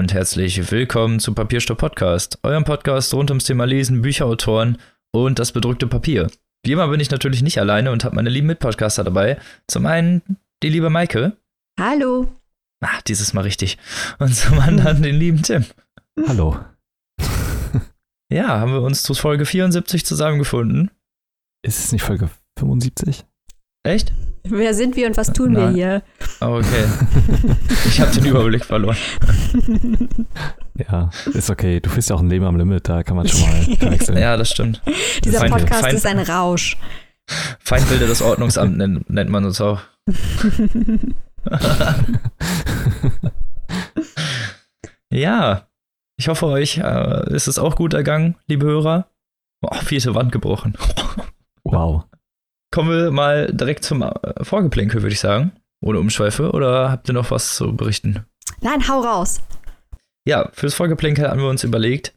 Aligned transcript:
Und 0.00 0.14
herzlich 0.14 0.70
willkommen 0.70 1.20
zu 1.20 1.34
Papierstopp 1.34 1.76
Podcast, 1.76 2.38
eurem 2.42 2.64
Podcast 2.64 3.12
rund 3.12 3.30
ums 3.30 3.44
Thema 3.44 3.66
Lesen, 3.66 4.00
Bücherautoren 4.00 4.78
und 5.12 5.38
das 5.38 5.52
bedruckte 5.52 5.86
Papier. 5.86 6.30
Wie 6.64 6.72
immer 6.72 6.88
bin 6.88 7.00
ich 7.00 7.10
natürlich 7.10 7.42
nicht 7.42 7.60
alleine 7.60 7.92
und 7.92 8.02
habe 8.02 8.16
meine 8.16 8.30
lieben 8.30 8.46
Mitpodcaster 8.46 9.04
dabei. 9.04 9.38
Zum 9.68 9.84
einen 9.84 10.22
die 10.62 10.70
liebe 10.70 10.88
Maike. 10.88 11.36
Hallo. 11.78 12.28
Ah, 12.82 13.02
dieses 13.08 13.34
Mal 13.34 13.42
richtig. 13.42 13.76
Und 14.18 14.34
zum 14.34 14.58
anderen 14.58 15.02
den 15.02 15.16
lieben 15.16 15.42
Tim. 15.42 15.66
Hallo. 16.26 16.58
Ja, 18.32 18.58
haben 18.58 18.72
wir 18.72 18.80
uns 18.80 19.02
zu 19.02 19.12
Folge 19.12 19.44
74 19.44 20.06
zusammengefunden. 20.06 20.90
Ist 21.62 21.78
es 21.78 21.92
nicht 21.92 22.04
Folge 22.04 22.30
75? 22.58 23.26
Echt? 23.82 24.14
Wer 24.44 24.74
sind 24.74 24.96
wir 24.96 25.06
und 25.06 25.16
was 25.16 25.32
tun 25.32 25.52
Nein. 25.52 25.68
wir 25.68 25.70
hier? 25.74 26.02
Oh, 26.40 26.56
okay. 26.58 26.84
ich 27.86 28.00
habe 28.00 28.10
den 28.12 28.24
Überblick 28.26 28.64
verloren. 28.64 28.96
Ja, 30.90 31.10
ist 31.34 31.50
okay. 31.50 31.78
Du 31.80 31.90
bist 31.90 32.08
ja 32.08 32.16
auch 32.16 32.20
ein 32.20 32.30
Leben 32.30 32.46
am 32.46 32.56
Limit, 32.56 32.88
da 32.88 33.02
kann 33.02 33.14
man 33.14 33.28
schon 33.28 33.38
mal 33.42 33.76
verwechseln. 33.78 34.16
Ja, 34.16 34.38
das 34.38 34.48
stimmt. 34.50 34.80
Dieser 35.22 35.40
Feinde- 35.40 35.58
Podcast 35.58 35.82
Feind- 35.82 35.92
ist 35.94 36.06
ein 36.06 36.18
Rausch. 36.20 36.78
Feindbilder 37.58 38.06
des 38.06 38.22
Ordnungsamts 38.22 38.78
nennt, 38.78 39.10
nennt 39.10 39.28
man 39.30 39.44
uns 39.44 39.60
auch. 39.60 39.80
ja, 45.10 45.66
ich 46.16 46.28
hoffe, 46.28 46.46
euch 46.46 46.78
äh, 46.78 47.34
ist 47.34 47.46
es 47.48 47.58
auch 47.58 47.76
gut 47.76 47.92
ergangen, 47.94 48.36
liebe 48.46 48.66
Hörer. 48.66 49.08
Oh, 49.62 49.74
vierte 49.74 50.14
Wand 50.14 50.32
gebrochen. 50.32 50.74
Wow. 51.64 52.04
Kommen 52.72 52.90
wir 52.90 53.10
mal 53.10 53.52
direkt 53.52 53.84
zum 53.84 54.02
äh, 54.02 54.10
Vorgeplänkel, 54.44 55.02
würde 55.02 55.12
ich 55.12 55.20
sagen. 55.20 55.52
Ohne 55.82 55.98
Umschweife. 55.98 56.50
Oder 56.52 56.90
habt 56.90 57.08
ihr 57.08 57.14
noch 57.14 57.30
was 57.30 57.56
zu 57.56 57.74
berichten? 57.74 58.24
Nein, 58.60 58.86
hau 58.88 59.00
raus. 59.00 59.40
Ja, 60.26 60.50
fürs 60.52 60.74
Vorgeplänkel 60.74 61.28
haben 61.28 61.40
wir 61.40 61.48
uns 61.48 61.64
überlegt, 61.64 62.14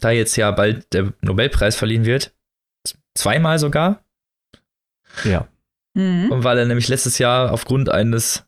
da 0.00 0.10
jetzt 0.10 0.36
ja 0.36 0.50
bald 0.50 0.92
der 0.92 1.12
Nobelpreis 1.22 1.76
verliehen 1.76 2.04
wird, 2.04 2.34
zweimal 3.14 3.58
sogar, 3.58 4.04
Ja. 5.24 5.46
Mhm. 5.94 6.30
und 6.30 6.44
weil 6.44 6.58
er 6.58 6.66
nämlich 6.66 6.88
letztes 6.88 7.18
Jahr 7.18 7.52
aufgrund 7.52 7.88
eines 7.88 8.44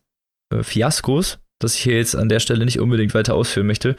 äh, 0.53 0.61
Fiaskos, 0.61 1.39
das 1.59 1.73
ich 1.75 1.81
hier 1.81 1.95
jetzt 1.97 2.15
an 2.15 2.29
der 2.29 2.39
Stelle 2.39 2.65
nicht 2.65 2.79
unbedingt 2.79 3.13
weiter 3.15 3.33
ausführen 3.33 3.65
möchte, 3.67 3.95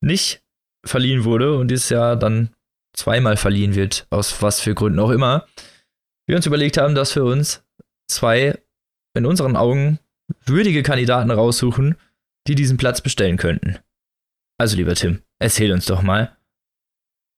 nicht 0.00 0.42
verliehen 0.86 1.24
wurde 1.24 1.56
und 1.56 1.68
dieses 1.68 1.88
Jahr 1.88 2.14
dann 2.16 2.50
zweimal 2.94 3.36
verliehen 3.36 3.74
wird, 3.74 4.06
aus 4.10 4.42
was 4.42 4.60
für 4.60 4.74
Gründen 4.74 5.00
auch 5.00 5.10
immer, 5.10 5.46
wir 6.26 6.36
uns 6.36 6.46
überlegt 6.46 6.78
haben, 6.78 6.94
dass 6.94 7.14
wir 7.14 7.24
uns 7.24 7.64
zwei 8.08 8.58
in 9.14 9.26
unseren 9.26 9.56
Augen 9.56 9.98
würdige 10.44 10.82
Kandidaten 10.82 11.30
raussuchen, 11.30 11.96
die 12.46 12.54
diesen 12.54 12.76
Platz 12.76 13.00
bestellen 13.00 13.36
könnten. 13.36 13.78
Also 14.58 14.76
lieber 14.76 14.94
Tim, 14.94 15.22
erzähl 15.38 15.72
uns 15.72 15.86
doch 15.86 16.02
mal 16.02 16.36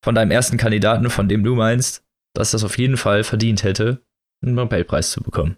von 0.04 0.14
deinem 0.14 0.30
ersten 0.30 0.58
Kandidaten, 0.58 1.08
von 1.08 1.28
dem 1.28 1.42
du 1.42 1.54
meinst, 1.54 2.04
dass 2.34 2.50
das 2.50 2.64
auf 2.64 2.78
jeden 2.78 2.96
Fall 2.96 3.24
verdient 3.24 3.64
hätte, 3.64 4.02
einen 4.42 4.54
Nobelpreis 4.54 5.10
zu 5.10 5.22
bekommen. 5.22 5.56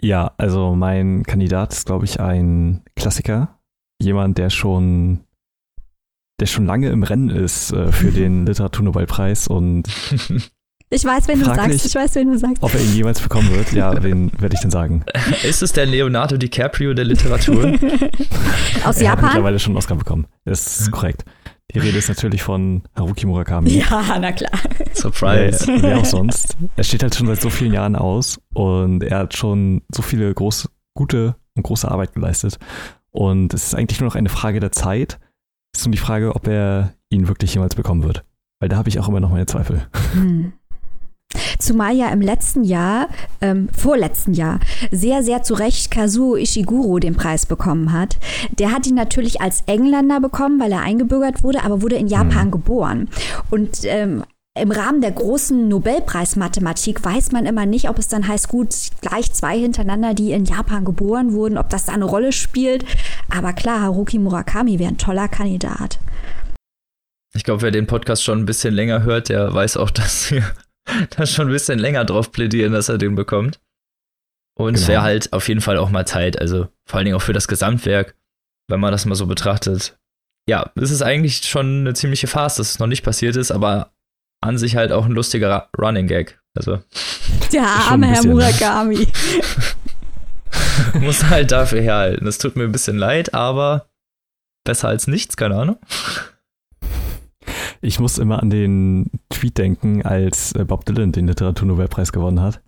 Ja, 0.00 0.32
also 0.38 0.74
mein 0.74 1.24
Kandidat 1.24 1.72
ist, 1.72 1.86
glaube 1.86 2.04
ich, 2.04 2.20
ein 2.20 2.82
Klassiker. 2.96 3.60
Jemand, 4.00 4.38
der 4.38 4.48
schon, 4.48 5.24
der 6.40 6.46
schon 6.46 6.66
lange 6.66 6.90
im 6.90 7.02
Rennen 7.02 7.28
ist 7.28 7.72
äh, 7.72 7.92
für 7.92 8.10
den 8.12 8.46
Literaturnobelpreis 8.46 9.48
und 9.48 9.88
Ich 10.92 11.04
weiß, 11.04 11.28
wen 11.28 11.38
du 11.38 11.44
Fraglich. 11.44 11.80
sagst. 11.80 11.86
Ich 11.86 11.94
weiß, 11.94 12.14
wen 12.16 12.32
du 12.32 12.38
sagst. 12.38 12.62
ob 12.62 12.74
er 12.74 12.80
ihn 12.80 12.92
jemals 12.94 13.20
bekommen 13.20 13.48
wird, 13.54 13.72
ja, 13.72 14.02
wen 14.02 14.32
werde 14.40 14.54
ich 14.56 14.60
denn 14.60 14.72
sagen? 14.72 15.04
Ist 15.44 15.62
es 15.62 15.72
der 15.72 15.86
Leonardo 15.86 16.36
DiCaprio 16.36 16.94
der 16.94 17.04
Literatur? 17.04 17.64
Aus 18.84 18.96
er 18.96 19.12
hat 19.12 19.18
Japan? 19.18 19.24
mittlerweile 19.26 19.58
schon 19.60 19.70
einen 19.70 19.78
Oscar 19.78 19.94
bekommen. 19.94 20.26
Das 20.44 20.80
ist 20.80 20.90
korrekt. 20.90 21.24
Die 21.72 21.78
Rede 21.78 21.98
ist 21.98 22.08
natürlich 22.08 22.42
von 22.42 22.82
Haruki 22.96 23.26
Murakami. 23.26 23.70
Ja, 23.70 24.18
na 24.20 24.32
klar. 24.32 24.50
Surprise. 24.92 25.64
Wer, 25.68 25.82
wer 25.82 25.98
auch 25.98 26.04
sonst. 26.04 26.56
Er 26.74 26.82
steht 26.82 27.04
halt 27.04 27.14
schon 27.14 27.28
seit 27.28 27.40
so 27.40 27.50
vielen 27.50 27.72
Jahren 27.72 27.94
aus 27.94 28.40
und 28.52 29.04
er 29.04 29.18
hat 29.18 29.36
schon 29.36 29.82
so 29.94 30.02
viele 30.02 30.34
groß, 30.34 30.68
gute 30.94 31.36
und 31.54 31.62
große 31.62 31.88
Arbeit 31.88 32.12
geleistet. 32.14 32.58
Und 33.12 33.54
es 33.54 33.66
ist 33.68 33.74
eigentlich 33.76 34.00
nur 34.00 34.08
noch 34.08 34.16
eine 34.16 34.28
Frage 34.28 34.58
der 34.58 34.72
Zeit. 34.72 35.20
Es 35.72 35.82
ist 35.82 35.86
nur 35.86 35.92
die 35.92 35.98
Frage, 35.98 36.34
ob 36.34 36.48
er 36.48 36.94
ihn 37.10 37.28
wirklich 37.28 37.54
jemals 37.54 37.76
bekommen 37.76 38.02
wird. 38.02 38.24
Weil 38.58 38.68
da 38.68 38.76
habe 38.76 38.88
ich 38.88 38.98
auch 38.98 39.08
immer 39.08 39.20
noch 39.20 39.30
meine 39.30 39.46
Zweifel. 39.46 39.86
Hm. 40.14 40.52
Zumal 41.58 41.94
ja 41.94 42.08
im 42.10 42.20
letzten 42.20 42.64
Jahr, 42.64 43.08
ähm, 43.40 43.68
vorletzten 43.76 44.34
Jahr, 44.34 44.60
sehr, 44.90 45.22
sehr 45.22 45.42
zu 45.42 45.54
Recht 45.54 45.90
Kazuo 45.90 46.36
Ishiguro 46.36 46.98
den 46.98 47.14
Preis 47.14 47.46
bekommen 47.46 47.92
hat. 47.92 48.16
Der 48.58 48.72
hat 48.72 48.86
ihn 48.86 48.94
natürlich 48.94 49.40
als 49.40 49.62
Engländer 49.66 50.20
bekommen, 50.20 50.58
weil 50.60 50.72
er 50.72 50.82
eingebürgert 50.82 51.42
wurde, 51.42 51.62
aber 51.64 51.82
wurde 51.82 51.96
in 51.96 52.08
Japan 52.08 52.46
Mhm. 52.46 52.50
geboren. 52.50 53.08
Und 53.50 53.80
ähm, 53.84 54.24
im 54.58 54.72
Rahmen 54.72 55.00
der 55.00 55.12
großen 55.12 55.68
Nobelpreis-Mathematik 55.68 57.04
weiß 57.04 57.30
man 57.30 57.46
immer 57.46 57.66
nicht, 57.66 57.88
ob 57.88 57.98
es 57.98 58.08
dann 58.08 58.26
heißt, 58.26 58.48
gut, 58.48 58.74
gleich 59.00 59.32
zwei 59.32 59.58
hintereinander, 59.58 60.12
die 60.12 60.32
in 60.32 60.44
Japan 60.44 60.84
geboren 60.84 61.32
wurden, 61.32 61.56
ob 61.56 61.68
das 61.70 61.84
da 61.86 61.92
eine 61.92 62.04
Rolle 62.04 62.32
spielt. 62.32 62.84
Aber 63.30 63.52
klar, 63.52 63.80
Haruki 63.82 64.18
Murakami 64.18 64.78
wäre 64.80 64.90
ein 64.90 64.98
toller 64.98 65.28
Kandidat. 65.28 65.98
Ich 67.32 67.44
glaube, 67.44 67.62
wer 67.62 67.70
den 67.70 67.86
Podcast 67.86 68.24
schon 68.24 68.40
ein 68.40 68.46
bisschen 68.46 68.74
länger 68.74 69.04
hört, 69.04 69.28
der 69.28 69.54
weiß 69.54 69.76
auch, 69.76 69.90
dass 69.90 70.30
wir 70.32 70.42
da 71.16 71.26
schon 71.26 71.48
ein 71.48 71.52
bisschen 71.52 71.78
länger 71.78 72.04
drauf 72.04 72.32
plädieren, 72.32 72.72
dass 72.72 72.88
er 72.88 72.98
den 72.98 73.14
bekommt. 73.14 73.60
Und 74.58 74.74
es 74.74 74.80
Genau. 74.82 74.92
wäre 74.92 75.02
halt 75.02 75.32
auf 75.32 75.48
jeden 75.48 75.60
Fall 75.60 75.78
auch 75.78 75.90
mal 75.90 76.06
Zeit, 76.06 76.38
also 76.38 76.68
vor 76.86 76.98
allen 76.98 77.04
Dingen 77.06 77.16
auch 77.16 77.22
für 77.22 77.32
das 77.32 77.48
Gesamtwerk, 77.48 78.14
wenn 78.68 78.80
man 78.80 78.92
das 78.92 79.06
mal 79.06 79.14
so 79.14 79.26
betrachtet. 79.26 79.98
Ja, 80.48 80.70
es 80.74 80.90
ist 80.90 81.02
eigentlich 81.02 81.42
schon 81.48 81.80
eine 81.80 81.94
ziemliche 81.94 82.26
Farce, 82.26 82.56
dass 82.56 82.70
es 82.72 82.78
noch 82.78 82.86
nicht 82.86 83.04
passiert 83.04 83.36
ist, 83.36 83.50
aber 83.52 83.92
an 84.42 84.58
sich 84.58 84.76
halt 84.76 84.90
auch 84.92 85.04
ein 85.06 85.12
lustiger 85.12 85.68
Running 85.78 86.06
Gag. 86.08 86.40
Also 86.56 86.82
Der 87.52 87.62
arme 87.66 88.06
Herr. 88.08 88.24
Murakami. 88.26 89.06
muss 91.00 91.24
halt 91.24 91.52
dafür 91.52 91.80
herhalten. 91.80 92.26
Es 92.26 92.38
tut 92.38 92.56
mir 92.56 92.64
ein 92.64 92.72
bisschen 92.72 92.98
leid, 92.98 93.34
aber 93.34 93.88
besser 94.64 94.88
als 94.88 95.06
nichts, 95.06 95.36
keine 95.36 95.56
Ahnung. 95.56 95.78
Ich 97.82 97.98
muss 97.98 98.18
immer 98.18 98.42
an 98.42 98.50
den 98.50 99.10
Tweet 99.30 99.56
denken, 99.58 100.02
als 100.04 100.52
äh, 100.52 100.64
Bob 100.64 100.84
Dylan 100.84 101.12
den 101.12 101.26
Literaturnobelpreis 101.26 102.12
gewonnen 102.12 102.40
hat. 102.40 102.60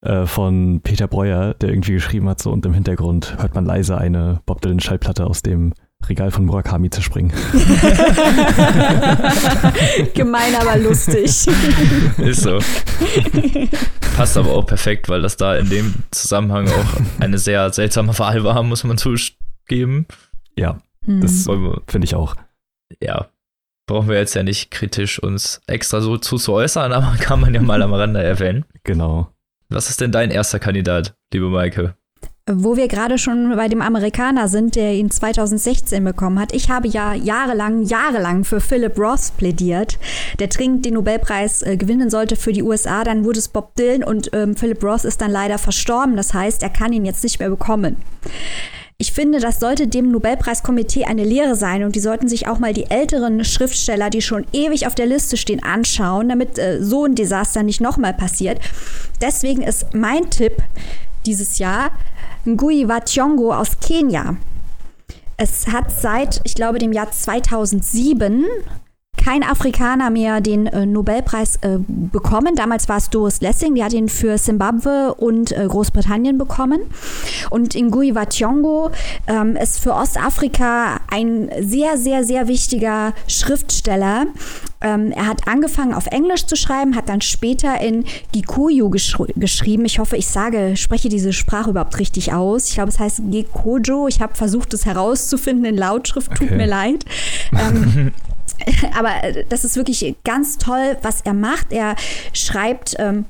Äh, 0.00 0.26
von 0.26 0.80
Peter 0.82 1.06
Breuer, 1.08 1.54
der 1.54 1.70
irgendwie 1.70 1.92
geschrieben 1.92 2.28
hat, 2.28 2.40
so 2.42 2.50
und 2.52 2.64
im 2.66 2.74
Hintergrund 2.74 3.36
hört 3.38 3.54
man 3.54 3.64
leise 3.64 3.96
eine 3.98 4.40
Bob 4.46 4.60
Dylan 4.60 4.80
Schallplatte 4.80 5.26
aus 5.26 5.42
dem 5.42 5.74
Regal 6.08 6.30
von 6.30 6.44
Murakami 6.44 6.90
zerspringen. 6.90 7.32
Gemein, 10.14 10.54
aber 10.60 10.76
lustig. 10.78 11.24
Ist 12.18 12.42
so. 12.42 12.58
Passt 14.16 14.36
aber 14.36 14.50
auch 14.50 14.66
perfekt, 14.66 15.08
weil 15.08 15.22
das 15.22 15.36
da 15.36 15.56
in 15.56 15.68
dem 15.68 15.94
Zusammenhang 16.12 16.68
auch 16.68 17.00
eine 17.20 17.38
sehr 17.38 17.72
seltsame 17.72 18.16
Wahl 18.18 18.44
war, 18.44 18.62
muss 18.62 18.84
man 18.84 18.98
zugeben. 18.98 20.06
Ja, 20.56 20.78
Hm. 21.04 21.20
das 21.20 21.46
finde 21.86 22.04
ich 22.04 22.14
auch. 22.14 22.34
Ja, 23.02 23.26
brauchen 23.88 24.08
wir 24.08 24.16
jetzt 24.16 24.34
ja 24.34 24.44
nicht 24.44 24.70
kritisch 24.70 25.20
uns 25.20 25.60
extra 25.66 26.00
so 26.00 26.16
zu, 26.16 26.36
zu 26.36 26.52
äußern, 26.52 26.92
aber 26.92 27.16
kann 27.16 27.40
man 27.40 27.52
ja 27.52 27.60
mal 27.60 27.82
am 27.82 27.92
Rande 27.92 28.22
erwähnen. 28.22 28.64
Genau. 28.84 29.32
Was 29.68 29.90
ist 29.90 30.00
denn 30.00 30.12
dein 30.12 30.30
erster 30.30 30.60
Kandidat, 30.60 31.14
liebe 31.32 31.48
Maike? 31.48 31.94
Wo 32.50 32.78
wir 32.78 32.88
gerade 32.88 33.18
schon 33.18 33.54
bei 33.56 33.68
dem 33.68 33.82
Amerikaner 33.82 34.48
sind, 34.48 34.74
der 34.74 34.94
ihn 34.94 35.10
2016 35.10 36.02
bekommen 36.02 36.40
hat. 36.40 36.54
Ich 36.54 36.70
habe 36.70 36.88
ja 36.88 37.12
jahrelang, 37.12 37.82
jahrelang 37.82 38.44
für 38.44 38.60
Philip 38.60 38.98
Roth 38.98 39.36
plädiert, 39.36 39.98
der 40.38 40.46
dringend 40.46 40.86
den 40.86 40.94
Nobelpreis 40.94 41.60
äh, 41.60 41.76
gewinnen 41.76 42.08
sollte 42.08 42.36
für 42.36 42.54
die 42.54 42.62
USA. 42.62 43.04
Dann 43.04 43.24
wurde 43.24 43.38
es 43.38 43.48
Bob 43.48 43.74
Dylan 43.76 44.02
und 44.02 44.30
ähm, 44.32 44.56
Philip 44.56 44.82
Roth 44.82 45.04
ist 45.04 45.20
dann 45.20 45.30
leider 45.30 45.58
verstorben. 45.58 46.16
Das 46.16 46.32
heißt, 46.32 46.62
er 46.62 46.70
kann 46.70 46.94
ihn 46.94 47.04
jetzt 47.04 47.22
nicht 47.22 47.38
mehr 47.38 47.50
bekommen. 47.50 47.98
Ich 49.00 49.12
finde, 49.12 49.38
das 49.38 49.60
sollte 49.60 49.86
dem 49.86 50.10
Nobelpreiskomitee 50.10 51.04
eine 51.04 51.22
Lehre 51.22 51.54
sein 51.54 51.84
und 51.84 51.94
die 51.94 52.00
sollten 52.00 52.28
sich 52.28 52.48
auch 52.48 52.58
mal 52.58 52.74
die 52.74 52.90
älteren 52.90 53.44
Schriftsteller, 53.44 54.10
die 54.10 54.20
schon 54.20 54.44
ewig 54.52 54.88
auf 54.88 54.96
der 54.96 55.06
Liste 55.06 55.36
stehen, 55.36 55.62
anschauen, 55.62 56.28
damit 56.28 56.58
äh, 56.58 56.82
so 56.82 57.04
ein 57.04 57.14
Desaster 57.14 57.62
nicht 57.62 57.80
nochmal 57.80 58.12
passiert. 58.12 58.58
Deswegen 59.20 59.62
ist 59.62 59.94
mein 59.94 60.28
Tipp 60.30 60.56
dieses 61.26 61.60
Jahr 61.60 61.92
Ngui 62.44 62.88
wa 62.88 62.96
Thiong'o 62.96 63.56
aus 63.56 63.78
Kenia. 63.78 64.36
Es 65.36 65.68
hat 65.68 65.92
seit, 65.92 66.40
ich 66.42 66.56
glaube, 66.56 66.80
dem 66.80 66.92
Jahr 66.92 67.12
2007 67.12 68.46
kein 69.28 69.42
Afrikaner 69.42 70.08
mehr 70.08 70.40
den 70.40 70.66
äh, 70.66 70.86
Nobelpreis 70.86 71.56
äh, 71.56 71.78
bekommen. 71.86 72.54
Damals 72.54 72.88
war 72.88 72.96
es 72.96 73.10
Doris 73.10 73.42
Lessing, 73.42 73.74
die 73.74 73.84
hat 73.84 73.92
ihn 73.92 74.08
für 74.08 74.38
Simbabwe 74.38 75.14
und 75.14 75.52
äh, 75.52 75.66
Großbritannien 75.68 76.38
bekommen. 76.38 76.80
Und 77.50 77.74
Ngui 77.74 78.14
wa 78.14 78.22
Thiong'o 78.22 78.90
ähm, 79.26 79.54
ist 79.56 79.80
für 79.80 79.92
Ostafrika 79.92 81.00
ein 81.10 81.50
sehr, 81.60 81.98
sehr, 81.98 82.24
sehr 82.24 82.48
wichtiger 82.48 83.12
Schriftsteller. 83.26 84.28
Ähm, 84.80 85.12
er 85.12 85.26
hat 85.26 85.46
angefangen 85.46 85.92
auf 85.92 86.06
Englisch 86.06 86.46
zu 86.46 86.56
schreiben, 86.56 86.96
hat 86.96 87.10
dann 87.10 87.20
später 87.20 87.80
in 87.82 88.04
Gikuyu 88.32 88.88
geschr 88.88 89.26
geschrieben. 89.36 89.84
Ich 89.84 89.98
hoffe, 89.98 90.16
ich 90.16 90.28
sage, 90.28 90.74
spreche 90.76 91.10
diese 91.10 91.34
Sprache 91.34 91.70
überhaupt 91.70 91.98
richtig 91.98 92.32
aus. 92.32 92.68
Ich 92.68 92.74
glaube, 92.76 92.90
es 92.90 92.98
heißt 92.98 93.20
Gekojo. 93.30 94.08
Ich 94.08 94.22
habe 94.22 94.34
versucht, 94.36 94.72
es 94.72 94.86
herauszufinden 94.86 95.66
in 95.66 95.76
Lautschrift. 95.76 96.30
Tut 96.34 96.48
Okay. 96.48 96.56
mir 96.56 96.66
leid. 96.66 97.04
Ähm, 97.52 98.12
aber 98.96 99.24
äh, 99.24 99.44
das 99.48 99.64
ist 99.64 99.76
wirklich 99.76 100.16
ganz 100.24 100.58
toll, 100.58 100.96
was 101.02 101.22
er 101.22 101.34
macht. 101.34 101.72
Er 101.72 101.96
schreibt 102.32 102.96
ähm, 102.98 103.26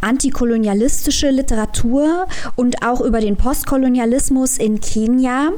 antikolonialistische 0.00 1.30
Literatur 1.30 2.26
und 2.56 2.84
auch 2.84 3.00
über 3.00 3.20
den 3.20 3.36
Postkolonialismus 3.36 4.58
in 4.58 4.80
Kenia. 4.80 5.52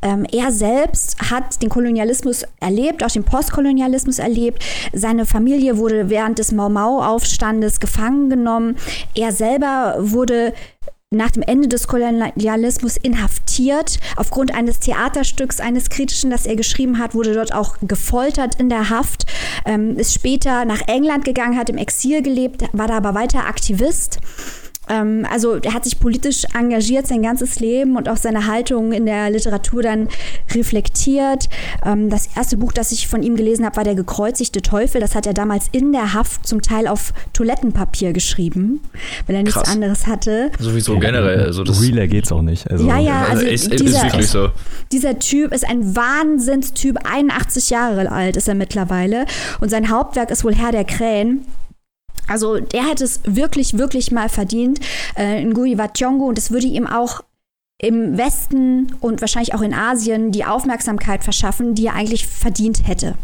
Ähm, 0.00 0.26
er 0.32 0.50
selbst 0.50 1.30
hat 1.30 1.62
den 1.62 1.68
Kolonialismus 1.68 2.44
erlebt, 2.58 3.04
auch 3.04 3.10
den 3.10 3.22
Postkolonialismus 3.22 4.18
erlebt. 4.18 4.64
Seine 4.92 5.26
Familie 5.26 5.76
wurde 5.76 6.10
während 6.10 6.38
des 6.38 6.50
Mau-Mau-Aufstandes 6.50 7.78
gefangen 7.78 8.28
genommen. 8.28 8.76
Er 9.14 9.30
selber 9.30 9.96
wurde 10.00 10.54
nach 11.12 11.30
dem 11.30 11.42
Ende 11.42 11.68
des 11.68 11.86
Kolonialismus 11.86 12.96
inhaftiert. 12.96 13.98
Aufgrund 14.16 14.54
eines 14.54 14.80
Theaterstücks, 14.80 15.60
eines 15.60 15.90
kritischen, 15.90 16.30
das 16.30 16.46
er 16.46 16.56
geschrieben 16.56 16.98
hat, 16.98 17.14
wurde 17.14 17.34
dort 17.34 17.54
auch 17.54 17.76
gefoltert 17.82 18.56
in 18.56 18.68
der 18.68 18.90
Haft. 18.90 19.26
Ähm, 19.64 19.96
ist 19.96 20.14
später 20.14 20.64
nach 20.64 20.82
England 20.86 21.24
gegangen, 21.24 21.58
hat 21.58 21.70
im 21.70 21.76
Exil 21.76 22.22
gelebt, 22.22 22.64
war 22.72 22.88
da 22.88 22.96
aber 22.96 23.14
weiter 23.14 23.46
Aktivist. 23.46 24.18
Ähm, 24.88 25.26
also 25.30 25.56
er 25.56 25.74
hat 25.74 25.84
sich 25.84 26.00
politisch 26.00 26.44
engagiert 26.58 27.06
sein 27.06 27.22
ganzes 27.22 27.60
Leben 27.60 27.96
und 27.96 28.08
auch 28.08 28.16
seine 28.16 28.46
Haltung 28.46 28.92
in 28.92 29.06
der 29.06 29.30
Literatur 29.30 29.82
dann 29.82 30.08
reflektiert. 30.52 31.48
Ähm, 31.84 32.10
das 32.10 32.28
erste 32.36 32.56
Buch, 32.56 32.72
das 32.72 32.92
ich 32.92 33.06
von 33.08 33.22
ihm 33.22 33.36
gelesen 33.36 33.64
habe, 33.64 33.76
war 33.76 33.84
Der 33.84 33.94
gekreuzigte 33.94 34.62
Teufel. 34.62 35.00
Das 35.00 35.14
hat 35.14 35.26
er 35.26 35.34
damals 35.34 35.66
in 35.72 35.92
der 35.92 36.14
Haft 36.14 36.46
zum 36.46 36.62
Teil 36.62 36.86
auf 36.88 37.12
Toilettenpapier 37.32 38.12
geschrieben, 38.12 38.80
weil 39.26 39.36
er 39.36 39.42
nichts 39.42 39.58
Krass. 39.60 39.68
anderes 39.70 40.06
hatte. 40.06 40.50
Sowieso 40.58 40.98
generell. 40.98 41.40
Also 41.42 41.64
das, 41.64 41.80
Realer 41.82 42.06
geht's 42.06 42.32
auch 42.32 42.42
nicht. 42.42 42.70
Also, 42.70 42.86
Ja, 42.86 42.98
ja, 42.98 43.26
also 43.30 43.44
ist, 43.46 43.68
ist 43.72 43.80
dieser- 43.80 44.02
wirklich 44.04 44.28
so. 44.28 44.48
Dieser 44.90 45.18
Typ 45.18 45.52
ist 45.52 45.66
ein 45.66 45.96
Wahnsinnstyp, 45.96 46.98
81 47.04 47.70
Jahre 47.70 48.10
alt 48.10 48.36
ist 48.36 48.48
er 48.48 48.54
mittlerweile. 48.54 49.26
Und 49.60 49.70
sein 49.70 49.90
Hauptwerk 49.90 50.30
ist 50.30 50.44
wohl 50.44 50.54
Herr 50.54 50.72
der 50.72 50.84
Krähen. 50.84 51.44
Also 52.28 52.58
der 52.58 52.88
hätte 52.88 53.04
es 53.04 53.20
wirklich, 53.24 53.78
wirklich 53.78 54.12
mal 54.12 54.28
verdient, 54.28 54.80
äh, 55.16 55.44
Ngui 55.44 55.78
wa 55.78 55.84
Thiong'o. 55.84 56.28
Und 56.28 56.38
es 56.38 56.50
würde 56.50 56.66
ihm 56.66 56.86
auch 56.86 57.22
im 57.78 58.16
Westen 58.16 58.94
und 59.00 59.20
wahrscheinlich 59.20 59.54
auch 59.54 59.60
in 59.60 59.74
Asien 59.74 60.30
die 60.30 60.44
Aufmerksamkeit 60.44 61.24
verschaffen, 61.24 61.74
die 61.74 61.86
er 61.86 61.94
eigentlich 61.94 62.26
verdient 62.26 62.86
hätte. 62.86 63.16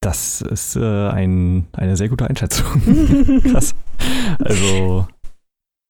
Das 0.00 0.40
ist 0.42 0.76
äh, 0.76 1.08
ein, 1.08 1.66
eine 1.72 1.96
sehr 1.96 2.08
gute 2.08 2.28
Einschätzung. 2.28 3.42
Krass. 3.50 3.74
Also, 4.38 5.06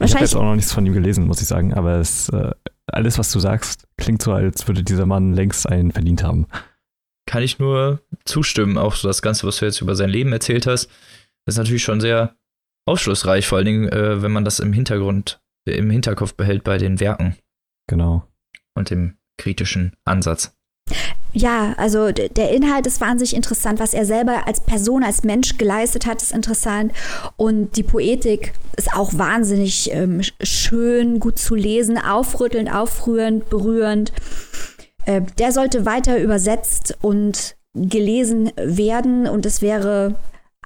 ich 0.04 0.12
habe 0.14 0.24
jetzt 0.24 0.36
auch 0.36 0.42
noch 0.42 0.54
nichts 0.54 0.72
von 0.72 0.84
ihm 0.86 0.92
gelesen, 0.92 1.26
muss 1.26 1.40
ich 1.40 1.48
sagen, 1.48 1.74
aber 1.74 1.98
es, 1.98 2.28
äh, 2.28 2.50
alles, 2.86 3.18
was 3.18 3.32
du 3.32 3.40
sagst, 3.40 3.86
klingt 3.96 4.22
so, 4.22 4.32
als 4.32 4.66
würde 4.68 4.82
dieser 4.82 5.06
Mann 5.06 5.32
längst 5.32 5.68
einen 5.68 5.92
verdient 5.92 6.22
haben. 6.22 6.46
Kann 7.26 7.42
ich 7.42 7.58
nur 7.58 8.00
zustimmen. 8.24 8.78
Auch 8.78 8.94
so 8.94 9.08
das 9.08 9.22
Ganze, 9.22 9.46
was 9.46 9.56
du 9.56 9.64
jetzt 9.64 9.80
über 9.80 9.96
sein 9.96 10.10
Leben 10.10 10.32
erzählt 10.32 10.66
hast, 10.66 10.88
ist 11.46 11.56
natürlich 11.58 11.82
schon 11.84 12.00
sehr 12.00 12.36
aufschlussreich, 12.86 13.46
vor 13.46 13.58
allen 13.58 13.66
Dingen, 13.66 13.88
äh, 13.88 14.22
wenn 14.22 14.32
man 14.32 14.44
das 14.44 14.58
im 14.60 14.72
Hintergrund, 14.72 15.40
im 15.66 15.90
Hinterkopf 15.90 16.34
behält 16.34 16.64
bei 16.64 16.78
den 16.78 17.00
Werken 17.00 17.36
Genau. 17.88 18.24
und 18.76 18.90
dem 18.90 19.16
kritischen 19.38 19.94
Ansatz. 20.04 20.54
Ja, 21.36 21.74
also 21.78 22.12
der 22.12 22.52
Inhalt 22.52 22.86
ist 22.86 23.00
wahnsinnig 23.00 23.34
interessant. 23.34 23.80
Was 23.80 23.92
er 23.92 24.04
selber 24.06 24.46
als 24.46 24.60
Person, 24.60 25.02
als 25.02 25.24
Mensch 25.24 25.58
geleistet 25.58 26.06
hat, 26.06 26.22
ist 26.22 26.30
interessant. 26.30 26.92
Und 27.36 27.76
die 27.76 27.82
Poetik 27.82 28.52
ist 28.76 28.94
auch 28.94 29.14
wahnsinnig 29.18 29.90
ähm, 29.92 30.20
sch- 30.20 30.32
schön, 30.44 31.18
gut 31.18 31.38
zu 31.38 31.56
lesen, 31.56 31.98
aufrüttelnd, 31.98 32.72
aufrührend, 32.72 33.48
berührend. 33.50 34.12
Äh, 35.06 35.22
der 35.38 35.50
sollte 35.50 35.84
weiter 35.84 36.18
übersetzt 36.20 36.96
und 37.02 37.56
gelesen 37.74 38.52
werden. 38.56 39.26
Und 39.26 39.44
es 39.44 39.60
wäre 39.60 40.14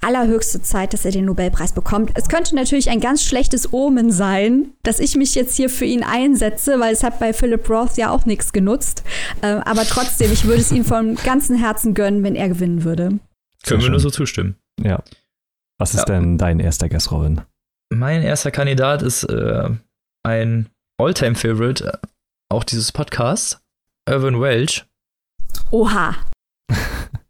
allerhöchste 0.01 0.63
Zeit, 0.63 0.93
dass 0.93 1.05
er 1.05 1.11
den 1.11 1.25
Nobelpreis 1.25 1.73
bekommt. 1.73 2.11
Es 2.15 2.29
könnte 2.29 2.55
natürlich 2.55 2.91
ein 2.91 3.01
ganz 3.01 3.23
schlechtes 3.25 3.73
Omen 3.73 4.11
sein, 4.13 4.73
dass 4.83 5.01
ich 5.01 5.17
mich 5.17 5.35
jetzt 5.35 5.57
hier 5.57 5.69
für 5.71 5.85
ihn 5.85 6.03
einsetze, 6.05 6.79
weil 6.81 6.93
es 6.93 7.03
hat 7.03 7.19
bei 7.19 7.33
Philip 7.33 7.69
Roth 7.69 7.97
ja 7.97 8.11
auch 8.11 8.25
nichts 8.27 8.53
genutzt. 8.53 9.03
Äh, 9.43 9.47
aber 9.65 9.85
trotzdem, 9.85 10.33
ich 10.33 10.45
würde 10.45 10.61
es 10.61 10.73
ihm 10.73 10.85
von 10.85 11.17
ganzem 11.17 11.57
Herzen 11.57 11.95
gönnen, 11.95 12.23
wenn 12.23 12.35
er 12.37 12.49
gewinnen 12.49 12.85
würde. 12.85 13.19
Können 13.65 13.83
wir 13.83 13.91
nur 13.91 14.01
so 14.01 14.11
zustimmen. 14.11 14.57
Ja. 14.81 15.03
Was 15.79 15.95
ist 15.95 16.09
Ja. 16.09 16.15
denn 16.15 16.39
dein 16.39 16.61
erster 16.61 16.89
Guess, 16.89 17.11
Robin? 17.11 17.41
Mein 17.91 18.23
erster 18.23 18.51
Kandidat 18.51 19.03
ist 19.03 19.25
äh, 19.25 19.69
ein 20.25 20.69
Alltime-Favorite, 20.99 21.85
äh, 21.87 22.07
auch 22.51 22.65
dieses 22.65 22.93
Podcasts, 22.93 23.61
Irvin 24.09 24.41
Welch, 24.41 24.85
Oha. 25.71 26.15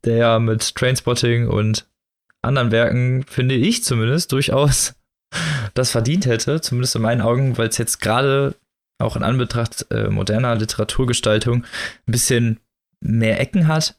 der 0.04 0.16
ja 0.16 0.38
mit 0.38 0.74
Trainspotting 0.74 1.48
und 1.48 1.86
anderen 2.42 2.70
Werken, 2.70 3.24
finde 3.24 3.54
ich 3.54 3.84
zumindest, 3.84 4.32
durchaus 4.32 4.94
das 5.74 5.90
verdient 5.90 6.26
hätte, 6.26 6.60
zumindest 6.60 6.96
in 6.96 7.02
meinen 7.02 7.20
Augen, 7.20 7.58
weil 7.58 7.68
es 7.68 7.78
jetzt 7.78 8.00
gerade 8.00 8.54
auch 9.00 9.16
in 9.16 9.22
Anbetracht 9.22 9.86
äh, 9.90 10.08
moderner 10.08 10.56
Literaturgestaltung 10.56 11.64
ein 11.64 12.12
bisschen 12.12 12.60
mehr 13.00 13.38
Ecken 13.40 13.68
hat, 13.68 13.96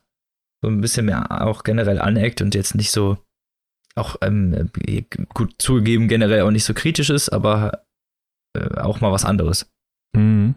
so 0.61 0.69
ein 0.69 0.81
bisschen 0.81 1.05
mehr 1.05 1.45
auch 1.45 1.63
generell 1.63 1.99
aneckt 1.99 2.41
und 2.41 2.53
jetzt 2.53 2.75
nicht 2.75 2.91
so 2.91 3.17
auch 3.95 4.17
ähm, 4.21 4.69
äh, 4.85 5.03
gut 5.33 5.55
zugegeben 5.57 6.07
generell 6.07 6.41
auch 6.41 6.51
nicht 6.51 6.65
so 6.65 6.73
kritisch 6.73 7.09
ist, 7.09 7.29
aber 7.29 7.85
äh, 8.57 8.79
auch 8.79 9.01
mal 9.01 9.11
was 9.11 9.25
anderes. 9.25 9.69
Mhm. 10.15 10.55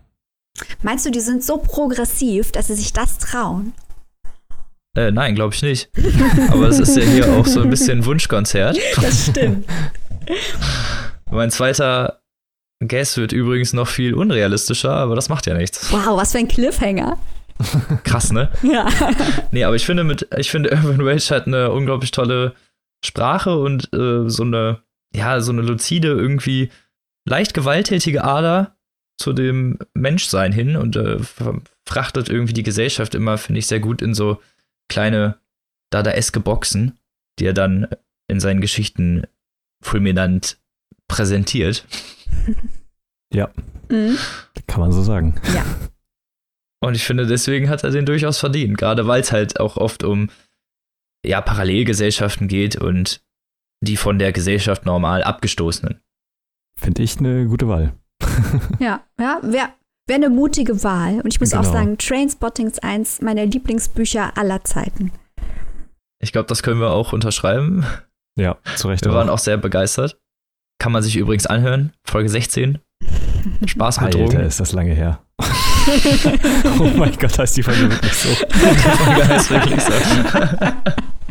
Meinst 0.83 1.07
du, 1.07 1.11
die 1.11 1.21
sind 1.21 1.43
so 1.43 1.59
progressiv, 1.59 2.53
dass 2.53 2.67
sie 2.67 2.75
sich 2.75 2.93
das 2.93 3.19
trauen? 3.19 3.73
Äh, 4.97 5.11
nein, 5.11 5.35
glaube 5.35 5.55
ich 5.55 5.63
nicht. 5.63 5.91
Aber 6.51 6.69
es 6.69 6.79
ist 6.79 6.97
ja 6.97 7.03
hier 7.03 7.33
auch 7.33 7.47
so 7.47 7.63
ein 7.63 7.71
bisschen 7.71 8.05
Wunschkonzert. 8.05 8.79
Das 8.97 9.27
stimmt. 9.27 9.67
Mein 11.31 11.51
zweiter 11.51 12.23
Guess 12.87 13.17
wird 13.17 13.33
übrigens 13.33 13.73
noch 13.73 13.89
viel 13.89 14.15
unrealistischer, 14.15 14.93
aber 14.93 15.15
das 15.15 15.29
macht 15.29 15.47
ja 15.47 15.55
nichts. 15.55 15.91
Wow, 15.93 16.17
was 16.17 16.33
für 16.33 16.39
ein 16.39 16.49
Cliffhanger. 16.49 17.19
Krass, 18.05 18.33
ne? 18.33 18.51
Ja. 18.63 18.89
Nee, 19.51 19.65
aber 19.65 19.77
ich 19.77 19.87
finde, 19.87 20.05
mit, 20.05 20.29
ich 20.37 20.51
finde, 20.51 20.71
Irvin 20.71 21.05
Welch 21.05 21.31
hat 21.31 21.47
eine 21.47 21.71
unglaublich 21.71 22.11
tolle 22.11 22.55
Sprache 23.05 23.57
und 23.59 23.93
äh, 23.95 24.29
so 24.29 24.43
eine, 24.43 24.83
ja, 25.15 25.41
so 25.41 25.53
eine 25.53 25.63
luzide, 25.63 26.09
irgendwie 26.09 26.71
leicht 27.29 27.55
gewalttätige 27.55 28.25
Ader 28.25 28.77
zu 29.19 29.33
dem 29.33 29.79
Menschsein 29.95 30.53
hin 30.53 30.77
und 30.77 30.97
äh, 30.97 31.19
frachtet 31.87 32.29
irgendwie 32.29 32.55
die 32.55 32.63
Gesellschaft 32.65 33.15
immer, 33.15 33.39
finde 33.39 33.61
ich, 33.61 33.67
sehr 33.67 33.81
gut 33.81 34.03
in 34.03 34.15
so 34.15 34.41
kleine 34.89 35.39
dadaeske 35.91 36.41
Boxen, 36.41 36.99
die 37.39 37.47
er 37.47 37.53
dann 37.53 37.89
in 38.29 38.41
seinen 38.41 38.61
Geschichten 38.61 39.27
fulminant 39.83 40.59
präsentiert. 41.09 41.87
Mhm. 43.89 44.19
Kann 44.67 44.81
man 44.81 44.93
so 44.93 45.03
sagen. 45.03 45.41
Und 46.81 46.95
ich 46.97 47.05
finde, 47.05 47.27
deswegen 47.27 47.69
hat 47.69 47.85
er 47.85 47.91
den 47.91 48.07
durchaus 48.07 48.39
verdient, 48.39 48.77
gerade 48.77 49.07
weil 49.07 49.21
es 49.21 49.33
halt 49.33 49.61
auch 49.61 49.77
oft 49.77 50.03
um 50.03 50.31
ja, 51.25 51.41
Parallelgesellschaften 51.41 52.49
geht 52.49 52.75
und 52.75 53.23
die 53.81 53.97
von 53.97 54.19
der 54.19 54.33
Gesellschaft 54.33 54.85
normal 54.85 55.23
abgestoßenen. 55.23 56.01
Finde 56.75 57.03
ich 57.05 57.19
eine 57.19 57.47
gute 57.47 57.69
Wahl. 57.69 57.95
Ja, 58.81 59.07
ja, 59.21 59.41
wäre 59.43 59.69
wär 60.13 60.17
eine 60.17 60.29
mutige 60.29 60.85
Wahl. 60.85 61.21
Und 61.23 61.33
ich 61.33 61.41
muss 61.41 61.55
auch 61.55 61.63
Genau. 61.63 61.73
sagen, 61.73 61.97
Trainspotting 61.97 62.67
ist 62.67 62.85
eins 62.85 63.23
meiner 63.23 63.47
Lieblingsbücher 63.47 64.37
aller 64.37 64.63
Zeiten. 64.63 65.11
Ich 66.23 66.33
glaube, 66.33 66.49
das 66.49 66.63
können 66.63 66.81
wir 66.81 66.91
auch 66.91 67.15
unterschreiben. 67.15 67.87
Ja, 68.39 68.59
zu 68.77 68.89
Recht. 68.89 69.05
Wir 69.07 69.15
waren 69.15 69.31
auch. 69.31 69.35
auch 69.35 69.39
sehr 69.39 69.57
begeistert. 69.57 70.19
Kann 70.79 70.93
man 70.93 71.03
sich 71.03 71.17
übrigens 71.17 71.47
anhören. 71.47 71.93
Folge 72.07 72.29
16. 72.29 72.79
Spaß 73.67 74.01
mit 74.03 74.07
Alter, 74.15 74.19
Drogen. 74.19 74.41
ist 74.41 74.61
das 74.61 74.73
lange 74.73 74.93
her. 74.93 75.21
oh 76.79 76.91
mein 76.95 77.13
Gott, 77.19 77.39
heißt 77.39 77.57
die 77.57 77.63
Folge 77.63 77.91
wirklich 77.91 78.13
so. 78.13 78.29
Folge 78.51 79.29
heißt 79.29 79.51
wirklich 79.51 79.81
so. 79.81 79.93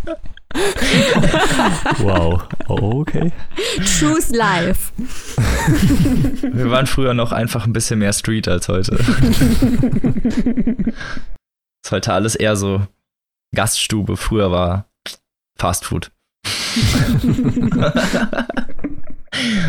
Wow. 1.99 2.43
Okay. 2.67 3.31
Choose 3.83 4.35
Life. 4.35 4.91
Wir 6.41 6.71
waren 6.71 6.87
früher 6.87 7.13
noch 7.13 7.31
einfach 7.31 7.65
ein 7.65 7.73
bisschen 7.73 7.99
mehr 7.99 8.13
Street 8.13 8.47
als 8.47 8.67
heute. 8.67 8.95
Es 8.95 9.61
ist 11.85 11.91
heute 11.91 12.13
alles 12.13 12.35
eher 12.35 12.55
so 12.55 12.85
Gaststube. 13.55 14.17
Früher 14.17 14.51
war 14.51 14.89
Fast 15.57 15.85
Food. 15.85 16.11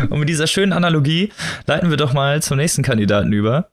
Und 0.09 0.19
mit 0.19 0.29
dieser 0.29 0.47
schönen 0.47 0.73
Analogie 0.73 1.31
leiten 1.67 1.89
wir 1.89 1.97
doch 1.97 2.13
mal 2.13 2.41
zum 2.41 2.57
nächsten 2.57 2.83
Kandidaten 2.83 3.31
über, 3.33 3.71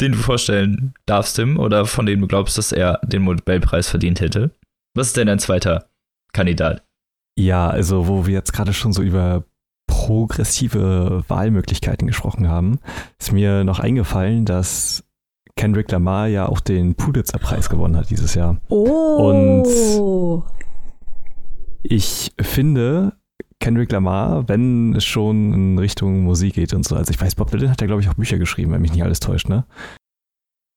den 0.00 0.12
du 0.12 0.18
vorstellen 0.18 0.94
darfst, 1.06 1.36
Tim, 1.36 1.58
oder 1.58 1.86
von 1.86 2.06
dem 2.06 2.20
du 2.20 2.26
glaubst, 2.26 2.58
dass 2.58 2.72
er 2.72 3.00
den 3.04 3.24
Nobelpreis 3.24 3.88
verdient 3.88 4.20
hätte. 4.20 4.50
Was 4.94 5.08
ist 5.08 5.16
denn 5.16 5.26
dein 5.26 5.38
zweiter 5.38 5.89
Kandidat? 6.32 6.84
Ja, 7.38 7.68
also 7.68 8.08
wo 8.08 8.26
wir 8.26 8.34
jetzt 8.34 8.52
gerade 8.52 8.72
schon 8.72 8.92
so 8.92 9.02
über 9.02 9.44
progressive 9.86 11.24
Wahlmöglichkeiten 11.28 12.06
gesprochen 12.06 12.48
haben, 12.48 12.78
ist 13.18 13.32
mir 13.32 13.64
noch 13.64 13.80
eingefallen, 13.80 14.44
dass 14.44 15.04
Kendrick 15.56 15.90
Lamar 15.90 16.26
ja 16.28 16.48
auch 16.48 16.60
den 16.60 16.94
Pulitzer-Preis 16.94 17.68
gewonnen 17.68 17.96
hat 17.96 18.10
dieses 18.10 18.34
Jahr. 18.34 18.60
Oh. 18.68 19.30
Und 19.30 20.44
ich 21.82 22.32
finde, 22.40 23.12
Kendrick 23.58 23.92
Lamar, 23.92 24.48
wenn 24.48 24.94
es 24.94 25.04
schon 25.04 25.52
in 25.52 25.78
Richtung 25.78 26.22
Musik 26.22 26.54
geht 26.54 26.72
und 26.72 26.84
so, 26.84 26.96
also 26.96 27.10
ich 27.10 27.20
weiß, 27.20 27.34
Bob 27.34 27.50
Dylan 27.50 27.70
hat 27.70 27.80
ja, 27.80 27.86
glaube 27.86 28.00
ich, 28.00 28.08
auch 28.08 28.14
Bücher 28.14 28.38
geschrieben, 28.38 28.72
wenn 28.72 28.80
mich 28.80 28.92
nicht 28.92 29.02
alles 29.02 29.20
täuscht, 29.20 29.48
ne? 29.48 29.66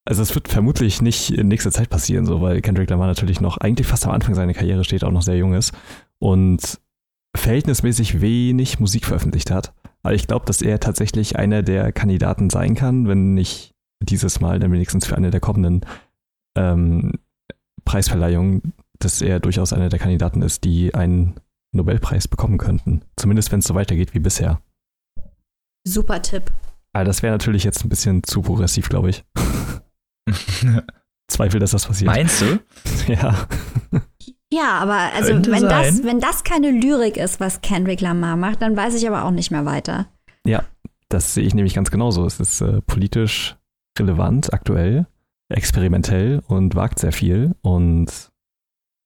Also 0.06 0.22
es 0.22 0.36
wird 0.36 0.50
vermutlich 0.50 1.02
nicht 1.02 1.32
in 1.32 1.48
nächster 1.48 1.72
Zeit 1.72 1.90
passieren, 1.90 2.26
so, 2.26 2.42
weil 2.42 2.62
Kendrick 2.62 2.90
Lamar 2.90 3.08
natürlich 3.08 3.40
noch 3.40 3.58
eigentlich 3.58 3.88
fast 3.88 4.06
am 4.06 4.12
Anfang 4.12 4.36
seiner 4.36 4.54
Karriere 4.54 4.84
steht, 4.84 5.04
auch 5.04 5.12
noch 5.12 5.22
sehr 5.22 5.38
jung 5.38 5.54
ist 5.54 5.74
und 6.20 6.80
verhältnismäßig 7.36 8.22
wenig 8.22 8.80
Musik 8.80 9.06
veröffentlicht 9.06 9.50
hat. 9.50 9.74
Aber 10.04 10.14
ich 10.14 10.28
glaube, 10.28 10.46
dass 10.46 10.62
er 10.62 10.80
tatsächlich 10.80 11.38
einer 11.38 11.64
der 11.64 11.94
Kandidaten 11.94 12.50
sein 12.50 12.76
kann, 12.76 13.08
wenn 13.08 13.34
nicht 13.34 13.74
dieses 14.02 14.42
Mal, 14.42 14.60
dann 14.60 14.72
wenigstens 14.74 15.06
für 15.06 15.16
eine 15.16 15.32
der 15.32 15.40
kommenden 15.40 15.82
ähm, 16.58 17.14
Preisverleihungen, 17.86 18.74
dass 19.00 19.22
er 19.22 19.40
durchaus 19.40 19.72
einer 19.72 19.90
der 19.90 20.00
Kandidaten 20.00 20.42
ist, 20.42 20.66
die 20.66 20.94
einen 20.94 21.36
Nobelpreis 21.72 22.28
bekommen 22.28 22.58
könnten. 22.58 23.02
Zumindest 23.16 23.52
wenn 23.52 23.60
es 23.60 23.66
so 23.66 23.76
weitergeht 23.76 24.14
wie 24.14 24.20
bisher. 24.20 24.62
Super 25.86 26.22
Tipp. 26.22 26.52
Aber 26.94 27.06
das 27.06 27.24
wäre 27.24 27.34
natürlich 27.34 27.64
jetzt 27.64 27.84
ein 27.84 27.90
bisschen 27.90 28.24
zu 28.24 28.42
progressiv, 28.42 28.90
glaube 28.90 29.10
ich. 29.10 29.24
Zweifel, 31.28 31.60
dass 31.60 31.72
das 31.72 31.86
passiert. 31.86 32.12
Meinst 32.12 32.42
du? 32.42 32.60
Ja. 33.08 33.48
Ja, 34.52 34.78
aber 34.80 35.14
also 35.16 35.34
Könnte 35.34 35.52
wenn 35.52 35.64
das, 35.64 36.04
wenn 36.04 36.20
das 36.20 36.44
keine 36.44 36.70
Lyrik 36.70 37.18
ist, 37.18 37.40
was 37.40 37.62
Kendrick 37.62 38.02
Lamar 38.02 38.38
macht, 38.38 38.62
dann 38.62 38.78
weiß 38.78 38.94
ich 38.94 39.08
aber 39.08 39.26
auch 39.26 39.32
nicht 39.32 39.50
mehr 39.50 39.66
weiter. 39.66 40.06
Ja, 40.46 40.64
das 41.10 41.34
sehe 41.34 41.44
ich 41.44 41.56
nämlich 41.56 41.74
ganz 41.74 41.90
genauso. 41.90 42.24
Es 42.26 42.40
ist 42.40 42.62
äh, 42.62 42.82
politisch 42.82 43.58
relevant, 43.98 44.54
aktuell, 44.54 45.08
experimentell 45.50 46.44
und 46.48 46.76
wagt 46.76 47.00
sehr 47.00 47.12
viel. 47.12 47.56
Und 47.62 48.32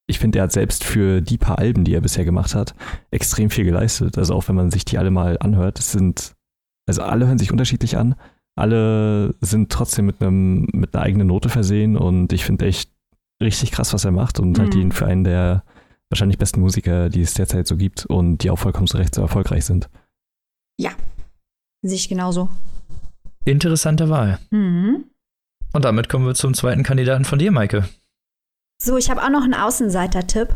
ich 0.08 0.20
finde, 0.20 0.40
er 0.40 0.44
hat 0.44 0.52
selbst 0.52 0.84
für 0.84 1.22
die 1.22 1.38
paar 1.38 1.60
Alben, 1.60 1.84
die 1.84 1.94
er 1.94 2.02
bisher 2.02 2.26
gemacht 2.26 2.56
hat, 2.56 2.76
extrem 3.12 3.50
viel 3.50 3.66
geleistet. 3.66 4.18
Also 4.18 4.36
auch 4.36 4.48
wenn 4.48 4.56
man 4.56 4.72
sich 4.72 4.86
die 4.86 4.98
alle 4.98 5.12
mal 5.12 5.38
anhört, 5.40 5.80
es 5.80 5.92
sind, 5.92 6.36
also 6.88 7.04
alle 7.04 7.28
hören 7.28 7.38
sich 7.38 7.52
unterschiedlich 7.52 7.98
an. 7.98 8.16
Alle 8.58 9.36
sind 9.42 9.72
trotzdem 9.72 10.06
mit 10.08 10.22
einem, 10.22 10.68
mit 10.74 10.94
einer 10.96 11.04
eigenen 11.04 11.28
Note 11.28 11.50
versehen 11.50 11.96
und 11.96 12.34
ich 12.34 12.44
finde 12.44 12.66
echt 12.66 12.92
richtig 13.42 13.72
krass, 13.72 13.94
was 13.94 14.04
er 14.04 14.12
macht 14.12 14.40
und 14.40 14.58
halt 14.60 14.74
Mhm. 14.74 14.82
ihn 14.82 14.92
für 14.92 15.06
einen 15.06 15.24
der 15.24 15.64
wahrscheinlich 16.10 16.38
besten 16.38 16.62
Musiker, 16.62 17.10
die 17.10 17.22
es 17.22 17.34
derzeit 17.34 17.68
so 17.68 17.78
gibt 17.78 18.06
und 18.06 18.40
die 18.40 18.50
auch 18.50 18.58
vollkommen 18.60 18.88
zu 18.88 18.98
Recht 18.98 19.14
so 19.14 19.22
erfolgreich 19.22 19.66
sind. 19.66 19.90
Sehe 21.84 21.96
ich 21.96 22.10
genauso. 22.10 22.50
Interessante 23.46 24.10
Wahl. 24.10 24.40
Mhm. 24.50 25.06
Und 25.74 25.86
damit 25.86 26.10
kommen 26.10 26.26
wir 26.26 26.34
zum 26.34 26.56
zweiten 26.56 26.82
Kandidaten 26.84 27.24
von 27.24 27.38
dir, 27.38 27.52
Maike. 27.52 27.88
So, 28.82 28.98
ich 28.98 29.10
habe 29.12 29.24
auch 29.24 29.30
noch 29.30 29.44
einen 29.44 29.54
Außenseiter-Tipp. 29.54 30.50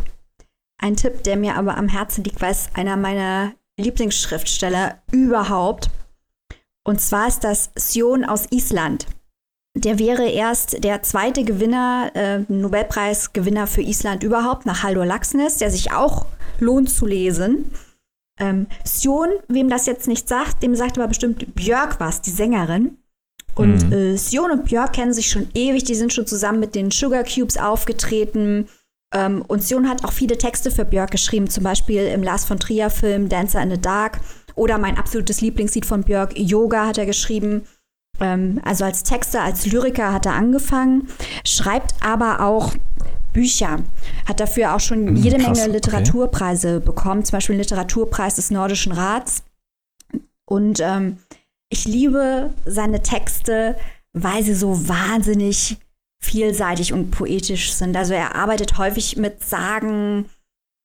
Ein 0.80 0.96
Tipp, 0.96 1.24
der 1.24 1.38
mir 1.38 1.58
aber 1.58 1.78
am 1.78 1.88
Herzen 1.88 2.24
liegt, 2.24 2.42
weil 2.42 2.52
es 2.52 2.70
einer 2.74 2.98
meiner 2.98 3.54
Lieblingsschriftsteller 3.80 4.98
überhaupt. 5.12 5.92
Und 6.84 7.00
zwar 7.02 7.28
ist 7.28 7.44
das 7.44 7.72
Sion 7.78 8.26
aus 8.26 8.48
Island. 8.52 9.06
Der 9.78 10.00
wäre 10.00 10.28
erst 10.30 10.84
der 10.84 11.02
zweite 11.04 11.44
Gewinner, 11.44 12.12
äh, 12.14 12.40
Nobelpreisgewinner 12.50 13.68
für 13.68 13.82
Island 13.82 14.24
überhaupt, 14.24 14.66
nach 14.66 14.84
Halldor 14.84 15.06
Laxness, 15.06 15.58
der 15.58 15.72
sich 15.72 15.94
auch 15.94 16.26
lohnt 16.60 16.90
zu 16.90 17.06
lesen. 17.06 17.72
Ähm, 18.40 18.68
Sion, 18.84 19.30
wem 19.48 19.70
das 19.70 19.86
jetzt 19.86 20.08
nicht 20.08 20.28
sagt, 20.28 20.64
dem 20.64 20.76
sagt 20.76 20.98
aber 20.98 21.08
bestimmt 21.08 21.56
Björk 21.56 22.00
was, 22.00 22.22
die 22.22 22.32
Sängerin. 22.32 22.98
Und 23.56 23.86
Mhm. 23.88 23.94
äh, 23.94 24.18
Sion 24.18 24.52
und 24.52 24.66
Björk 24.66 24.94
kennen 24.94 25.14
sich 25.14 25.30
schon 25.30 25.50
ewig, 25.54 25.84
die 25.84 25.96
sind 25.96 26.12
schon 26.12 26.26
zusammen 26.28 26.60
mit 26.60 26.74
den 26.76 26.90
Sugar 26.92 27.24
Cubes 27.24 27.58
aufgetreten. 27.58 28.68
Ähm, 29.14 29.44
und 29.48 29.62
Sion 29.64 29.90
hat 29.90 30.04
auch 30.06 30.14
viele 30.14 30.38
Texte 30.38 30.72
für 30.72 30.86
Björk 30.86 31.12
geschrieben, 31.12 31.50
zum 31.50 31.64
Beispiel 31.64 32.04
im 32.08 32.24
Lars 32.24 32.46
von 32.46 32.60
Trier 32.60 32.90
Film 32.90 33.28
Dancer 33.30 33.62
in 33.62 33.72
the 33.72 33.80
Dark 33.80 34.20
oder 34.56 34.78
mein 34.78 34.98
absolutes 34.98 35.42
Lieblingslied 35.42 35.86
von 35.86 36.04
Björk, 36.04 36.38
Yoga, 36.38 36.88
hat 36.88 36.98
er 36.98 37.06
geschrieben. 37.06 37.68
Ähm, 38.20 38.62
also 38.64 38.86
als 38.86 39.04
Texter, 39.04 39.44
als 39.44 39.66
Lyriker 39.66 40.14
hat 40.14 40.26
er 40.26 40.34
angefangen, 40.34 41.08
schreibt 41.46 41.96
aber 42.02 42.42
auch 42.42 42.74
Bücher, 43.34 43.80
hat 44.28 44.40
dafür 44.40 44.76
auch 44.76 44.80
schon 44.80 45.08
Hm, 45.08 45.16
jede 45.16 45.38
krass, 45.38 45.48
Menge 45.48 45.62
okay. 45.62 45.72
Literaturpreise 45.72 46.80
bekommen, 46.82 47.24
zum 47.24 47.38
Beispiel 47.38 47.56
den 47.56 47.62
Literaturpreis 47.62 48.36
des 48.36 48.52
Nordischen 48.52 48.92
Rats. 48.92 49.44
Und 50.46 50.80
ähm, 50.82 51.18
ich 51.70 51.86
liebe 51.86 52.54
seine 52.66 53.02
Texte, 53.02 53.78
weil 54.14 54.44
sie 54.44 54.54
so 54.54 54.88
wahnsinnig 54.90 55.78
vielseitig 56.22 56.94
und 56.94 57.12
poetisch 57.12 57.72
sind. 57.72 57.96
Also 57.96 58.14
er 58.14 58.36
arbeitet 58.36 58.78
häufig 58.78 59.16
mit 59.16 59.44
Sagen, 59.44 60.26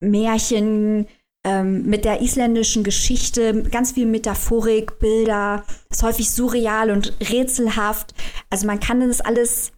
Märchen, 0.00 1.06
ähm, 1.46 1.86
mit 1.86 2.04
der 2.04 2.20
isländischen 2.22 2.82
Geschichte, 2.82 3.62
ganz 3.62 3.92
viel 3.92 4.04
Metaphorik, 4.04 4.98
Bilder, 4.98 5.62
ist 5.88 6.02
häufig 6.02 6.28
surreal 6.32 6.90
und 6.90 7.14
rätselhaft. 7.20 8.14
Also 8.50 8.66
man 8.66 8.80
kann 8.80 8.98
das 9.06 9.20
alles, 9.20 9.70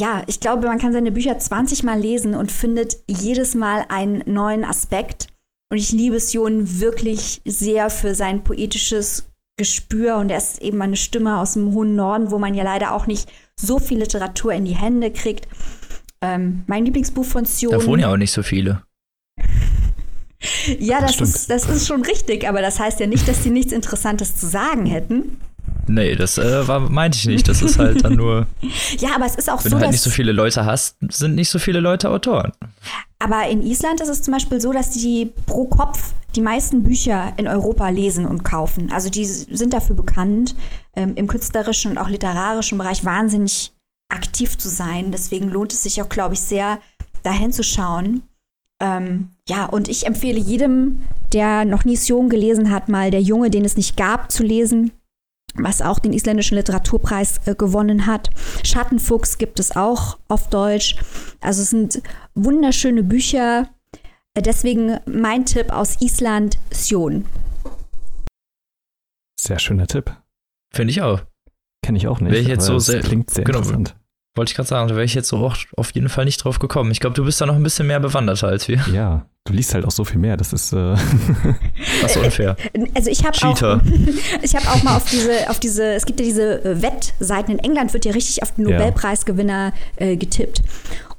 ja, 0.00 0.22
ich 0.28 0.38
glaube, 0.38 0.68
man 0.68 0.78
kann 0.78 0.92
seine 0.92 1.10
Bücher 1.10 1.36
20 1.36 1.82
Mal 1.82 1.98
lesen 1.98 2.36
und 2.36 2.52
findet 2.52 2.98
jedes 3.08 3.56
Mal 3.56 3.84
einen 3.88 4.22
neuen 4.32 4.64
Aspekt. 4.64 5.26
Und 5.70 5.78
ich 5.78 5.90
liebe 5.90 6.20
Sion 6.20 6.80
wirklich 6.80 7.42
sehr 7.44 7.90
für 7.90 8.14
sein 8.14 8.44
poetisches 8.44 9.28
Gespür 9.56 10.18
und 10.18 10.30
er 10.30 10.38
ist 10.38 10.62
eben 10.62 10.80
eine 10.80 10.96
Stimme 10.96 11.40
aus 11.40 11.54
dem 11.54 11.74
hohen 11.74 11.96
Norden, 11.96 12.30
wo 12.30 12.38
man 12.38 12.54
ja 12.54 12.62
leider 12.62 12.94
auch 12.94 13.08
nicht 13.08 13.28
so 13.56 13.80
viel 13.80 13.98
Literatur 13.98 14.52
in 14.52 14.64
die 14.64 14.76
Hände 14.76 15.10
kriegt. 15.10 15.48
Ähm, 16.20 16.62
mein 16.68 16.84
Lieblingsbuch 16.84 17.24
von 17.24 17.44
Sion. 17.44 17.72
Da 17.72 17.84
wohnen 17.84 18.02
ja 18.02 18.12
auch 18.12 18.16
nicht 18.16 18.30
so 18.30 18.44
viele. 18.44 18.82
Ja, 20.78 21.00
das, 21.00 21.14
stimmt. 21.14 21.30
ist, 21.30 21.50
das 21.50 21.68
ist 21.68 21.86
schon 21.86 22.02
richtig, 22.02 22.48
aber 22.48 22.60
das 22.60 22.78
heißt 22.78 23.00
ja 23.00 23.06
nicht, 23.06 23.26
dass 23.26 23.42
sie 23.42 23.50
nichts 23.50 23.72
Interessantes 23.72 24.36
zu 24.36 24.46
sagen 24.46 24.86
hätten. 24.86 25.40
Nee, 25.86 26.14
das 26.16 26.38
äh, 26.38 26.68
war, 26.68 26.80
meinte 26.80 27.16
ich 27.16 27.26
nicht. 27.26 27.48
Das 27.48 27.62
ist 27.62 27.78
halt 27.78 28.04
dann 28.04 28.14
nur, 28.14 28.46
Ja, 28.98 29.14
aber 29.14 29.26
es 29.26 29.36
ist 29.36 29.50
auch 29.50 29.64
wenn 29.64 29.70
so, 29.70 29.76
du 29.76 29.82
halt 29.82 29.92
nicht 29.92 30.02
so 30.02 30.10
viele 30.10 30.32
Leute 30.32 30.64
hast, 30.64 30.96
sind 31.08 31.34
nicht 31.34 31.48
so 31.48 31.58
viele 31.58 31.80
Leute 31.80 32.10
Autoren. 32.10 32.52
aber 33.18 33.48
in 33.48 33.62
Island 33.62 34.00
ist 34.00 34.08
es 34.08 34.22
zum 34.22 34.32
Beispiel 34.34 34.60
so, 34.60 34.72
dass 34.72 34.90
die 34.90 35.32
pro 35.46 35.64
Kopf 35.64 36.12
die 36.36 36.42
meisten 36.42 36.82
Bücher 36.82 37.32
in 37.38 37.48
Europa 37.48 37.88
lesen 37.88 38.26
und 38.26 38.44
kaufen. 38.44 38.92
Also 38.92 39.08
die 39.08 39.24
sind 39.24 39.72
dafür 39.72 39.96
bekannt, 39.96 40.54
ähm, 40.94 41.14
im 41.16 41.26
künstlerischen 41.26 41.90
und 41.92 41.98
auch 41.98 42.08
literarischen 42.08 42.76
Bereich 42.78 43.04
wahnsinnig 43.04 43.72
aktiv 44.10 44.58
zu 44.58 44.68
sein. 44.68 45.10
Deswegen 45.10 45.48
lohnt 45.48 45.72
es 45.72 45.82
sich 45.82 46.00
auch, 46.02 46.08
glaube 46.08 46.34
ich, 46.34 46.40
sehr, 46.40 46.78
dahin 47.22 47.52
zu 47.52 47.62
schauen. 47.64 48.22
Ähm, 48.80 49.30
ja, 49.48 49.66
und 49.66 49.88
ich 49.88 50.06
empfehle 50.06 50.38
jedem, 50.38 51.00
der 51.32 51.64
noch 51.64 51.84
nie 51.84 51.96
Sion 51.96 52.28
gelesen 52.28 52.70
hat, 52.70 52.88
mal 52.88 53.10
Der 53.10 53.22
Junge, 53.22 53.50
den 53.50 53.64
es 53.64 53.76
nicht 53.76 53.96
gab, 53.96 54.30
zu 54.30 54.42
lesen, 54.42 54.92
was 55.54 55.80
auch 55.82 55.98
den 55.98 56.12
isländischen 56.12 56.56
Literaturpreis 56.56 57.40
äh, 57.46 57.54
gewonnen 57.54 58.06
hat. 58.06 58.30
Schattenfuchs 58.64 59.38
gibt 59.38 59.58
es 59.58 59.74
auch 59.74 60.18
auf 60.28 60.48
Deutsch. 60.50 60.96
Also 61.40 61.62
es 61.62 61.70
sind 61.70 62.02
wunderschöne 62.34 63.02
Bücher. 63.02 63.68
Äh, 64.34 64.42
Deswegen 64.42 64.98
mein 65.06 65.46
Tipp 65.46 65.70
aus 65.72 66.00
Island, 66.00 66.58
Sion. 66.70 67.24
Sehr 69.40 69.58
schöner 69.58 69.86
Tipp. 69.86 70.14
Finde 70.72 70.90
ich 70.90 71.00
auch. 71.02 71.22
Kenne 71.82 71.96
ich 71.98 72.06
auch 72.08 72.20
nicht. 72.20 72.32
Wäre 72.32 72.42
ich 72.42 72.48
jetzt 72.48 72.66
so 72.66 72.78
sehr- 72.78 73.00
klingt 73.00 73.30
sehr 73.30 73.44
genau. 73.44 73.58
interessant. 73.58 73.96
Wollte 74.34 74.50
ich 74.50 74.56
gerade 74.56 74.68
sagen, 74.68 74.88
da 74.88 74.94
wäre 74.94 75.04
ich 75.04 75.14
jetzt 75.14 75.28
so 75.28 75.38
auch 75.38 75.56
auf 75.76 75.90
jeden 75.92 76.08
Fall 76.08 76.24
nicht 76.24 76.44
drauf 76.44 76.58
gekommen. 76.58 76.90
Ich 76.92 77.00
glaube, 77.00 77.14
du 77.14 77.24
bist 77.24 77.40
da 77.40 77.46
noch 77.46 77.56
ein 77.56 77.62
bisschen 77.62 77.86
mehr 77.86 77.98
bewanderter 77.98 78.48
als 78.48 78.68
wir. 78.68 78.84
Ja, 78.92 79.26
du 79.44 79.52
liest 79.52 79.74
halt 79.74 79.84
auch 79.84 79.90
so 79.90 80.04
viel 80.04 80.18
mehr. 80.18 80.36
Das 80.36 80.52
ist 80.52 80.72
äh, 80.72 80.76
Das 82.02 82.14
ist 82.14 82.22
unfair. 82.22 82.56
Also 82.94 83.10
ich 83.10 83.24
habe 83.24 83.36
auch, 83.36 83.54
Cheater. 83.54 83.80
ich 84.42 84.54
habe 84.54 84.68
auch 84.68 84.82
mal 84.82 84.96
auf 84.96 85.10
diese, 85.10 85.50
auf 85.50 85.58
diese, 85.58 85.94
es 85.94 86.06
gibt 86.06 86.20
ja 86.20 86.26
diese 86.26 86.64
äh, 86.64 86.82
Wettseiten 86.82 87.52
in 87.52 87.58
England, 87.58 87.92
wird 87.92 88.04
ja 88.04 88.12
richtig 88.12 88.42
auf 88.42 88.54
den. 88.54 88.64
Nobelpreisgewinner 88.64 89.72
äh, 89.96 90.16
getippt. 90.16 90.62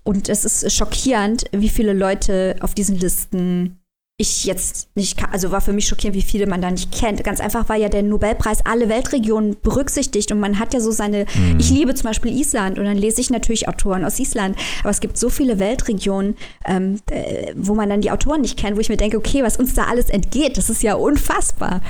Und 0.04 0.30
es 0.30 0.46
ist 0.46 0.72
schockierend, 0.74 1.46
wie 1.51 1.70
viele 1.70 1.94
Leute 1.94 2.56
auf 2.62 2.74
diesen 2.74 2.98
Listen 2.98 3.79
ich 4.22 4.44
jetzt 4.44 4.90
nicht, 4.96 5.18
also 5.32 5.50
war 5.52 5.62
für 5.62 5.72
mich 5.72 5.88
schockierend, 5.88 6.14
wie 6.14 6.22
viele 6.22 6.46
man 6.46 6.62
da 6.62 6.70
nicht 6.70 6.92
kennt. 6.92 7.24
Ganz 7.24 7.40
einfach, 7.40 7.70
weil 7.70 7.82
ja 7.82 7.88
der 7.88 8.04
Nobelpreis 8.04 8.66
alle 8.66 8.90
Weltregionen 8.90 9.56
berücksichtigt 9.62 10.34
und 10.34 10.42
man 10.42 10.60
hat 10.60 10.74
ja 10.74 10.82
so 10.82 10.92
seine, 10.92 11.26
mhm. 11.34 11.58
ich 11.58 11.70
liebe 11.70 11.96
zum 11.96 12.04
Beispiel 12.10 12.38
Island 12.38 12.78
und 12.78 12.84
dann 12.84 12.98
lese 12.98 13.22
ich 13.22 13.30
natürlich 13.30 13.70
Autoren 13.70 14.04
aus 14.04 14.20
Island, 14.20 14.58
aber 14.82 14.90
es 14.90 15.00
gibt 15.00 15.18
so 15.18 15.30
viele 15.30 15.58
Weltregionen, 15.58 16.36
ähm, 16.66 17.00
äh, 17.10 17.54
wo 17.56 17.76
man 17.76 17.88
dann 17.88 18.02
die 18.02 18.12
Autoren 18.12 18.42
nicht 18.42 18.60
kennt, 18.60 18.76
wo 18.76 18.82
ich 18.82 18.90
mir 18.90 18.98
denke, 18.98 19.18
okay, 19.18 19.42
was 19.42 19.56
uns 19.56 19.74
da 19.74 19.86
alles 19.86 20.10
entgeht, 20.10 20.58
das 20.58 20.70
ist 20.70 20.84
ja 20.84 20.96
unfassbar. 20.96 21.82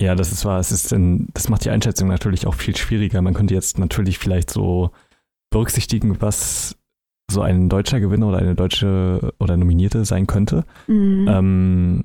Ja, 0.00 0.14
das 0.14 0.30
ist 0.30 0.44
wahr. 0.44 0.60
Es 0.60 0.70
ist 0.70 0.92
in, 0.92 1.28
das 1.34 1.48
macht 1.48 1.64
die 1.64 1.70
Einschätzung 1.70 2.08
natürlich 2.08 2.46
auch 2.46 2.54
viel 2.54 2.76
schwieriger. 2.76 3.22
Man 3.22 3.34
könnte 3.34 3.54
jetzt 3.54 3.78
natürlich 3.78 4.18
vielleicht 4.18 4.50
so 4.50 4.90
berücksichtigen, 5.50 6.20
was 6.20 6.76
so 7.34 7.42
ein 7.42 7.68
deutscher 7.68 8.00
Gewinner 8.00 8.28
oder 8.28 8.38
eine 8.38 8.54
deutsche 8.54 9.34
oder 9.38 9.56
Nominierte 9.56 10.04
sein 10.04 10.26
könnte. 10.26 10.64
Mhm. 10.86 11.28
Ähm, 11.28 12.04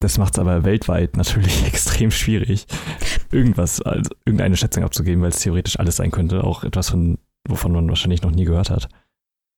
das 0.00 0.18
macht 0.18 0.34
es 0.34 0.38
aber 0.38 0.64
weltweit 0.64 1.16
natürlich 1.16 1.66
extrem 1.66 2.10
schwierig, 2.10 2.66
irgendwas, 3.32 3.80
also 3.80 4.10
irgendeine 4.26 4.56
Schätzung 4.56 4.84
abzugeben, 4.84 5.22
weil 5.22 5.30
es 5.30 5.40
theoretisch 5.40 5.78
alles 5.78 5.96
sein 5.96 6.10
könnte, 6.10 6.44
auch 6.44 6.62
etwas, 6.62 6.90
von, 6.90 7.18
wovon 7.48 7.72
man 7.72 7.88
wahrscheinlich 7.88 8.22
noch 8.22 8.30
nie 8.30 8.44
gehört 8.44 8.68
hat. 8.68 8.88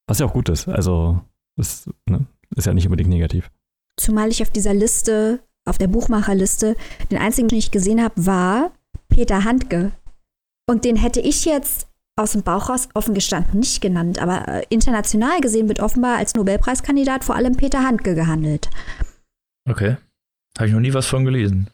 Was 0.07 0.21
ja 0.21 0.27
auch 0.27 0.33
gut 0.33 0.49
ist. 0.49 0.69
Also, 0.69 1.21
das 1.57 1.91
ne, 2.09 2.27
ist 2.55 2.67
ja 2.67 2.75
nicht 2.75 2.87
unbedingt 2.87 3.11
negativ. 3.11 3.51
Zumal 3.99 4.29
ich 4.29 4.41
auf 4.43 4.51
dieser 4.51 4.75
Liste, 4.75 5.41
auf 5.65 5.79
der 5.79 5.89
Buchmacherliste, 5.89 6.77
den 7.11 7.19
einzigen, 7.19 7.49
den 7.49 7.59
ich 7.59 7.73
gesehen 7.73 8.01
habe, 8.01 8.15
war 8.25 8.71
Peter 9.09 9.43
Handke. 9.43 9.93
Und 10.69 10.85
den 10.85 10.97
hätte 10.97 11.21
ich 11.21 11.45
jetzt 11.45 11.89
aus 12.17 12.33
dem 12.33 12.43
Bauch 12.43 12.71
raus 12.71 12.89
offen 12.95 13.15
gestanden 13.15 13.61
nicht 13.61 13.81
genannt, 13.81 14.19
aber 14.19 14.49
äh, 14.49 14.67
international 14.71 15.41
gesehen 15.41 15.69
wird 15.69 15.81
offenbar 15.81 16.17
als 16.17 16.35
Nobelpreiskandidat 16.35 17.25
vor 17.25 17.37
allem 17.37 17.57
Peter 17.57 17.83
Handke 17.83 18.15
gehandelt. 18.15 18.71
Okay. 19.69 19.97
Habe 20.57 20.69
ich 20.69 20.73
noch 20.73 20.81
nie 20.81 20.95
was 20.95 21.07
von 21.07 21.25
gelesen. 21.25 21.69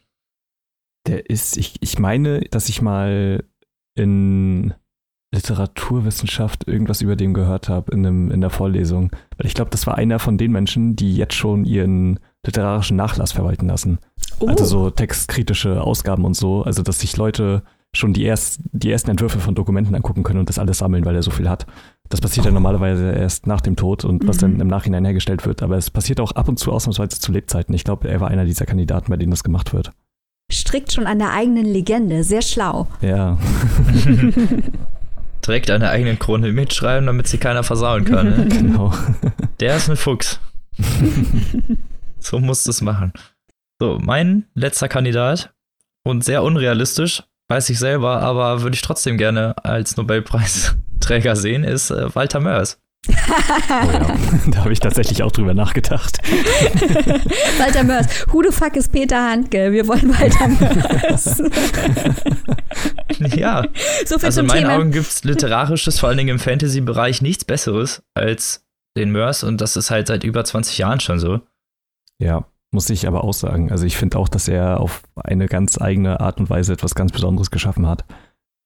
Der 1.07 1.31
ist, 1.31 1.57
ich, 1.57 1.77
ich 1.81 1.99
meine, 1.99 2.41
dass 2.41 2.69
ich 2.69 2.83
mal 2.83 3.45
in 3.95 4.75
Literaturwissenschaft 5.35 6.69
irgendwas 6.69 7.01
über 7.01 7.17
den 7.17 7.35
gehört 7.35 7.69
habe 7.69 7.93
in, 7.93 8.31
in 8.31 8.41
der 8.41 8.51
Vorlesung. 8.51 9.11
Weil 9.37 9.47
ich 9.47 9.55
glaube, 9.55 9.71
das 9.71 9.87
war 9.87 9.97
einer 9.97 10.19
von 10.19 10.39
den 10.39 10.53
Menschen, 10.53 10.95
die 10.95 11.17
jetzt 11.17 11.35
schon 11.35 11.65
ihren 11.65 12.21
literarischen 12.45 12.97
Nachlass 12.97 13.33
verwalten 13.33 13.69
lassen. 13.69 13.99
Oh. 14.41 14.49
Also 14.49 14.65
so 14.65 14.91
textkritische 14.91 15.81
Ausgaben 15.81 16.25
und 16.25 16.35
so. 16.35 16.63
Also, 16.63 16.83
dass 16.83 17.01
sich 17.01 17.17
Leute 17.17 17.63
schon 17.95 18.13
die, 18.13 18.25
erst, 18.25 18.61
die 18.73 18.91
ersten 18.91 19.11
Entwürfe 19.11 19.39
von 19.39 19.55
Dokumenten 19.55 19.95
angucken 19.95 20.23
können 20.23 20.41
und 20.41 20.49
das 20.49 20.59
alles 20.59 20.79
sammeln, 20.79 21.05
weil 21.05 21.15
er 21.15 21.23
so 21.23 21.31
viel 21.31 21.49
hat. 21.49 21.67
Das 22.09 22.21
passiert 22.21 22.47
ja 22.47 22.53
normalerweise 22.53 23.13
erst 23.13 23.47
nach 23.47 23.61
dem 23.61 23.77
Tod 23.77 24.05
und 24.05 24.27
was 24.27 24.37
mhm. 24.37 24.41
dann 24.41 24.61
im 24.61 24.69
Nachhinein 24.69 25.05
hergestellt 25.05 25.47
wird. 25.47 25.63
Aber 25.63 25.77
es 25.77 25.91
passiert 25.91 26.21
auch 26.21 26.33
ab 26.33 26.49
und 26.49 26.59
zu 26.59 26.73
ausnahmsweise 26.73 27.21
zu 27.21 27.33
Lebzeiten. 27.33 27.75
Ich 27.75 27.85
glaube, 27.85 28.09
er 28.09 28.21
war 28.21 28.29
einer 28.29 28.45
dieser 28.45 28.67
Kandidaten, 28.67 29.11
bei 29.11 29.17
denen 29.17 29.31
das 29.31 29.45
gemacht 29.45 29.73
wird. 29.73 29.93
Strickt 30.51 30.93
schon 30.93 31.07
an 31.07 31.19
der 31.19 31.33
eigenen 31.33 31.65
Legende. 31.65 32.25
Sehr 32.25 32.43
schlau. 32.43 32.87
Ja. 33.01 33.39
Direkt 35.47 35.71
an 35.71 35.81
der 35.81 35.91
eigenen 35.91 36.19
Krone 36.19 36.53
mitschreiben, 36.53 37.07
damit 37.07 37.27
sie 37.27 37.39
keiner 37.39 37.63
versauen 37.63 38.05
kann. 38.05 38.29
Ne? 38.29 38.47
Genau. 38.49 38.93
Der 39.61 39.77
ist 39.77 39.89
ein 39.91 39.97
Fuchs. 39.97 40.41
so 42.19 42.39
muss 42.39 42.67
es 42.67 42.81
machen. 42.81 43.13
So, 43.81 43.99
mein 44.01 44.45
letzter 44.55 44.89
Kandidat 44.89 45.53
und 46.05 46.25
sehr 46.25 46.43
unrealistisch, 46.43 47.25
weiß 47.49 47.71
ich 47.71 47.79
selber, 47.79 48.21
aber 48.21 48.63
würde 48.63 48.75
ich 48.75 48.83
trotzdem 48.83 49.19
gerne 49.19 49.55
als 49.63 49.97
Nobelpreisträger 49.97 51.37
sehen, 51.37 51.65
ist 51.65 51.91
äh, 51.91 52.15
Walter 52.15 52.41
Mörs. 52.41 52.79
oh 53.09 53.13
ja, 53.13 54.17
da 54.51 54.59
habe 54.59 54.73
ich 54.73 54.81
tatsächlich 54.81 55.23
auch 55.23 55.33
drüber 55.33 55.55
nachgedacht. 55.55 56.19
Walter 57.59 57.85
Mörs. 57.85 58.07
Who 58.29 58.43
the 58.43 58.55
fuck 58.55 58.77
ist 58.77 58.93
Peter 58.93 59.31
Handke? 59.31 59.73
Wir 59.73 59.87
wollen 59.89 60.09
Walter 60.19 60.49
Mörs. 60.49 61.43
ja. 63.37 63.67
So 64.07 64.19
viel 64.19 64.27
also 64.27 64.41
in 64.41 64.47
meinen 64.47 64.63
Thema. 64.63 64.77
Augen 64.77 64.93
gibt 64.93 65.09
es 65.09 65.25
literarisches, 65.25 65.99
vor 65.99 66.09
allen 66.09 66.19
Dingen 66.19 66.31
im 66.31 66.39
Fantasy-Bereich, 66.39 67.23
nichts 67.23 67.45
Besseres 67.45 68.03
als 68.15 68.65
den 68.97 69.11
Mörs 69.11 69.43
und 69.43 69.61
das 69.61 69.77
ist 69.77 69.91
halt 69.91 70.07
seit 70.07 70.23
über 70.23 70.45
20 70.45 70.79
Jahren 70.79 71.01
schon 71.01 71.19
so. 71.19 71.41
Ja, 72.19 72.47
muss 72.73 72.91
ich 72.91 73.07
aber 73.07 73.25
auch 73.25 73.35
sagen. 73.35 73.71
Also 73.71 73.87
ich 73.87 73.97
finde 73.97 74.19
auch, 74.19 74.29
dass 74.29 74.49
er 74.49 74.81
auf 74.81 75.03
eine 75.15 75.47
ganz 75.47 75.81
eigene 75.81 76.21
Art 76.21 76.41
und 76.41 76.51
Weise 76.51 76.73
etwas 76.73 76.95
ganz 76.95 77.13
Besonderes 77.13 77.51
geschaffen 77.51 77.87
hat. 77.87 78.05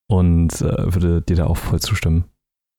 Und 0.08 0.60
äh, 0.60 0.94
würde 0.94 1.20
dir 1.20 1.36
da 1.36 1.46
auch 1.46 1.56
voll 1.56 1.80
zustimmen. 1.80 2.24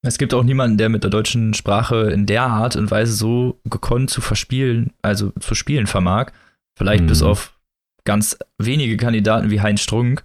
Es 0.01 0.17
gibt 0.17 0.33
auch 0.33 0.43
niemanden, 0.43 0.77
der 0.77 0.87
mit 0.87 1.03
der 1.03 1.11
deutschen 1.11 1.53
Sprache 1.53 2.09
in 2.11 2.25
der 2.25 2.43
Art 2.43 2.77
und 2.77 2.89
Weise 2.89 3.13
so 3.13 3.59
gekonnt 3.65 4.09
zu 4.09 4.21
verspielen, 4.21 4.93
also 5.01 5.31
zu 5.39 5.53
spielen 5.53 5.87
vermag. 5.87 6.31
Vielleicht 6.77 7.03
mhm. 7.03 7.07
bis 7.07 7.21
auf 7.23 7.59
ganz 8.05 8.37
wenige 8.57 8.95
Kandidaten 8.95 9.49
wie 9.49 9.59
Heinz 9.59 9.81
Strunk, 9.81 10.23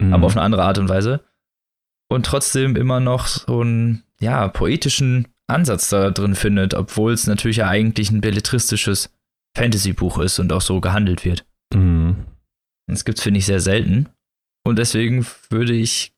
mhm. 0.00 0.14
aber 0.14 0.26
auf 0.26 0.36
eine 0.36 0.42
andere 0.42 0.62
Art 0.64 0.78
und 0.78 0.88
Weise. 0.88 1.20
Und 2.08 2.24
trotzdem 2.24 2.74
immer 2.76 3.00
noch 3.00 3.26
so 3.26 3.60
einen, 3.60 4.04
ja, 4.20 4.48
poetischen 4.48 5.28
Ansatz 5.46 5.90
da 5.90 6.10
drin 6.10 6.34
findet, 6.34 6.72
obwohl 6.72 7.12
es 7.12 7.26
natürlich 7.26 7.58
ja 7.58 7.68
eigentlich 7.68 8.10
ein 8.10 8.22
belletristisches 8.22 9.10
Fantasy-Buch 9.58 10.18
ist 10.18 10.38
und 10.38 10.52
auch 10.52 10.60
so 10.60 10.80
gehandelt 10.80 11.24
wird. 11.24 11.44
Mhm. 11.74 12.26
Das 12.86 13.04
gibt's, 13.04 13.22
finde 13.22 13.38
ich, 13.38 13.46
sehr 13.46 13.60
selten. 13.60 14.08
Und 14.64 14.78
deswegen 14.78 15.26
würde 15.50 15.74
ich 15.74 16.12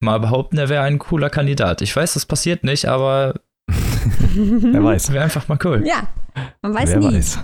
mal 0.00 0.18
behaupten, 0.20 0.58
er 0.58 0.68
wäre 0.68 0.82
ein 0.82 0.98
cooler 0.98 1.30
Kandidat. 1.30 1.82
Ich 1.82 1.94
weiß, 1.94 2.14
das 2.14 2.26
passiert 2.26 2.64
nicht, 2.64 2.86
aber 2.86 3.40
wer 3.68 4.84
weiß. 4.84 5.12
Wäre 5.12 5.24
einfach 5.24 5.48
mal 5.48 5.58
cool. 5.64 5.84
Ja, 5.86 6.08
man 6.62 6.74
weiß 6.74 6.90
Wer 6.90 6.98
nie. 6.98 7.14
Weiß. 7.14 7.38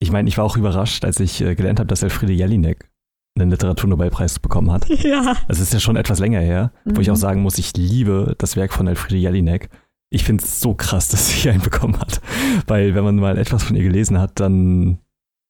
Ich 0.00 0.10
meine, 0.10 0.28
ich 0.28 0.36
war 0.36 0.44
auch 0.44 0.56
überrascht, 0.56 1.04
als 1.04 1.20
ich 1.20 1.40
äh, 1.40 1.54
gelernt 1.54 1.78
habe, 1.78 1.86
dass 1.86 2.02
Elfriede 2.02 2.32
Jelinek 2.32 2.90
einen 3.36 3.50
Literaturnobelpreis 3.50 4.38
bekommen 4.38 4.70
hat. 4.70 4.86
Ja. 5.04 5.36
Das 5.48 5.60
ist 5.60 5.72
ja 5.72 5.80
schon 5.80 5.96
etwas 5.96 6.18
länger 6.18 6.40
her, 6.40 6.72
mhm. 6.84 6.96
wo 6.96 7.00
ich 7.00 7.10
auch 7.10 7.16
mhm. 7.16 7.20
sagen 7.20 7.42
muss, 7.42 7.58
ich 7.58 7.76
liebe 7.76 8.34
das 8.38 8.56
Werk 8.56 8.72
von 8.72 8.86
Elfriede 8.86 9.16
Jelinek 9.18 9.68
ich 10.14 10.24
finde 10.24 10.44
es 10.44 10.60
so 10.60 10.74
krass, 10.74 11.08
dass 11.10 11.30
sie 11.30 11.50
einen 11.50 11.62
bekommen 11.62 11.98
hat. 11.98 12.20
Weil 12.66 12.94
wenn 12.94 13.04
man 13.04 13.16
mal 13.16 13.38
etwas 13.38 13.64
von 13.64 13.76
ihr 13.76 13.82
gelesen 13.82 14.18
hat, 14.18 14.40
dann, 14.40 14.98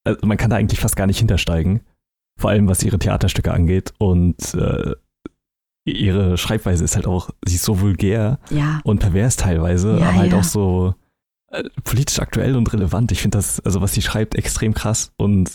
also 0.05 0.27
man 0.27 0.37
kann 0.37 0.51
da 0.51 0.57
eigentlich 0.57 0.81
fast 0.81 0.97
gar 0.97 1.07
nicht 1.07 1.19
hintersteigen. 1.19 1.81
Vor 2.41 2.51
allem 2.51 2.67
was 2.67 2.83
ihre 2.83 2.99
Theaterstücke 2.99 3.53
angeht. 3.53 3.93
Und 3.99 4.55
äh, 4.55 4.93
ihre 5.85 6.39
Schreibweise 6.39 6.83
ist 6.83 6.97
halt 6.97 7.07
auch, 7.07 7.31
sie 7.45 7.57
ist 7.57 7.65
so 7.65 7.81
vulgär 7.81 8.39
ja. 8.51 8.81
und 8.85 9.01
pervers 9.01 9.37
teilweise, 9.37 9.99
ja, 9.99 10.09
aber 10.09 10.19
halt 10.19 10.33
ja. 10.33 10.39
auch 10.39 10.45
so 10.45 10.95
äh, 11.53 11.65
politisch 11.85 12.19
aktuell 12.19 12.57
und 12.57 12.73
relevant. 12.73 13.13
Ich 13.13 13.21
finde 13.21 13.39
das, 13.39 13.61
also 13.61 13.83
was 13.83 13.93
sie 13.93 14.03
schreibt, 14.03 14.35
extrem 14.35 14.73
krass 14.73 15.13
und 15.17 15.51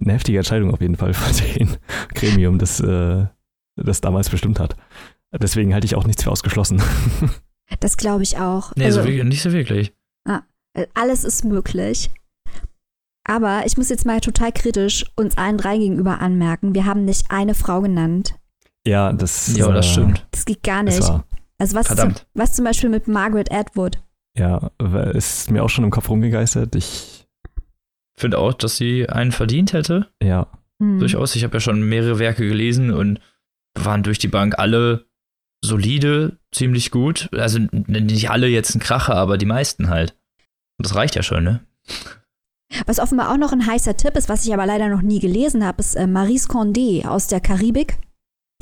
eine 0.00 0.12
heftige 0.12 0.38
Entscheidung 0.38 0.72
auf 0.72 0.80
jeden 0.80 0.96
Fall 0.96 1.12
von 1.14 1.34
dem 1.56 1.76
Gremium, 2.14 2.58
das 2.58 2.80
äh, 2.80 3.26
das 3.76 4.00
damals 4.00 4.30
bestimmt 4.30 4.60
hat. 4.60 4.76
Deswegen 5.32 5.74
halte 5.74 5.86
ich 5.86 5.94
auch 5.94 6.06
nichts 6.06 6.22
für 6.22 6.30
ausgeschlossen. 6.30 6.82
Das 7.78 7.96
glaube 7.96 8.22
ich 8.24 8.38
auch. 8.38 8.72
Nee, 8.76 8.86
also, 8.86 9.00
so 9.00 9.06
wirklich, 9.06 9.24
nicht 9.24 9.42
so 9.42 9.52
wirklich. 9.52 9.92
Ah, 10.26 10.42
alles 10.94 11.24
ist 11.24 11.44
möglich. 11.44 12.10
Aber 13.24 13.62
ich 13.66 13.76
muss 13.76 13.88
jetzt 13.88 14.06
mal 14.06 14.20
total 14.20 14.50
kritisch 14.50 15.04
uns 15.14 15.38
allen 15.38 15.56
drei 15.56 15.78
gegenüber 15.78 16.20
anmerken, 16.20 16.74
wir 16.74 16.84
haben 16.86 17.04
nicht 17.04 17.30
eine 17.30 17.54
Frau 17.54 17.80
genannt. 17.80 18.34
Ja, 18.86 19.12
das, 19.12 19.56
ja, 19.56 19.70
das 19.70 19.86
stimmt. 19.86 20.26
Das 20.32 20.44
geht 20.44 20.62
gar 20.62 20.82
nicht. 20.82 21.00
Also 21.58 21.76
was, 21.76 21.88
zum, 21.88 22.14
was 22.34 22.54
zum 22.54 22.64
Beispiel 22.64 22.88
mit 22.88 23.06
Margaret 23.06 23.52
Atwood? 23.52 24.02
Ja, 24.36 24.70
ist 25.12 25.50
mir 25.50 25.62
auch 25.62 25.68
schon 25.68 25.84
im 25.84 25.90
Kopf 25.90 26.08
rumgegeistert. 26.08 26.74
Ich 26.74 27.28
finde 28.16 28.38
auch, 28.38 28.54
dass 28.54 28.76
sie 28.76 29.08
einen 29.08 29.32
verdient 29.32 29.74
hätte. 29.74 30.08
Ja. 30.22 30.46
Mhm. 30.78 30.98
Durchaus. 31.00 31.36
Ich 31.36 31.44
habe 31.44 31.54
ja 31.56 31.60
schon 31.60 31.82
mehrere 31.82 32.18
Werke 32.18 32.48
gelesen 32.48 32.90
und 32.90 33.20
waren 33.74 34.02
durch 34.02 34.18
die 34.18 34.28
Bank 34.28 34.58
alle 34.58 35.06
solide, 35.62 36.38
ziemlich 36.52 36.90
gut. 36.90 37.28
Also 37.32 37.58
nicht 37.70 38.30
alle 38.30 38.48
jetzt 38.48 38.74
ein 38.74 38.80
Kracher, 38.80 39.14
aber 39.14 39.38
die 39.38 39.46
meisten 39.46 39.88
halt. 39.88 40.16
Und 40.78 40.86
das 40.86 40.94
reicht 40.94 41.14
ja 41.14 41.22
schon, 41.22 41.44
ne? 41.44 41.60
Was 42.86 43.00
offenbar 43.00 43.32
auch 43.32 43.36
noch 43.36 43.52
ein 43.52 43.66
heißer 43.66 43.96
Tipp 43.96 44.16
ist, 44.16 44.28
was 44.28 44.46
ich 44.46 44.54
aber 44.54 44.64
leider 44.64 44.88
noch 44.88 45.02
nie 45.02 45.18
gelesen 45.18 45.64
habe, 45.64 45.80
ist 45.80 45.96
äh, 45.96 46.06
Maurice 46.06 46.48
Condé 46.48 47.06
aus 47.06 47.26
der 47.26 47.40
Karibik, 47.40 47.98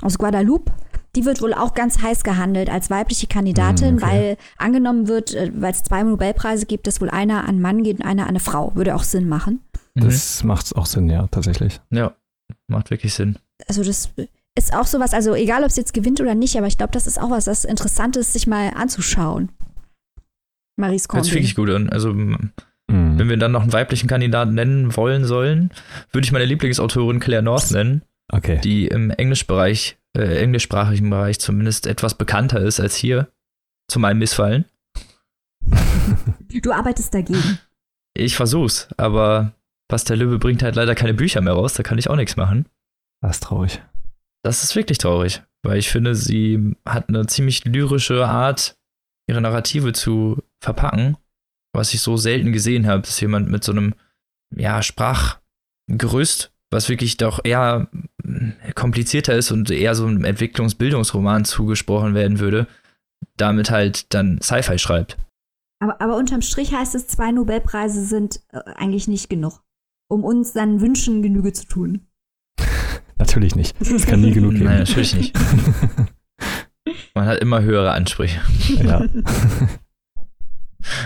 aus 0.03 0.19
Guadeloupe. 0.19 0.73
Die 1.15 1.25
wird 1.25 1.43
wohl 1.43 1.55
auch 1.55 1.75
ganz 1.75 2.01
heiß 2.01 2.23
gehandelt 2.23 2.71
als 2.71 2.91
weibliche 2.91 3.27
Kandidatin, 3.27 3.97
mm, 3.97 3.99
okay. 3.99 4.07
weil 4.07 4.37
angenommen 4.57 5.09
wird, 5.09 5.35
äh, 5.35 5.51
weil 5.55 5.73
es 5.73 5.83
zwei 5.83 6.03
Nobelpreise 6.03 6.67
gibt, 6.67 6.87
dass 6.87 7.01
wohl 7.01 7.11
einer 7.11 7.47
an 7.47 7.61
Mann 7.61 7.83
geht 7.83 7.99
und 8.01 8.07
einer 8.07 8.23
an 8.23 8.31
eine 8.31 8.41
Frau. 8.41 8.75
Würde 8.75 8.95
auch 8.95 9.05
Sinn 9.05 9.29
machen. 9.29 9.61
Das 9.95 10.43
mhm. 10.43 10.49
macht 10.49 10.75
auch 10.75 10.87
Sinn, 10.87 11.09
ja, 11.11 11.27
tatsächlich. 11.29 11.81
Ja, 11.91 12.15
macht 12.67 12.91
wirklich 12.91 13.15
Sinn. 13.15 13.39
Also 13.67 13.83
das 13.83 14.11
ist 14.59 14.75
auch 14.75 14.87
sowas, 14.87 15.15
also 15.15 15.35
egal 15.35 15.63
ob 15.63 15.71
es 15.71 15.77
jetzt 15.77 15.95
gewinnt 15.95 16.21
oder 16.21 16.35
nicht, 16.35 16.57
aber 16.57 16.67
ich 16.67 16.77
glaube, 16.77 16.93
das 16.93 17.07
ist 17.07 17.21
auch 17.21 17.31
was, 17.31 17.45
das 17.45 17.65
interessant 17.65 18.17
ist, 18.17 18.33
sich 18.33 18.47
mal 18.47 18.73
anzuschauen. 18.75 19.51
Maries 20.77 21.07
Hört 21.11 21.25
sich 21.25 21.35
wirklich 21.35 21.55
gut 21.55 21.71
an. 21.71 21.89
Also, 21.89 22.13
mhm. 22.13 22.53
wenn 22.89 23.29
wir 23.29 23.37
dann 23.37 23.53
noch 23.53 23.63
einen 23.63 23.73
weiblichen 23.73 24.09
Kandidaten 24.09 24.55
nennen 24.55 24.97
wollen 24.97 25.25
sollen, 25.25 25.71
würde 26.13 26.25
ich 26.25 26.33
meine 26.33 26.45
Lieblingsautorin 26.45 27.21
Claire 27.21 27.43
North 27.43 27.71
nennen. 27.71 28.03
Okay. 28.31 28.61
Die 28.63 28.87
im 28.87 29.11
Englischbereich, 29.11 29.97
äh, 30.17 30.43
englischsprachigen 30.43 31.09
Bereich 31.09 31.41
zumindest 31.41 31.87
etwas 31.87 32.15
bekannter 32.15 32.61
ist 32.61 32.79
als 32.79 32.95
hier. 32.95 33.29
Zu 33.91 33.99
meinem 33.99 34.19
Missfallen. 34.19 34.67
Du 36.63 36.73
arbeitest 36.73 37.15
dagegen. 37.15 37.59
Ich 38.15 38.37
versuch's, 38.37 38.89
aber 38.97 39.55
Pastor 39.89 40.17
Löwe 40.17 40.39
bringt 40.39 40.63
halt 40.63 40.77
leider 40.77 40.95
keine 40.95 41.15
Bücher 41.15 41.41
mehr 41.41 41.55
raus, 41.55 41.75
da 41.75 41.83
kann 41.83 41.99
ich 41.99 42.11
auch 42.11 42.17
nichts 42.17 42.37
machen. 42.37 42.67
Das 43.21 43.37
ist 43.37 43.45
traurig. 43.45 43.81
Das 44.45 44.63
ist 44.63 44.77
wirklich 44.77 44.99
traurig, 44.99 45.43
weil 45.63 45.79
ich 45.79 45.91
finde, 45.91 46.15
sie 46.15 46.77
hat 46.87 47.09
eine 47.09 47.27
ziemlich 47.27 47.65
lyrische 47.65 48.27
Art, 48.27 48.77
ihre 49.29 49.41
Narrative 49.41 49.93
zu 49.93 50.43
verpacken, 50.61 51.17
was 51.75 51.93
ich 51.95 52.01
so 52.01 52.17
selten 52.17 52.53
gesehen 52.53 52.87
habe, 52.87 53.03
dass 53.03 53.21
jemand 53.21 53.51
mit 53.51 53.65
so 53.65 53.73
einem 53.73 53.95
ja, 54.55 54.83
Sprachgerüst, 54.83 56.53
was 56.71 56.89
wirklich 56.89 57.17
doch 57.17 57.41
eher 57.45 57.89
komplizierter 58.75 59.35
ist 59.35 59.51
und 59.51 59.71
eher 59.71 59.95
so 59.95 60.07
einem 60.07 60.25
Entwicklungsbildungsroman 60.25 61.45
zugesprochen 61.45 62.15
werden 62.15 62.39
würde, 62.39 62.67
damit 63.37 63.71
halt 63.71 64.13
dann 64.15 64.41
Sci-Fi 64.41 64.79
schreibt. 64.79 65.17
Aber, 65.81 66.01
aber 66.01 66.17
unterm 66.17 66.43
Strich 66.43 66.73
heißt 66.73 66.95
es, 66.95 67.07
zwei 67.07 67.31
Nobelpreise 67.31 68.05
sind 68.05 68.41
äh, 68.51 68.61
eigentlich 68.75 69.09
nicht 69.09 69.31
genug, 69.31 69.63
um 70.09 70.25
uns 70.25 70.53
seinen 70.53 70.81
Wünschen 70.81 71.23
Genüge 71.23 71.53
zu 71.53 71.67
tun. 71.67 72.08
Natürlich 73.19 73.55
nicht. 73.57 73.81
Es 73.81 74.07
kann 74.07 74.21
nie 74.21 74.33
genug 74.33 74.53
geben. 74.53 74.65
Nein, 74.65 74.79
natürlich 74.79 75.15
nicht. 75.15 75.37
Man 77.15 77.27
hat 77.27 77.39
immer 77.41 77.63
höhere 77.63 77.93
Ansprüche. 77.93 78.41
Ja. 78.83 78.99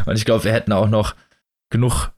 Und 0.07 0.16
ich 0.16 0.25
glaube, 0.25 0.44
wir 0.44 0.53
hätten 0.53 0.72
auch 0.72 0.88
noch 0.88 1.14
genug 1.70 2.11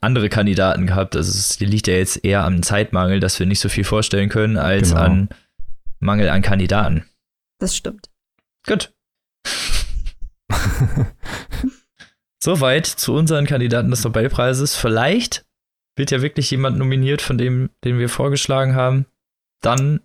andere 0.00 0.28
Kandidaten 0.28 0.86
gehabt. 0.86 1.16
Also 1.16 1.30
es 1.30 1.58
liegt 1.58 1.88
ja 1.88 1.94
jetzt 1.94 2.24
eher 2.24 2.44
am 2.44 2.62
Zeitmangel, 2.62 3.18
dass 3.20 3.38
wir 3.40 3.46
nicht 3.46 3.60
so 3.60 3.68
viel 3.68 3.84
vorstellen 3.84 4.28
können, 4.28 4.56
als 4.56 4.90
Genau. 4.90 5.00
an 5.02 5.28
Mangel 5.98 6.28
an 6.28 6.42
Kandidaten. 6.42 7.04
Das 7.58 7.76
stimmt. 7.76 8.08
Gut. 8.66 8.94
Soweit 12.42 12.86
zu 12.86 13.14
unseren 13.14 13.46
Kandidaten 13.46 13.90
des 13.90 14.02
Nobelpreises. 14.04 14.76
Vielleicht 14.76 15.44
wird 15.96 16.10
ja 16.10 16.22
wirklich 16.22 16.50
jemand 16.50 16.78
nominiert, 16.78 17.20
von 17.20 17.36
dem, 17.36 17.70
den 17.84 17.98
wir 17.98 18.08
vorgeschlagen 18.08 18.74
haben. 18.74 19.06
Dann 19.60 20.00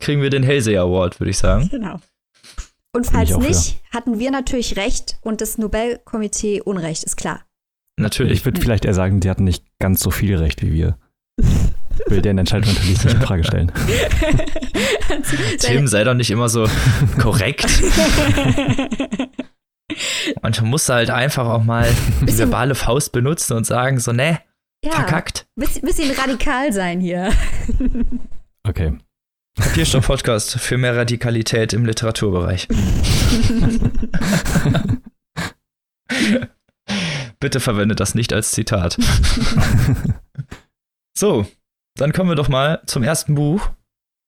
kriegen 0.00 0.22
wir 0.22 0.30
den 0.30 0.42
Hellseher 0.42 0.82
Award, 0.82 1.20
würde 1.20 1.30
ich 1.30 1.38
sagen. 1.38 1.68
Genau. 1.70 1.98
Und 2.92 3.06
falls 3.06 3.36
nicht, 3.36 3.80
hatten 3.92 4.18
wir 4.18 4.30
natürlich 4.30 4.76
recht 4.76 5.18
und 5.22 5.40
das 5.40 5.58
Nobelkomitee 5.58 6.62
Unrecht, 6.62 7.04
ist 7.04 7.16
klar. 7.16 7.44
Natürlich. 7.98 8.38
Ich 8.40 8.44
würde 8.44 8.60
vielleicht 8.60 8.84
eher 8.84 8.94
sagen, 8.94 9.20
die 9.20 9.28
hatten 9.30 9.44
nicht 9.44 9.64
ganz 9.78 10.00
so 10.00 10.10
viel 10.10 10.36
Recht 10.36 10.62
wie 10.62 10.72
wir. 10.72 10.96
Ich 11.36 12.10
will 12.10 12.22
deren 12.22 12.38
Entscheidung 12.38 12.68
natürlich 12.72 13.02
nicht 13.04 13.14
in 13.14 13.20
Frage 13.20 13.44
stellen. 13.44 13.72
Tim, 15.58 15.86
sei 15.88 16.04
doch 16.04 16.14
nicht 16.14 16.30
immer 16.30 16.48
so 16.48 16.66
korrekt. 17.20 17.66
Manchmal 20.42 20.70
musst 20.70 20.88
du 20.88 20.92
halt 20.92 21.10
einfach 21.10 21.46
auch 21.46 21.64
mal 21.64 21.88
die 22.20 22.26
Bisschen- 22.26 22.38
verbale 22.50 22.74
Faust 22.74 23.12
benutzen 23.12 23.56
und 23.56 23.66
sagen 23.66 23.98
so, 23.98 24.12
ne, 24.12 24.40
ja, 24.84 24.92
verkackt. 24.92 25.46
bisschen, 25.56 25.82
bisschen 25.82 26.10
radikal 26.12 26.72
sein 26.72 27.00
hier. 27.00 27.32
Okay. 28.68 28.98
Papierstoff-Podcast 29.56 30.58
für 30.58 30.76
mehr 30.76 30.94
Radikalität 30.94 31.72
im 31.72 31.86
Literaturbereich. 31.86 32.68
Bitte 37.40 37.60
verwendet 37.60 38.00
das 38.00 38.14
nicht 38.14 38.32
als 38.32 38.52
Zitat. 38.52 38.98
So, 41.16 41.46
dann 41.96 42.12
kommen 42.12 42.30
wir 42.30 42.36
doch 42.36 42.48
mal 42.48 42.80
zum 42.86 43.02
ersten 43.02 43.34
Buch. 43.34 43.70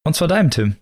Und 0.04 0.16
zwar 0.16 0.26
deinem, 0.26 0.50
Tim. 0.50 0.74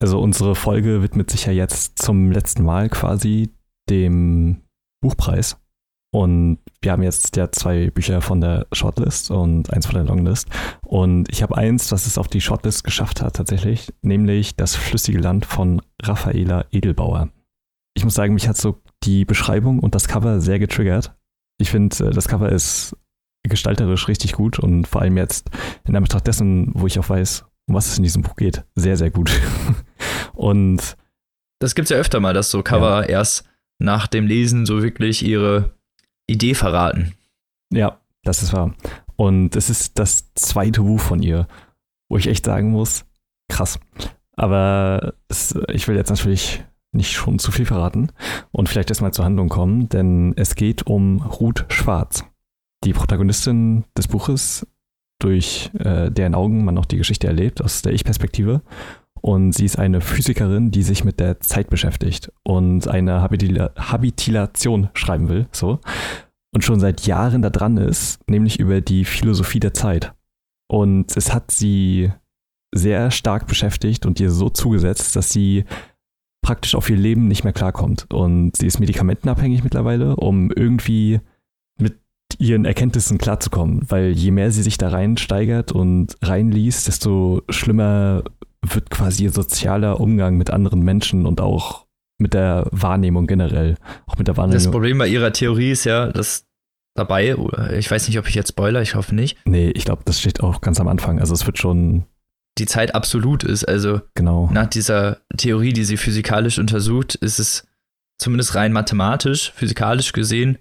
Also 0.00 0.18
unsere 0.18 0.54
Folge 0.54 1.02
widmet 1.02 1.28
sich 1.30 1.44
ja 1.44 1.52
jetzt 1.52 1.98
zum 1.98 2.32
letzten 2.32 2.62
Mal 2.62 2.88
quasi 2.88 3.54
dem 3.90 4.62
Buchpreis. 5.02 5.61
Und 6.14 6.58
wir 6.82 6.92
haben 6.92 7.02
jetzt 7.02 7.36
ja 7.36 7.50
zwei 7.50 7.90
Bücher 7.90 8.20
von 8.20 8.42
der 8.42 8.66
Shortlist 8.72 9.30
und 9.30 9.72
eins 9.72 9.86
von 9.86 9.94
der 9.94 10.04
Longlist. 10.04 10.46
Und 10.82 11.32
ich 11.32 11.42
habe 11.42 11.56
eins, 11.56 11.88
das 11.88 12.06
es 12.06 12.18
auf 12.18 12.28
die 12.28 12.42
Shortlist 12.42 12.84
geschafft 12.84 13.22
hat 13.22 13.36
tatsächlich, 13.36 13.92
nämlich 14.02 14.54
Das 14.54 14.76
flüssige 14.76 15.18
Land 15.18 15.46
von 15.46 15.80
Raffaela 16.02 16.66
Edelbauer. 16.70 17.30
Ich 17.94 18.04
muss 18.04 18.14
sagen, 18.14 18.34
mich 18.34 18.46
hat 18.46 18.58
so 18.58 18.82
die 19.04 19.24
Beschreibung 19.24 19.78
und 19.80 19.94
das 19.94 20.06
Cover 20.06 20.40
sehr 20.42 20.58
getriggert. 20.58 21.14
Ich 21.58 21.70
finde, 21.70 22.08
äh, 22.08 22.10
das 22.10 22.28
Cover 22.28 22.50
ist 22.52 22.94
gestalterisch 23.42 24.06
richtig 24.06 24.34
gut 24.34 24.58
und 24.58 24.86
vor 24.86 25.00
allem 25.00 25.16
jetzt 25.16 25.50
in 25.84 25.96
Anbetracht 25.96 26.26
dessen, 26.26 26.72
wo 26.74 26.86
ich 26.86 26.98
auch 26.98 27.08
weiß, 27.08 27.46
um 27.68 27.74
was 27.74 27.88
es 27.88 27.96
in 27.96 28.04
diesem 28.04 28.22
Buch 28.22 28.36
geht, 28.36 28.64
sehr, 28.74 28.98
sehr 28.98 29.10
gut. 29.10 29.32
und 30.34 30.96
Das 31.58 31.74
gibt's 31.74 31.90
ja 31.90 31.96
öfter 31.96 32.20
mal, 32.20 32.34
dass 32.34 32.50
so 32.50 32.62
Cover 32.62 33.08
erst 33.08 33.44
nach 33.78 34.06
dem 34.06 34.26
Lesen 34.26 34.66
so 34.66 34.82
wirklich 34.82 35.24
ihre 35.24 35.74
Idee 36.26 36.54
verraten. 36.54 37.14
Ja, 37.72 38.00
das 38.22 38.42
ist 38.42 38.52
wahr. 38.52 38.74
Und 39.16 39.56
es 39.56 39.70
ist 39.70 39.98
das 39.98 40.32
zweite 40.34 40.82
Buch 40.82 41.00
von 41.00 41.22
ihr, 41.22 41.46
wo 42.08 42.16
ich 42.16 42.26
echt 42.26 42.44
sagen 42.44 42.70
muss, 42.70 43.04
krass. 43.48 43.78
Aber 44.36 45.14
es, 45.28 45.56
ich 45.72 45.88
will 45.88 45.96
jetzt 45.96 46.10
natürlich 46.10 46.64
nicht 46.92 47.12
schon 47.12 47.38
zu 47.38 47.52
viel 47.52 47.66
verraten 47.66 48.10
und 48.50 48.68
vielleicht 48.68 48.90
erstmal 48.90 49.12
zur 49.12 49.24
Handlung 49.24 49.48
kommen, 49.48 49.88
denn 49.88 50.34
es 50.36 50.54
geht 50.54 50.86
um 50.86 51.22
Ruth 51.22 51.64
Schwarz, 51.68 52.24
die 52.84 52.92
Protagonistin 52.92 53.84
des 53.96 54.08
Buches, 54.08 54.66
durch 55.18 55.70
äh, 55.78 56.10
deren 56.10 56.34
Augen 56.34 56.64
man 56.64 56.76
auch 56.78 56.84
die 56.84 56.98
Geschichte 56.98 57.28
erlebt, 57.28 57.62
aus 57.62 57.82
der 57.82 57.92
Ich-Perspektive. 57.92 58.62
Und 59.22 59.52
sie 59.52 59.64
ist 59.64 59.78
eine 59.78 60.00
Physikerin, 60.00 60.70
die 60.70 60.82
sich 60.82 61.04
mit 61.04 61.20
der 61.20 61.40
Zeit 61.40 61.70
beschäftigt 61.70 62.32
und 62.42 62.88
eine 62.88 63.22
Habitila 63.22 63.70
Habitilation 63.76 64.90
schreiben 64.94 65.28
will, 65.28 65.46
so 65.52 65.80
und 66.54 66.64
schon 66.64 66.80
seit 66.80 67.06
Jahren 67.06 67.42
da 67.42 67.50
dran 67.50 67.76
ist, 67.76 68.20
nämlich 68.28 68.60
über 68.60 68.80
die 68.80 69.04
Philosophie 69.04 69.60
der 69.60 69.74
Zeit. 69.74 70.14
Und 70.70 71.16
es 71.16 71.32
hat 71.32 71.50
sie 71.50 72.12
sehr 72.74 73.10
stark 73.10 73.46
beschäftigt 73.46 74.06
und 74.06 74.20
ihr 74.20 74.30
so 74.30 74.48
zugesetzt, 74.48 75.16
dass 75.16 75.30
sie 75.30 75.64
praktisch 76.42 76.74
auf 76.74 76.90
ihr 76.90 76.96
Leben 76.96 77.28
nicht 77.28 77.44
mehr 77.44 77.52
klarkommt. 77.52 78.06
Und 78.12 78.56
sie 78.56 78.66
ist 78.66 78.80
medikamentenabhängig 78.80 79.64
mittlerweile, 79.64 80.16
um 80.16 80.50
irgendwie 80.50 81.20
mit 81.78 81.98
ihren 82.38 82.64
Erkenntnissen 82.64 83.18
klarzukommen. 83.18 83.82
Weil 83.88 84.12
je 84.12 84.30
mehr 84.30 84.50
sie 84.50 84.62
sich 84.62 84.78
da 84.78 84.88
reinsteigert 84.88 85.72
und 85.72 86.16
reinliest, 86.22 86.88
desto 86.88 87.42
schlimmer 87.48 88.24
wird 88.62 88.90
quasi 88.90 89.24
ihr 89.24 89.30
sozialer 89.30 90.00
Umgang 90.00 90.36
mit 90.36 90.50
anderen 90.50 90.82
Menschen 90.82 91.26
und 91.26 91.40
auch 91.40 91.86
mit 92.18 92.34
der 92.34 92.66
Wahrnehmung 92.70 93.26
generell. 93.26 93.76
Auch 94.06 94.16
mit 94.16 94.28
der 94.28 94.36
Wahrnehmung. 94.36 94.62
Das 94.62 94.70
Problem 94.70 94.98
bei 94.98 95.08
ihrer 95.08 95.32
Theorie 95.32 95.72
ist 95.72 95.84
ja, 95.84 96.12
dass 96.12 96.46
dabei, 96.94 97.36
ich 97.76 97.90
weiß 97.90 98.06
nicht, 98.08 98.18
ob 98.18 98.28
ich 98.28 98.34
jetzt 98.34 98.50
spoiler, 98.50 98.82
ich 98.82 98.94
hoffe 98.94 99.14
nicht, 99.14 99.38
Nee, 99.44 99.70
ich 99.70 99.84
glaube, 99.84 100.02
das 100.04 100.20
steht 100.20 100.40
auch 100.42 100.60
ganz 100.60 100.80
am 100.80 100.88
Anfang. 100.88 101.18
Also 101.18 101.34
es 101.34 101.46
wird 101.46 101.58
schon 101.58 102.04
die 102.58 102.66
Zeit 102.66 102.94
absolut 102.94 103.44
ist. 103.44 103.64
Also 103.64 104.00
genau. 104.14 104.48
nach 104.52 104.66
dieser 104.66 105.18
Theorie, 105.36 105.72
die 105.72 105.84
sie 105.84 105.96
physikalisch 105.96 106.58
untersucht, 106.58 107.14
ist 107.16 107.38
es 107.38 107.66
zumindest 108.18 108.54
rein 108.54 108.72
mathematisch, 108.72 109.52
physikalisch 109.52 110.12
gesehen, 110.12 110.58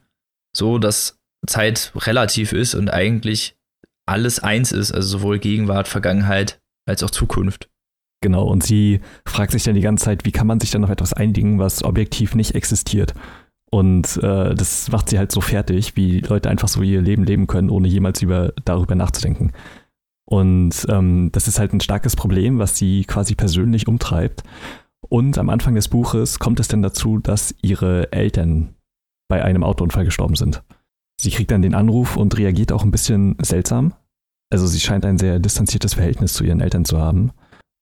so, 0.55 0.77
dass 0.77 1.19
Zeit 1.47 1.91
relativ 1.95 2.53
ist 2.53 2.75
und 2.75 2.89
eigentlich 2.89 3.57
alles 4.07 4.39
eins 4.39 4.71
ist, 4.71 4.91
also 4.91 5.19
sowohl 5.19 5.39
Gegenwart, 5.39 5.87
Vergangenheit 5.87 6.61
als 6.87 7.03
auch 7.03 7.11
Zukunft. 7.11 7.69
Genau. 8.21 8.45
Und 8.45 8.63
sie 8.63 9.01
fragt 9.25 9.51
sich 9.51 9.63
dann 9.63 9.75
die 9.75 9.81
ganze 9.81 10.05
Zeit, 10.05 10.25
wie 10.25 10.31
kann 10.31 10.47
man 10.47 10.59
sich 10.59 10.71
dann 10.71 10.83
auf 10.83 10.89
etwas 10.89 11.13
einigen, 11.13 11.59
was 11.59 11.83
objektiv 11.83 12.35
nicht 12.35 12.55
existiert? 12.55 13.13
Und 13.71 14.17
äh, 14.17 14.53
das 14.53 14.91
macht 14.91 15.09
sie 15.09 15.17
halt 15.17 15.31
so 15.31 15.41
fertig, 15.41 15.95
wie 15.95 16.19
Leute 16.19 16.49
einfach 16.49 16.67
so 16.67 16.81
ihr 16.81 17.01
Leben 17.01 17.23
leben 17.23 17.47
können, 17.47 17.69
ohne 17.69 17.87
jemals 17.87 18.21
über, 18.21 18.53
darüber 18.65 18.95
nachzudenken. 18.95 19.53
Und 20.25 20.85
ähm, 20.89 21.29
das 21.31 21.47
ist 21.47 21.57
halt 21.57 21.73
ein 21.73 21.79
starkes 21.79 22.15
Problem, 22.15 22.59
was 22.59 22.77
sie 22.77 23.05
quasi 23.05 23.33
persönlich 23.33 23.87
umtreibt. 23.87 24.43
Und 25.09 25.37
am 25.37 25.49
Anfang 25.49 25.75
des 25.75 25.87
Buches 25.87 26.39
kommt 26.39 26.59
es 26.59 26.67
dann 26.67 26.81
dazu, 26.81 27.17
dass 27.17 27.55
ihre 27.61 28.11
Eltern 28.11 28.75
bei 29.29 29.43
einem 29.43 29.63
Autounfall 29.63 30.05
gestorben 30.05 30.35
sind. 30.35 30.63
Sie 31.19 31.31
kriegt 31.31 31.51
dann 31.51 31.61
den 31.61 31.75
Anruf 31.75 32.17
und 32.17 32.37
reagiert 32.37 32.71
auch 32.71 32.83
ein 32.83 32.91
bisschen 32.91 33.35
seltsam. 33.41 33.93
Also 34.51 34.67
sie 34.67 34.79
scheint 34.79 35.05
ein 35.05 35.17
sehr 35.17 35.39
distanziertes 35.39 35.93
Verhältnis 35.93 36.33
zu 36.33 36.43
ihren 36.43 36.61
Eltern 36.61 36.83
zu 36.83 36.99
haben. 36.99 37.31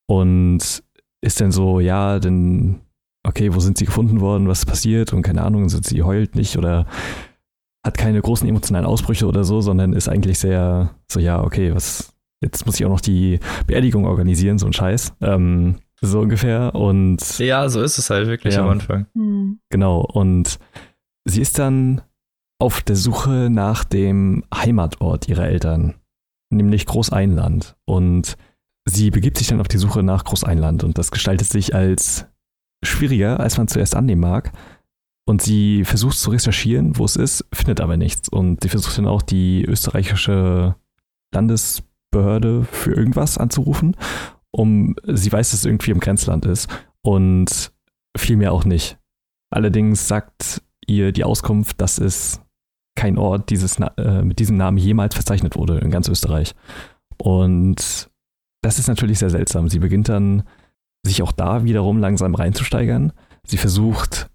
Und 0.09 0.59
ist 1.21 1.39
dann 1.39 1.51
so, 1.51 1.79
ja, 1.79 2.19
dann, 2.19 2.81
okay, 3.27 3.53
wo 3.53 3.59
sind 3.59 3.77
sie 3.77 3.85
gefunden 3.85 4.21
worden, 4.21 4.47
was 4.47 4.59
ist 4.59 4.65
passiert 4.65 5.13
und 5.13 5.21
keine 5.21 5.43
Ahnung, 5.43 5.69
sind 5.69 5.85
sie 5.85 6.01
heult 6.01 6.35
nicht 6.35 6.57
oder 6.57 6.87
hat 7.85 7.97
keine 7.97 8.19
großen 8.21 8.47
emotionalen 8.49 8.87
Ausbrüche 8.87 9.27
oder 9.27 9.43
so, 9.43 9.61
sondern 9.61 9.93
ist 9.93 10.09
eigentlich 10.09 10.39
sehr 10.39 10.95
so, 11.11 11.19
ja, 11.19 11.43
okay, 11.43 11.75
was, 11.75 12.13
jetzt 12.41 12.65
muss 12.65 12.79
ich 12.79 12.85
auch 12.85 12.89
noch 12.89 13.01
die 13.01 13.39
Beerdigung 13.67 14.05
organisieren, 14.05 14.57
so 14.57 14.65
ein 14.65 14.73
Scheiß. 14.73 15.13
Ähm, 15.21 15.75
so 16.01 16.21
ungefähr. 16.21 16.73
Und 16.73 17.37
Ja, 17.37 17.69
so 17.69 17.81
ist 17.81 17.97
es 17.99 18.09
halt 18.09 18.27
wirklich 18.27 18.55
Ja. 18.55 18.63
am 18.63 18.69
Anfang. 18.69 19.05
Hm. 19.13 19.59
Genau, 19.69 20.01
und 20.01 20.57
sie 21.25 21.41
ist 21.41 21.59
dann 21.59 22.01
auf 22.59 22.81
der 22.81 22.95
Suche 22.95 23.49
nach 23.51 23.83
dem 23.83 24.43
Heimatort 24.53 25.27
ihrer 25.29 25.47
Eltern, 25.47 25.95
nämlich 26.49 26.85
Großeinland. 26.87 27.75
Und 27.85 28.37
sie 28.89 29.11
begibt 29.11 29.37
sich 29.37 29.47
dann 29.47 29.61
auf 29.61 29.67
die 29.67 29.77
Suche 29.77 30.03
nach 30.03 30.23
Großeinland 30.23 30.83
und 30.83 30.97
das 30.97 31.11
gestaltet 31.11 31.47
sich 31.47 31.75
als 31.75 32.25
schwieriger, 32.83 33.39
als 33.39 33.57
man 33.57 33.67
zuerst 33.67 33.95
annehmen 33.95 34.21
mag. 34.21 34.51
Und 35.27 35.41
sie 35.41 35.85
versucht 35.85 36.17
zu 36.17 36.31
recherchieren, 36.31 36.97
wo 36.97 37.05
es 37.05 37.15
ist, 37.15 37.45
findet 37.53 37.81
aber 37.81 37.97
nichts. 37.97 38.29
Und 38.29 38.63
sie 38.63 38.69
versucht 38.69 38.97
dann 38.97 39.05
auch 39.05 39.21
die 39.21 39.63
österreichische 39.63 40.75
Landesbehörde 41.33 42.63
für 42.63 42.93
irgendwas 42.93 43.37
anzurufen, 43.37 43.95
um 44.51 44.95
sie 45.05 45.31
weiß, 45.31 45.51
dass 45.51 45.59
es 45.59 45.65
irgendwie 45.65 45.91
im 45.91 45.99
Grenzland 45.99 46.45
ist. 46.45 46.67
Und 47.01 47.71
viel 48.17 48.37
mehr 48.37 48.51
auch 48.51 48.65
nicht. 48.65 48.97
Allerdings 49.51 50.07
sagt 50.07 50.63
ihr 50.87 51.11
die 51.11 51.23
Auskunft, 51.23 51.79
dass 51.79 51.99
es 51.99 52.41
kein 52.95 53.17
Ort 53.17 53.49
dieses, 53.51 53.77
äh, 53.79 54.23
mit 54.23 54.39
diesem 54.39 54.57
Namen 54.57 54.77
jemals 54.77 55.15
verzeichnet 55.15 55.55
wurde 55.55 55.77
in 55.77 55.91
ganz 55.91 56.07
Österreich. 56.07 56.55
Und 57.17 58.08
das 58.61 58.79
ist 58.79 58.87
natürlich 58.87 59.19
sehr 59.19 59.29
seltsam. 59.29 59.69
Sie 59.69 59.79
beginnt 59.79 60.09
dann, 60.09 60.43
sich 61.05 61.21
auch 61.23 61.31
da 61.31 61.63
wiederum 61.63 61.99
langsam 61.99 62.35
reinzusteigern. 62.35 63.13
Sie 63.43 63.57
versucht, 63.57 64.29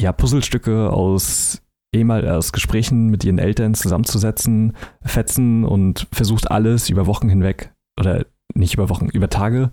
ja, 0.00 0.12
Puzzlestücke 0.12 0.90
aus 0.90 1.60
ehemal 1.94 2.28
aus 2.28 2.52
Gesprächen 2.52 3.08
mit 3.08 3.24
ihren 3.24 3.38
Eltern 3.38 3.74
zusammenzusetzen, 3.74 4.72
fetzen 5.02 5.64
und 5.64 6.08
versucht 6.12 6.50
alles 6.50 6.90
über 6.90 7.06
Wochen 7.06 7.28
hinweg 7.28 7.72
oder 7.98 8.26
nicht 8.54 8.74
über 8.74 8.88
Wochen, 8.88 9.08
über 9.08 9.30
Tage, 9.30 9.70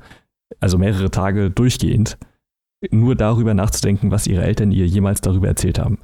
also 0.59 0.77
mehrere 0.77 1.09
Tage 1.09 1.49
durchgehend, 1.49 2.17
nur 2.91 3.15
darüber 3.15 3.53
nachzudenken, 3.53 4.11
was 4.11 4.27
ihre 4.27 4.43
Eltern 4.43 4.71
ihr 4.71 4.85
jemals 4.85 5.21
darüber 5.21 5.47
erzählt 5.47 5.79
haben. 5.79 5.99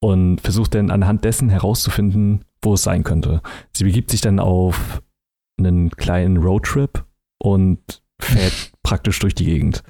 Und 0.00 0.40
versucht 0.40 0.74
dann 0.74 0.90
anhand 0.90 1.24
dessen 1.24 1.48
herauszufinden, 1.48 2.44
wo 2.62 2.74
es 2.74 2.82
sein 2.82 3.02
könnte. 3.02 3.42
Sie 3.72 3.84
begibt 3.84 4.10
sich 4.10 4.20
dann 4.20 4.38
auf 4.38 5.02
einen 5.58 5.90
kleinen 5.90 6.36
Roadtrip 6.36 7.04
und 7.38 7.80
fährt 8.20 8.72
praktisch 8.82 9.18
durch 9.20 9.34
die 9.34 9.44
Gegend. 9.44 9.82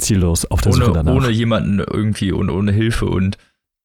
Ziellos 0.00 0.44
auf 0.44 0.60
der 0.60 0.72
ohne, 0.72 0.84
Suche 0.84 0.94
danach. 0.94 1.14
Ohne 1.14 1.30
jemanden 1.30 1.80
irgendwie 1.80 2.30
und 2.32 2.50
ohne 2.50 2.70
Hilfe 2.72 3.06
und 3.06 3.36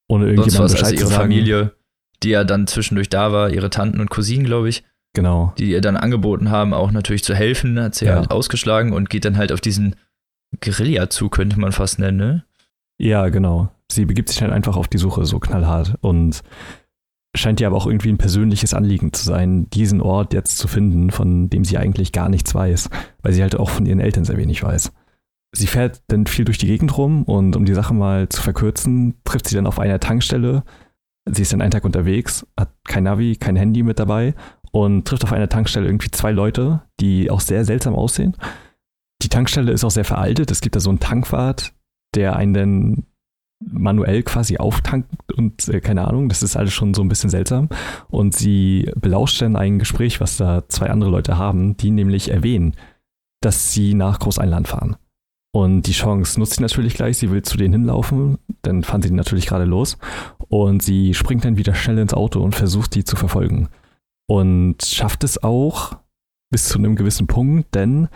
ohne 0.08 0.26
irgendjemanden 0.26 0.72
Bescheid 0.72 0.92
also 0.92 0.96
ihre 1.04 1.08
zu. 1.10 1.14
Familie, 1.16 1.74
die 2.22 2.28
ja 2.30 2.44
dann 2.44 2.66
zwischendurch 2.68 3.08
da 3.08 3.32
war, 3.32 3.50
ihre 3.50 3.68
Tanten 3.70 4.00
und 4.00 4.10
Cousinen, 4.10 4.46
glaube 4.46 4.68
ich, 4.68 4.84
Genau. 5.14 5.52
die 5.58 5.70
ihr 5.70 5.80
dann 5.80 5.96
angeboten 5.96 6.50
haben, 6.50 6.72
auch 6.72 6.92
natürlich 6.92 7.24
zu 7.24 7.34
helfen, 7.34 7.80
hat 7.80 7.94
sie 7.96 8.04
Ja. 8.06 8.16
halt 8.16 8.30
ausgeschlagen 8.30 8.92
und 8.92 9.10
geht 9.10 9.24
dann 9.24 9.36
halt 9.36 9.50
auf 9.50 9.60
diesen 9.60 9.96
Guerilla-Zug, 10.60 11.32
könnte 11.32 11.58
man 11.58 11.72
fast 11.72 11.98
nennen, 11.98 12.16
ne? 12.16 12.44
Ja, 12.98 13.28
genau. 13.28 13.70
Sie 13.90 14.04
begibt 14.04 14.28
sich 14.28 14.38
dann 14.38 14.52
einfach 14.52 14.76
auf 14.76 14.86
die 14.88 14.98
Suche, 14.98 15.24
so 15.24 15.40
knallhart. 15.40 15.96
Und 16.00 16.42
scheint 17.34 17.60
ihr 17.60 17.66
aber 17.66 17.76
auch 17.76 17.86
irgendwie 17.86 18.10
ein 18.10 18.18
persönliches 18.18 18.74
Anliegen 18.74 19.12
zu 19.12 19.24
sein, 19.24 19.68
diesen 19.70 20.00
Ort 20.00 20.32
jetzt 20.32 20.58
zu 20.58 20.68
finden, 20.68 21.10
von 21.10 21.50
dem 21.50 21.64
sie 21.64 21.78
eigentlich 21.78 22.12
gar 22.12 22.28
nichts 22.28 22.54
weiß, 22.54 22.90
weil 23.22 23.32
sie 23.32 23.42
halt 23.42 23.56
auch 23.56 23.70
von 23.70 23.86
ihren 23.86 24.00
Eltern 24.00 24.24
sehr 24.24 24.36
wenig 24.36 24.62
weiß. 24.62 24.92
Sie 25.56 25.66
fährt 25.66 26.02
dann 26.08 26.26
viel 26.26 26.44
durch 26.44 26.58
die 26.58 26.66
Gegend 26.66 26.96
rum 26.96 27.24
und 27.24 27.56
um 27.56 27.64
die 27.64 27.74
Sache 27.74 27.94
mal 27.94 28.28
zu 28.28 28.42
verkürzen, 28.42 29.14
trifft 29.24 29.48
sie 29.48 29.56
dann 29.56 29.66
auf 29.66 29.78
einer 29.78 30.00
Tankstelle. 30.00 30.64
Sie 31.26 31.42
ist 31.42 31.52
dann 31.52 31.62
einen 31.62 31.70
Tag 31.70 31.84
unterwegs, 31.84 32.46
hat 32.58 32.72
kein 32.86 33.04
Navi, 33.04 33.36
kein 33.36 33.56
Handy 33.56 33.82
mit 33.82 33.98
dabei 33.98 34.34
und 34.72 35.06
trifft 35.06 35.24
auf 35.24 35.32
einer 35.32 35.48
Tankstelle 35.48 35.86
irgendwie 35.86 36.10
zwei 36.10 36.32
Leute, 36.32 36.82
die 37.00 37.30
auch 37.30 37.40
sehr 37.40 37.64
seltsam 37.64 37.94
aussehen. 37.94 38.36
Die 39.22 39.28
Tankstelle 39.28 39.72
ist 39.72 39.84
auch 39.84 39.90
sehr 39.90 40.04
veraltet. 40.04 40.50
Es 40.50 40.60
gibt 40.60 40.76
da 40.76 40.80
so 40.80 40.90
einen 40.90 41.00
Tankwart, 41.00 41.72
der 42.14 42.36
einen 42.36 42.54
dann 42.54 43.06
manuell 43.60 44.22
quasi 44.22 44.58
auftankt 44.58 45.32
und 45.32 45.68
äh, 45.68 45.80
keine 45.80 46.06
Ahnung, 46.06 46.28
das 46.28 46.42
ist 46.42 46.56
alles 46.56 46.72
schon 46.72 46.94
so 46.94 47.02
ein 47.02 47.08
bisschen 47.08 47.30
seltsam. 47.30 47.68
Und 48.08 48.34
sie 48.34 48.90
belauscht 48.96 49.40
dann 49.42 49.56
ein 49.56 49.78
Gespräch, 49.78 50.20
was 50.20 50.36
da 50.36 50.68
zwei 50.68 50.90
andere 50.90 51.10
Leute 51.10 51.38
haben, 51.38 51.76
die 51.76 51.90
nämlich 51.90 52.30
erwähnen, 52.30 52.74
dass 53.40 53.72
sie 53.72 53.94
nach 53.94 54.18
Großeinland 54.18 54.68
fahren. 54.68 54.96
Und 55.54 55.82
die 55.82 55.92
Chance 55.92 56.40
nutzt 56.40 56.54
sie 56.54 56.62
natürlich 56.62 56.94
gleich, 56.94 57.18
sie 57.18 57.30
will 57.30 57.42
zu 57.42 57.56
denen 57.56 57.74
hinlaufen, 57.74 58.38
dann 58.62 58.82
fahren 58.82 59.02
sie 59.02 59.10
natürlich 59.12 59.46
gerade 59.46 59.64
los 59.64 59.98
und 60.48 60.82
sie 60.82 61.14
springt 61.14 61.44
dann 61.44 61.56
wieder 61.56 61.76
schnell 61.76 61.98
ins 61.98 62.12
Auto 62.12 62.42
und 62.42 62.56
versucht 62.56 62.94
die 62.96 63.04
zu 63.04 63.14
verfolgen. 63.14 63.68
Und 64.26 64.84
schafft 64.84 65.22
es 65.22 65.42
auch 65.42 65.96
bis 66.50 66.68
zu 66.68 66.78
einem 66.78 66.96
gewissen 66.96 67.28
Punkt, 67.28 67.72
denn 67.74 68.08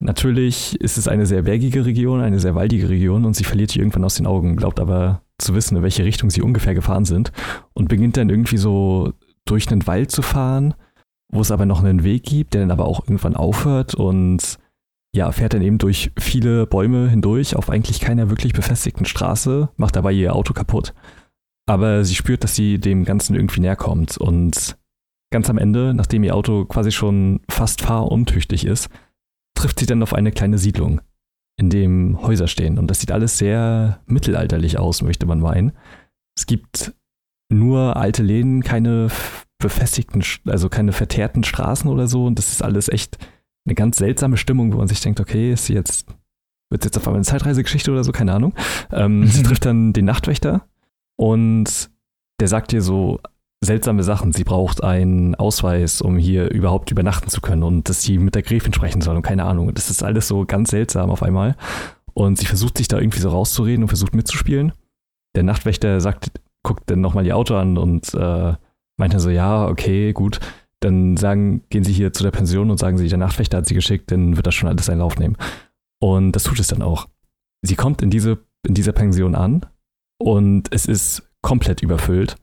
Natürlich 0.00 0.80
ist 0.80 0.96
es 0.96 1.08
eine 1.08 1.26
sehr 1.26 1.42
bergige 1.42 1.84
Region, 1.84 2.20
eine 2.20 2.38
sehr 2.38 2.54
waldige 2.54 2.88
Region 2.88 3.24
und 3.24 3.34
sie 3.34 3.44
verliert 3.44 3.74
die 3.74 3.80
irgendwann 3.80 4.04
aus 4.04 4.14
den 4.14 4.26
Augen, 4.26 4.56
glaubt 4.56 4.78
aber 4.78 5.22
zu 5.38 5.54
wissen, 5.54 5.76
in 5.76 5.82
welche 5.82 6.04
Richtung 6.04 6.30
sie 6.30 6.42
ungefähr 6.42 6.74
gefahren 6.74 7.04
sind 7.04 7.32
und 7.74 7.88
beginnt 7.88 8.16
dann 8.16 8.30
irgendwie 8.30 8.58
so 8.58 9.12
durch 9.44 9.70
einen 9.70 9.86
Wald 9.86 10.10
zu 10.10 10.22
fahren, 10.22 10.74
wo 11.32 11.40
es 11.40 11.50
aber 11.50 11.66
noch 11.66 11.82
einen 11.82 12.04
Weg 12.04 12.24
gibt, 12.24 12.54
der 12.54 12.60
dann 12.60 12.70
aber 12.70 12.86
auch 12.86 13.00
irgendwann 13.00 13.34
aufhört 13.34 13.94
und 13.94 14.58
ja, 15.14 15.32
fährt 15.32 15.54
dann 15.54 15.62
eben 15.62 15.78
durch 15.78 16.12
viele 16.18 16.66
Bäume 16.66 17.08
hindurch 17.08 17.56
auf 17.56 17.70
eigentlich 17.70 18.00
keiner 18.00 18.30
wirklich 18.30 18.52
befestigten 18.52 19.06
Straße, 19.06 19.70
macht 19.76 19.96
dabei 19.96 20.12
ihr 20.12 20.34
Auto 20.34 20.52
kaputt. 20.52 20.94
Aber 21.66 22.04
sie 22.04 22.14
spürt, 22.14 22.44
dass 22.44 22.54
sie 22.54 22.78
dem 22.78 23.04
Ganzen 23.04 23.34
irgendwie 23.34 23.60
näher 23.60 23.76
kommt 23.76 24.16
und 24.16 24.76
ganz 25.30 25.50
am 25.50 25.58
Ende, 25.58 25.92
nachdem 25.94 26.24
ihr 26.24 26.34
Auto 26.34 26.66
quasi 26.66 26.92
schon 26.92 27.40
fast 27.50 27.82
fahruntüchtig 27.82 28.64
ist, 28.64 28.88
trifft 29.58 29.80
sie 29.80 29.86
dann 29.86 30.02
auf 30.02 30.14
eine 30.14 30.32
kleine 30.32 30.58
Siedlung, 30.58 31.00
in 31.58 31.70
dem 31.70 32.22
Häuser 32.22 32.46
stehen. 32.46 32.78
Und 32.78 32.88
das 32.88 33.00
sieht 33.00 33.10
alles 33.10 33.38
sehr 33.38 34.00
mittelalterlich 34.06 34.78
aus, 34.78 35.02
möchte 35.02 35.26
man 35.26 35.40
meinen. 35.40 35.72
Es 36.36 36.46
gibt 36.46 36.94
nur 37.50 37.96
alte 37.96 38.22
Läden, 38.22 38.62
keine 38.62 39.08
befestigten, 39.60 40.22
also 40.46 40.68
keine 40.68 40.92
verteerten 40.92 41.42
Straßen 41.42 41.90
oder 41.90 42.06
so. 42.06 42.24
Und 42.26 42.38
das 42.38 42.52
ist 42.52 42.62
alles 42.62 42.88
echt 42.88 43.18
eine 43.66 43.74
ganz 43.74 43.96
seltsame 43.96 44.36
Stimmung, 44.36 44.72
wo 44.72 44.78
man 44.78 44.88
sich 44.88 45.00
denkt, 45.00 45.18
okay, 45.20 45.52
ist 45.52 45.66
sie 45.66 45.74
jetzt, 45.74 46.06
wird 46.70 46.84
jetzt 46.84 46.96
auf 46.96 47.06
einmal 47.06 47.18
eine 47.18 47.24
Zeitreisegeschichte 47.24 47.90
oder 47.90 48.04
so, 48.04 48.12
keine 48.12 48.32
Ahnung. 48.32 48.54
Ähm, 48.92 49.26
sie 49.26 49.42
trifft 49.42 49.66
dann 49.66 49.92
den 49.92 50.04
Nachtwächter 50.04 50.68
und 51.16 51.90
der 52.40 52.48
sagt 52.48 52.72
ihr 52.72 52.82
so, 52.82 53.18
seltsame 53.60 54.02
Sachen. 54.02 54.32
Sie 54.32 54.44
braucht 54.44 54.82
einen 54.84 55.34
Ausweis, 55.34 56.00
um 56.00 56.16
hier 56.16 56.50
überhaupt 56.50 56.90
übernachten 56.90 57.28
zu 57.28 57.40
können 57.40 57.62
und 57.62 57.88
dass 57.88 58.02
sie 58.02 58.18
mit 58.18 58.34
der 58.34 58.42
Gräfin 58.42 58.72
sprechen 58.72 59.00
soll 59.00 59.16
und 59.16 59.22
keine 59.22 59.44
Ahnung. 59.44 59.74
Das 59.74 59.90
ist 59.90 60.02
alles 60.02 60.28
so 60.28 60.44
ganz 60.46 60.70
seltsam 60.70 61.10
auf 61.10 61.22
einmal. 61.22 61.56
Und 62.14 62.38
sie 62.38 62.46
versucht 62.46 62.78
sich 62.78 62.88
da 62.88 62.98
irgendwie 62.98 63.20
so 63.20 63.30
rauszureden 63.30 63.84
und 63.84 63.88
versucht 63.88 64.14
mitzuspielen. 64.14 64.72
Der 65.36 65.42
Nachtwächter 65.42 66.00
sagt, 66.00 66.30
guckt 66.62 66.90
dann 66.90 67.00
nochmal 67.00 67.26
ihr 67.26 67.36
Auto 67.36 67.56
an 67.56 67.78
und 67.78 68.12
äh, 68.14 68.54
meint 68.96 69.12
dann 69.12 69.20
so, 69.20 69.30
ja, 69.30 69.68
okay, 69.68 70.12
gut. 70.12 70.40
Dann 70.80 71.16
sagen, 71.16 71.62
gehen 71.70 71.84
sie 71.84 71.92
hier 71.92 72.12
zu 72.12 72.22
der 72.22 72.30
Pension 72.30 72.70
und 72.70 72.78
sagen 72.78 72.98
sie, 72.98 73.08
der 73.08 73.18
Nachtwächter 73.18 73.58
hat 73.58 73.66
sie 73.66 73.74
geschickt, 73.74 74.10
dann 74.10 74.36
wird 74.36 74.46
das 74.46 74.54
schon 74.54 74.68
alles 74.68 74.86
seinen 74.86 74.98
Lauf 74.98 75.18
nehmen. 75.18 75.36
Und 76.00 76.32
das 76.32 76.44
tut 76.44 76.60
es 76.60 76.68
dann 76.68 76.82
auch. 76.82 77.08
Sie 77.62 77.74
kommt 77.74 78.02
in 78.02 78.10
diese, 78.10 78.38
in 78.66 78.74
dieser 78.74 78.92
Pension 78.92 79.34
an 79.34 79.66
und 80.18 80.72
es 80.72 80.86
ist 80.86 81.28
komplett 81.42 81.82
überfüllt 81.82 82.36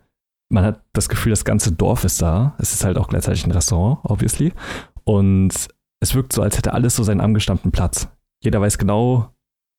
man 0.50 0.64
hat 0.64 0.82
das 0.94 1.10
Gefühl, 1.10 1.32
das 1.32 1.46
ganze 1.46 1.72
Dorf 1.72 2.04
ist 2.04 2.22
da. 2.22 2.56
Es 2.60 2.74
ist 2.74 2.84
halt 2.84 2.98
auch 2.98 3.08
gleichzeitig 3.08 3.46
ein 3.46 3.52
Restaurant, 3.52 4.00
obviously. 4.04 4.54
Und 5.04 5.54
es 6.00 6.16
wirkt 6.16 6.34
so, 6.34 6.42
als 6.42 6.58
hätte 6.58 6.74
alles 6.74 6.96
so 6.96 7.04
seinen 7.04 7.22
angestammten 7.22 7.72
Platz. 7.72 8.10
Jeder 8.44 8.62
weiß 8.62 8.78
genau, 8.78 9.34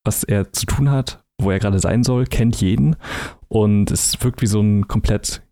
was 0.04 0.24
er 0.24 0.52
zu 0.52 0.66
tun 0.66 0.90
hat, 0.90 1.24
wo 1.40 1.50
er 1.50 1.58
gerade 1.58 1.78
sein 1.78 2.02
soll, 2.02 2.26
kennt 2.26 2.60
jeden. 2.60 2.96
Und 3.48 3.90
es 3.90 4.22
wirkt 4.22 4.42
wie 4.42 4.46
so 4.46 4.60
ein 4.60 4.88
komplett 4.88 5.42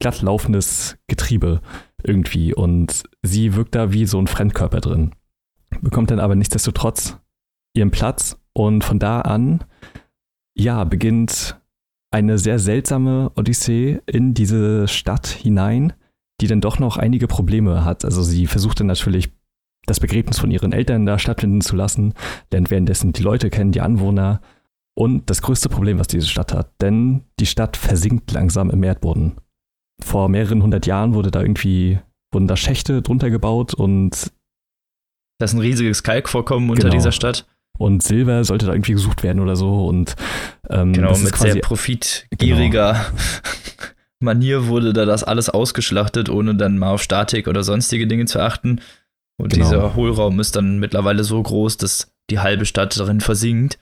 glatt 0.00 0.22
laufendes 0.22 0.98
Getriebe 1.08 1.60
irgendwie. 2.02 2.54
Und 2.54 3.04
sie 3.22 3.54
wirkt 3.54 3.74
da 3.74 3.92
wie 3.92 4.06
so 4.06 4.18
ein 4.18 4.26
Fremdkörper 4.26 4.80
drin. 4.80 5.14
Bekommt 5.80 6.10
dann 6.10 6.20
aber 6.20 6.34
nichtsdestotrotz 6.34 7.18
ihren 7.74 7.90
Platz. 7.90 8.36
Und 8.52 8.82
von 8.82 8.98
da 8.98 9.20
an, 9.20 9.64
ja, 10.56 10.84
beginnt 10.84 11.59
eine 12.10 12.38
sehr 12.38 12.58
seltsame 12.58 13.30
Odyssee 13.36 14.00
in 14.06 14.34
diese 14.34 14.88
Stadt 14.88 15.26
hinein, 15.28 15.92
die 16.40 16.46
dann 16.46 16.60
doch 16.60 16.78
noch 16.78 16.96
einige 16.96 17.28
Probleme 17.28 17.84
hat. 17.84 18.04
Also 18.04 18.22
sie 18.22 18.46
versucht 18.46 18.80
dann 18.80 18.86
natürlich 18.88 19.30
das 19.86 20.00
Begräbnis 20.00 20.38
von 20.38 20.50
ihren 20.50 20.72
Eltern 20.72 21.06
da 21.06 21.18
stattfinden 21.18 21.60
zu 21.60 21.76
lassen, 21.76 22.14
lernt 22.52 22.70
währenddessen 22.70 23.12
die 23.12 23.22
Leute 23.22 23.50
kennen, 23.50 23.72
die 23.72 23.80
Anwohner. 23.80 24.40
Und 24.94 25.30
das 25.30 25.40
größte 25.40 25.68
Problem, 25.68 25.98
was 25.98 26.08
diese 26.08 26.26
Stadt 26.26 26.52
hat, 26.52 26.72
denn 26.82 27.22
die 27.38 27.46
Stadt 27.46 27.76
versinkt 27.76 28.32
langsam 28.32 28.70
im 28.70 28.82
Erdboden. 28.82 29.36
Vor 30.02 30.28
mehreren 30.28 30.62
hundert 30.62 30.86
Jahren 30.86 31.14
wurde 31.14 31.30
da 31.30 31.40
irgendwie, 31.40 32.00
wurden 32.32 32.48
da 32.48 32.56
Schächte 32.56 33.00
drunter 33.02 33.30
gebaut 33.30 33.72
und 33.72 34.32
Das 35.38 35.50
ist 35.52 35.54
ein 35.54 35.60
riesiges 35.60 36.02
Kalkvorkommen 36.02 36.68
unter 36.68 36.82
Genau. 36.82 36.94
dieser 36.94 37.12
Stadt. 37.12 37.46
Und 37.80 38.02
Silber 38.02 38.44
sollte 38.44 38.66
da 38.66 38.72
irgendwie 38.72 38.92
gesucht 38.92 39.22
werden 39.22 39.40
oder 39.40 39.56
so. 39.56 39.86
Und 39.86 40.14
ähm, 40.68 40.92
Genau, 40.92 41.16
mit 41.16 41.32
quasi 41.32 41.52
sehr 41.52 41.60
profitgieriger 41.62 43.06
Manier 44.20 44.66
wurde 44.66 44.92
da 44.92 45.06
das 45.06 45.24
alles 45.24 45.48
ausgeschlachtet, 45.48 46.28
ohne 46.28 46.54
dann 46.54 46.76
mal 46.76 46.90
auf 46.90 47.02
Statik 47.02 47.48
oder 47.48 47.64
sonstige 47.64 48.06
Dinge 48.06 48.26
zu 48.26 48.38
achten. 48.38 48.82
Und 49.38 49.54
Genau. 49.54 49.64
dieser 49.64 49.94
Hohlraum 49.96 50.38
ist 50.40 50.56
dann 50.56 50.78
mittlerweile 50.78 51.24
so 51.24 51.42
groß, 51.42 51.78
dass 51.78 52.12
die 52.28 52.38
halbe 52.38 52.66
Stadt 52.66 52.98
darin 53.00 53.22
versinkt. 53.22 53.78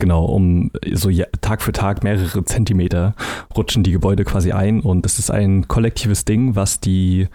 Genau, 0.00 0.24
um 0.24 0.72
so 0.90 1.08
Tag 1.42 1.62
für 1.62 1.70
Tag 1.70 2.02
mehrere 2.02 2.44
Zentimeter 2.44 3.14
rutschen 3.56 3.84
die 3.84 3.92
Gebäude 3.92 4.24
quasi 4.24 4.50
ein 4.50 4.80
und 4.80 5.04
das 5.04 5.20
ist 5.20 5.30
ein 5.30 5.68
kollektives 5.68 6.24
Ding, 6.24 6.56
was 6.56 6.80
die, 6.80 7.28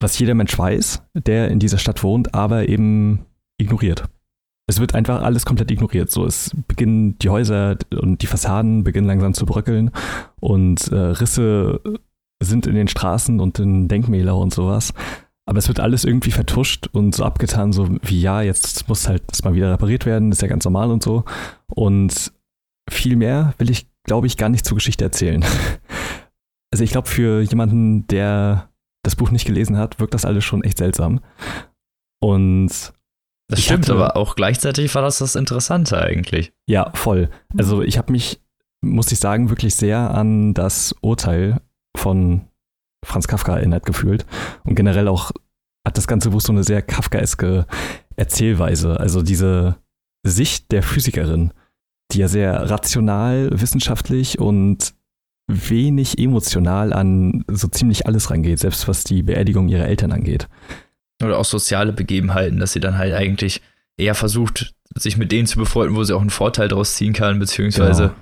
was 0.00 0.18
jeder 0.18 0.32
Mensch 0.32 0.58
weiß, 0.58 1.02
der 1.12 1.48
in 1.48 1.58
dieser 1.58 1.76
Stadt 1.76 2.02
wohnt, 2.02 2.32
aber 2.32 2.70
eben 2.70 3.26
ignoriert. 3.58 4.08
Es 4.68 4.80
wird 4.80 4.94
einfach 4.94 5.22
alles 5.22 5.46
komplett 5.46 5.70
ignoriert. 5.70 6.10
So, 6.10 6.26
es 6.26 6.50
beginnen 6.66 7.18
die 7.18 7.28
Häuser 7.28 7.76
und 7.94 8.22
die 8.22 8.26
Fassaden 8.26 8.84
beginnen 8.84 9.06
langsam 9.06 9.34
zu 9.34 9.46
bröckeln 9.46 9.90
und 10.40 10.88
äh, 10.88 10.96
Risse 10.96 11.80
sind 12.42 12.66
in 12.66 12.74
den 12.74 12.88
Straßen 12.88 13.40
und 13.40 13.58
in 13.58 13.88
Denkmäler 13.88 14.36
und 14.36 14.52
sowas. 14.52 14.92
Aber 15.48 15.58
es 15.58 15.68
wird 15.68 15.78
alles 15.78 16.04
irgendwie 16.04 16.32
vertuscht 16.32 16.88
und 16.88 17.14
so 17.14 17.24
abgetan, 17.24 17.72
so 17.72 17.88
wie 18.02 18.20
ja, 18.20 18.42
jetzt 18.42 18.88
muss 18.88 19.08
halt 19.08 19.22
das 19.28 19.44
mal 19.44 19.54
wieder 19.54 19.72
repariert 19.72 20.04
werden, 20.04 20.32
ist 20.32 20.42
ja 20.42 20.48
ganz 20.48 20.64
normal 20.64 20.90
und 20.90 21.04
so. 21.04 21.24
Und 21.68 22.32
viel 22.90 23.14
mehr 23.14 23.54
will 23.58 23.70
ich, 23.70 23.88
glaube 24.02 24.26
ich, 24.26 24.36
gar 24.36 24.48
nicht 24.48 24.66
zur 24.66 24.76
Geschichte 24.76 25.04
erzählen. 25.04 25.44
Also 26.72 26.82
ich 26.82 26.90
glaube, 26.90 27.08
für 27.08 27.40
jemanden, 27.42 28.08
der 28.08 28.70
das 29.04 29.14
Buch 29.14 29.30
nicht 29.30 29.46
gelesen 29.46 29.78
hat, 29.78 30.00
wirkt 30.00 30.12
das 30.12 30.24
alles 30.24 30.44
schon 30.44 30.64
echt 30.64 30.76
seltsam. 30.78 31.20
Und 32.20 32.92
das 33.48 33.62
stimmt, 33.62 33.88
hatte, 33.88 33.92
aber 33.92 34.16
auch 34.16 34.34
gleichzeitig 34.34 34.94
war 34.94 35.02
das 35.02 35.18
das 35.18 35.36
Interessante 35.36 36.00
eigentlich. 36.00 36.52
Ja, 36.68 36.90
voll. 36.94 37.30
Also 37.56 37.82
ich 37.82 37.98
habe 37.98 38.12
mich, 38.12 38.40
muss 38.82 39.12
ich 39.12 39.20
sagen, 39.20 39.50
wirklich 39.50 39.74
sehr 39.76 40.14
an 40.14 40.52
das 40.54 40.94
Urteil 41.00 41.60
von 41.96 42.48
Franz 43.04 43.28
Kafka 43.28 43.56
erinnert 43.56 43.86
gefühlt. 43.86 44.26
Und 44.64 44.74
generell 44.74 45.08
auch 45.08 45.30
hat 45.86 45.96
das 45.96 46.08
ganze 46.08 46.30
Buch 46.30 46.40
so 46.40 46.52
eine 46.52 46.64
sehr 46.64 46.82
kafkaeske 46.82 47.66
Erzählweise. 48.16 48.98
Also 48.98 49.22
diese 49.22 49.76
Sicht 50.26 50.72
der 50.72 50.82
Physikerin, 50.82 51.52
die 52.12 52.18
ja 52.18 52.28
sehr 52.28 52.68
rational, 52.68 53.50
wissenschaftlich 53.52 54.40
und 54.40 54.94
wenig 55.48 56.18
emotional 56.18 56.92
an 56.92 57.44
so 57.48 57.68
ziemlich 57.68 58.06
alles 58.06 58.30
rangeht, 58.30 58.58
selbst 58.58 58.88
was 58.88 59.04
die 59.04 59.22
Beerdigung 59.22 59.68
ihrer 59.68 59.86
Eltern 59.86 60.10
angeht. 60.10 60.48
Oder 61.22 61.38
auch 61.38 61.44
soziale 61.44 61.92
Begebenheiten, 61.92 62.58
dass 62.58 62.72
sie 62.72 62.80
dann 62.80 62.98
halt 62.98 63.14
eigentlich 63.14 63.62
eher 63.96 64.14
versucht, 64.14 64.74
sich 64.94 65.16
mit 65.16 65.32
denen 65.32 65.46
zu 65.46 65.58
befreunden, 65.58 65.96
wo 65.96 66.04
sie 66.04 66.14
auch 66.14 66.20
einen 66.20 66.30
Vorteil 66.30 66.68
daraus 66.68 66.94
ziehen 66.94 67.12
kann, 67.12 67.38
beziehungsweise 67.38 68.02
genau. 68.02 68.14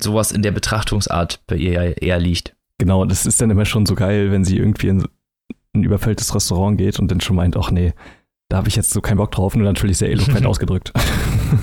sowas 0.00 0.32
in 0.32 0.42
der 0.42 0.52
Betrachtungsart 0.52 1.40
bei 1.46 1.56
ihr 1.56 2.00
eher 2.00 2.18
liegt. 2.18 2.54
Genau, 2.78 3.04
das 3.04 3.26
ist 3.26 3.40
dann 3.40 3.50
immer 3.50 3.64
schon 3.64 3.86
so 3.86 3.94
geil, 3.94 4.30
wenn 4.30 4.44
sie 4.44 4.56
irgendwie 4.56 4.88
in 4.88 5.04
ein 5.74 5.82
überfülltes 5.82 6.34
Restaurant 6.34 6.78
geht 6.78 6.98
und 6.98 7.10
dann 7.10 7.20
schon 7.20 7.36
meint, 7.36 7.56
ach 7.56 7.70
nee, 7.70 7.92
da 8.48 8.58
habe 8.58 8.68
ich 8.68 8.76
jetzt 8.76 8.90
so 8.90 9.00
keinen 9.00 9.18
Bock 9.18 9.32
drauf, 9.32 9.54
nur 9.54 9.64
natürlich 9.64 9.98
sehr 9.98 10.10
eloquent 10.10 10.46
ausgedrückt. 10.46 10.92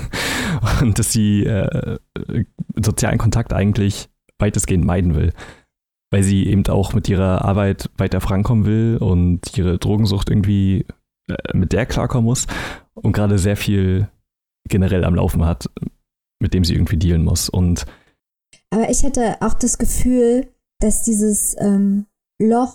und 0.80 0.98
dass 0.98 1.12
sie 1.12 1.44
äh, 1.44 1.98
sozialen 2.80 3.18
Kontakt 3.18 3.52
eigentlich 3.52 4.08
weitestgehend 4.38 4.84
meiden 4.84 5.14
will. 5.14 5.32
Weil 6.12 6.22
sie 6.22 6.46
eben 6.46 6.66
auch 6.68 6.92
mit 6.92 7.08
ihrer 7.08 7.44
Arbeit 7.44 7.90
weiter 7.96 8.20
vorankommen 8.20 8.64
will 8.64 8.98
und 8.98 9.56
ihre 9.56 9.78
Drogensucht 9.78 10.30
irgendwie 10.30 10.86
äh, 11.28 11.56
mit 11.56 11.72
der 11.72 11.86
klarkommen 11.86 12.24
muss 12.24 12.46
und 12.94 13.12
gerade 13.12 13.38
sehr 13.38 13.56
viel 13.56 14.08
generell 14.68 15.04
am 15.04 15.14
Laufen 15.14 15.44
hat, 15.44 15.68
mit 16.40 16.54
dem 16.54 16.64
sie 16.64 16.74
irgendwie 16.74 16.96
dealen 16.96 17.24
muss. 17.24 17.48
Und 17.48 17.86
aber 18.70 18.90
ich 18.90 19.04
hatte 19.04 19.36
auch 19.40 19.54
das 19.54 19.78
Gefühl, 19.78 20.48
dass 20.80 21.02
dieses 21.02 21.56
ähm, 21.58 22.06
Loch, 22.40 22.74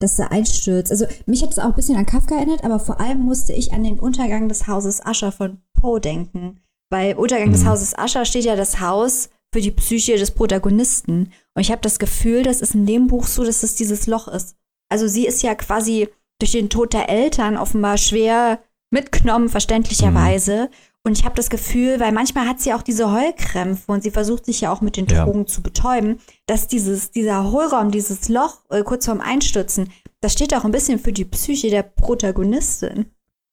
das 0.00 0.16
da 0.16 0.26
einstürzt, 0.26 0.92
also 0.92 1.06
mich 1.26 1.42
hat 1.42 1.50
es 1.50 1.58
auch 1.58 1.70
ein 1.70 1.74
bisschen 1.74 1.96
an 1.96 2.06
Kafka 2.06 2.36
erinnert, 2.36 2.64
aber 2.64 2.78
vor 2.78 3.00
allem 3.00 3.20
musste 3.20 3.52
ich 3.52 3.72
an 3.72 3.82
den 3.82 3.98
Untergang 3.98 4.48
des 4.48 4.66
Hauses 4.66 5.04
Ascher 5.04 5.32
von 5.32 5.58
Poe 5.74 6.00
denken. 6.00 6.60
Weil 6.90 7.14
Untergang 7.14 7.48
mhm. 7.48 7.52
des 7.52 7.66
Hauses 7.66 7.96
Ascher 7.98 8.24
steht 8.24 8.44
ja 8.44 8.56
das 8.56 8.80
Haus 8.80 9.30
für 9.52 9.60
die 9.60 9.70
Psyche 9.70 10.16
des 10.16 10.30
Protagonisten. 10.30 11.32
Und 11.54 11.60
ich 11.60 11.70
habe 11.70 11.80
das 11.80 11.98
Gefühl, 11.98 12.42
das 12.42 12.60
ist 12.60 12.74
in 12.74 12.86
dem 12.86 13.06
Buch 13.06 13.26
so, 13.26 13.44
dass 13.44 13.62
es 13.62 13.74
dieses 13.74 14.06
Loch 14.06 14.28
ist. 14.28 14.56
Also 14.90 15.06
sie 15.06 15.26
ist 15.26 15.42
ja 15.42 15.54
quasi 15.54 16.08
durch 16.38 16.52
den 16.52 16.70
Tod 16.70 16.92
der 16.92 17.08
Eltern 17.08 17.56
offenbar 17.56 17.98
schwer 17.98 18.60
mitgenommen, 18.90 19.48
verständlicherweise. 19.48 20.64
Mhm. 20.64 20.74
Und 21.04 21.18
ich 21.18 21.24
habe 21.24 21.36
das 21.36 21.48
Gefühl, 21.48 22.00
weil 22.00 22.12
manchmal 22.12 22.46
hat 22.46 22.60
sie 22.60 22.74
auch 22.74 22.82
diese 22.82 23.10
Heulkrämpfe 23.10 23.90
und 23.90 24.02
sie 24.02 24.10
versucht 24.10 24.44
sich 24.44 24.60
ja 24.60 24.72
auch 24.72 24.80
mit 24.80 24.96
den 24.96 25.06
Drogen 25.06 25.40
ja. 25.40 25.46
zu 25.46 25.62
betäuben, 25.62 26.20
dass 26.46 26.68
dieses, 26.68 27.10
dieser 27.10 27.50
Hohlraum, 27.50 27.90
dieses 27.90 28.28
Loch 28.28 28.60
äh, 28.68 28.82
kurz 28.82 29.06
vorm 29.06 29.20
Einstürzen, 29.20 29.90
das 30.20 30.32
steht 30.32 30.54
auch 30.54 30.64
ein 30.64 30.72
bisschen 30.72 30.98
für 30.98 31.12
die 31.12 31.24
Psyche 31.24 31.70
der 31.70 31.82
Protagonistin. 31.82 33.06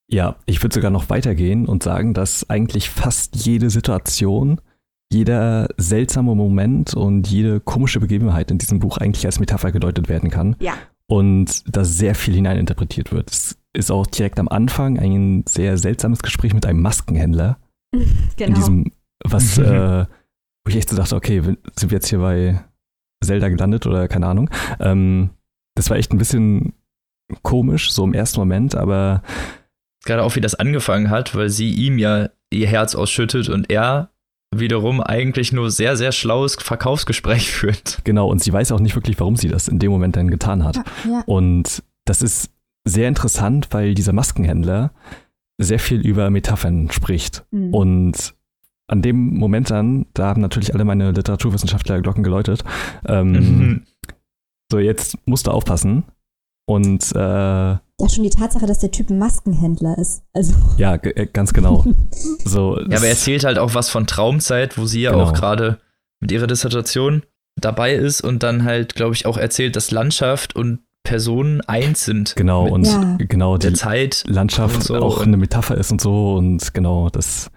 Ja, 0.08 0.36
ich 0.46 0.62
würde 0.62 0.74
sogar 0.74 0.90
noch 0.90 1.08
weitergehen 1.08 1.66
und 1.66 1.82
sagen, 1.82 2.14
dass 2.14 2.48
eigentlich 2.50 2.90
fast 2.90 3.36
jede 3.36 3.70
Situation, 3.70 4.60
jeder 5.12 5.68
seltsame 5.76 6.34
Moment 6.34 6.94
und 6.94 7.28
jede 7.28 7.60
komische 7.60 8.00
Begebenheit 8.00 8.50
in 8.50 8.58
diesem 8.58 8.80
Buch 8.80 8.98
eigentlich 8.98 9.24
als 9.26 9.38
Metapher 9.38 9.72
gedeutet 9.72 10.08
werden 10.08 10.30
kann. 10.30 10.56
Ja. 10.58 10.74
Und 11.06 11.62
da 11.74 11.84
sehr 11.84 12.14
viel 12.14 12.34
hineininterpretiert 12.34 13.12
wird. 13.12 13.30
Es 13.30 13.56
ist 13.72 13.92
auch 13.92 14.06
direkt 14.06 14.40
am 14.40 14.48
Anfang 14.48 14.98
ein 14.98 15.44
sehr 15.48 15.78
seltsames 15.78 16.20
Gespräch 16.20 16.54
mit 16.54 16.66
einem 16.66 16.80
Maskenhändler. 16.80 17.58
Genau. 18.36 18.48
In 18.48 18.54
diesem, 18.54 18.92
was, 19.24 19.56
äh, 19.56 20.04
wo 20.04 20.68
ich 20.68 20.76
echt 20.76 20.90
so 20.90 20.96
dachte, 20.96 21.16
okay, 21.16 21.40
sind 21.40 21.90
wir 21.90 21.96
jetzt 21.96 22.08
hier 22.08 22.18
bei 22.18 22.62
Zelda 23.24 23.48
gelandet 23.48 23.86
oder 23.86 24.08
keine 24.08 24.26
Ahnung. 24.26 24.50
Ähm, 24.80 25.30
das 25.74 25.88
war 25.88 25.96
echt 25.96 26.12
ein 26.12 26.18
bisschen 26.18 26.74
komisch, 27.42 27.92
so 27.92 28.04
im 28.04 28.12
ersten 28.12 28.40
Moment, 28.40 28.74
aber. 28.74 29.22
Gerade 30.04 30.22
auch, 30.22 30.36
wie 30.36 30.40
das 30.40 30.54
angefangen 30.54 31.08
hat, 31.08 31.34
weil 31.34 31.48
sie 31.48 31.70
ihm 31.70 31.98
ja 31.98 32.28
ihr 32.50 32.66
Herz 32.66 32.94
ausschüttet 32.94 33.48
und 33.48 33.70
er 33.70 34.10
wiederum 34.54 35.00
eigentlich 35.00 35.52
nur 35.52 35.70
sehr, 35.70 35.96
sehr 35.96 36.12
schlaues 36.12 36.56
Verkaufsgespräch 36.56 37.50
führt. 37.52 38.00
Genau, 38.04 38.28
und 38.28 38.42
sie 38.42 38.52
weiß 38.52 38.72
auch 38.72 38.80
nicht 38.80 38.94
wirklich, 38.94 39.18
warum 39.20 39.36
sie 39.36 39.48
das 39.48 39.68
in 39.68 39.78
dem 39.78 39.90
Moment 39.90 40.16
dann 40.16 40.30
getan 40.30 40.64
hat. 40.64 40.76
Ja, 40.76 40.82
ja. 41.10 41.22
Und 41.26 41.82
das 42.04 42.22
ist 42.22 42.50
sehr 42.84 43.08
interessant, 43.08 43.68
weil 43.70 43.94
dieser 43.94 44.12
Maskenhändler 44.12 44.92
sehr 45.58 45.78
viel 45.78 46.00
über 46.06 46.30
Metaphern 46.30 46.90
spricht. 46.90 47.44
Mhm. 47.50 47.74
Und 47.74 48.34
an 48.88 49.02
dem 49.02 49.34
Moment 49.34 49.70
dann, 49.70 50.06
da 50.14 50.26
haben 50.26 50.40
natürlich 50.40 50.74
alle 50.74 50.84
meine 50.84 51.10
Literaturwissenschaftler 51.10 52.00
Glocken 52.00 52.22
geläutet. 52.22 52.64
Ähm, 53.06 53.32
mhm. 53.32 53.82
So, 54.68 54.80
jetzt 54.80 55.16
musst 55.26 55.46
du 55.46 55.52
aufpassen. 55.52 56.02
Und 56.66 57.12
äh, 57.14 57.18
ja, 57.18 58.08
schon 58.08 58.24
die 58.24 58.30
Tatsache, 58.30 58.66
dass 58.66 58.80
der 58.80 58.90
Typ 58.90 59.08
ein 59.08 59.18
Maskenhändler 59.18 59.96
ist. 59.98 60.22
Also. 60.34 60.54
Ja, 60.76 60.96
äh, 60.96 61.26
ganz 61.32 61.52
genau. 61.52 61.84
so, 62.44 62.78
ja, 62.78 62.84
aber 62.84 63.04
er 63.04 63.10
erzählt 63.10 63.44
halt 63.44 63.58
auch 63.58 63.74
was 63.74 63.88
von 63.88 64.06
Traumzeit, 64.06 64.76
wo 64.76 64.84
sie 64.84 65.02
ja 65.02 65.12
genau. 65.12 65.24
auch 65.24 65.32
gerade 65.32 65.78
mit 66.20 66.32
ihrer 66.32 66.46
Dissertation 66.46 67.22
dabei 67.58 67.94
ist 67.94 68.20
und 68.20 68.42
dann 68.42 68.64
halt, 68.64 68.94
glaube 68.94 69.14
ich, 69.14 69.26
auch 69.26 69.38
erzählt, 69.38 69.76
dass 69.76 69.90
Landschaft 69.90 70.54
und 70.54 70.80
Personen 71.04 71.60
eins 71.62 72.04
sind. 72.04 72.34
Genau, 72.36 72.66
und 72.66 72.84
ja. 72.84 73.16
genau 73.18 73.56
der 73.56 73.74
Zeit 73.74 74.24
Landschaft 74.26 74.82
so 74.82 74.96
auch 74.96 75.22
eine 75.22 75.36
Metapher 75.36 75.76
ist 75.76 75.92
und 75.92 76.00
so 76.00 76.34
und 76.34 76.74
genau, 76.74 77.08
das 77.08 77.50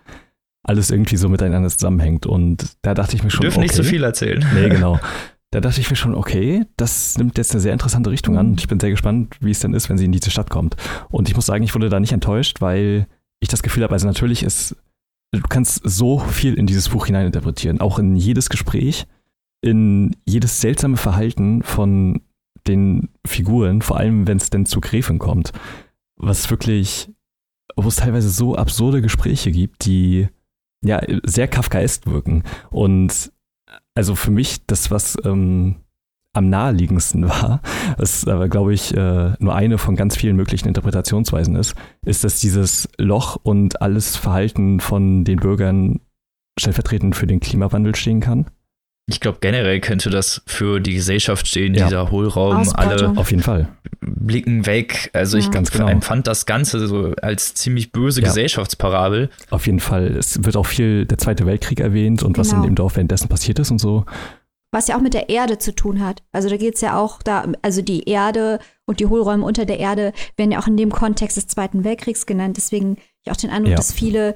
alles 0.63 0.91
irgendwie 0.91 1.17
so 1.17 1.30
miteinander 1.30 1.69
zusammenhängt. 1.69 2.26
Und 2.28 2.78
da 2.84 2.93
dachte 2.93 3.15
ich 3.15 3.24
mir 3.24 3.32
schon. 3.32 3.41
Wir 3.41 3.50
dürfen 3.50 3.60
okay, 3.60 3.67
nicht 3.67 3.76
so 3.76 3.84
viel 3.84 4.04
erzählen. 4.04 4.45
Nee, 4.54 4.69
genau. 4.69 5.00
Da 5.52 5.62
dachte 5.62 5.82
ich 5.82 5.90
mir 5.90 5.96
schon, 5.96 6.14
okay, 6.14 6.66
das 6.78 7.18
nimmt 7.18 7.38
jetzt 7.38 7.52
eine 7.52 7.62
sehr 7.62 7.74
interessante 7.74 8.12
Richtung 8.12 8.38
an. 8.38 8.56
Ich 8.60 8.68
bin 8.68 8.80
sehr 8.80 8.92
gespannt, 8.92 9.36
wie 9.42 9.52
es 9.52 9.60
dann 9.60 9.74
ist, 9.74 9.90
wenn 9.90 9.98
sie 9.98 10.06
in 10.06 10.12
diese 10.12 10.30
Stadt 10.30 10.50
kommt. 10.52 10.76
Und 11.10 11.28
ich 11.28 11.36
muss 11.36 11.48
sagen, 11.48 11.64
ich 11.64 11.74
wurde 11.74 11.90
da 11.90 12.00
nicht 12.00 12.14
enttäuscht, 12.14 12.62
weil 12.62 13.08
ich 13.40 13.50
das 13.50 13.64
Gefühl 13.64 13.84
habe, 13.84 13.94
also 13.94 14.06
natürlich 14.06 14.44
ist, 14.44 14.76
du 15.32 15.42
kannst 15.42 15.82
so 15.84 16.20
viel 16.20 16.54
in 16.54 16.68
dieses 16.68 16.90
Buch 16.90 17.08
hineininterpretieren, 17.08 17.82
auch 17.82 17.98
in 17.98 18.16
jedes 18.16 18.50
Gespräch, 18.50 19.08
in 19.62 20.16
jedes 20.26 20.62
seltsame 20.62 20.98
Verhalten 20.98 21.64
von 21.64 22.22
den 22.68 23.10
Figuren, 23.26 23.82
vor 23.82 23.98
allem 23.98 24.28
wenn 24.28 24.38
es 24.38 24.52
denn 24.52 24.66
zu 24.66 24.82
Gräfin 24.82 25.18
kommt, 25.18 25.52
was 26.16 26.50
wirklich, 26.50 27.10
wo 27.76 27.88
es 27.88 27.96
teilweise 27.96 28.30
so 28.30 28.56
absurde 28.56 29.02
Gespräche 29.02 29.52
gibt, 29.52 29.86
die 29.86 30.28
ja 30.84 31.02
sehr 31.24 31.48
kafkaesk 31.48 32.06
wirken. 32.06 32.44
Und 32.70 33.32
also 34.00 34.16
für 34.16 34.32
mich 34.32 34.66
das, 34.66 34.92
was 34.92 35.18
ähm, 35.26 35.76
am 36.34 36.50
naheliegendsten 36.50 37.28
war, 37.28 37.62
was 37.98 38.26
aber, 38.26 38.48
glaube 38.48 38.74
ich, 38.74 38.96
äh, 38.96 39.34
nur 39.40 39.54
eine 39.54 39.78
von 39.78 39.98
ganz 39.98 40.16
vielen 40.16 40.38
möglichen 40.38 40.70
Interpretationsweisen 40.70 41.58
ist, 41.58 41.76
ist, 42.06 42.24
dass 42.24 42.40
dieses 42.40 42.88
Loch 42.98 43.36
und 43.44 43.82
alles 43.82 44.16
Verhalten 44.16 44.80
von 44.80 45.26
den 45.26 45.40
Bürgern 45.40 46.00
stellvertretend 46.58 47.18
für 47.18 47.28
den 47.28 47.42
Klimawandel 47.42 47.94
stehen 47.94 48.22
kann. 48.22 48.46
Ich 49.10 49.19
glaube, 49.19 49.39
generell 49.41 49.80
könnte 49.80 50.10
das 50.10 50.41
für 50.45 50.80
die 50.80 50.93
Gesellschaft 50.93 51.48
stehen, 51.48 51.74
ja. 51.74 51.86
dieser 51.86 52.12
Hohlraum, 52.12 52.69
alle 52.76 53.13
auf 53.17 53.32
jeden 53.32 53.43
Fall 53.43 53.67
blicken 54.02 54.65
weg. 54.65 55.10
Also 55.13 55.38
ja. 55.38 55.43
ich 55.43 55.52
ganz 55.52 55.72
genau. 55.72 55.88
empfand 55.88 56.28
das 56.28 56.45
Ganze 56.45 56.88
so 56.88 57.13
als 57.22 57.54
ziemlich 57.56 57.91
böse 57.91 58.22
ja. 58.22 58.28
Gesellschaftsparabel. 58.28 59.30
Auf 59.50 59.65
jeden 59.65 59.80
Fall. 59.80 60.15
Es 60.15 60.43
wird 60.43 60.56
auch 60.56 60.65
viel 60.65 61.06
der 61.06 61.17
Zweite 61.17 61.45
Weltkrieg 61.45 61.80
erwähnt 61.80 62.24
und 62.24 62.34
genau. 62.34 62.39
was 62.39 62.50
in 62.50 62.58
genau. 62.58 62.67
dem 62.67 62.76
Dorf 62.76 62.95
währenddessen 62.95 63.28
passiert 63.28 63.60
ist 63.60 63.72
und 63.72 63.80
so. 63.80 64.06
Was 64.72 64.88
ja 64.88 64.95
auch 64.95 65.02
mit 65.02 65.15
der 65.15 65.30
Erde 65.30 65.58
zu 65.58 65.74
tun 65.74 66.04
hat. 66.06 66.22
Also 66.32 66.48
da 66.48 66.58
geht 66.58 66.76
es 66.76 66.82
ja 66.82 66.98
auch 66.98 67.24
da, 67.24 67.45
also 67.63 67.82
die 67.82 68.04
Erde 68.04 68.60
und 68.86 69.00
die 69.00 69.08
Hohlräume 69.08 69.43
unter 69.43 69.65
der 69.65 69.80
Erde 69.80 70.13
werden 70.38 70.52
ja 70.52 70.60
auch 70.60 70.67
in 70.67 70.78
dem 70.78 70.91
Kontext 70.91 71.38
des 71.38 71.48
Zweiten 71.48 71.84
Weltkriegs 71.84 72.28
genannt. 72.28 72.58
Deswegen 72.58 72.98
ich 73.24 73.32
auch 73.32 73.38
den 73.38 73.50
Eindruck, 73.50 73.76
dass 73.76 73.91
viele 73.91 74.36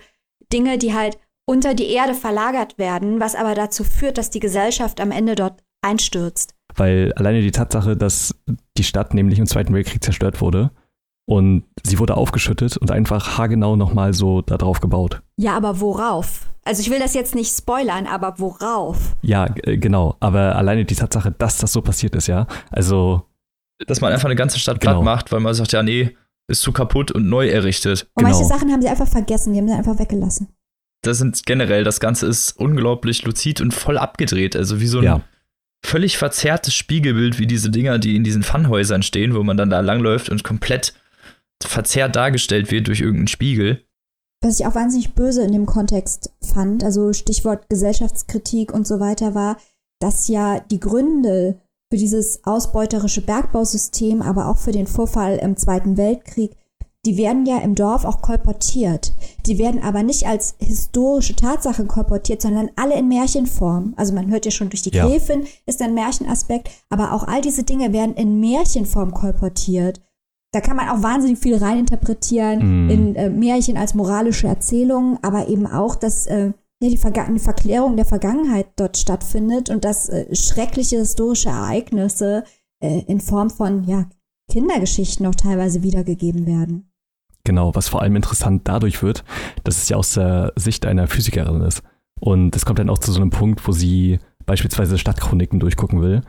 Dinge, 0.52 0.78
die 0.78 0.94
halt 0.94 1.18
unter 1.46 1.74
die 1.74 1.92
Erde 1.92 2.14
verlagert 2.14 2.78
werden, 2.78 3.20
was 3.20 3.36
aber 3.36 3.56
dazu 3.56 3.84
führt, 3.84 4.18
dass 4.18 4.30
die 4.30 4.40
Gesellschaft 4.40 5.02
am 5.02 5.12
Ende 5.12 5.36
dort 5.36 5.64
einstürzt. 5.82 6.56
Weil 6.76 7.14
alleine 7.14 7.42
die 7.42 7.52
Tatsache, 7.52 7.98
dass 7.98 8.36
die 8.78 8.84
Stadt 8.84 9.14
nämlich 9.14 9.40
im 9.40 9.46
Zweiten 9.46 9.74
Weltkrieg 9.74 10.04
zerstört 10.04 10.42
wurde, 10.42 10.72
Und 11.26 11.64
sie 11.84 12.00
wurde 12.00 12.18
aufgeschüttet 12.18 12.76
und 12.78 12.92
einfach 12.92 13.38
haargenau 13.38 13.76
nochmal 13.76 14.14
so 14.14 14.42
da 14.42 14.58
drauf 14.58 14.82
gebaut. 14.82 15.22
Ja, 15.38 15.56
aber 15.56 15.80
worauf? 15.80 16.50
Also 16.66 16.82
ich 16.82 16.90
will 16.90 17.00
das 17.00 17.14
jetzt 17.14 17.34
nicht 17.34 17.56
spoilern, 17.56 18.08
aber 18.08 18.36
worauf? 18.40 19.16
Ja, 19.22 19.46
genau. 19.46 20.16
Aber 20.20 20.56
alleine 20.56 20.86
die 20.86 20.96
Tatsache, 20.96 21.32
dass 21.32 21.58
das 21.58 21.72
so 21.72 21.82
passiert 21.82 22.16
ist, 22.16 22.28
ja. 22.28 22.48
Also. 22.72 23.24
Dass 23.88 24.02
man 24.02 24.14
einfach 24.14 24.26
eine 24.26 24.36
ganze 24.36 24.60
Stadt 24.60 24.80
genau. 24.80 24.94
platt 24.94 25.04
macht, 25.04 25.32
weil 25.32 25.40
man 25.40 25.54
sagt, 25.54 25.72
ja, 25.72 25.82
nee, 25.84 26.16
ist 26.48 26.62
zu 26.62 26.72
kaputt 26.72 27.12
und 27.12 27.28
neu 27.28 27.48
errichtet. 27.50 28.08
Und 28.16 28.24
genau. 28.24 28.38
manche 28.38 28.48
Sachen 28.48 28.72
haben 28.72 28.82
sie 28.82 28.88
einfach 28.88 29.08
vergessen, 29.08 29.54
die 29.54 29.60
haben 29.60 29.68
sie 29.68 29.74
einfach 29.74 29.98
weggelassen. 29.98 30.50
Das 31.04 31.20
sind 31.20 31.46
generell, 31.46 31.84
das 31.84 32.00
Ganze 32.00 32.26
ist 32.26 32.58
unglaublich 32.58 33.24
luzid 33.24 33.62
und 33.62 33.74
voll 33.74 33.98
abgedreht. 33.98 34.56
Also 34.56 34.80
wie 34.80 34.88
so 34.88 35.00
ein 35.00 35.04
ja. 35.04 35.22
völlig 35.86 36.18
verzerrtes 36.18 36.74
Spiegelbild, 36.74 37.38
wie 37.40 37.46
diese 37.48 37.70
Dinger, 37.70 38.00
die 38.00 38.16
in 38.16 38.24
diesen 38.24 38.42
Funhäusern 38.42 39.04
stehen, 39.04 39.36
wo 39.36 39.44
man 39.44 39.58
dann 39.58 39.70
da 39.70 39.82
langläuft 39.82 40.30
und 40.30 40.44
komplett 40.44 40.94
verzerrt 41.62 42.16
dargestellt 42.16 42.72
wird 42.72 42.88
durch 42.88 43.02
irgendeinen 43.02 43.28
Spiegel. 43.28 43.86
Was 44.42 44.60
ich 44.60 44.66
auch 44.66 44.76
wahnsinnig 44.76 45.14
böse 45.14 45.44
in 45.44 45.54
dem 45.54 45.66
Kontext 45.66 46.32
fand, 46.42 46.84
also 46.84 47.14
Stichwort 47.14 47.70
Gesellschaftskritik 47.70 48.74
und 48.74 48.86
so 48.86 49.00
weiter, 49.00 49.36
war, 49.36 49.58
dass 50.00 50.28
ja 50.28 50.60
die 50.60 50.82
Gründe 50.82 51.62
für 51.90 51.98
dieses 51.98 52.44
ausbeuterische 52.44 53.22
Bergbausystem, 53.22 54.22
aber 54.22 54.48
auch 54.48 54.58
für 54.58 54.72
den 54.72 54.88
Vorfall 54.88 55.38
im 55.38 55.56
Zweiten 55.56 55.96
Weltkrieg, 55.96 56.56
die 57.06 57.18
werden 57.18 57.46
ja 57.46 57.60
im 57.60 57.76
Dorf 57.76 58.06
auch 58.06 58.22
kolportiert. 58.22 59.14
Die 59.46 59.58
werden 59.58 59.84
aber 59.84 60.04
nicht 60.04 60.26
als 60.26 60.56
historische 60.60 61.36
Tatsache 61.36 61.86
kolportiert, 61.86 62.42
sondern 62.42 62.70
alle 62.78 62.98
in 62.98 63.10
Märchenform. 63.10 63.94
Also 63.98 64.14
man 64.14 64.32
hört 64.32 64.46
ja 64.46 64.52
schon 64.52 64.70
durch 64.70 64.84
die 64.84 64.96
ja. 64.96 65.06
Gräfin 65.06 65.44
ist 65.66 65.82
ein 65.82 65.94
Märchenaspekt, 65.94 66.70
aber 66.90 67.12
auch 67.12 67.28
all 67.28 67.42
diese 67.42 67.64
Dinge 67.64 67.92
werden 67.92 68.16
in 68.16 68.40
Märchenform 68.40 69.14
kolportiert. 69.14 70.02
Da 70.54 70.62
kann 70.62 70.78
man 70.78 70.88
auch 70.88 71.02
wahnsinnig 71.02 71.40
viel 71.40 71.56
reininterpretieren 71.56 72.86
mm. 72.86 72.90
in 72.90 73.16
äh, 73.16 73.30
Märchen 73.30 73.76
als 73.76 73.96
moralische 73.96 74.48
Erzählungen, 74.48 75.18
aber 75.24 75.50
eben 75.50 75.66
auch, 75.66 75.96
dass 75.96 76.28
äh, 76.28 76.52
ja, 76.80 76.90
die, 76.90 77.00
die, 77.00 77.40
Verklärung 77.40 77.96
der 77.96 78.06
Vergangenheit 78.06 78.68
dort 78.76 78.98
stattfindet 78.98 79.70
und 79.70 79.84
dass 79.84 80.10
äh, 80.10 80.34
schreckliche 80.36 81.00
historische 81.00 81.50
Ereignisse 81.50 82.44
äh, 82.82 83.02
in 83.08 83.20
Form 83.20 83.50
von 83.50 83.84
ja, 83.86 84.06
Kindergeschichten 84.50 85.26
auch 85.26 85.36
teilweise 85.36 85.82
wiedergegeben 85.82 86.46
werden. 86.46 86.93
Genau, 87.46 87.76
was 87.76 87.90
vor 87.90 88.02
allem 88.02 88.16
interessant 88.16 88.62
dadurch 88.66 89.04
wird, 89.04 89.24
dass 89.64 89.82
es 89.82 89.90
ja 89.90 89.98
aus 89.98 90.14
der 90.14 90.54
Sicht 90.56 90.86
einer 90.86 91.08
Physikerin 91.08 91.62
ist. 91.62 91.84
Und 92.20 92.56
es 92.56 92.66
kommt 92.66 92.80
dann 92.80 92.90
auch 92.90 93.00
zu 93.00 93.12
so 93.12 93.20
einem 93.20 93.32
Punkt, 93.32 93.68
wo 93.68 93.72
sie 93.74 94.20
beispielsweise 94.46 94.98
Stadtchroniken 94.98 95.60
durchgucken 95.60 96.02
will, 96.02 96.22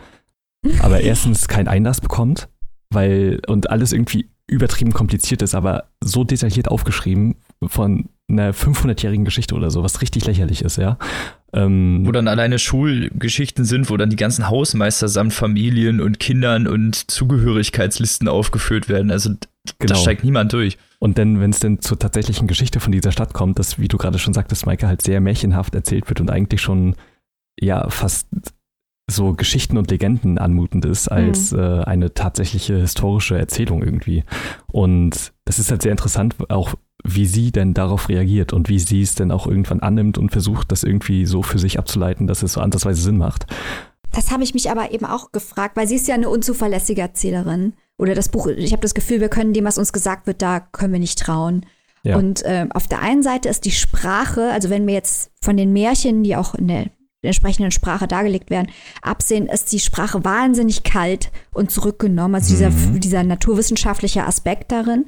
aber 0.81 1.01
erstens 1.03 1.47
keinen 1.47 1.69
Einlass 1.69 2.01
bekommt 2.01 2.49
weil 2.95 3.41
und 3.47 3.71
alles 3.71 3.93
irgendwie 3.93 4.31
übertrieben 4.47 4.93
kompliziert 4.93 5.43
ist, 5.43 5.55
aber 5.55 5.89
so 6.03 6.25
detailliert 6.25 6.69
aufgeschrieben 6.69 7.37
von 7.67 8.09
einer 8.29 8.53
500-jährigen 8.53 9.25
Geschichte 9.25 9.55
oder 9.55 9.71
so, 9.71 9.83
was 9.83 10.01
richtig 10.01 10.27
lächerlich 10.27 10.63
ist, 10.63 10.77
ja. 10.77 10.99
Ähm, 11.53 12.03
wo 12.05 12.13
dann 12.13 12.29
alleine 12.29 12.59
Schulgeschichten 12.59 13.65
sind, 13.65 13.91
wo 13.91 13.97
dann 13.97 14.11
die 14.11 14.17
ganzen 14.17 14.49
Hausmeister 14.49 15.09
samt 15.09 15.33
Familien 15.33 16.01
und 16.01 16.21
Kindern 16.21 16.67
und 16.67 17.11
Zugehörigkeitslisten 17.11 18.29
aufgeführt 18.29 18.89
werden. 18.89 19.11
Also 19.11 19.31
genau. 19.79 19.95
da 19.95 19.95
steigt 19.95 20.25
niemand 20.25 20.53
durch. 20.53 20.79
Und 21.05 21.19
dann, 21.19 21.39
wenn 21.39 21.51
es 21.51 21.61
denn 21.61 21.83
zur 21.83 21.99
tatsächlichen 21.99 22.49
Geschichte 22.49 22.81
von 22.81 22.91
dieser 22.91 23.13
Stadt 23.13 23.35
kommt, 23.35 23.59
dass, 23.59 23.79
wie 23.79 23.89
du 23.89 23.99
gerade 23.99 24.19
schon 24.19 24.33
sagtest, 24.33 24.65
Maike, 24.65 24.87
halt 24.87 25.03
sehr 25.03 25.21
märchenhaft 25.21 25.75
erzählt 25.75 26.09
wird 26.09 26.23
und 26.23 26.31
eigentlich 26.31 26.63
schon 26.63 26.97
ja 27.61 27.91
fast 27.91 28.27
so 29.11 29.35
Geschichten 29.35 29.77
und 29.77 29.91
Legenden 29.91 30.39
anmutend 30.39 30.87
ist 30.87 31.09
als 31.09 31.53
mhm. 31.53 31.59
äh, 31.59 31.85
eine 31.85 32.15
tatsächliche 32.15 32.79
historische 32.79 33.37
Erzählung 33.37 33.83
irgendwie. 33.83 34.25
Und 34.73 35.35
das 35.45 35.59
ist 35.59 35.71
halt 35.71 35.83
sehr 35.83 35.91
interessant, 35.91 36.37
auch 36.49 36.75
wie 37.05 37.27
sie 37.27 37.53
denn 37.53 37.75
darauf 37.75 38.09
reagiert 38.09 38.55
und 38.55 38.71
wie 38.71 38.79
sie 38.79 39.03
es 39.03 39.15
denn 39.15 39.31
auch 39.31 39.47
irgendwann 39.47 39.81
annimmt 39.81 40.17
und 40.17 40.31
versucht, 40.31 40.73
das 40.73 40.85
irgendwie 40.85 41.27
so 41.27 41.43
für 41.43 41.59
sich 41.59 41.79
abzuleiten, 41.79 42.27
dass 42.27 42.43
es 42.43 42.55
so 42.55 42.63
andersweise 42.63 43.03
Sinn 43.03 43.19
macht. 43.19 43.45
Das 44.15 44.31
habe 44.31 44.45
ich 44.45 44.55
mich 44.55 44.71
aber 44.71 44.93
eben 44.93 45.07
auch 45.07 45.33
gefragt, 45.33 45.77
weil 45.77 45.89
sie 45.89 45.97
ist 45.97 46.09
ja 46.09 46.15
eine 46.15 46.29
unzuverlässige 46.29 47.01
Erzählerin. 47.01 47.75
Oder 47.99 48.15
das 48.15 48.29
Buch, 48.29 48.47
ich 48.47 48.73
habe 48.73 48.83
das 48.83 48.95
Gefühl, 48.95 49.21
wir 49.21 49.29
können 49.29 49.53
dem, 49.53 49.65
was 49.65 49.79
uns 49.79 49.93
gesagt 49.93 50.27
wird, 50.27 50.43
da 50.43 50.61
können 50.61 50.93
wir 50.93 51.01
nicht 51.01 51.19
trauen. 51.19 51.67
Ja. 52.03 52.17
Und 52.17 52.43
äh, 52.43 52.67
auf 52.71 52.87
der 52.87 53.01
einen 53.01 53.23
Seite 53.23 53.49
ist 53.49 53.65
die 53.65 53.71
Sprache, 53.71 54.51
also 54.51 54.71
wenn 54.71 54.87
wir 54.87 54.95
jetzt 54.95 55.31
von 55.41 55.57
den 55.57 55.73
Märchen, 55.73 56.23
die 56.23 56.37
auch 56.37 56.55
in 56.55 56.69
der 56.69 56.87
entsprechenden 57.23 57.71
Sprache 57.71 58.07
dargelegt 58.07 58.51
werden, 58.51 58.71
absehen, 59.01 59.47
ist 59.47 59.73
die 59.73 59.81
Sprache 59.81 60.25
wahnsinnig 60.25 60.83
kalt 60.83 61.31
und 61.53 61.71
zurückgenommen, 61.71 62.35
also 62.35 62.51
dieser, 62.51 62.71
mhm. 62.71 63.01
dieser 63.01 63.23
naturwissenschaftliche 63.23 64.25
Aspekt 64.25 64.71
darin. 64.71 65.07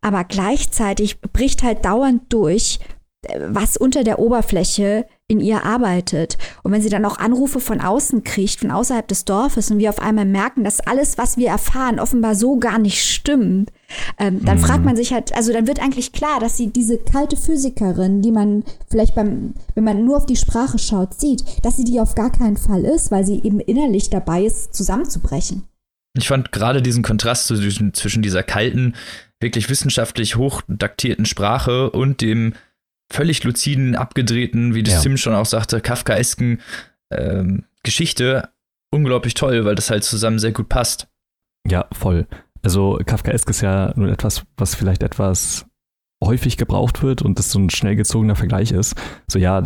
Aber 0.00 0.24
gleichzeitig 0.24 1.20
bricht 1.20 1.62
halt 1.62 1.84
dauernd 1.84 2.32
durch, 2.32 2.78
äh, 3.22 3.40
was 3.48 3.76
unter 3.76 4.04
der 4.04 4.20
Oberfläche 4.20 5.06
in 5.28 5.40
ihr 5.40 5.64
arbeitet. 5.64 6.38
Und 6.62 6.70
wenn 6.70 6.82
sie 6.82 6.88
dann 6.88 7.04
auch 7.04 7.18
Anrufe 7.18 7.58
von 7.58 7.80
außen 7.80 8.22
kriegt, 8.22 8.60
von 8.60 8.70
außerhalb 8.70 9.08
des 9.08 9.24
Dorfes 9.24 9.70
und 9.70 9.78
wir 9.78 9.90
auf 9.90 9.98
einmal 9.98 10.24
merken, 10.24 10.62
dass 10.62 10.80
alles, 10.80 11.18
was 11.18 11.36
wir 11.36 11.48
erfahren, 11.48 11.98
offenbar 11.98 12.36
so 12.36 12.58
gar 12.58 12.78
nicht 12.78 13.02
stimmt, 13.02 13.72
ähm, 14.18 14.44
dann 14.44 14.58
mhm. 14.58 14.62
fragt 14.62 14.84
man 14.84 14.94
sich 14.94 15.12
halt, 15.12 15.34
also 15.34 15.52
dann 15.52 15.66
wird 15.66 15.80
eigentlich 15.80 16.12
klar, 16.12 16.38
dass 16.38 16.56
sie 16.56 16.72
diese 16.72 16.98
kalte 16.98 17.36
Physikerin, 17.36 18.22
die 18.22 18.30
man 18.30 18.62
vielleicht 18.88 19.16
beim, 19.16 19.54
wenn 19.74 19.84
man 19.84 20.04
nur 20.04 20.16
auf 20.16 20.26
die 20.26 20.36
Sprache 20.36 20.78
schaut, 20.78 21.18
sieht, 21.18 21.42
dass 21.64 21.76
sie 21.76 21.84
die 21.84 21.98
auf 21.98 22.14
gar 22.14 22.30
keinen 22.30 22.56
Fall 22.56 22.84
ist, 22.84 23.10
weil 23.10 23.26
sie 23.26 23.40
eben 23.42 23.58
innerlich 23.58 24.10
dabei 24.10 24.44
ist, 24.44 24.74
zusammenzubrechen. 24.74 25.64
Ich 26.16 26.28
fand 26.28 26.52
gerade 26.52 26.82
diesen 26.82 27.02
Kontrast 27.02 27.48
zwischen, 27.48 27.92
zwischen 27.94 28.22
dieser 28.22 28.42
kalten, 28.42 28.94
wirklich 29.40 29.68
wissenschaftlich 29.68 30.36
hochdaktierten 30.36 31.26
Sprache 31.26 31.90
und 31.90 32.20
dem 32.20 32.54
völlig 33.10 33.44
luziden, 33.44 33.94
abgedrehten, 33.94 34.74
wie 34.74 34.82
das 34.82 34.94
ja. 34.94 35.00
Tim 35.00 35.16
schon 35.16 35.34
auch 35.34 35.46
sagte, 35.46 35.80
kafkaesken 35.80 36.60
ähm, 37.10 37.64
Geschichte 37.82 38.48
unglaublich 38.90 39.34
toll, 39.34 39.64
weil 39.64 39.74
das 39.74 39.90
halt 39.90 40.04
zusammen 40.04 40.38
sehr 40.38 40.52
gut 40.52 40.68
passt. 40.68 41.08
Ja, 41.68 41.86
voll. 41.92 42.26
Also 42.62 42.98
Kafkaesk 43.04 43.48
ist 43.50 43.60
ja 43.60 43.92
nun 43.96 44.08
etwas, 44.08 44.44
was 44.56 44.74
vielleicht 44.74 45.02
etwas 45.02 45.66
häufig 46.24 46.56
gebraucht 46.56 47.02
wird 47.02 47.22
und 47.22 47.38
das 47.38 47.52
so 47.52 47.58
ein 47.58 47.70
schnell 47.70 47.94
gezogener 47.94 48.36
Vergleich 48.36 48.72
ist. 48.72 48.94
So 49.28 49.38
ja, 49.38 49.62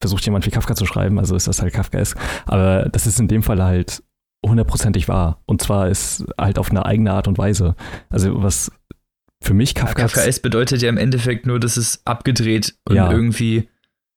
versucht 0.00 0.24
jemand 0.26 0.44
wie 0.44 0.50
Kafka 0.50 0.74
zu 0.74 0.86
schreiben, 0.86 1.18
also 1.18 1.36
ist 1.36 1.46
das 1.46 1.62
halt 1.62 1.72
Kafkaesk. 1.72 2.18
Aber 2.46 2.88
das 2.90 3.06
ist 3.06 3.20
in 3.20 3.28
dem 3.28 3.42
Fall 3.42 3.62
halt 3.62 4.02
hundertprozentig 4.44 5.08
wahr. 5.08 5.42
Und 5.46 5.62
zwar 5.62 5.88
ist 5.88 6.26
halt 6.38 6.58
auf 6.58 6.70
eine 6.70 6.84
eigene 6.84 7.12
Art 7.12 7.28
und 7.28 7.38
Weise. 7.38 7.76
Also 8.10 8.42
was 8.42 8.70
für 9.44 9.54
mich 9.54 9.74
Kafka. 9.74 10.00
Ja, 10.00 10.06
Kafka 10.06 10.22
S 10.22 10.40
bedeutet 10.40 10.82
ja 10.82 10.88
im 10.88 10.96
Endeffekt 10.96 11.46
nur, 11.46 11.60
dass 11.60 11.76
es 11.76 12.02
abgedreht 12.04 12.74
und 12.88 12.96
ja, 12.96 13.10
irgendwie. 13.10 13.68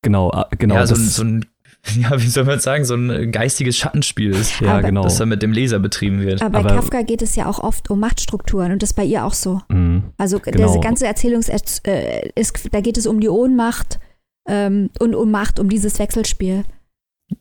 Genau, 0.02 0.32
genau. 0.58 0.76
Ja, 0.76 0.88
so, 0.88 0.96
ein, 0.96 1.02
so 1.02 1.24
ein, 1.24 1.46
ja, 1.96 2.22
wie 2.22 2.28
soll 2.28 2.46
man 2.46 2.60
sagen, 2.60 2.86
so 2.86 2.96
ein 2.96 3.32
geistiges 3.32 3.78
Schattenspiel 3.78 4.32
ist. 4.32 4.60
Ja, 4.62 4.74
aber, 4.74 4.84
genau. 4.84 5.04
Das 5.04 5.18
dann 5.18 5.30
mit 5.30 5.42
dem 5.42 5.52
Leser 5.52 5.80
betrieben 5.80 6.22
wird. 6.22 6.42
Aber 6.42 6.52
bei 6.52 6.60
aber, 6.60 6.76
Kafka 6.76 7.02
geht 7.02 7.22
es 7.22 7.36
ja 7.36 7.48
auch 7.48 7.60
oft 7.60 7.90
um 7.90 8.00
Machtstrukturen 8.00 8.72
und 8.72 8.82
das 8.82 8.92
ist 8.92 8.96
bei 8.96 9.04
ihr 9.04 9.26
auch 9.26 9.34
so. 9.34 9.62
Mhm, 9.70 10.04
also 10.18 10.40
genau. 10.40 10.68
diese 10.68 10.80
ganze 10.80 11.08
Erzählung 11.08 11.42
äh, 11.44 12.30
ist, 12.36 12.74
da 12.74 12.82
geht 12.82 12.98
es 12.98 13.08
um 13.08 13.20
die 13.20 13.30
Ohnmacht 13.30 14.00
ähm, 14.48 14.90
und 15.00 15.16
um 15.16 15.30
Macht, 15.30 15.60
um 15.60 15.70
dieses 15.70 16.00
Wechselspiel. 16.00 16.64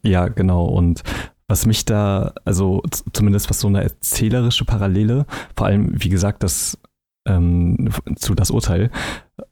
Ja, 0.02 0.28
genau. 0.28 0.64
Und 0.64 1.02
was 1.48 1.66
mich 1.66 1.84
da, 1.84 2.34
also 2.44 2.82
zumindest 3.12 3.48
was 3.50 3.60
so 3.60 3.68
eine 3.68 3.82
erzählerische 3.82 4.64
Parallele, 4.64 5.26
vor 5.56 5.68
allem, 5.68 5.92
wie 5.94 6.08
gesagt, 6.08 6.42
das 6.42 6.78
ähm, 7.26 7.90
zu 8.16 8.34
das 8.34 8.50
Urteil, 8.50 8.90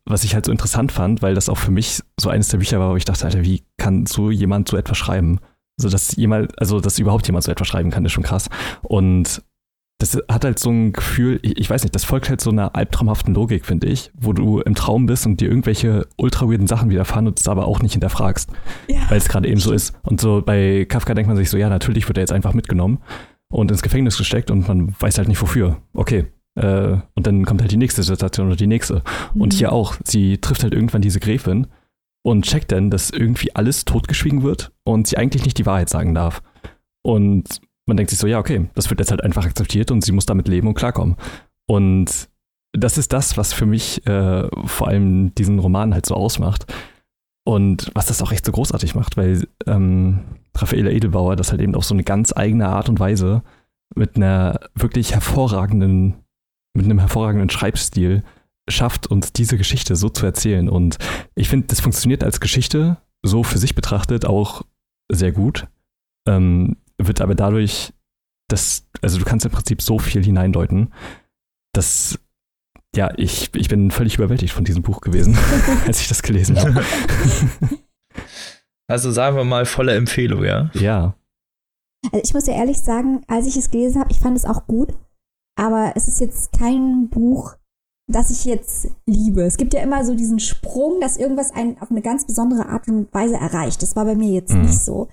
was 0.05 0.25
ich 0.25 0.35
halt 0.35 0.45
so 0.47 0.53
interessant 0.53 0.93
fand, 0.93 1.23
weil 1.23 1.35
das 1.35 1.49
auch 1.49 1.59
für 1.59 1.71
mich 1.71 2.01
so 2.19 2.31
eines 2.31 2.49
der 2.49 2.59
Bücher 2.59 2.81
war, 2.81 2.91
wo 2.91 2.97
ich 2.97 3.05
dachte, 3.05 3.25
Alter, 3.25 3.45
wie 3.45 3.63
kann 3.77 4.07
so 4.07 4.31
jemand 4.31 4.69
so 4.69 4.77
etwas 4.77 4.99
schreiben? 4.99 5.41
Also, 5.79 5.89
dass 5.89 6.15
jemand, 6.17 6.59
also, 6.59 6.81
dass 6.81 6.99
überhaupt 6.99 7.27
jemand 7.27 7.45
so 7.45 7.51
etwas 7.51 7.67
schreiben 7.67 7.91
kann, 7.91 8.05
ist 8.05 8.13
schon 8.13 8.23
krass. 8.23 8.49
Und 8.83 9.43
das 9.99 10.19
hat 10.29 10.45
halt 10.45 10.59
so 10.59 10.71
ein 10.71 10.93
Gefühl, 10.93 11.39
ich, 11.43 11.57
ich, 11.59 11.71
weiß 11.71 11.83
nicht, 11.83 11.95
das 11.95 12.05
folgt 12.05 12.29
halt 12.29 12.41
so 12.41 12.51
einer 12.51 12.75
albtraumhaften 12.75 13.35
Logik, 13.35 13.65
finde 13.65 13.87
ich, 13.87 14.11
wo 14.15 14.33
du 14.33 14.61
im 14.61 14.75
Traum 14.75 15.07
bist 15.07 15.25
und 15.27 15.41
dir 15.41 15.49
irgendwelche 15.49 16.07
ultra 16.17 16.47
weirden 16.47 16.67
Sachen 16.67 16.91
widerfahren 16.91 17.27
und 17.27 17.39
es 17.39 17.49
aber 17.49 17.67
auch 17.67 17.81
nicht 17.81 17.93
hinterfragst, 17.93 18.51
ja. 18.89 18.99
weil 19.09 19.19
es 19.19 19.29
gerade 19.29 19.49
eben 19.49 19.61
so 19.61 19.73
ist. 19.73 19.95
Und 20.03 20.21
so 20.21 20.43
bei 20.45 20.85
Kafka 20.85 21.15
denkt 21.15 21.29
man 21.29 21.37
sich 21.37 21.49
so, 21.49 21.57
ja, 21.57 21.69
natürlich 21.69 22.09
wird 22.09 22.19
er 22.19 22.23
jetzt 22.23 22.33
einfach 22.33 22.55
mitgenommen 22.55 22.99
und 23.51 23.71
ins 23.71 23.83
Gefängnis 23.83 24.19
gesteckt 24.19 24.51
und 24.51 24.67
man 24.67 24.95
weiß 24.99 25.19
halt 25.19 25.29
nicht 25.29 25.41
wofür. 25.41 25.79
Okay, 25.95 26.27
äh, 26.57 26.97
und 27.15 27.27
dann 27.27 27.45
kommt 27.45 27.61
halt 27.61 27.73
die 27.73 27.77
nächste 27.77 28.03
Situation 28.03 28.47
oder 28.47 28.57
die 28.57 28.67
nächste. 28.67 29.03
Mhm. 29.35 29.41
Und 29.41 29.53
hier 29.55 29.73
auch, 29.73 29.97
sie 30.05 30.39
trifft 30.39 30.63
halt 30.63 30.75
irgendwann 30.75 31.03
diese 31.03 31.21
Gräfin 31.21 31.67
und 32.23 32.45
checkt 32.45 32.73
dann, 32.73 32.91
dass 32.91 33.11
irgendwie 33.11 33.55
alles 33.55 33.85
totgeschwiegen 33.85 34.43
wird 34.43 34.73
und 34.85 35.07
sie 35.07 35.17
eigentlich 35.17 35.45
nicht 35.45 35.59
die 35.59 35.67
Wahrheit 35.67 35.89
sagen 35.89 36.15
darf. 36.15 36.43
Und 37.03 37.61
man 37.87 37.97
denkt 37.97 38.11
sich 38.11 38.19
so, 38.19 38.27
ja, 38.27 38.39
okay, 38.39 38.69
das 38.75 38.89
wird 38.89 39.01
jetzt 39.01 39.11
halt 39.11 39.23
einfach 39.23 39.45
akzeptiert 39.45 39.91
und 39.91 40.03
sie 40.03 40.13
muss 40.13 40.27
damit 40.27 40.49
leben 40.49 40.69
und 40.69 40.75
klarkommen. 40.75 41.17
Und 41.67 42.29
das 42.73 42.99
ist 42.99 43.13
das, 43.13 43.37
was 43.37 43.53
für 43.53 43.67
mich 43.67 44.07
äh, 44.07 44.49
vor 44.65 44.89
allem 44.89 45.35
diesen 45.35 45.59
Roman 45.59 45.93
halt 45.93 46.07
so 46.07 46.15
ausmacht. 46.15 46.73
Und 47.47 47.91
was 47.95 48.07
das 48.07 48.23
auch 48.23 48.33
echt 48.33 48.47
so 48.47 48.53
großartig 48.53 48.95
macht, 48.95 49.19
weil 49.19 49.47
ähm, 49.67 50.21
Raffaela 50.57 50.91
Edelbauer 50.91 51.37
das 51.37 51.51
halt 51.51 51.61
eben 51.61 51.75
auf 51.75 51.85
so 51.85 51.95
eine 51.95 52.05
ganz 52.05 52.33
eigene 52.35 52.69
Art 52.69 52.89
und 52.89 52.99
Weise 53.01 53.43
mit 53.95 54.17
einer 54.17 54.61
wirklich 54.75 55.13
hervorragenden 55.13 56.24
mit 56.75 56.85
einem 56.85 56.99
hervorragenden 56.99 57.51
Schreibstil 57.51 58.23
schafft, 58.69 59.07
uns 59.07 59.33
diese 59.33 59.57
Geschichte 59.57 59.97
so 59.97 60.09
zu 60.09 60.27
erzählen. 60.27 60.69
Und 60.69 60.99
ich 61.35 61.49
finde, 61.49 61.67
das 61.69 61.81
funktioniert 61.81 62.25
als 62.25 62.41
Geschichte 62.41 62.99
so 63.23 63.43
für 63.43 63.59
sich 63.59 63.75
betrachtet 63.75 64.27
auch 64.27 64.63
sehr 65.11 65.33
gut. 65.33 65.67
Ähm, 66.27 66.77
wird 66.99 67.21
aber 67.21 67.35
dadurch, 67.35 67.93
dass, 68.49 68.87
also 69.03 69.19
du 69.19 69.25
kannst 69.25 69.47
im 69.47 69.53
Prinzip 69.53 69.83
so 69.83 69.99
viel 69.99 70.23
hineindeuten, 70.25 70.93
dass 71.73 72.19
ja, 72.95 73.13
ich, 73.17 73.51
ich 73.55 73.69
bin 73.69 73.91
völlig 73.91 74.17
überwältigt 74.17 74.53
von 74.53 74.65
diesem 74.65 74.83
Buch 74.83 75.01
gewesen, 75.01 75.37
als 75.87 76.01
ich 76.01 76.09
das 76.09 76.23
gelesen 76.23 76.59
habe. 76.59 76.85
Also 78.87 79.11
sagen 79.11 79.37
wir 79.37 79.45
mal 79.45 79.65
volle 79.65 79.95
Empfehlung, 79.95 80.45
ja? 80.45 80.71
Ja. 80.75 81.17
Also 82.13 82.21
ich 82.23 82.35
muss 82.35 82.47
ja 82.47 82.55
ehrlich 82.55 82.79
sagen, 82.79 83.23
als 83.29 83.47
ich 83.47 83.57
es 83.57 83.71
gelesen 83.71 84.01
habe, 84.01 84.13
ich 84.13 84.21
fand 84.21 84.37
es 84.37 84.45
auch 84.45 84.67
gut, 84.67 84.93
aber 85.57 85.93
es 85.95 86.09
ist 86.09 86.21
jetzt 86.21 86.53
kein 86.53 87.09
Buch, 87.09 87.57
das 88.07 88.31
ich 88.31 88.45
jetzt 88.45 88.89
liebe. 89.07 89.43
Es 89.43 89.57
gibt 89.57 89.73
ja 89.75 89.81
immer 89.81 90.05
so 90.05 90.15
diesen 90.15 90.39
Sprung, 90.39 91.01
dass 91.01 91.17
irgendwas 91.17 91.53
einen 91.53 91.79
auf 91.81 91.91
eine 91.91 92.03
ganz 92.03 92.27
besondere 92.27 92.69
Art 92.69 92.89
und 92.89 93.13
Weise 93.15 93.37
erreicht. 93.37 93.83
Das 93.83 93.97
war 93.97 94.05
bei 94.05 94.15
mir 94.15 94.31
jetzt 94.33 94.53
mhm. 94.53 94.63
nicht 94.63 94.79
so. 94.79 95.09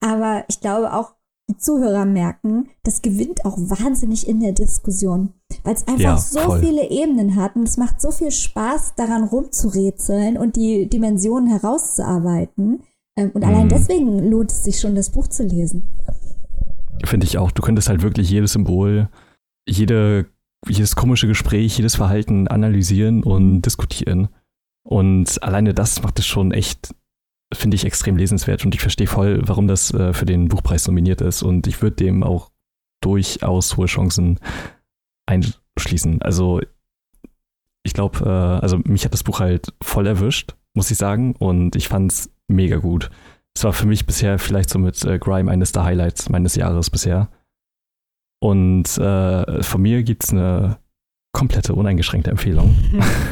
Aber 0.00 0.44
ich 0.48 0.60
glaube 0.60 0.92
auch, 0.92 1.14
die 1.48 1.58
Zuhörer 1.58 2.06
merken, 2.06 2.68
das 2.84 3.02
gewinnt 3.02 3.44
auch 3.44 3.56
wahnsinnig 3.58 4.26
in 4.28 4.40
der 4.40 4.52
Diskussion, 4.52 5.34
weil 5.62 5.74
es 5.74 5.86
einfach 5.86 6.00
ja, 6.00 6.16
so 6.16 6.40
voll. 6.40 6.60
viele 6.60 6.88
Ebenen 6.88 7.36
hat 7.36 7.54
und 7.54 7.68
es 7.68 7.76
macht 7.76 8.00
so 8.00 8.10
viel 8.10 8.30
Spaß, 8.30 8.94
daran 8.96 9.24
rumzurätseln 9.24 10.38
und 10.38 10.56
die 10.56 10.88
Dimensionen 10.88 11.50
herauszuarbeiten. 11.50 12.82
Ähm, 13.16 13.30
und 13.34 13.44
allein 13.44 13.66
mhm. 13.66 13.70
deswegen 13.70 14.30
lohnt 14.30 14.50
es 14.50 14.64
sich 14.64 14.80
schon, 14.80 14.94
das 14.94 15.10
Buch 15.10 15.28
zu 15.28 15.44
lesen. 15.44 15.84
Finde 17.04 17.26
ich 17.26 17.36
auch. 17.36 17.50
Du 17.50 17.60
könntest 17.60 17.88
halt 17.88 18.02
wirklich 18.02 18.30
jedes 18.30 18.52
Symbol, 18.52 19.10
jede, 19.68 20.26
jedes 20.68 20.96
komische 20.96 21.26
Gespräch, 21.26 21.76
jedes 21.76 21.96
Verhalten 21.96 22.48
analysieren 22.48 23.22
und 23.22 23.62
diskutieren. 23.62 24.28
Und 24.82 25.42
alleine 25.42 25.74
das 25.74 26.02
macht 26.02 26.18
es 26.18 26.26
schon 26.26 26.52
echt 26.52 26.94
finde 27.54 27.76
ich 27.76 27.84
extrem 27.84 28.16
lesenswert 28.16 28.64
und 28.64 28.74
ich 28.74 28.80
verstehe 28.80 29.06
voll, 29.06 29.40
warum 29.44 29.66
das 29.66 29.92
äh, 29.92 30.12
für 30.12 30.26
den 30.26 30.48
Buchpreis 30.48 30.86
nominiert 30.86 31.20
ist 31.20 31.42
und 31.42 31.66
ich 31.66 31.82
würde 31.82 31.96
dem 31.96 32.22
auch 32.22 32.50
durchaus 33.00 33.76
hohe 33.76 33.86
Chancen 33.86 34.38
einschließen. 35.26 36.22
Also 36.22 36.60
ich 37.82 37.94
glaube, 37.94 38.20
äh, 38.24 38.62
also 38.62 38.78
mich 38.84 39.04
hat 39.04 39.12
das 39.12 39.22
Buch 39.22 39.40
halt 39.40 39.72
voll 39.82 40.06
erwischt, 40.06 40.54
muss 40.74 40.90
ich 40.90 40.98
sagen, 40.98 41.34
und 41.36 41.76
ich 41.76 41.88
fand 41.88 42.12
es 42.12 42.30
mega 42.48 42.76
gut. 42.76 43.10
Es 43.54 43.64
war 43.64 43.72
für 43.72 43.86
mich 43.86 44.06
bisher 44.06 44.38
vielleicht 44.38 44.70
so 44.70 44.78
mit 44.78 45.04
äh, 45.04 45.18
Grime 45.18 45.50
eines 45.50 45.72
der 45.72 45.84
Highlights 45.84 46.28
meines 46.28 46.56
Jahres 46.56 46.90
bisher. 46.90 47.28
Und 48.44 48.98
äh, 48.98 49.62
von 49.62 49.80
mir 49.80 50.02
gibt 50.02 50.24
es 50.24 50.30
eine 50.30 50.76
komplette, 51.32 51.74
uneingeschränkte 51.74 52.30
Empfehlung. 52.30 52.76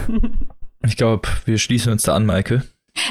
Ich 0.84 0.96
glaube, 0.96 1.28
wir 1.44 1.58
schließen 1.58 1.92
uns 1.92 2.02
da 2.02 2.16
an, 2.16 2.26
Maike. 2.26 2.64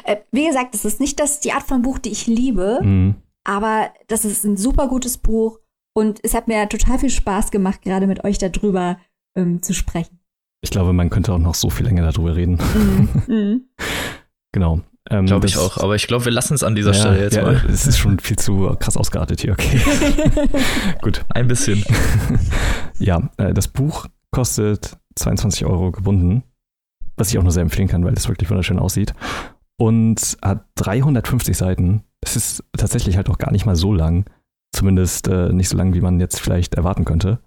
Äh, 0.03 0.17
wie 0.33 0.45
gesagt, 0.45 0.73
das 0.73 0.83
ist 0.83 0.99
nicht 0.99 1.21
das, 1.21 1.39
die 1.39 1.53
Art 1.53 1.63
von 1.63 1.81
Buch, 1.81 1.99
die 1.99 2.09
ich 2.09 2.27
liebe, 2.27 2.81
mhm. 2.83 3.15
aber 3.45 3.93
das 4.09 4.25
ist 4.25 4.43
ein 4.43 4.57
super 4.57 4.89
gutes 4.89 5.17
Buch 5.17 5.57
und 5.93 6.19
es 6.21 6.33
hat 6.33 6.49
mir 6.49 6.67
total 6.67 6.99
viel 6.99 7.09
Spaß 7.09 7.49
gemacht, 7.49 7.81
gerade 7.81 8.07
mit 8.07 8.25
euch 8.25 8.37
darüber 8.39 8.97
ähm, 9.37 9.61
zu 9.61 9.73
sprechen. 9.73 10.19
Ich 10.59 10.69
glaube, 10.69 10.91
man 10.91 11.09
könnte 11.09 11.31
auch 11.31 11.39
noch 11.39 11.55
so 11.55 11.69
viel 11.69 11.85
länger 11.85 12.11
darüber 12.11 12.35
reden. 12.35 12.59
Mhm. 12.75 13.23
mhm. 13.33 13.61
genau. 14.51 14.81
Ähm, 15.09 15.25
glaube 15.25 15.47
ich 15.47 15.57
auch, 15.57 15.77
aber 15.77 15.95
ich 15.95 16.05
glaube, 16.07 16.25
wir 16.25 16.31
lassen 16.31 16.53
es 16.53 16.63
an 16.63 16.75
dieser 16.75 16.91
ja, 16.91 16.99
Stelle 16.99 17.21
jetzt 17.21 17.35
ja, 17.35 17.43
mal. 17.43 17.61
Es 17.67 17.87
ist 17.87 17.97
schon 17.97 18.19
viel 18.19 18.37
zu 18.37 18.75
krass 18.79 18.97
ausgeartet 18.97 19.41
hier, 19.41 19.53
okay. 19.53 19.81
Gut. 21.01 21.25
Ein 21.29 21.47
bisschen. 21.47 21.83
ja, 22.99 23.29
äh, 23.37 23.53
das 23.53 23.67
Buch 23.67 24.07
kostet 24.29 24.97
22 25.15 25.65
Euro 25.65 25.91
gebunden, 25.91 26.43
was 27.17 27.29
ich 27.29 27.39
auch 27.39 27.43
nur 27.43 27.51
sehr 27.51 27.63
empfehlen 27.63 27.87
kann, 27.87 28.05
weil 28.05 28.13
es 28.13 28.27
wirklich 28.27 28.49
wunderschön 28.49 28.79
aussieht 28.79 29.13
und 29.81 30.37
hat 30.43 30.65
350 30.75 31.57
Seiten. 31.57 32.03
Es 32.21 32.35
ist 32.35 32.63
tatsächlich 32.77 33.17
halt 33.17 33.29
auch 33.29 33.39
gar 33.39 33.51
nicht 33.51 33.65
mal 33.65 33.75
so 33.75 33.91
lang. 33.91 34.25
Zumindest 34.73 35.27
äh, 35.27 35.51
nicht 35.51 35.69
so 35.69 35.75
lang, 35.75 35.95
wie 35.95 36.01
man 36.01 36.19
jetzt 36.19 36.39
vielleicht 36.39 36.75
erwarten 36.75 37.03
könnte. 37.03 37.39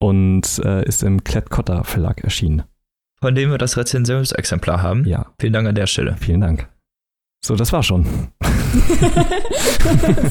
Und 0.00 0.60
äh, 0.64 0.84
ist 0.84 1.04
im 1.04 1.22
Klett-Cotta 1.22 1.84
Verlag 1.84 2.24
erschienen. 2.24 2.64
Von 3.20 3.36
dem 3.36 3.50
wir 3.50 3.58
das 3.58 3.76
Rezensionsexemplar 3.76 4.82
haben. 4.82 5.06
Ja. 5.06 5.26
Vielen 5.38 5.52
Dank 5.52 5.68
an 5.68 5.76
der 5.76 5.86
Stelle. 5.86 6.16
Vielen 6.18 6.40
Dank. 6.40 6.68
So, 7.44 7.54
das 7.54 7.72
war 7.72 7.82
schon. 7.82 8.04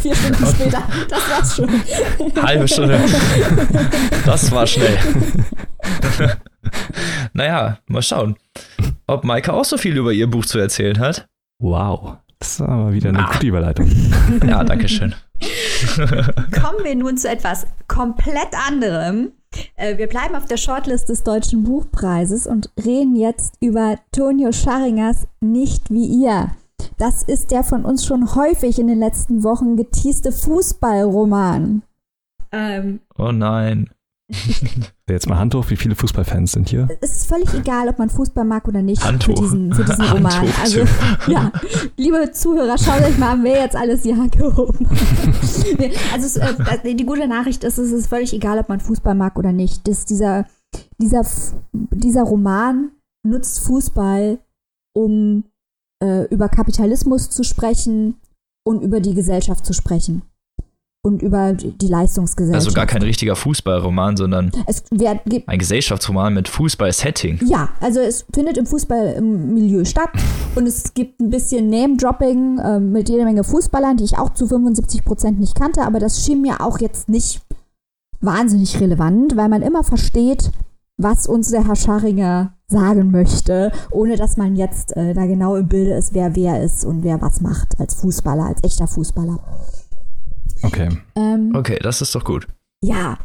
Vier 0.01 0.16
Stunden 0.16 0.45
später, 0.45 0.84
das 1.10 1.30
war's 1.30 1.56
schon. 1.56 1.70
Halbe 2.43 2.68
Stunde. 2.68 2.99
Das 4.26 4.51
war 4.51 4.68
schnell. 4.68 4.97
naja, 7.34 7.78
mal 7.88 8.01
schauen, 8.01 8.36
ob 9.08 9.24
Maike 9.24 9.53
auch 9.53 9.66
so 9.66 9.78
viel 9.78 9.95
über 9.97 10.12
ihr 10.12 10.30
Buch 10.30 10.45
zu 10.45 10.60
erzählen 10.60 10.99
hat. 10.99 11.28
Wow, 11.60 12.18
das 12.39 12.60
war 12.60 12.76
mal 12.76 12.93
wieder 12.93 13.10
eine 13.10 13.28
ah. 13.28 13.32
gute 13.32 13.47
Überleitung. 13.47 13.89
ja, 14.47 14.64
danke 14.64 14.88
schön. 14.88 15.16
Kommen 15.95 16.84
wir 16.84 16.95
nun 16.95 17.18
zu 17.18 17.30
etwas 17.30 17.68
komplett 17.88 18.49
anderem. 18.68 19.32
Äh, 19.76 19.97
wir 19.97 20.08
bleiben 20.08 20.36
auf 20.36 20.45
der 20.45 20.58
Shortlist 20.58 21.10
des 21.10 21.24
Deutschen 21.24 21.64
Buchpreises 21.64 22.45
und 22.47 22.70
reden 22.84 23.16
jetzt 23.16 23.56
über 23.62 23.97
Tonio 24.12 24.51
Scharingers 24.51 25.28
Nicht 25.39 25.89
wie 25.89 26.06
ihr. 26.06 26.51
Das 26.97 27.23
ist 27.23 27.51
der 27.51 27.63
von 27.63 27.83
uns 27.83 28.05
schon 28.05 28.35
häufig 28.35 28.79
in 28.79 28.87
den 28.87 28.99
letzten 28.99 29.43
Wochen 29.43 29.75
geteaste 29.75 30.31
Fußballroman. 30.31 31.83
Ähm, 32.51 32.99
oh 33.17 33.31
nein. 33.31 33.89
Jetzt 35.09 35.27
mal 35.27 35.37
Hand 35.37 35.53
hoch, 35.53 35.69
wie 35.69 35.75
viele 35.75 35.93
Fußballfans 35.93 36.53
sind 36.53 36.69
hier? 36.69 36.87
Es 37.01 37.11
ist 37.11 37.27
völlig 37.27 37.53
egal, 37.53 37.89
ob 37.89 37.99
man 37.99 38.09
Fußball 38.09 38.43
mag 38.43 38.67
oder 38.67 38.81
nicht 38.81 39.03
Hand 39.03 39.25
für 39.25 39.33
diesen, 39.33 39.71
für 39.71 39.83
diesen 39.83 40.05
Roman. 40.11 40.41
Hoch, 40.41 40.59
also, 40.61 40.79
ja, 41.27 41.51
liebe 41.95 42.31
Zuhörer, 42.31 42.77
schaut 42.77 43.03
euch 43.03 43.17
mal 43.19 43.33
an, 43.33 43.43
wer 43.43 43.61
jetzt 43.61 43.75
alles 43.75 44.03
Hand 44.05 44.37
gehoben 44.37 44.89
hat. 44.89 46.13
also, 46.13 46.25
es, 46.25 46.37
äh, 46.37 46.95
die 46.95 47.05
gute 47.05 47.27
Nachricht 47.27 47.63
ist, 47.63 47.77
es 47.77 47.91
ist 47.91 48.07
völlig 48.07 48.33
egal, 48.33 48.57
ob 48.57 48.69
man 48.69 48.79
Fußball 48.79 49.13
mag 49.13 49.37
oder 49.37 49.51
nicht. 49.51 49.87
Das, 49.87 50.05
dieser, 50.05 50.45
dieser, 50.99 51.23
dieser 51.73 52.23
Roman 52.23 52.91
nutzt 53.23 53.59
Fußball, 53.59 54.39
um 54.93 55.43
äh, 56.06 56.24
über 56.34 56.49
Kapitalismus 56.49 57.30
zu 57.30 57.43
sprechen 57.43 58.16
und 58.64 58.82
über 58.82 58.99
die 58.99 59.14
Gesellschaft 59.14 59.66
zu 59.66 59.74
sprechen 59.74 60.24
und 61.06 61.22
über 61.22 61.53
die 61.53 61.88
Leistungsgesellschaft. 61.88 62.66
Also 62.66 62.76
gar 62.76 62.88
kein 62.88 63.03
richtiger 63.03 63.36
Fußballroman, 63.36 64.18
sondern 64.18 64.51
wird, 64.89 65.20
ein 65.45 65.60
Gesellschaftsroman 65.60 66.34
mit 66.34 66.47
Fußball-Setting. 66.47 67.41
Ja, 67.45 67.70
also 67.80 67.99
es 67.99 68.26
findet 68.34 68.58
im 68.58 68.66
Fußballmilieu 68.66 69.86
statt 69.86 70.10
und 70.56 70.66
es 70.66 70.95
gibt 70.95 71.22
ein 71.22 71.30
bisschen 71.30 71.70
Name-Dropping 71.70 72.58
äh, 72.58 72.80
mit 72.80 73.08
jeder 73.08 73.26
Menge 73.26 73.43
Fußballern, 73.43 73.97
die 73.97 74.03
ich 74.03 74.18
auch 74.18 74.34
zu 74.34 74.47
75 74.47 75.06
Prozent 75.06 75.39
nicht 75.39 75.56
kannte, 75.56 75.82
aber 75.82 75.99
das 75.99 76.26
schien 76.26 76.41
mir 76.41 76.62
auch 76.62 76.80
jetzt 76.80 77.08
nicht 77.08 77.41
wahnsinnig 78.20 78.80
relevant, 78.80 79.38
weil 79.38 79.49
man 79.49 79.62
immer 79.62 79.84
versteht, 79.84 80.49
was 80.97 81.27
uns 81.27 81.51
der 81.51 81.67
Herr 81.67 81.75
Scharinger 81.75 82.55
sagen 82.67 83.11
möchte, 83.11 83.71
ohne 83.91 84.15
dass 84.15 84.37
man 84.37 84.55
jetzt 84.55 84.95
äh, 84.95 85.13
da 85.13 85.25
genau 85.25 85.55
im 85.55 85.67
Bilde 85.67 85.93
ist, 85.93 86.13
wer 86.13 86.35
wer 86.35 86.63
ist 86.63 86.85
und 86.85 87.03
wer 87.03 87.21
was 87.21 87.41
macht 87.41 87.79
als 87.79 87.95
Fußballer, 87.95 88.45
als 88.45 88.63
echter 88.63 88.87
Fußballer. 88.87 89.39
Okay. 90.63 90.89
Ähm, 91.15 91.53
okay, 91.55 91.77
das 91.81 92.01
ist 92.01 92.15
doch 92.15 92.23
gut. 92.23 92.47
Ja. 92.83 93.19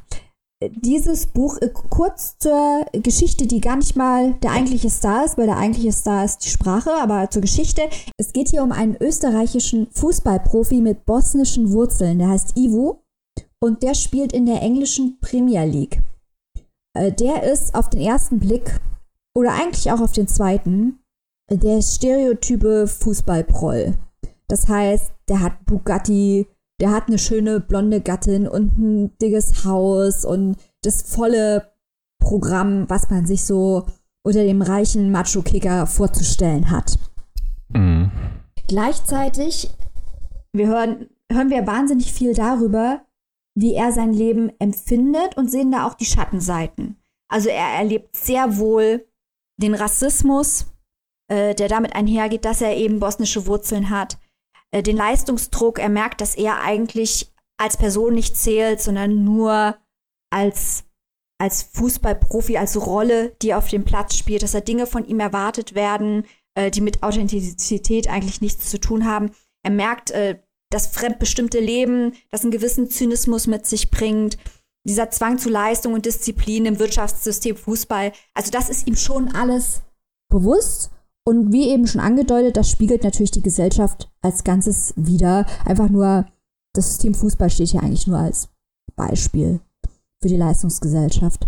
Dieses 0.63 1.27
Buch, 1.27 1.57
äh, 1.63 1.71
kurz 1.89 2.37
zur 2.39 2.85
Geschichte, 2.93 3.47
die 3.47 3.63
gar 3.63 3.77
nicht 3.77 3.97
mal 3.97 4.35
der 4.43 4.53
eigentliche 4.53 4.91
Star 4.91 5.25
ist, 5.25 5.39
weil 5.39 5.47
der 5.47 5.57
eigentliche 5.57 5.93
Star 5.93 6.25
ist 6.25 6.45
die 6.45 6.51
Sprache, 6.51 6.91
aber 7.01 7.31
zur 7.31 7.41
Geschichte. 7.41 7.83
Es 8.19 8.35
geht 8.35 8.49
hier 8.49 8.63
um 8.63 8.73
einen 8.73 8.97
österreichischen 9.01 9.87
Fußballprofi 9.93 10.83
mit 10.83 11.07
bosnischen 11.07 11.73
Wurzeln, 11.73 12.19
der 12.19 12.29
heißt 12.29 12.59
Ivo 12.59 13.05
und 13.63 13.83
der 13.83 13.95
spielt 13.95 14.35
in 14.35 14.45
der 14.45 14.61
englischen 14.61 15.19
Premier 15.21 15.65
League. 15.65 16.03
Äh, 16.95 17.13
der 17.13 17.43
ist 17.45 17.75
auf 17.75 17.91
den 17.91 18.01
ersten 18.01 18.39
Blick 18.39 18.81
oder 19.35 19.53
eigentlich 19.53 19.91
auch 19.91 20.01
auf 20.01 20.13
den 20.13 20.29
zweiten 20.29 20.99
der 21.53 21.83
stereotype 21.83 22.87
Fußballproll. 22.87 23.95
Das 24.47 24.69
heißt, 24.69 25.13
der 25.29 25.41
hat 25.41 25.65
Bugatti, 25.65 26.47
der 26.81 26.93
hat 26.93 27.09
eine 27.09 27.19
schöne 27.19 27.59
blonde 27.59 28.01
Gattin 28.01 28.47
und 28.47 28.79
ein 28.79 29.19
dickes 29.19 29.65
Haus 29.65 30.25
und 30.25 30.57
das 30.83 31.03
volle 31.03 31.73
Programm, 32.21 32.89
was 32.89 33.11
man 33.11 33.27
sich 33.27 33.45
so 33.45 33.87
unter 34.23 34.45
dem 34.45 34.63
reichen 34.63 35.11
Macho-Kicker 35.11 35.89
vorzustellen 35.89 36.71
hat. 36.71 36.99
Mhm. 37.71 38.13
Gleichzeitig 38.69 39.71
wir 40.53 40.67
hören, 40.67 41.09
hören 41.31 41.51
wir 41.51 41.67
wahnsinnig 41.67 42.13
viel 42.13 42.35
darüber, 42.35 43.03
wie 43.61 43.75
er 43.75 43.93
sein 43.93 44.13
Leben 44.13 44.53
empfindet 44.59 45.37
und 45.37 45.51
sehen 45.51 45.71
da 45.71 45.87
auch 45.87 45.95
die 45.95 46.07
Schattenseiten. 46.07 46.97
Also 47.29 47.49
er 47.49 47.67
erlebt 47.79 48.17
sehr 48.17 48.59
wohl 48.59 49.07
den 49.61 49.75
Rassismus, 49.75 50.67
äh, 51.29 51.55
der 51.55 51.69
damit 51.69 51.95
einhergeht, 51.95 52.45
dass 52.45 52.63
er 52.63 52.77
eben 52.77 53.01
bosnische 53.01 53.47
Wurzeln 53.47 53.91
hat. 53.91 54.19
Äh, 54.73 54.83
den 54.83 54.97
Leistungsdruck. 54.97 55.79
Er 55.79 55.89
merkt, 55.89 56.21
dass 56.21 56.35
er 56.35 56.63
eigentlich 56.63 57.33
als 57.59 57.77
Person 57.77 58.15
nicht 58.15 58.37
zählt, 58.37 58.81
sondern 58.81 59.25
nur 59.25 59.77
als 60.33 60.85
als 61.41 61.63
Fußballprofi, 61.63 62.59
als 62.59 62.87
Rolle, 62.87 63.35
die 63.41 63.55
auf 63.55 63.69
dem 63.69 63.85
Platz 63.85 64.15
spielt, 64.15 64.43
dass 64.43 64.53
da 64.53 64.61
Dinge 64.61 64.87
von 64.87 65.07
ihm 65.07 65.21
erwartet 65.21 65.75
werden, 65.75 66.27
äh, 66.55 66.71
die 66.71 66.83
mit 66.83 67.03
Authentizität 67.03 68.11
eigentlich 68.11 68.43
nichts 68.43 68.71
zu 68.71 68.79
tun 68.79 69.07
haben. 69.07 69.31
Er 69.63 69.71
merkt 69.71 70.11
äh, 70.11 70.39
das 70.71 70.87
fremdbestimmte 70.87 71.61
Leben, 71.61 72.13
das 72.31 72.43
einen 72.43 72.53
gewissen 72.53 72.89
Zynismus 72.89 73.47
mit 73.47 73.67
sich 73.67 73.91
bringt, 73.91 74.39
dieser 74.85 75.11
Zwang 75.11 75.39
zu 75.39 75.51
Leistung 75.51 75.93
und 75.93 76.07
Disziplin 76.07 76.65
im 76.65 76.79
Wirtschaftssystem 76.79 77.57
Fußball. 77.57 78.13
Also 78.35 78.51
das 78.51 78.71
ist 78.71 78.87
ihm 78.87 78.97
schon 78.97 79.35
alles 79.35 79.83
bewusst. 80.31 80.91
Und 81.25 81.53
wie 81.53 81.69
eben 81.69 81.87
schon 81.87 82.01
angedeutet, 82.01 82.57
das 82.57 82.71
spiegelt 82.71 83.05
natürlich 83.05 83.31
die 83.31 83.43
Gesellschaft 83.43 84.11
als 84.23 84.43
Ganzes 84.43 84.95
wieder. 84.97 85.47
Einfach 85.67 85.91
nur, 85.91 86.27
das 86.73 86.89
System 86.89 87.15
Fußball 87.15 87.51
steht 87.51 87.69
hier 87.69 87.83
eigentlich 87.83 88.07
nur 88.07 88.19
als 88.19 88.49
Beispiel 88.97 89.61
für 90.23 90.29
die 90.29 90.37
Leistungsgesellschaft. 90.37 91.47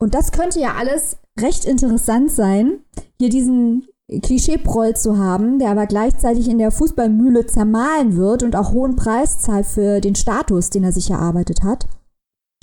Und 0.00 0.14
das 0.14 0.32
könnte 0.32 0.60
ja 0.60 0.74
alles 0.74 1.18
recht 1.38 1.64
interessant 1.64 2.32
sein, 2.32 2.80
hier 3.18 3.28
diesen 3.28 3.86
Klischeeproll 4.20 4.94
zu 4.94 5.18
haben, 5.18 5.58
der 5.58 5.70
aber 5.70 5.86
gleichzeitig 5.86 6.48
in 6.48 6.58
der 6.58 6.70
Fußballmühle 6.70 7.46
zermahlen 7.46 8.16
wird 8.16 8.42
und 8.42 8.56
auch 8.56 8.72
hohen 8.72 8.96
Preis 8.96 9.38
zahlt 9.38 9.66
für 9.66 10.00
den 10.00 10.14
Status, 10.14 10.70
den 10.70 10.84
er 10.84 10.92
sich 10.92 11.10
erarbeitet 11.10 11.62
hat. 11.62 11.86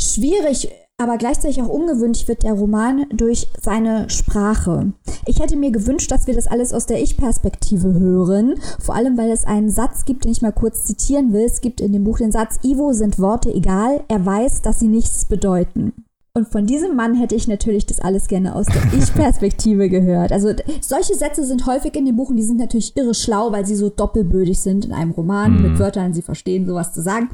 Schwierig, 0.01 0.69
aber 0.97 1.17
gleichzeitig 1.17 1.61
auch 1.61 1.69
ungewöhnlich 1.69 2.27
wird 2.27 2.43
der 2.43 2.53
Roman 2.53 3.05
durch 3.13 3.47
seine 3.61 4.09
Sprache. 4.09 4.91
Ich 5.25 5.39
hätte 5.39 5.55
mir 5.55 5.71
gewünscht, 5.71 6.11
dass 6.11 6.27
wir 6.27 6.35
das 6.35 6.47
alles 6.47 6.73
aus 6.73 6.87
der 6.87 7.01
Ich-Perspektive 7.01 7.93
hören, 7.93 8.55
vor 8.79 8.95
allem 8.95 9.17
weil 9.17 9.31
es 9.31 9.45
einen 9.45 9.69
Satz 9.69 10.03
gibt, 10.03 10.25
den 10.25 10.31
ich 10.31 10.41
mal 10.41 10.51
kurz 10.51 10.83
zitieren 10.83 11.31
will. 11.31 11.45
Es 11.45 11.61
gibt 11.61 11.79
in 11.79 11.93
dem 11.93 12.03
Buch 12.03 12.17
den 12.17 12.33
Satz, 12.33 12.59
Ivo 12.63 12.91
sind 12.91 13.17
Worte 13.17 13.49
egal, 13.49 14.03
er 14.09 14.25
weiß, 14.25 14.61
dass 14.61 14.79
sie 14.79 14.89
nichts 14.89 15.23
bedeuten. 15.23 15.93
Und 16.39 16.47
von 16.47 16.65
diesem 16.65 16.95
Mann 16.95 17.15
hätte 17.15 17.35
ich 17.35 17.49
natürlich 17.49 17.85
das 17.85 17.99
alles 17.99 18.29
gerne 18.29 18.55
aus 18.55 18.65
der 18.67 18.81
Ich-Perspektive 18.97 19.89
gehört. 19.89 20.31
Also 20.31 20.53
solche 20.79 21.15
Sätze 21.15 21.43
sind 21.43 21.65
häufig 21.65 21.93
in 21.97 22.05
den 22.05 22.15
Buchen, 22.15 22.37
die 22.37 22.43
sind 22.43 22.59
natürlich 22.59 22.95
irre 22.95 23.13
schlau, 23.13 23.51
weil 23.51 23.65
sie 23.65 23.75
so 23.75 23.89
doppelbödig 23.89 24.57
sind 24.57 24.85
in 24.85 24.93
einem 24.93 25.11
Roman 25.11 25.57
mm. 25.57 25.61
mit 25.61 25.79
Wörtern, 25.79 26.13
sie 26.13 26.21
verstehen 26.21 26.65
sowas 26.65 26.93
zu 26.93 27.01
sagen. 27.01 27.27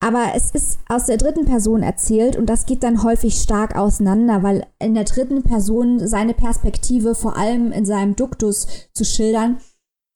Aber 0.00 0.32
es 0.34 0.50
ist 0.50 0.80
aus 0.88 1.04
der 1.04 1.18
dritten 1.18 1.44
Person 1.44 1.84
erzählt 1.84 2.34
und 2.34 2.46
das 2.46 2.66
geht 2.66 2.82
dann 2.82 3.04
häufig 3.04 3.36
stark 3.36 3.76
auseinander, 3.76 4.42
weil 4.42 4.66
in 4.80 4.94
der 4.94 5.04
dritten 5.04 5.44
Person 5.44 6.04
seine 6.04 6.34
Perspektive 6.34 7.14
vor 7.14 7.36
allem 7.36 7.70
in 7.70 7.86
seinem 7.86 8.16
Duktus 8.16 8.66
zu 8.92 9.04
schildern, 9.04 9.58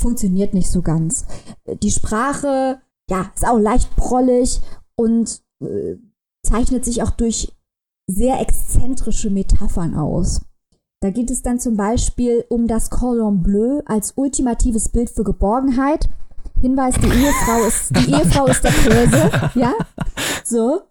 funktioniert 0.02 0.52
nicht 0.52 0.68
so 0.68 0.82
ganz. 0.82 1.26
Die 1.80 1.92
Sprache, 1.92 2.80
ja, 3.08 3.30
ist 3.36 3.46
auch 3.46 3.60
leicht 3.60 3.94
prollig 3.94 4.60
und 4.96 5.42
äh, 5.60 5.94
zeichnet 6.42 6.84
sich 6.84 7.04
auch 7.04 7.10
durch 7.10 7.52
sehr 8.06 8.40
exzentrische 8.40 9.30
Metaphern 9.30 9.94
aus. 9.94 10.40
Da 11.02 11.10
geht 11.10 11.30
es 11.30 11.42
dann 11.42 11.60
zum 11.60 11.76
Beispiel 11.76 12.44
um 12.48 12.66
das 12.66 12.90
Cordon 12.90 13.42
Bleu 13.42 13.82
als 13.86 14.12
ultimatives 14.16 14.88
Bild 14.88 15.10
für 15.10 15.24
Geborgenheit. 15.24 16.08
Hinweis, 16.60 16.94
die 16.94 17.06
Ehefrau 17.06 17.66
ist, 17.66 17.94
die 17.96 18.12
Ehefrau 18.12 18.46
ist 18.46 18.64
der 18.64 18.72
Käse, 18.72 19.30
ja? 19.54 19.74
So. 20.44 20.82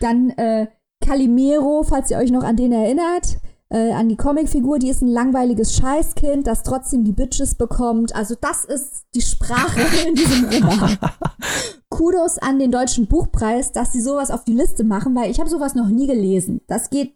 Dann 0.00 0.30
äh, 0.30 0.68
Calimero, 1.04 1.82
falls 1.82 2.10
ihr 2.10 2.18
euch 2.18 2.30
noch 2.30 2.42
an 2.42 2.56
den 2.56 2.72
erinnert, 2.72 3.38
äh, 3.72 3.92
an 3.92 4.08
die 4.08 4.16
Comicfigur, 4.16 4.78
die 4.78 4.88
ist 4.88 5.00
ein 5.00 5.08
langweiliges 5.08 5.74
Scheißkind, 5.76 6.46
das 6.46 6.62
trotzdem 6.62 7.04
die 7.04 7.12
Bitches 7.12 7.54
bekommt. 7.54 8.14
Also 8.14 8.34
das 8.34 8.64
ist 8.64 9.06
die 9.14 9.22
Sprache 9.22 9.80
in 10.08 10.14
diesem 10.14 10.44
Roman. 10.46 10.98
Kudos 11.88 12.38
an 12.38 12.58
den 12.58 12.72
Deutschen 12.72 13.06
Buchpreis, 13.06 13.72
dass 13.72 13.92
sie 13.92 14.00
sowas 14.00 14.30
auf 14.30 14.44
die 14.44 14.54
Liste 14.54 14.84
machen, 14.84 15.14
weil 15.14 15.30
ich 15.30 15.38
habe 15.38 15.50
sowas 15.50 15.74
noch 15.74 15.88
nie 15.88 16.06
gelesen. 16.06 16.60
Das 16.66 16.90
geht 16.90 17.14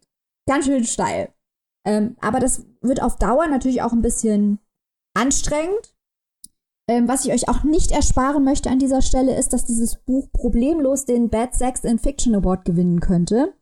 ganz 0.48 0.66
schön 0.66 0.84
steil. 0.84 1.32
Ähm, 1.86 2.16
aber 2.20 2.40
das 2.40 2.64
wird 2.80 3.02
auf 3.02 3.16
Dauer 3.16 3.46
natürlich 3.46 3.82
auch 3.82 3.92
ein 3.92 4.02
bisschen 4.02 4.58
anstrengend. 5.14 5.94
Ähm, 6.88 7.08
was 7.08 7.24
ich 7.24 7.32
euch 7.32 7.48
auch 7.48 7.64
nicht 7.64 7.92
ersparen 7.92 8.44
möchte 8.44 8.70
an 8.70 8.78
dieser 8.78 9.00
Stelle, 9.00 9.36
ist, 9.36 9.52
dass 9.52 9.64
dieses 9.64 9.96
Buch 9.96 10.28
problemlos 10.32 11.06
den 11.06 11.30
Bad 11.30 11.54
Sex 11.54 11.82
in 11.84 11.98
Fiction 11.98 12.34
Award 12.34 12.64
gewinnen 12.64 13.00
könnte. 13.00 13.54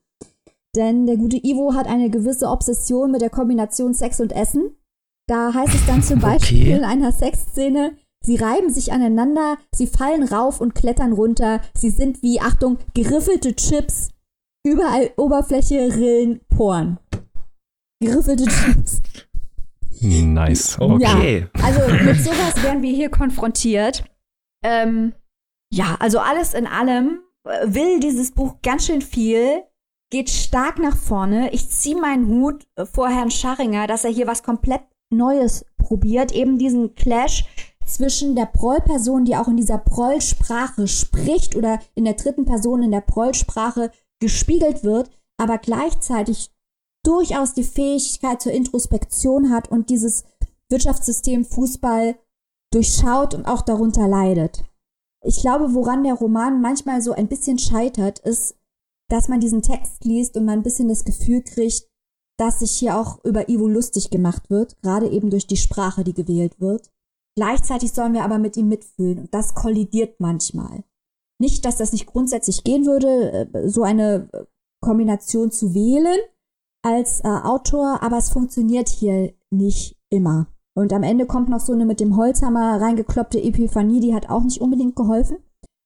Denn 0.74 1.06
der 1.06 1.16
gute 1.16 1.36
Ivo 1.36 1.74
hat 1.74 1.86
eine 1.86 2.08
gewisse 2.08 2.48
Obsession 2.48 3.10
mit 3.10 3.20
der 3.20 3.30
Kombination 3.30 3.92
Sex 3.92 4.20
und 4.20 4.32
Essen. 4.32 4.76
Da 5.28 5.52
heißt 5.52 5.74
es 5.74 5.86
dann 5.86 6.02
zum 6.02 6.20
Beispiel 6.20 6.62
okay. 6.62 6.72
in 6.72 6.84
einer 6.84 7.12
Sexszene, 7.12 7.96
sie 8.24 8.36
reiben 8.36 8.72
sich 8.72 8.92
aneinander, 8.92 9.56
sie 9.74 9.86
fallen 9.86 10.24
rauf 10.24 10.60
und 10.60 10.74
klettern 10.74 11.12
runter, 11.12 11.60
sie 11.74 11.90
sind 11.90 12.22
wie, 12.22 12.40
Achtung, 12.40 12.78
geriffelte 12.94 13.54
Chips, 13.54 14.08
überall 14.64 15.10
Oberfläche, 15.16 15.94
Rillen, 15.94 16.40
Poren. 16.48 16.98
Geriffelte 18.00 18.46
Chips. 18.46 19.02
Nice. 20.00 20.80
Okay. 20.80 21.46
Ja, 21.56 21.64
also 21.64 21.80
mit 22.04 22.20
sowas 22.20 22.60
werden 22.62 22.82
wir 22.82 22.92
hier 22.92 23.08
konfrontiert. 23.08 24.04
Ähm, 24.64 25.12
ja, 25.72 25.96
also 26.00 26.18
alles 26.18 26.54
in 26.54 26.66
allem 26.66 27.20
äh, 27.44 27.66
will 27.66 28.00
dieses 28.00 28.32
Buch 28.32 28.56
ganz 28.62 28.86
schön 28.86 29.00
viel 29.00 29.62
geht 30.12 30.28
stark 30.28 30.78
nach 30.78 30.96
vorne. 30.96 31.54
Ich 31.54 31.70
ziehe 31.70 31.98
meinen 31.98 32.28
Hut 32.28 32.66
vor 32.92 33.08
Herrn 33.08 33.30
Scharringer, 33.30 33.86
dass 33.86 34.04
er 34.04 34.10
hier 34.10 34.26
was 34.26 34.42
komplett 34.42 34.82
Neues 35.10 35.64
probiert. 35.78 36.32
Eben 36.32 36.58
diesen 36.58 36.94
Clash 36.94 37.46
zwischen 37.86 38.36
der 38.36 38.44
Prollperson, 38.44 39.24
die 39.24 39.36
auch 39.36 39.48
in 39.48 39.56
dieser 39.56 39.78
Prollsprache 39.78 40.86
spricht 40.86 41.56
oder 41.56 41.78
in 41.94 42.04
der 42.04 42.12
dritten 42.12 42.44
Person 42.44 42.82
in 42.82 42.90
der 42.90 43.00
Prollsprache 43.00 43.90
gespiegelt 44.20 44.84
wird, 44.84 45.10
aber 45.38 45.56
gleichzeitig 45.56 46.50
durchaus 47.04 47.54
die 47.54 47.64
Fähigkeit 47.64 48.42
zur 48.42 48.52
Introspektion 48.52 49.50
hat 49.50 49.68
und 49.70 49.88
dieses 49.88 50.24
Wirtschaftssystem 50.68 51.46
Fußball 51.46 52.16
durchschaut 52.70 53.32
und 53.34 53.46
auch 53.46 53.62
darunter 53.62 54.06
leidet. 54.08 54.62
Ich 55.24 55.40
glaube, 55.40 55.72
woran 55.72 56.04
der 56.04 56.14
Roman 56.14 56.60
manchmal 56.60 57.00
so 57.00 57.12
ein 57.12 57.28
bisschen 57.28 57.58
scheitert, 57.58 58.18
ist, 58.18 58.56
dass 59.12 59.28
man 59.28 59.40
diesen 59.40 59.60
Text 59.60 60.06
liest 60.06 60.38
und 60.38 60.46
man 60.46 60.60
ein 60.60 60.62
bisschen 60.62 60.88
das 60.88 61.04
Gefühl 61.04 61.42
kriegt, 61.42 61.86
dass 62.38 62.60
sich 62.60 62.70
hier 62.70 62.96
auch 62.96 63.22
über 63.24 63.50
Ivo 63.50 63.68
lustig 63.68 64.08
gemacht 64.08 64.48
wird, 64.48 64.80
gerade 64.80 65.06
eben 65.10 65.28
durch 65.28 65.46
die 65.46 65.58
Sprache, 65.58 66.02
die 66.02 66.14
gewählt 66.14 66.58
wird. 66.60 66.90
Gleichzeitig 67.36 67.92
sollen 67.92 68.14
wir 68.14 68.24
aber 68.24 68.38
mit 68.38 68.56
ihm 68.56 68.68
mitfühlen 68.68 69.18
und 69.18 69.34
das 69.34 69.54
kollidiert 69.54 70.18
manchmal. 70.18 70.84
Nicht, 71.38 71.66
dass 71.66 71.76
das 71.76 71.92
nicht 71.92 72.06
grundsätzlich 72.06 72.64
gehen 72.64 72.86
würde, 72.86 73.50
äh, 73.52 73.68
so 73.68 73.82
eine 73.82 74.30
äh, 74.32 74.46
Kombination 74.80 75.50
zu 75.50 75.74
wählen 75.74 76.18
als 76.82 77.20
äh, 77.20 77.28
Autor, 77.28 78.02
aber 78.02 78.16
es 78.16 78.30
funktioniert 78.30 78.88
hier 78.88 79.34
nicht 79.50 79.98
immer. 80.08 80.46
Und 80.74 80.90
am 80.94 81.02
Ende 81.02 81.26
kommt 81.26 81.50
noch 81.50 81.60
so 81.60 81.74
eine 81.74 81.84
mit 81.84 82.00
dem 82.00 82.16
Holzhammer 82.16 82.80
reingekloppte 82.80 83.42
Epiphanie, 83.42 84.00
die 84.00 84.14
hat 84.14 84.30
auch 84.30 84.42
nicht 84.42 84.62
unbedingt 84.62 84.96
geholfen. 84.96 85.36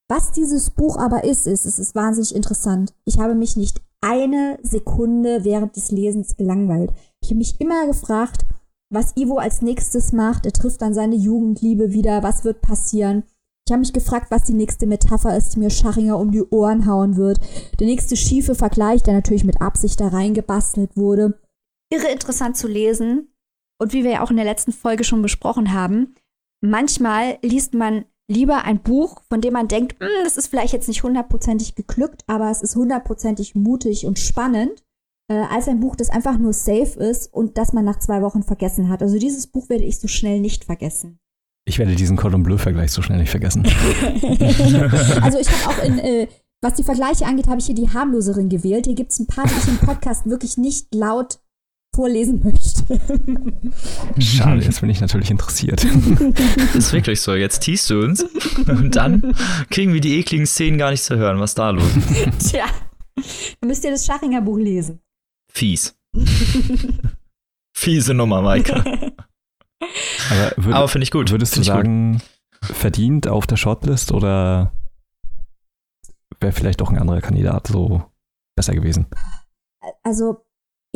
Was 0.09 0.31
dieses 0.31 0.71
Buch 0.71 0.97
aber 0.99 1.25
ist, 1.25 1.47
ist, 1.47 1.65
es 1.65 1.79
ist 1.79 1.95
wahnsinnig 1.95 2.35
interessant. 2.35 2.95
Ich 3.05 3.19
habe 3.19 3.35
mich 3.35 3.57
nicht 3.57 3.81
eine 4.01 4.59
Sekunde 4.63 5.43
während 5.43 5.75
des 5.75 5.91
Lesens 5.91 6.37
gelangweilt. 6.37 6.93
Ich 7.23 7.31
habe 7.31 7.39
mich 7.39 7.61
immer 7.61 7.87
gefragt, 7.87 8.45
was 8.89 9.17
Ivo 9.17 9.39
als 9.39 9.63
nächstes 9.63 10.13
macht. 10.13 10.47
Er 10.47 10.53
trifft 10.53 10.83
dann 10.83 10.95
seine 10.95 11.17
Jugendliebe 11.17 11.93
wieder. 11.93 12.23
Was 12.23 12.45
wird 12.45 12.63
passieren? 12.63 13.25
Ich 13.67 13.73
habe 13.73 13.81
mich 13.81 13.93
gefragt, 13.93 14.31
was 14.31 14.45
die 14.45 14.53
nächste 14.53 14.87
Metapher 14.87 15.37
ist, 15.37 15.55
die 15.55 15.59
mir 15.59 15.71
Scharinger 15.71 16.21
um 16.21 16.31
die 16.31 16.45
Ohren 16.45 16.87
hauen 16.87 17.17
wird. 17.17 17.41
Der 17.81 17.89
nächste 17.89 18.17
schiefe 18.17 18.55
Vergleich, 18.55 19.03
der 19.03 19.15
natürlich 19.15 19.43
mit 19.43 19.61
Absicht 19.61 20.01
da 20.01 20.07
reingebastelt 20.07 20.97
wurde. 20.97 21.41
Irre 21.93 22.13
interessant 22.13 22.57
zu 22.57 22.69
lesen. 22.69 23.33
Und 23.81 23.93
wie 23.93 24.05
wir 24.05 24.13
ja 24.13 24.23
auch 24.23 24.31
in 24.31 24.37
der 24.37 24.45
letzten 24.45 24.73
Folge 24.73 25.03
schon 25.03 25.21
besprochen 25.21 25.73
haben, 25.73 26.15
manchmal 26.61 27.39
liest 27.43 27.75
man 27.75 28.05
lieber 28.29 28.65
ein 28.65 28.81
Buch, 28.81 29.23
von 29.29 29.41
dem 29.41 29.53
man 29.53 29.69
denkt, 29.69 30.01
hm, 30.01 30.25
das 30.25 30.37
ist 30.37 30.49
vielleicht 30.49 30.73
jetzt 30.73 30.89
nicht 30.89 31.03
hundertprozentig 31.03 31.75
geglückt, 31.75 32.23
aber 32.27 32.51
es 32.51 32.63
ist 32.63 32.77
hundertprozentig 32.77 33.55
mutig 33.55 34.07
und 34.07 34.19
spannend, 34.19 34.83
äh, 35.29 35.35
als 35.35 35.69
ein 35.69 35.81
Buch, 35.81 35.97
das 35.97 36.11
einfach 36.11 36.39
nur 36.39 36.53
safe 36.53 36.99
ist 36.99 37.33
und 37.33 37.59
das 37.59 37.73
man 37.73 37.85
nach 37.85 37.99
zwei 37.99 38.23
Wochen 38.23 38.43
vergessen 38.43 38.89
hat. 38.89 39.03
Also 39.03 39.19
dieses 39.19 39.47
Buch 39.47 39.69
werde 39.69 39.85
ich 39.85 39.99
so 39.99 40.09
schnell 40.09 40.41
nicht 40.41 40.65
vergessen. 40.65 41.19
Ich 41.69 41.79
werde 41.79 41.97
diesen 41.97 42.17
Cordon 42.17 42.45
Bleu-Vergleich 42.45 42.93
so 42.93 43.03
schnell 43.03 43.19
nicht 43.19 43.31
vergessen. 43.31 43.65
also 45.23 45.39
ich 45.39 45.51
habe 45.51 45.69
auch 45.69 45.83
in, 45.83 45.99
äh, 45.99 46.29
was 46.63 46.75
die 46.75 46.85
Vergleiche 46.85 47.27
angeht, 47.27 47.49
habe 47.49 47.59
ich 47.59 47.67
hier 47.67 47.75
die 47.75 47.91
harmloseren 47.91 48.49
gewählt. 48.49 48.87
Hier 48.87 48.95
gibt 48.95 49.13
es 49.13 49.19
ein 49.19 49.27
paar, 49.27 49.45
die 49.47 49.55
ich 49.55 49.69
im 49.69 49.79
Podcast 49.79 50.27
wirklich 50.27 50.57
nicht 50.57 50.95
laut 50.95 51.41
vorlesen 51.97 52.43
möchte. 52.45 53.01
Schade, 54.21 54.63
jetzt 54.63 54.81
bin 54.81 54.91
ich 54.91 55.01
natürlich 55.01 55.31
interessiert. 55.31 55.85
ist 56.75 56.93
wirklich 56.93 57.21
so. 57.21 57.35
Jetzt 57.35 57.61
teast 57.61 57.91
du 57.91 58.01
uns 58.03 58.23
und 58.69 58.95
dann 58.95 59.35
kriegen 59.71 59.93
wir 59.93 60.01
die 60.01 60.19
ekligen 60.19 60.47
Szenen 60.47 60.79
gar 60.79 60.91
nicht 60.91 61.03
zu 61.03 61.17
hören. 61.17 61.41
Was 61.41 61.51
ist 61.51 61.59
da 61.59 61.71
los? 61.71 61.91
Tja, 62.51 62.67
dann 63.61 63.69
müsst 63.69 63.83
ihr 63.85 63.91
das 63.91 64.07
Schachinger 64.07 64.43
Buch 64.43 64.59
lesen. 64.59 65.01
Fies. 65.51 65.99
Fiese 67.77 68.15
Nummer, 68.15 68.43
Maike. 68.43 68.75
Aber, 70.31 70.53
würd, 70.57 70.75
Aber 70.75 70.89
finde 70.89 71.05
ich 71.05 71.11
gut. 71.11 71.31
Würdest 71.31 71.55
find 71.55 71.67
du 71.67 71.71
sagen, 71.71 72.13
gut. 72.13 72.77
verdient 72.77 73.29
auf 73.29 73.47
der 73.47 73.57
Shortlist 73.57 74.13
oder 74.13 74.73
wäre 76.41 76.53
vielleicht 76.53 76.81
doch 76.81 76.91
ein 76.91 76.99
anderer 76.99 77.21
Kandidat 77.21 77.69
so 77.69 78.05
besser 78.55 78.75
gewesen? 78.75 79.07
Also 80.03 80.46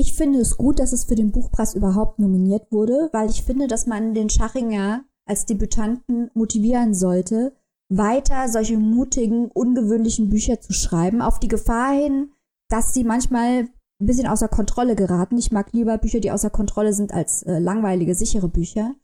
Ich 0.01 0.15
finde 0.15 0.39
es 0.39 0.57
gut, 0.57 0.79
dass 0.79 0.95
es 0.95 1.05
für 1.05 1.15
den 1.15 1.31
Buchpreis 1.31 1.75
überhaupt 1.75 2.19
nominiert 2.19 2.73
wurde, 2.73 3.11
weil 3.13 3.29
ich 3.29 3.43
finde, 3.43 3.67
dass 3.67 3.87
man 3.87 4.15
den 4.15 4.31
Schachinger 4.31 5.05
als 5.27 5.45
Debütanten 5.45 6.31
motivieren 6.33 6.95
sollte, 6.95 7.55
weiter 7.91 8.49
solche 8.49 8.79
mutigen, 8.79 9.51
ungewöhnlichen 9.51 10.31
Bücher 10.31 10.59
zu 10.59 10.73
schreiben, 10.73 11.21
auf 11.21 11.39
die 11.39 11.49
Gefahr 11.49 11.93
hin, 11.93 12.31
dass 12.71 12.95
sie 12.95 13.05
manchmal 13.05 13.69
ein 14.01 14.07
bisschen 14.07 14.27
außer 14.27 14.49
Kontrolle 14.49 14.97
geraten. 14.97 15.37
Ich 15.37 15.53
mag 15.53 15.71
lieber 15.75 15.99
Bücher, 15.99 16.21
die 16.21 16.31
außer 16.31 16.49
Kontrolle 16.49 16.95
sind, 16.95 17.13
als 17.13 17.43
äh, 17.43 17.59
langweilige, 17.59 18.15
sichere 18.15 18.49
Bücher. 18.49 18.95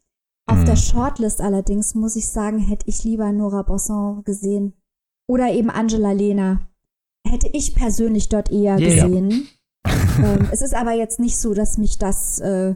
Auf 0.47 0.65
der 0.65 0.77
mhm. 0.77 0.81
Shortlist 0.81 1.43
allerdings, 1.43 1.95
muss 1.95 2.17
ich 2.17 2.31
sagen, 2.31 2.59
hätte 2.59 2.89
ich 2.89 3.05
lieber 3.05 3.31
Nora 3.33 3.61
Bosson 3.61 4.25
gesehen. 4.25 4.73
Oder 5.29 5.53
eben 5.53 5.69
Angela 5.69 6.13
Lehner. 6.13 6.67
Hätte 7.29 7.51
ich 7.53 7.75
persönlich 7.75 8.31
dort 8.31 8.51
eher 8.51 8.79
yeah. 8.79 9.07
gesehen. 9.07 9.49
Ähm, 10.19 10.49
es 10.53 10.63
ist 10.63 10.75
aber 10.75 10.93
jetzt 10.93 11.21
nicht 11.21 11.39
so, 11.39 11.55
dass 11.55 11.79
mich 11.79 11.99
das, 11.99 12.39
äh, 12.41 12.75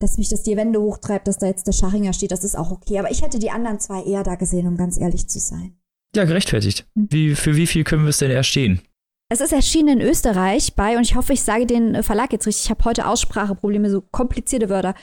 dass 0.00 0.18
mich 0.18 0.28
das 0.28 0.42
die 0.42 0.56
Wände 0.56 0.80
hochtreibt, 0.80 1.28
dass 1.28 1.38
da 1.38 1.46
jetzt 1.46 1.66
der 1.66 1.72
Schachinger 1.72 2.12
steht. 2.12 2.30
Das 2.30 2.44
ist 2.44 2.56
auch 2.56 2.70
okay. 2.70 2.98
Aber 2.98 3.10
ich 3.10 3.22
hätte 3.22 3.38
die 3.38 3.50
anderen 3.50 3.80
zwei 3.80 4.02
eher 4.02 4.22
da 4.22 4.34
gesehen, 4.34 4.66
um 4.66 4.76
ganz 4.76 4.98
ehrlich 4.98 5.28
zu 5.28 5.38
sein. 5.38 5.78
Ja, 6.14 6.24
gerechtfertigt. 6.24 6.86
Hm. 6.94 7.08
Wie, 7.10 7.34
für 7.34 7.56
wie 7.56 7.66
viel 7.66 7.84
können 7.84 8.04
wir 8.04 8.10
es 8.10 8.18
denn 8.18 8.30
erstehen? 8.30 8.80
Es 9.28 9.40
ist 9.40 9.52
erschienen 9.52 10.00
in 10.00 10.06
Österreich 10.06 10.74
bei, 10.74 10.96
und 10.96 11.02
ich 11.02 11.16
hoffe, 11.16 11.32
ich 11.32 11.42
sage 11.42 11.66
den 11.66 12.02
Verlag 12.04 12.32
jetzt 12.32 12.46
richtig, 12.46 12.66
ich 12.66 12.70
habe 12.70 12.84
heute 12.84 13.08
Ausspracheprobleme, 13.08 13.90
so 13.90 14.00
komplizierte 14.00 14.68
Wörter. 14.68 14.94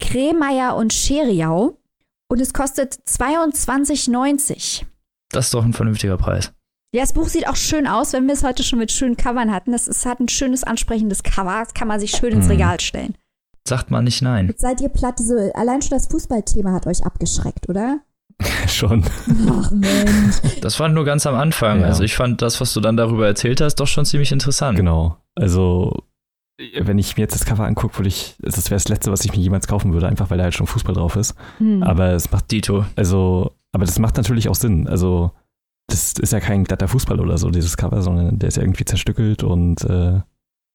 Kremeyer 0.00 0.76
und 0.76 0.92
Scheriau. 0.92 1.78
Und 2.30 2.40
es 2.40 2.52
kostet 2.52 2.94
22,90. 3.06 4.84
Das 5.30 5.46
ist 5.46 5.54
doch 5.54 5.64
ein 5.64 5.72
vernünftiger 5.72 6.16
Preis. 6.16 6.52
Ja, 6.94 7.02
das 7.02 7.12
Buch 7.12 7.28
sieht 7.28 7.46
auch 7.46 7.56
schön 7.56 7.86
aus, 7.86 8.14
wenn 8.14 8.26
wir 8.26 8.32
es 8.32 8.42
heute 8.42 8.62
schon 8.62 8.78
mit 8.78 8.90
schönen 8.90 9.16
Covern 9.16 9.52
hatten. 9.52 9.72
Das 9.72 9.88
ist, 9.88 10.06
hat 10.06 10.20
ein 10.20 10.28
schönes, 10.28 10.64
ansprechendes 10.64 11.22
Cover. 11.22 11.62
Das 11.62 11.74
kann 11.74 11.88
man 11.88 12.00
sich 12.00 12.12
schön 12.12 12.32
ins 12.32 12.46
hm. 12.46 12.52
Regal 12.52 12.80
stellen. 12.80 13.14
Sagt 13.66 13.90
man 13.90 14.04
nicht 14.04 14.22
nein. 14.22 14.46
Jetzt 14.48 14.62
seid 14.62 14.80
ihr 14.80 14.88
platt, 14.88 15.18
diese, 15.18 15.54
allein 15.54 15.82
schon 15.82 15.98
das 15.98 16.06
Fußballthema 16.06 16.72
hat 16.72 16.86
euch 16.86 17.04
abgeschreckt, 17.04 17.68
oder? 17.68 18.00
schon. 18.68 19.04
Ach 19.50 19.70
Mensch. 19.70 20.36
Das 20.62 20.80
war 20.80 20.88
nur 20.88 21.04
ganz 21.04 21.26
am 21.26 21.34
Anfang. 21.34 21.80
Ja. 21.80 21.88
Also 21.88 22.04
ich 22.04 22.14
fand 22.14 22.40
das, 22.40 22.60
was 22.60 22.72
du 22.72 22.80
dann 22.80 22.96
darüber 22.96 23.26
erzählt 23.26 23.60
hast, 23.60 23.76
doch 23.76 23.86
schon 23.86 24.06
ziemlich 24.06 24.32
interessant. 24.32 24.78
Genau. 24.78 25.18
Also 25.34 26.04
wenn 26.80 26.98
ich 26.98 27.16
mir 27.16 27.22
jetzt 27.22 27.34
das 27.34 27.44
Cover 27.44 27.64
angucke, 27.64 27.98
würde 27.98 28.08
ich, 28.08 28.36
das 28.40 28.64
wäre 28.70 28.76
das 28.76 28.88
Letzte, 28.88 29.12
was 29.12 29.24
ich 29.24 29.32
mir 29.32 29.38
jemals 29.38 29.68
kaufen 29.68 29.92
würde, 29.92 30.08
einfach 30.08 30.30
weil 30.30 30.38
da 30.38 30.44
halt 30.44 30.54
schon 30.54 30.66
Fußball 30.66 30.94
drauf 30.94 31.16
ist. 31.16 31.34
Hm. 31.58 31.82
Aber 31.82 32.12
es 32.12 32.30
macht 32.32 32.50
Dito. 32.50 32.84
Also, 32.96 33.52
aber 33.72 33.84
das 33.84 33.98
macht 33.98 34.16
natürlich 34.16 34.48
auch 34.48 34.54
Sinn. 34.54 34.88
Also, 34.88 35.32
das 35.88 36.12
ist 36.12 36.32
ja 36.32 36.40
kein 36.40 36.64
glatter 36.64 36.86
Fußball 36.86 37.18
oder 37.18 37.38
so, 37.38 37.50
dieses 37.50 37.76
Cover, 37.76 38.02
sondern 38.02 38.38
der 38.38 38.48
ist 38.48 38.56
ja 38.56 38.62
irgendwie 38.62 38.84
zerstückelt 38.84 39.42
und 39.42 39.84
äh, 39.84 40.20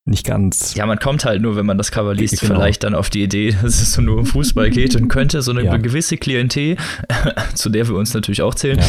nicht 0.05 0.25
ganz. 0.25 0.73
Ja, 0.75 0.85
man 0.85 0.99
kommt 0.99 1.23
halt 1.23 1.41
nur, 1.41 1.55
wenn 1.55 1.65
man 1.65 1.77
das 1.77 1.91
Cover 1.91 2.13
liest, 2.13 2.41
genau. 2.41 2.55
vielleicht 2.55 2.83
dann 2.83 2.93
auf 2.93 3.09
die 3.09 3.23
Idee, 3.23 3.51
dass 3.61 3.81
es 3.81 3.93
so 3.93 4.01
nur 4.01 4.17
um 4.17 4.25
Fußball 4.25 4.69
geht 4.69 4.95
und 4.95 5.07
könnte 5.07 5.41
so 5.41 5.51
eine 5.51 5.63
ja. 5.63 5.77
gewisse 5.77 6.17
Klientel, 6.17 6.77
zu 7.55 7.69
der 7.69 7.87
wir 7.87 7.95
uns 7.95 8.13
natürlich 8.13 8.41
auch 8.41 8.55
zählen, 8.55 8.79
ja. 8.79 8.85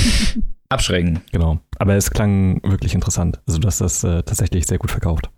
abschrecken. 0.70 1.20
Genau. 1.31 1.61
Aber 1.79 1.95
es 1.95 2.11
klang 2.11 2.61
wirklich 2.64 2.95
interessant. 2.95 3.41
Also, 3.47 3.61
dass 3.61 3.79
das 3.79 4.03
äh, 4.03 4.22
tatsächlich 4.22 4.66
sehr 4.66 4.79
gut 4.79 4.91
verkauft. 4.91 5.31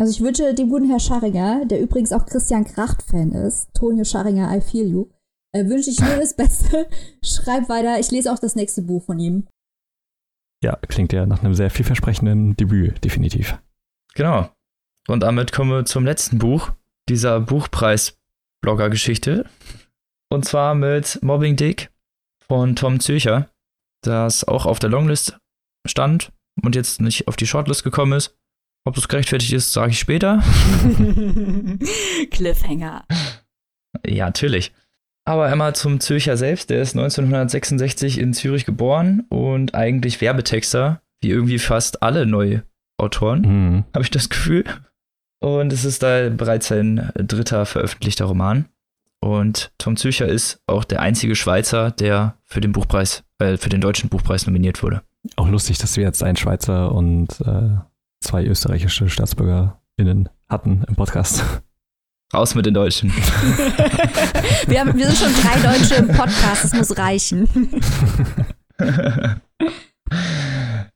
Also 0.00 0.10
ich 0.10 0.20
wünsche 0.20 0.54
dem 0.54 0.70
guten 0.70 0.90
Herr 0.90 0.98
Scharringer, 0.98 1.66
der 1.66 1.80
übrigens 1.80 2.12
auch 2.12 2.26
Christian 2.26 2.64
Kracht-Fan 2.64 3.30
ist, 3.30 3.68
Tonio 3.74 4.02
Scharringer, 4.02 4.54
I 4.54 4.60
feel 4.60 4.88
you, 4.88 5.06
äh, 5.52 5.64
wünsche 5.66 5.90
ich 5.90 6.00
nur 6.00 6.16
das 6.16 6.34
Beste. 6.36 6.88
Schreib 7.22 7.68
weiter. 7.68 8.00
Ich 8.00 8.10
lese 8.10 8.32
auch 8.32 8.40
das 8.40 8.56
nächste 8.56 8.82
Buch 8.82 9.04
von 9.04 9.20
ihm. 9.20 9.46
Ja, 10.64 10.76
klingt 10.88 11.12
ja 11.12 11.26
nach 11.26 11.40
einem 11.40 11.54
sehr 11.54 11.68
vielversprechenden 11.68 12.56
Debüt, 12.56 13.04
definitiv. 13.04 13.58
Genau. 14.14 14.48
Und 15.08 15.20
damit 15.20 15.52
kommen 15.52 15.70
wir 15.70 15.84
zum 15.84 16.06
letzten 16.06 16.38
Buch 16.38 16.72
dieser 17.10 17.38
Buchpreis-Blogger-Geschichte. 17.38 19.44
Und 20.30 20.46
zwar 20.46 20.74
mit 20.74 21.22
Mobbing 21.22 21.56
Dick 21.56 21.90
von 22.48 22.76
Tom 22.76 22.98
Zürcher, 22.98 23.50
das 24.02 24.48
auch 24.48 24.64
auf 24.64 24.78
der 24.78 24.88
Longlist 24.88 25.36
stand 25.86 26.32
und 26.62 26.74
jetzt 26.74 26.98
nicht 26.98 27.28
auf 27.28 27.36
die 27.36 27.46
Shortlist 27.46 27.84
gekommen 27.84 28.14
ist. 28.14 28.34
Ob 28.86 28.94
das 28.94 29.08
gerechtfertigt 29.08 29.52
ist, 29.52 29.70
sage 29.70 29.90
ich 29.90 29.98
später. 29.98 30.38
Cliffhanger. 32.30 33.04
Ja, 34.06 34.24
natürlich. 34.24 34.72
Aber 35.24 35.46
einmal 35.46 35.74
zum 35.74 36.00
Zürcher 36.00 36.36
selbst. 36.36 36.70
Der 36.70 36.82
ist 36.82 36.94
1966 36.94 38.18
in 38.18 38.34
Zürich 38.34 38.66
geboren 38.66 39.24
und 39.30 39.74
eigentlich 39.74 40.20
Werbetexter, 40.20 41.00
wie 41.20 41.30
irgendwie 41.30 41.58
fast 41.58 42.02
alle 42.02 42.26
Neuautoren, 42.26 43.40
mhm. 43.40 43.84
habe 43.94 44.02
ich 44.02 44.10
das 44.10 44.28
Gefühl. 44.28 44.64
Und 45.40 45.72
es 45.72 45.84
ist 45.84 46.02
da 46.02 46.28
bereits 46.30 46.68
sein 46.68 47.10
dritter 47.14 47.66
veröffentlichter 47.66 48.26
Roman. 48.26 48.66
Und 49.20 49.72
Tom 49.78 49.96
Zürcher 49.96 50.26
ist 50.26 50.60
auch 50.66 50.84
der 50.84 51.00
einzige 51.00 51.34
Schweizer, 51.34 51.90
der 51.90 52.36
für 52.44 52.60
den 52.60 52.72
Buchpreis, 52.72 53.24
äh, 53.38 53.56
für 53.56 53.70
den 53.70 53.80
deutschen 53.80 54.10
Buchpreis 54.10 54.46
nominiert 54.46 54.82
wurde. 54.82 55.02
Auch 55.36 55.48
lustig, 55.48 55.78
dass 55.78 55.96
wir 55.96 56.04
jetzt 56.04 56.22
einen 56.22 56.36
Schweizer 56.36 56.92
und 56.92 57.40
äh, 57.40 57.78
zwei 58.20 58.44
österreichische 58.44 59.08
StaatsbürgerInnen 59.08 60.28
hatten 60.48 60.84
im 60.86 60.96
Podcast. 60.96 61.42
Raus 62.32 62.54
mit 62.54 62.66
den 62.66 62.74
Deutschen. 62.74 63.10
wir, 64.66 64.80
haben, 64.80 64.96
wir 64.96 65.10
sind 65.10 65.18
schon 65.18 65.32
drei 65.42 65.60
Deutsche 65.60 65.94
im 65.96 66.08
Podcast, 66.08 66.64
das 66.64 66.72
muss 66.72 66.96
reichen. 66.96 67.48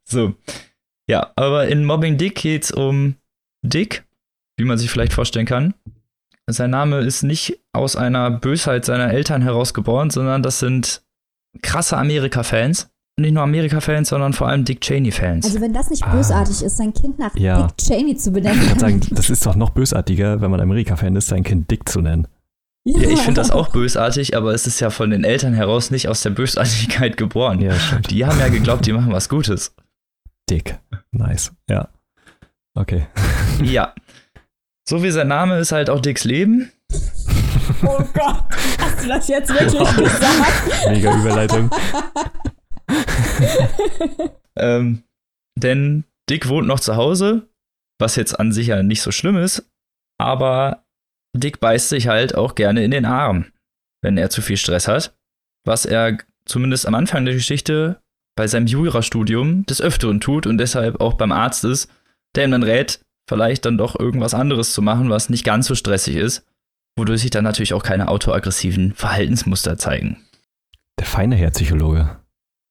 so. 0.05 0.35
Ja, 1.09 1.33
aber 1.37 1.68
in 1.68 1.85
Mobbing 1.85 2.18
Dick 2.18 2.35
geht 2.37 2.64
es 2.64 2.70
um 2.70 3.16
Dick, 3.64 4.05
wie 4.59 4.64
man 4.64 4.79
sich 4.79 4.91
vielleicht 4.91 5.12
vorstellen 5.12 5.47
kann. 5.47 5.74
Sein 6.51 6.70
Name 6.70 7.01
ist 7.01 7.22
nicht 7.22 7.61
aus 7.72 7.95
einer 7.95 8.31
Bösheit 8.31 8.85
seiner 8.85 9.12
Eltern 9.12 9.43
herausgeboren, 9.43 10.11
sondern 10.11 10.43
das 10.43 10.59
sind 10.59 11.03
krasse 11.62 11.97
Amerika-Fans 11.97 12.91
nicht 13.19 13.33
nur 13.33 13.43
Amerika-Fans, 13.43 14.09
sondern 14.09 14.33
vor 14.33 14.49
allem 14.49 14.64
Dick 14.64 14.81
Cheney-Fans. 14.81 15.45
Also 15.45 15.61
wenn 15.61 15.73
das 15.73 15.91
nicht 15.91 16.05
ah. 16.05 16.12
bösartig 16.12 16.62
ist, 16.62 16.77
sein 16.77 16.93
Kind 16.93 17.19
nach 17.19 17.35
ja. 17.37 17.66
Dick 17.66 17.77
Cheney 17.79 18.16
zu 18.16 18.31
benennen. 18.33 18.61
Ich 18.62 18.81
sagen, 18.81 19.01
das 19.11 19.31
ist 19.31 19.45
doch 19.45 19.57
noch 19.57 19.71
bösartiger, 19.71 20.41
wenn 20.41 20.51
man 20.51 20.61
Amerika-Fan 20.61 21.16
ist, 21.16 21.29
sein 21.29 21.45
Kind 21.45 21.71
Dick 21.71 21.89
zu 21.89 22.01
nennen. 22.01 22.29
Ja, 22.85 23.01
ja 23.01 23.11
ich 23.11 23.21
finde 23.21 23.41
das 23.41 23.51
auch 23.51 23.69
bösartig, 23.69 24.37
aber 24.37 24.55
es 24.55 24.66
ist 24.66 24.81
ja 24.81 24.91
von 24.91 25.11
den 25.11 25.25
Eltern 25.25 25.53
heraus 25.53 25.91
nicht 25.91 26.09
aus 26.09 26.23
der 26.23 26.31
Bösartigkeit 26.31 27.16
geboren. 27.16 27.61
Ja, 27.61 27.75
stimmt. 27.79 28.11
Die 28.11 28.25
haben 28.25 28.39
ja 28.39 28.49
geglaubt, 28.49 28.87
die 28.87 28.93
machen 28.93 29.12
was 29.12 29.29
Gutes. 29.29 29.75
Dick. 30.49 30.79
Nice. 31.12 31.53
Ja. 31.69 31.89
Okay. 32.75 33.07
Ja. 33.62 33.93
So 34.89 35.03
wie 35.03 35.11
sein 35.11 35.27
Name 35.27 35.59
ist 35.59 35.73
halt 35.73 35.91
auch 35.91 36.01
Dicks 36.01 36.23
Leben. 36.23 36.71
Oh 37.83 37.99
Gott, 38.14 38.45
hast 38.79 39.05
du 39.05 39.09
das 39.09 39.27
jetzt 39.27 39.51
wirklich 39.51 39.97
gesagt? 39.97 40.89
Mega 40.89 41.19
Überleitung. 41.19 41.71
ähm, 44.57 45.03
denn 45.59 46.05
Dick 46.28 46.49
wohnt 46.49 46.66
noch 46.66 46.80
zu 46.80 46.97
Hause, 46.97 47.49
was 47.99 48.16
jetzt 48.16 48.39
an 48.39 48.53
sich 48.53 48.68
ja 48.68 48.82
nicht 48.82 49.03
so 49.03 49.11
schlimm 49.11 49.36
ist, 49.36 49.68
aber 50.18 50.84
Dick 51.36 51.61
beißt 51.61 51.89
sich 51.89 52.09
halt 52.09 52.34
auch 52.34 52.55
gerne 52.55 52.84
in 52.84 52.91
den 52.91 53.05
Arm, 53.05 53.47
wenn 54.03 54.16
er 54.16 54.30
zu 54.30 54.43
viel 54.43 54.57
Stress 54.57 54.89
hat, 54.89 55.16
was 55.64 55.84
er 55.84 56.18
zumindest 56.45 56.86
am 56.86 56.95
Anfang 56.95 57.24
der 57.24 57.34
Geschichte 57.34 58.01
bei 58.36 58.47
seinem 58.47 58.66
Jurastudium 58.66 59.66
des 59.66 59.80
Öfteren 59.80 60.20
tut 60.20 60.47
und 60.47 60.59
deshalb 60.59 61.01
auch 61.01 61.14
beim 61.14 61.32
Arzt 61.32 61.64
ist, 61.64 61.91
der 62.34 62.45
ihm 62.45 62.53
dann 62.53 62.62
rät, 62.62 63.01
vielleicht 63.28 63.64
dann 63.64 63.78
doch 63.78 63.99
irgendwas 63.99 64.34
anderes 64.34 64.72
zu 64.72 64.80
machen, 64.80 65.11
was 65.11 65.28
nicht 65.28 65.45
ganz 65.45 65.66
so 65.66 65.74
stressig 65.74 66.16
ist, 66.16 66.47
wodurch 66.97 67.22
sich 67.22 67.30
dann 67.30 67.45
natürlich 67.45 67.74
auch 67.74 67.82
keine 67.82 68.09
autoaggressiven 68.09 68.95
Verhaltensmuster 68.95 69.76
zeigen. 69.76 70.24
Der 70.99 71.07
feine 71.07 71.36
Herr 71.36 71.51
Psychologe. 71.51 72.18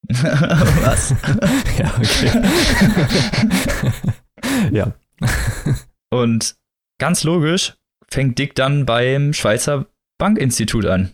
Was? 0.10 1.14
ja, 1.78 1.94
okay. 1.98 2.42
ja. 4.72 4.94
Und 6.10 6.56
ganz 7.00 7.24
logisch 7.24 7.76
fängt 8.10 8.40
Dick 8.40 8.56
dann 8.56 8.86
beim 8.86 9.34
Schweizer 9.34 9.88
Bankinstitut 10.18 10.86
an, 10.86 11.12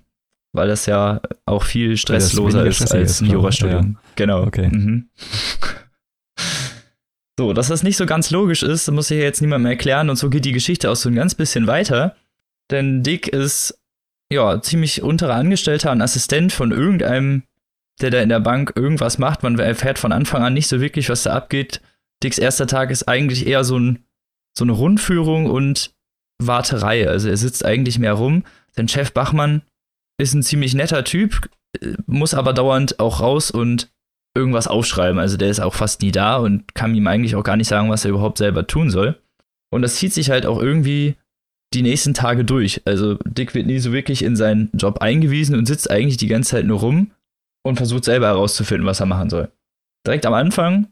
weil 0.52 0.68
das 0.68 0.86
ja 0.86 1.22
auch 1.46 1.64
viel 1.64 1.98
stressloser 1.98 2.66
ist 2.66 2.92
als 2.92 3.22
ein 3.22 3.28
Jurastudium. 3.28 3.94
Ja. 3.94 4.10
Genau. 4.16 4.44
Okay. 4.44 4.68
Mhm. 4.68 5.10
So, 7.40 7.52
dass 7.52 7.68
das 7.70 7.82
nicht 7.82 7.98
so 7.98 8.06
ganz 8.06 8.30
logisch 8.30 8.62
ist, 8.62 8.92
muss 8.92 9.10
ich 9.10 9.18
jetzt 9.18 9.42
niemandem 9.42 9.72
erklären 9.72 10.12
und 10.12 10.18
so 10.18 10.30
geht 10.30 10.46
die 10.46 10.52
Geschichte 10.52 10.92
auch 10.92 10.96
so 10.96 11.10
ein 11.10 11.16
ganz 11.16 11.34
bisschen 11.34 11.66
weiter. 11.66 12.16
Denn 12.70 13.02
Dick 13.02 13.28
ist 13.28 13.80
ja 14.32 14.62
ziemlich 14.62 15.02
unterer 15.02 15.34
Angestellter 15.34 15.92
und 15.92 16.02
Assistent 16.02 16.54
von 16.54 16.72
irgendeinem 16.72 17.42
der 18.02 18.10
da 18.10 18.22
in 18.22 18.30
der 18.30 18.40
Bank 18.40 18.74
irgendwas 18.76 19.18
macht. 19.18 19.44
Man 19.44 19.58
erfährt 19.60 20.00
von 20.00 20.12
Anfang 20.12 20.44
an 20.44 20.54
nicht 20.54 20.68
so 20.68 20.82
wirklich, 20.82 21.10
was 21.10 21.24
da 21.24 21.34
abgeht. 21.34 21.82
Dicks 22.24 22.38
erster 22.38 22.68
Tag 22.68 22.92
ist 22.92 23.08
eigentlich 23.08 23.48
eher 23.48 23.64
so, 23.64 23.78
ein, 23.78 24.06
so 24.58 24.66
eine 24.66 24.72
Rundführung 24.72 25.50
und 25.50 25.94
Warterei. 26.42 27.08
Also 27.08 27.30
er 27.30 27.38
sitzt 27.38 27.66
eigentlich 27.66 28.00
mehr 28.00 28.14
rum. 28.14 28.44
Sein 28.72 28.88
Chef 28.88 29.14
Bachmann 29.14 29.62
ist 30.18 30.34
ein 30.34 30.44
ziemlich 30.44 30.74
netter 30.74 31.04
Typ, 31.04 31.50
muss 32.08 32.34
aber 32.34 32.54
dauernd 32.54 33.00
auch 33.00 33.20
raus 33.20 33.52
und 33.52 33.92
irgendwas 34.36 34.68
aufschreiben. 34.68 35.20
Also 35.20 35.38
der 35.38 35.50
ist 35.50 35.60
auch 35.60 35.74
fast 35.74 36.02
nie 36.02 36.12
da 36.12 36.38
und 36.38 36.74
kann 36.74 36.96
ihm 36.96 37.08
eigentlich 37.08 37.36
auch 37.36 37.44
gar 37.44 37.58
nicht 37.58 37.68
sagen, 37.68 37.90
was 37.90 38.06
er 38.06 38.12
überhaupt 38.12 38.40
selber 38.40 38.66
tun 38.68 38.90
soll. 38.90 39.20
Und 39.72 39.82
das 39.82 39.96
zieht 39.96 40.14
sich 40.14 40.30
halt 40.30 40.46
auch 40.46 40.62
irgendwie 40.62 41.16
die 41.74 41.82
nächsten 41.82 42.14
Tage 42.14 42.46
durch. 42.46 42.82
Also 42.86 43.16
Dick 43.26 43.54
wird 43.54 43.68
nie 43.68 43.80
so 43.80 43.92
wirklich 43.92 44.24
in 44.24 44.36
seinen 44.36 44.70
Job 44.74 45.00
eingewiesen 45.00 45.56
und 45.56 45.66
sitzt 45.66 45.90
eigentlich 45.90 46.18
die 46.18 46.28
ganze 46.28 46.52
Zeit 46.52 46.66
nur 46.66 46.80
rum 46.80 47.12
und 47.64 47.78
versucht 47.78 48.06
selber 48.06 48.28
herauszufinden, 48.28 48.86
was 48.86 49.00
er 49.00 49.06
machen 49.06 49.30
soll. 49.30 49.52
Direkt 50.06 50.26
am 50.26 50.34
Anfang 50.34 50.88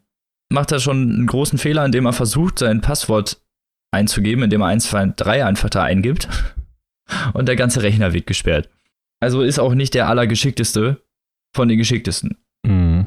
macht 0.50 0.72
er 0.72 0.80
schon 0.80 1.14
einen 1.14 1.28
großen 1.28 1.58
Fehler, 1.58 1.86
indem 1.86 2.06
er 2.06 2.14
versucht, 2.14 2.60
sein 2.60 2.82
Passwort 2.82 3.42
einzugeben, 3.92 4.44
indem 4.44 4.62
er 4.62 4.68
1, 4.68 4.86
2, 4.86 5.14
3 5.16 5.46
einfach 5.46 5.70
da 5.70 5.84
eingibt. 5.84 6.28
Und 7.34 7.48
der 7.48 7.56
ganze 7.56 7.84
Rechner 7.84 8.14
wird 8.14 8.28
gesperrt. 8.28 8.70
Also 9.20 9.42
ist 9.42 9.60
auch 9.60 9.74
nicht 9.74 9.94
der 9.94 10.08
allergeschickteste 10.08 11.02
von 11.54 11.68
den 11.68 11.78
geschicktesten. 11.78 12.38
Mhm. 12.66 13.06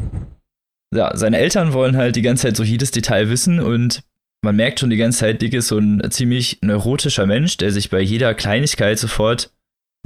Ja, 0.94 1.16
seine 1.16 1.38
Eltern 1.38 1.72
wollen 1.72 1.96
halt 1.96 2.16
die 2.16 2.22
ganze 2.22 2.42
Zeit 2.42 2.56
so 2.56 2.62
jedes 2.62 2.90
Detail 2.90 3.28
wissen 3.30 3.60
und 3.60 4.04
man 4.44 4.56
merkt 4.56 4.78
schon 4.78 4.90
die 4.90 4.96
ganze 4.96 5.20
Zeit, 5.20 5.42
Dick 5.42 5.54
ist 5.54 5.68
so 5.68 5.78
ein 5.78 6.02
ziemlich 6.10 6.58
neurotischer 6.60 7.26
Mensch, 7.26 7.56
der 7.56 7.72
sich 7.72 7.90
bei 7.90 8.00
jeder 8.00 8.34
Kleinigkeit 8.34 8.98
sofort 8.98 9.52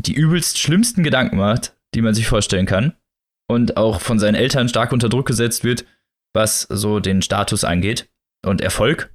die 0.01 0.15
übelst 0.15 0.59
schlimmsten 0.59 1.03
Gedanken 1.03 1.37
macht, 1.37 1.75
die 1.95 2.03
man 2.03 2.15
sich 2.15 2.29
vorstellen 2.29 2.67
kann. 2.67 2.95
Und 3.49 3.77
auch 3.77 4.01
von 4.01 4.19
seinen 4.19 4.35
Eltern 4.35 4.69
stark 4.69 4.93
unter 4.93 5.09
Druck 5.09 5.27
gesetzt 5.27 5.65
wird, 5.65 5.85
was 6.35 6.63
so 6.63 7.01
den 7.01 7.23
Status 7.23 7.65
angeht 7.65 8.09
und 8.45 8.61
Erfolg. 8.61 9.11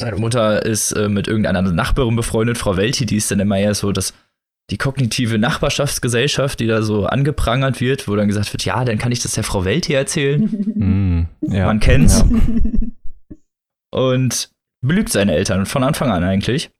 Seine 0.00 0.16
Mutter 0.16 0.64
ist 0.64 0.92
äh, 0.92 1.08
mit 1.08 1.26
irgendeiner 1.26 1.62
Nachbarin 1.62 2.14
befreundet, 2.14 2.58
Frau 2.58 2.76
Welti, 2.76 3.04
die 3.06 3.16
ist 3.16 3.30
dann 3.30 3.40
immer 3.40 3.58
eher 3.58 3.74
so 3.74 3.90
das, 3.90 4.14
die 4.70 4.78
kognitive 4.78 5.38
Nachbarschaftsgesellschaft, 5.38 6.60
die 6.60 6.68
da 6.68 6.82
so 6.82 7.06
angeprangert 7.06 7.80
wird, 7.80 8.06
wo 8.06 8.14
dann 8.14 8.28
gesagt 8.28 8.52
wird, 8.52 8.64
ja, 8.64 8.84
dann 8.84 8.98
kann 8.98 9.10
ich 9.10 9.20
das 9.20 9.32
der 9.32 9.42
Frau 9.44 9.64
Welti 9.64 9.92
erzählen. 9.94 10.64
Mm, 10.78 11.26
ja, 11.40 11.66
Man 11.66 11.80
kennt's. 11.80 12.24
Ja. 12.30 13.38
Und 13.90 14.50
belügt 14.80 15.08
seine 15.08 15.34
Eltern 15.34 15.66
von 15.66 15.82
Anfang 15.82 16.12
an 16.12 16.22
eigentlich, 16.22 16.70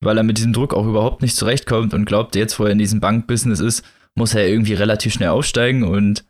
weil 0.00 0.16
er 0.16 0.24
mit 0.24 0.38
diesem 0.38 0.52
Druck 0.52 0.74
auch 0.74 0.86
überhaupt 0.86 1.22
nicht 1.22 1.36
zurechtkommt 1.36 1.94
und 1.94 2.04
glaubt, 2.04 2.34
jetzt, 2.34 2.58
wo 2.58 2.64
er 2.64 2.72
in 2.72 2.78
diesem 2.78 2.98
Bankbusiness 2.98 3.60
ist, 3.60 3.84
muss 4.16 4.34
er 4.34 4.48
irgendwie 4.48 4.74
relativ 4.74 5.12
schnell 5.12 5.28
aufsteigen 5.28 5.84
und 5.84 6.24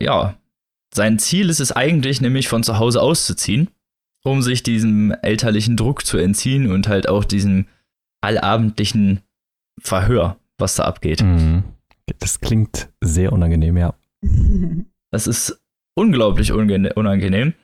ja, 0.00 0.36
sein 0.94 1.18
Ziel 1.18 1.50
ist 1.50 1.60
es 1.60 1.72
eigentlich, 1.72 2.20
nämlich 2.20 2.48
von 2.48 2.62
zu 2.62 2.78
Hause 2.78 3.02
auszuziehen, 3.02 3.68
um 4.24 4.42
sich 4.42 4.62
diesem 4.62 5.14
elterlichen 5.22 5.76
Druck 5.76 6.04
zu 6.06 6.18
entziehen 6.18 6.70
und 6.70 6.88
halt 6.88 7.08
auch 7.08 7.24
diesem 7.24 7.66
allabendlichen 8.22 9.20
Verhör, 9.80 10.38
was 10.58 10.76
da 10.76 10.84
abgeht. 10.84 11.22
Mhm. 11.22 11.64
Das 12.18 12.40
klingt 12.40 12.88
sehr 13.00 13.32
unangenehm, 13.32 13.76
ja. 13.76 13.94
Das 15.12 15.28
ist 15.28 15.62
unglaublich 15.94 16.52
unangenehm. 16.52 17.54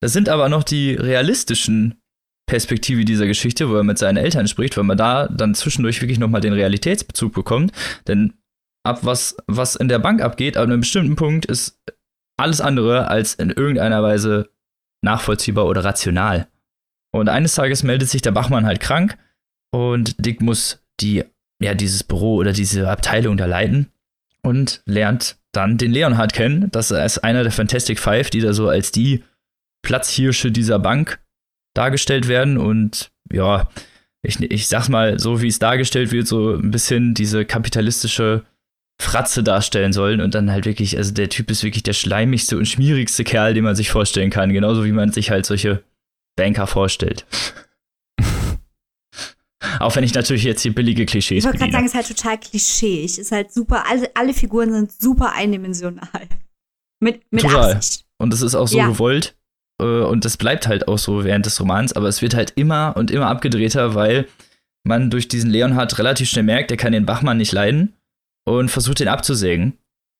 Das 0.00 0.12
sind 0.12 0.28
aber 0.28 0.48
noch 0.48 0.62
die 0.62 0.94
realistischen 0.94 2.00
Perspektive 2.46 3.04
dieser 3.04 3.26
Geschichte, 3.26 3.68
wo 3.68 3.74
er 3.74 3.82
mit 3.82 3.98
seinen 3.98 4.16
Eltern 4.16 4.48
spricht, 4.48 4.76
weil 4.76 4.84
man 4.84 4.96
da 4.96 5.28
dann 5.28 5.54
zwischendurch 5.54 6.00
wirklich 6.00 6.18
nochmal 6.18 6.40
den 6.40 6.52
Realitätsbezug 6.52 7.32
bekommt. 7.32 7.72
Denn 8.08 8.34
ab 8.84 9.00
was, 9.02 9.36
was 9.46 9.76
in 9.76 9.88
der 9.88 9.98
Bank 9.98 10.22
abgeht, 10.22 10.56
ab 10.56 10.64
einem 10.64 10.80
bestimmten 10.80 11.16
Punkt 11.16 11.46
ist 11.46 11.78
alles 12.38 12.60
andere 12.60 13.08
als 13.08 13.34
in 13.34 13.50
irgendeiner 13.50 14.02
Weise 14.02 14.50
nachvollziehbar 15.02 15.66
oder 15.66 15.84
rational. 15.84 16.48
Und 17.12 17.28
eines 17.28 17.54
Tages 17.54 17.82
meldet 17.82 18.08
sich 18.08 18.22
der 18.22 18.30
Bachmann 18.30 18.66
halt 18.66 18.80
krank 18.80 19.18
und 19.72 20.24
Dick 20.24 20.40
muss 20.40 20.82
die, 21.00 21.24
ja, 21.60 21.74
dieses 21.74 22.04
Büro 22.04 22.36
oder 22.36 22.52
diese 22.52 22.88
Abteilung 22.88 23.36
da 23.36 23.46
leiten 23.46 23.90
und 24.42 24.82
lernt 24.86 25.38
dann 25.52 25.78
den 25.78 25.92
Leonhard 25.92 26.32
kennen. 26.32 26.70
Das 26.70 26.90
ist 26.90 27.18
einer 27.18 27.42
der 27.42 27.52
Fantastic 27.52 27.98
Five, 27.98 28.30
die 28.30 28.40
da 28.40 28.52
so 28.52 28.68
als 28.68 28.92
die 28.92 29.24
Platzhirsche 29.82 30.52
dieser 30.52 30.78
Bank 30.78 31.20
dargestellt 31.74 32.28
werden 32.28 32.58
und 32.58 33.10
ja, 33.32 33.68
ich, 34.22 34.40
ich 34.40 34.68
sag's 34.68 34.88
mal, 34.88 35.18
so 35.18 35.40
wie 35.40 35.48
es 35.48 35.58
dargestellt 35.58 36.12
wird, 36.12 36.26
so 36.26 36.54
ein 36.54 36.70
bisschen 36.70 37.14
diese 37.14 37.44
kapitalistische 37.44 38.44
Fratze 39.00 39.42
darstellen 39.42 39.92
sollen 39.92 40.20
und 40.20 40.34
dann 40.34 40.50
halt 40.50 40.66
wirklich, 40.66 40.96
also 40.96 41.12
der 41.12 41.30
Typ 41.30 41.50
ist 41.50 41.64
wirklich 41.64 41.82
der 41.82 41.94
schleimigste 41.94 42.58
und 42.58 42.66
schmierigste 42.66 43.24
Kerl, 43.24 43.54
den 43.54 43.64
man 43.64 43.74
sich 43.74 43.90
vorstellen 43.90 44.30
kann, 44.30 44.52
genauso 44.52 44.84
wie 44.84 44.92
man 44.92 45.10
sich 45.10 45.30
halt 45.30 45.46
solche 45.46 45.82
Banker 46.36 46.66
vorstellt. 46.66 47.26
Auch 49.78 49.96
wenn 49.96 50.04
ich 50.04 50.14
natürlich 50.14 50.44
jetzt 50.44 50.62
hier 50.62 50.74
billige 50.74 51.06
Klischees 51.06 51.38
Ich 51.38 51.44
wollte 51.44 51.58
gerade 51.58 51.72
sagen, 51.72 51.86
es 51.86 51.92
ist 51.92 51.96
halt 51.96 52.08
total 52.08 52.38
klischeeig. 52.38 53.04
Es 53.04 53.18
ist 53.18 53.32
halt 53.32 53.52
super, 53.52 53.84
alle, 53.88 54.10
alle 54.14 54.34
Figuren 54.34 54.72
sind 54.72 54.92
super 54.92 55.32
eindimensional. 55.32 56.28
Mit, 57.02 57.22
mit 57.30 57.42
total. 57.42 57.74
Absicht. 57.74 58.04
Und 58.18 58.34
es 58.34 58.42
ist 58.42 58.54
auch 58.54 58.68
so 58.68 58.76
ja. 58.76 58.88
gewollt. 58.88 59.34
Äh, 59.80 59.84
und 59.84 60.26
das 60.26 60.36
bleibt 60.36 60.66
halt 60.66 60.88
auch 60.88 60.98
so 60.98 61.24
während 61.24 61.46
des 61.46 61.58
Romans, 61.60 61.94
aber 61.94 62.08
es 62.08 62.20
wird 62.20 62.34
halt 62.34 62.52
immer 62.56 62.94
und 62.96 63.10
immer 63.10 63.28
abgedrehter, 63.28 63.94
weil 63.94 64.28
man 64.84 65.10
durch 65.10 65.28
diesen 65.28 65.50
Leonhard 65.50 65.98
relativ 65.98 66.28
schnell 66.28 66.44
merkt, 66.44 66.70
er 66.70 66.76
kann 66.76 66.92
den 66.92 67.06
Bachmann 67.06 67.38
nicht 67.38 67.52
leiden 67.52 67.94
und 68.44 68.70
versucht 68.70 69.00
ihn 69.00 69.08
abzusägen 69.08 69.78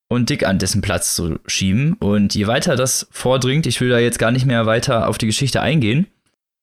und 0.08 0.30
Dick 0.30 0.46
an 0.46 0.58
dessen 0.58 0.82
Platz 0.82 1.14
zu 1.14 1.38
schieben. 1.46 1.94
Und 1.94 2.34
je 2.34 2.46
weiter 2.46 2.76
das 2.76 3.08
vordringt, 3.10 3.66
ich 3.66 3.80
will 3.80 3.90
da 3.90 3.98
jetzt 3.98 4.18
gar 4.18 4.30
nicht 4.30 4.46
mehr 4.46 4.66
weiter 4.66 5.08
auf 5.08 5.18
die 5.18 5.26
Geschichte 5.26 5.60
eingehen, 5.60 6.06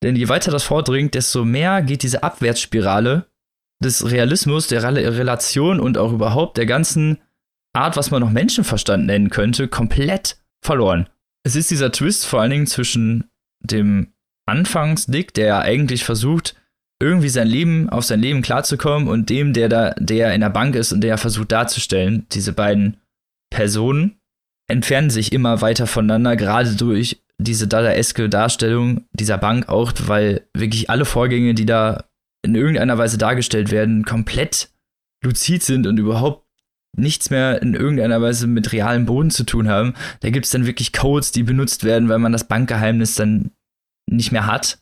denn 0.02 0.16
je 0.16 0.28
weiter 0.28 0.50
das 0.50 0.64
vordringt, 0.64 1.14
desto 1.14 1.44
mehr 1.44 1.82
geht 1.82 2.02
diese 2.02 2.22
Abwärtsspirale 2.22 3.26
des 3.82 4.10
Realismus, 4.10 4.68
der 4.68 4.82
Relation 4.82 5.80
und 5.80 5.98
auch 5.98 6.12
überhaupt 6.12 6.56
der 6.56 6.66
ganzen 6.66 7.18
Art, 7.72 7.96
was 7.96 8.10
man 8.10 8.20
noch 8.20 8.30
Menschenverstand 8.30 9.06
nennen 9.06 9.30
könnte, 9.30 9.68
komplett 9.68 10.36
verloren 10.60 11.08
es 11.48 11.56
ist 11.56 11.70
dieser 11.70 11.92
Twist 11.92 12.26
vor 12.26 12.40
allen 12.40 12.50
Dingen 12.50 12.66
zwischen 12.66 13.30
dem 13.60 14.12
Anfangs-Dick, 14.46 15.32
der 15.34 15.46
ja 15.46 15.58
eigentlich 15.60 16.04
versucht, 16.04 16.54
irgendwie 17.00 17.28
sein 17.28 17.46
Leben, 17.46 17.88
auf 17.88 18.04
sein 18.04 18.20
Leben 18.20 18.42
klarzukommen 18.42 19.08
und 19.08 19.30
dem, 19.30 19.52
der 19.52 19.68
da, 19.68 19.90
der 19.98 20.34
in 20.34 20.40
der 20.40 20.50
Bank 20.50 20.74
ist 20.74 20.92
und 20.92 21.00
der 21.00 21.18
versucht 21.18 21.52
darzustellen, 21.52 22.26
diese 22.32 22.52
beiden 22.52 22.96
Personen 23.50 24.20
entfernen 24.68 25.10
sich 25.10 25.32
immer 25.32 25.60
weiter 25.60 25.86
voneinander, 25.86 26.36
gerade 26.36 26.74
durch 26.74 27.22
diese 27.38 27.68
dadaeske 27.68 28.28
Darstellung 28.28 29.04
dieser 29.12 29.38
Bank 29.38 29.68
auch, 29.68 29.92
weil 30.06 30.46
wirklich 30.54 30.90
alle 30.90 31.04
Vorgänge, 31.04 31.54
die 31.54 31.66
da 31.66 32.04
in 32.44 32.54
irgendeiner 32.54 32.98
Weise 32.98 33.16
dargestellt 33.16 33.70
werden, 33.70 34.04
komplett 34.04 34.70
luzid 35.24 35.62
sind 35.62 35.86
und 35.86 35.98
überhaupt 35.98 36.46
nichts 36.96 37.30
mehr 37.30 37.62
in 37.62 37.74
irgendeiner 37.74 38.20
Weise 38.20 38.46
mit 38.46 38.72
realem 38.72 39.06
Boden 39.06 39.30
zu 39.30 39.44
tun 39.44 39.68
haben. 39.68 39.94
Da 40.20 40.30
gibt 40.30 40.46
es 40.46 40.52
dann 40.52 40.66
wirklich 40.66 40.92
Codes, 40.92 41.32
die 41.32 41.42
benutzt 41.44 41.84
werden, 41.84 42.08
weil 42.08 42.18
man 42.18 42.32
das 42.32 42.48
Bankgeheimnis 42.48 43.14
dann 43.14 43.52
nicht 44.10 44.32
mehr 44.32 44.46
hat. 44.46 44.78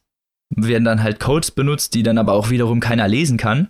Werden 0.50 0.84
dann 0.84 1.02
halt 1.02 1.20
Codes 1.20 1.50
benutzt, 1.50 1.94
die 1.94 2.02
dann 2.02 2.18
aber 2.18 2.32
auch 2.32 2.50
wiederum 2.50 2.80
keiner 2.80 3.08
lesen 3.08 3.36
kann. 3.36 3.68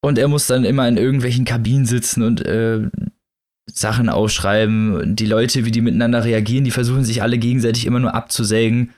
Und 0.00 0.18
er 0.18 0.28
muss 0.28 0.46
dann 0.46 0.64
immer 0.64 0.86
in 0.86 0.96
irgendwelchen 0.96 1.44
Kabinen 1.44 1.86
sitzen 1.86 2.22
und 2.22 2.44
äh, 2.44 2.88
Sachen 3.70 4.08
aufschreiben. 4.08 5.16
Die 5.16 5.26
Leute, 5.26 5.64
wie 5.64 5.70
die 5.70 5.80
miteinander 5.80 6.24
reagieren, 6.24 6.64
die 6.64 6.70
versuchen 6.70 7.04
sich 7.04 7.22
alle 7.22 7.38
gegenseitig 7.38 7.86
immer 7.86 7.98
nur 7.98 8.14
abzusägen 8.14 8.92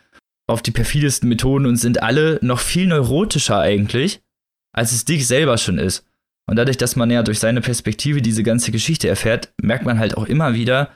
auf 0.47 0.63
die 0.63 0.73
perfidesten 0.73 1.29
Methoden 1.29 1.67
und 1.67 1.77
sind 1.77 2.03
alle 2.03 2.39
noch 2.43 2.59
viel 2.59 2.87
neurotischer 2.87 3.59
eigentlich, 3.59 4.21
als 4.73 4.93
es 4.93 5.05
Dick 5.05 5.25
selber 5.25 5.59
schon 5.59 5.79
ist. 5.79 6.05
Und 6.47 6.57
dadurch, 6.57 6.77
dass 6.77 6.97
man 6.97 7.11
ja 7.11 7.23
durch 7.23 7.39
seine 7.39 7.61
Perspektive 7.61 8.21
diese 8.21 8.43
ganze 8.43 8.73
Geschichte 8.73 9.09
erfährt, 9.09 9.53
merkt 9.63 9.85
man 9.85 9.99
halt 10.01 10.17
auch 10.17 10.27
immer 10.27 10.55
wieder, 10.55 10.91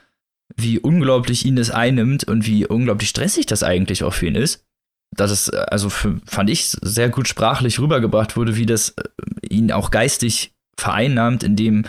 wie 0.55 0.79
unglaublich 0.79 1.45
ihn 1.45 1.55
das 1.55 1.71
einnimmt 1.71 2.25
und 2.25 2.45
wie 2.45 2.67
unglaublich 2.67 3.09
stressig 3.09 3.45
das 3.45 3.63
eigentlich 3.63 4.03
auch 4.03 4.13
für 4.13 4.27
ihn 4.27 4.35
ist. 4.35 4.65
Dass 5.11 5.31
es, 5.31 5.49
äh, 5.49 5.65
also 5.69 5.89
für, 5.89 6.19
fand 6.25 6.49
ich, 6.49 6.65
sehr 6.81 7.09
gut 7.09 7.27
sprachlich 7.27 7.79
rübergebracht 7.79 8.35
wurde, 8.37 8.55
wie 8.55 8.65
das 8.65 8.89
äh, 8.89 9.03
ihn 9.49 9.71
auch 9.71 9.91
geistig 9.91 10.53
vereinnahmt, 10.77 11.43
indem 11.43 11.85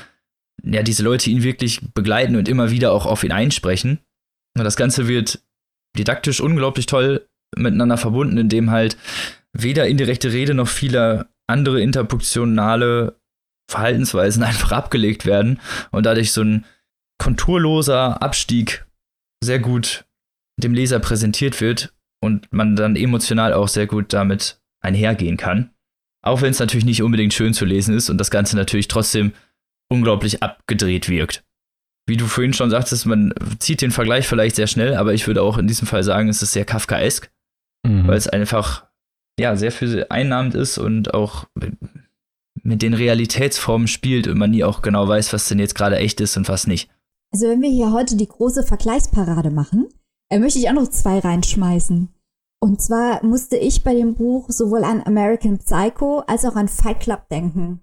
ja 0.62 0.82
diese 0.82 1.02
Leute 1.02 1.30
ihn 1.30 1.42
wirklich 1.42 1.80
begleiten 1.94 2.36
und 2.36 2.48
immer 2.48 2.70
wieder 2.70 2.92
auch 2.92 3.06
auf 3.06 3.24
ihn 3.24 3.32
einsprechen. 3.32 4.00
Und 4.56 4.64
das 4.64 4.76
Ganze 4.76 5.08
wird 5.08 5.40
didaktisch 5.96 6.40
unglaublich 6.40 6.86
toll 6.86 7.26
miteinander 7.56 7.96
verbunden, 7.96 8.38
indem 8.38 8.70
halt 8.70 8.96
weder 9.52 9.86
indirekte 9.86 10.32
Rede 10.32 10.54
noch 10.54 10.68
viele 10.68 11.28
andere 11.46 11.80
interpunktionale 11.80 13.18
Verhaltensweisen 13.70 14.42
einfach 14.42 14.72
abgelegt 14.72 15.26
werden 15.26 15.60
und 15.90 16.06
dadurch 16.06 16.32
so 16.32 16.42
ein 16.42 16.64
konturloser 17.18 18.22
Abstieg 18.22 18.86
sehr 19.42 19.58
gut 19.58 20.04
dem 20.58 20.74
Leser 20.74 20.98
präsentiert 20.98 21.60
wird 21.60 21.92
und 22.22 22.52
man 22.52 22.76
dann 22.76 22.96
emotional 22.96 23.52
auch 23.52 23.68
sehr 23.68 23.86
gut 23.86 24.12
damit 24.12 24.60
einhergehen 24.80 25.36
kann. 25.36 25.70
Auch 26.22 26.42
wenn 26.42 26.50
es 26.50 26.58
natürlich 26.58 26.84
nicht 26.84 27.02
unbedingt 27.02 27.34
schön 27.34 27.54
zu 27.54 27.64
lesen 27.64 27.94
ist 27.94 28.10
und 28.10 28.18
das 28.18 28.30
Ganze 28.30 28.56
natürlich 28.56 28.88
trotzdem 28.88 29.32
unglaublich 29.88 30.42
abgedreht 30.42 31.08
wirkt. 31.08 31.44
Wie 32.08 32.16
du 32.16 32.26
vorhin 32.26 32.52
schon 32.52 32.70
sagtest, 32.70 33.06
man 33.06 33.34
zieht 33.58 33.82
den 33.82 33.90
Vergleich 33.90 34.26
vielleicht 34.26 34.56
sehr 34.56 34.66
schnell, 34.66 34.94
aber 34.94 35.14
ich 35.14 35.26
würde 35.26 35.42
auch 35.42 35.58
in 35.58 35.66
diesem 35.66 35.86
Fall 35.86 36.02
sagen, 36.04 36.28
es 36.28 36.42
ist 36.42 36.52
sehr 36.52 36.64
Kafkaesk, 36.64 37.30
mhm. 37.86 38.06
weil 38.06 38.16
es 38.16 38.28
einfach 38.28 38.86
ja 39.38 39.56
sehr 39.56 39.72
viel 39.72 40.06
einnahmend 40.08 40.54
ist 40.54 40.78
und 40.78 41.14
auch 41.14 41.46
mit 42.62 42.82
den 42.82 42.94
Realitätsformen 42.94 43.86
spielt 43.86 44.28
und 44.28 44.38
man 44.38 44.50
nie 44.50 44.64
auch 44.64 44.82
genau 44.82 45.06
weiß, 45.06 45.32
was 45.32 45.48
denn 45.48 45.58
jetzt 45.58 45.74
gerade 45.74 45.96
echt 45.96 46.20
ist 46.20 46.36
und 46.36 46.48
was 46.48 46.66
nicht. 46.66 46.90
Also 47.32 47.48
wenn 47.48 47.60
wir 47.60 47.70
hier 47.70 47.92
heute 47.92 48.16
die 48.16 48.28
große 48.28 48.62
Vergleichsparade 48.62 49.50
machen, 49.50 49.88
äh, 50.30 50.38
möchte 50.38 50.58
ich 50.58 50.68
auch 50.68 50.74
noch 50.74 50.88
zwei 50.88 51.18
reinschmeißen. 51.18 52.12
Und 52.62 52.80
zwar 52.80 53.22
musste 53.24 53.56
ich 53.56 53.82
bei 53.84 53.94
dem 53.94 54.14
Buch 54.14 54.48
sowohl 54.48 54.84
an 54.84 55.02
American 55.02 55.58
Psycho 55.58 56.20
als 56.26 56.44
auch 56.44 56.56
an 56.56 56.68
Fight 56.68 57.00
Club 57.00 57.28
denken. 57.28 57.80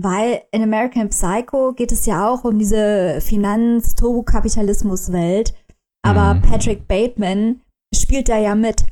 Weil 0.00 0.42
in 0.50 0.62
American 0.62 1.08
Psycho 1.08 1.72
geht 1.72 1.92
es 1.92 2.04
ja 2.06 2.28
auch 2.28 2.44
um 2.44 2.58
diese 2.58 3.20
Finanz-Turbokapitalismus-Welt. 3.20 5.54
Aber 6.02 6.34
mhm. 6.34 6.42
Patrick 6.42 6.86
Bateman 6.86 7.62
spielt 7.94 8.28
da 8.28 8.38
ja 8.38 8.54
mit. 8.54 8.84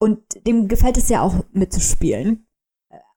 Und 0.00 0.20
dem 0.46 0.68
gefällt 0.68 0.96
es 0.98 1.08
ja 1.08 1.22
auch 1.22 1.34
mitzuspielen. 1.52 2.46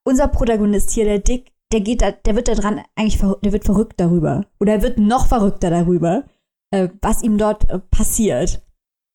Unser 0.04 0.28
Protagonist 0.28 0.90
hier, 0.90 1.04
der 1.04 1.20
Dick, 1.20 1.52
der 1.72 1.80
geht 1.80 2.02
da, 2.02 2.10
der 2.10 2.36
wird 2.36 2.48
da 2.48 2.54
dran 2.54 2.82
eigentlich, 2.96 3.20
der 3.20 3.52
wird 3.52 3.64
verrückt 3.64 4.00
darüber. 4.00 4.46
Oder 4.58 4.72
er 4.74 4.82
wird 4.82 4.98
noch 4.98 5.26
verrückter 5.26 5.70
darüber, 5.70 6.24
äh, 6.70 6.88
was 7.00 7.22
ihm 7.22 7.38
dort 7.38 7.70
äh, 7.70 7.78
passiert. 7.78 8.62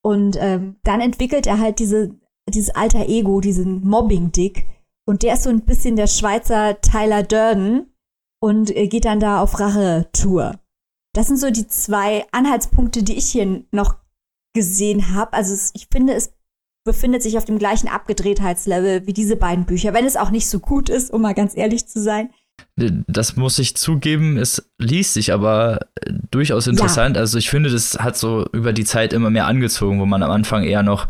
Und 0.06 0.36
ähm, 0.38 0.76
dann 0.84 1.00
entwickelt 1.00 1.48
er 1.48 1.58
halt 1.58 1.80
diese, 1.80 2.14
dieses 2.48 2.70
alter 2.70 3.08
Ego, 3.08 3.40
diesen 3.40 3.84
Mobbing-Dick. 3.84 4.64
Und 5.04 5.24
der 5.24 5.34
ist 5.34 5.42
so 5.42 5.50
ein 5.50 5.64
bisschen 5.64 5.96
der 5.96 6.06
Schweizer 6.06 6.80
Tyler 6.80 7.24
Durden 7.24 7.92
und 8.40 8.70
äh, 8.70 8.86
geht 8.86 9.04
dann 9.04 9.18
da 9.18 9.42
auf 9.42 9.58
Rache-Tour. 9.58 10.60
Das 11.12 11.26
sind 11.26 11.38
so 11.38 11.50
die 11.50 11.66
zwei 11.66 12.24
Anhaltspunkte, 12.30 13.02
die 13.02 13.16
ich 13.16 13.30
hier 13.30 13.64
noch 13.72 13.96
gesehen 14.54 15.12
habe. 15.12 15.32
Also 15.32 15.52
es, 15.52 15.72
ich 15.74 15.88
finde, 15.90 16.14
es 16.14 16.32
befindet 16.84 17.24
sich 17.24 17.36
auf 17.36 17.44
dem 17.44 17.58
gleichen 17.58 17.88
Abgedrehtheitslevel 17.88 19.08
wie 19.08 19.12
diese 19.12 19.34
beiden 19.34 19.66
Bücher, 19.66 19.92
wenn 19.92 20.06
es 20.06 20.16
auch 20.16 20.30
nicht 20.30 20.48
so 20.48 20.60
gut 20.60 20.88
ist, 20.88 21.10
um 21.10 21.20
mal 21.20 21.34
ganz 21.34 21.56
ehrlich 21.56 21.88
zu 21.88 22.00
sein. 22.00 22.30
Das 22.76 23.36
muss 23.36 23.58
ich 23.58 23.74
zugeben, 23.76 24.36
es 24.36 24.70
liest 24.78 25.14
sich 25.14 25.32
aber 25.32 25.80
äh, 25.94 26.12
durchaus 26.30 26.66
interessant. 26.66 27.16
Ja. 27.16 27.22
Also 27.22 27.38
ich 27.38 27.48
finde, 27.48 27.70
das 27.70 27.98
hat 27.98 28.18
so 28.18 28.46
über 28.52 28.72
die 28.74 28.84
Zeit 28.84 29.14
immer 29.14 29.30
mehr 29.30 29.46
angezogen, 29.46 29.98
wo 29.98 30.04
man 30.04 30.22
am 30.22 30.30
Anfang 30.30 30.62
eher 30.62 30.82
noch 30.82 31.08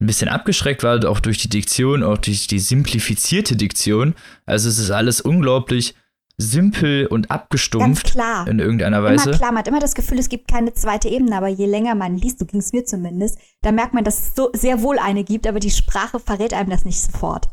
ein 0.00 0.06
bisschen 0.06 0.28
abgeschreckt 0.28 0.82
war, 0.82 1.04
auch 1.08 1.20
durch 1.20 1.38
die 1.38 1.48
Diktion, 1.48 2.02
auch 2.02 2.18
durch 2.18 2.46
die 2.46 2.58
simplifizierte 2.58 3.56
Diktion. 3.56 4.14
Also 4.46 4.68
es 4.68 4.78
ist 4.78 4.90
alles 4.90 5.20
unglaublich 5.20 5.94
simpel 6.36 7.06
und 7.06 7.30
abgestumpft 7.30 8.12
klar. 8.12 8.48
in 8.48 8.58
irgendeiner 8.58 9.02
Weise. 9.02 9.30
Immer 9.30 9.38
klar, 9.38 9.52
man 9.52 9.58
hat 9.58 9.68
immer 9.68 9.80
das 9.80 9.94
Gefühl, 9.94 10.18
es 10.18 10.28
gibt 10.28 10.48
keine 10.48 10.74
zweite 10.74 11.08
Ebene, 11.08 11.36
aber 11.36 11.48
je 11.48 11.66
länger 11.66 11.94
man 11.94 12.16
liest, 12.16 12.40
so 12.40 12.46
ging 12.46 12.60
es 12.60 12.72
mir 12.72 12.84
zumindest, 12.84 13.38
da 13.62 13.70
merkt 13.72 13.94
man, 13.94 14.04
dass 14.04 14.18
es 14.18 14.34
so 14.34 14.50
sehr 14.52 14.82
wohl 14.82 14.98
eine 14.98 15.22
gibt, 15.22 15.46
aber 15.46 15.60
die 15.60 15.70
Sprache 15.70 16.18
verrät 16.18 16.52
einem 16.52 16.70
das 16.70 16.84
nicht 16.84 17.00
sofort. 17.00 17.48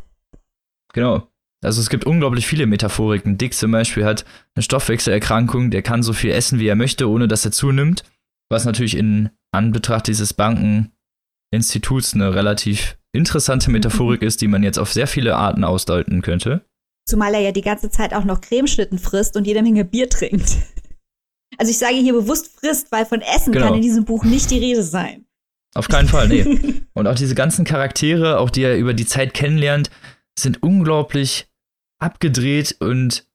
Genau. 0.93 1.27
Also 1.63 1.79
es 1.79 1.89
gibt 1.89 2.05
unglaublich 2.05 2.47
viele 2.47 2.65
Metaphoriken. 2.65 3.37
Dick 3.37 3.53
zum 3.53 3.71
Beispiel 3.71 4.03
hat 4.03 4.25
eine 4.55 4.63
Stoffwechselerkrankung, 4.63 5.69
der 5.69 5.83
kann 5.83 6.01
so 6.01 6.13
viel 6.13 6.31
essen, 6.31 6.59
wie 6.59 6.67
er 6.67 6.75
möchte, 6.75 7.07
ohne 7.07 7.27
dass 7.27 7.45
er 7.45 7.51
zunimmt. 7.51 8.03
Was 8.49 8.65
natürlich 8.65 8.97
in 8.97 9.29
Anbetracht 9.53 10.07
dieses 10.07 10.33
Bankeninstituts 10.33 12.13
eine 12.13 12.33
relativ 12.33 12.97
interessante 13.13 13.69
Metaphorik 13.69 14.21
ist, 14.23 14.41
die 14.41 14.47
man 14.47 14.63
jetzt 14.63 14.79
auf 14.79 14.91
sehr 14.91 15.07
viele 15.07 15.35
Arten 15.35 15.63
ausdeuten 15.63 16.21
könnte. 16.21 16.65
Zumal 17.07 17.33
er 17.33 17.41
ja 17.41 17.51
die 17.51 17.61
ganze 17.61 17.89
Zeit 17.89 18.13
auch 18.13 18.23
noch 18.23 18.41
Cremeschnitten 18.41 18.97
frisst 18.97 19.35
und 19.37 19.45
jede 19.45 19.61
Menge 19.61 19.85
Bier 19.85 20.09
trinkt. 20.09 20.57
Also 21.57 21.69
ich 21.69 21.77
sage 21.77 21.95
hier 21.95 22.13
bewusst 22.13 22.57
frisst, 22.57 22.93
weil 22.93 23.05
von 23.05 23.19
Essen 23.19 23.51
genau. 23.51 23.67
kann 23.67 23.75
in 23.75 23.81
diesem 23.81 24.05
Buch 24.05 24.23
nicht 24.23 24.49
die 24.49 24.57
Rede 24.57 24.83
sein. 24.83 25.25
Auf 25.75 25.89
keinen 25.89 26.07
Fall, 26.07 26.29
nee. 26.29 26.43
und 26.93 27.07
auch 27.07 27.13
diese 27.13 27.35
ganzen 27.35 27.65
Charaktere, 27.65 28.39
auch 28.39 28.49
die 28.49 28.63
er 28.63 28.77
über 28.77 28.93
die 28.93 29.05
Zeit 29.05 29.33
kennenlernt, 29.33 29.91
sind 30.39 30.63
unglaublich 30.63 31.50
abgedreht 32.01 32.75
und 32.79 33.27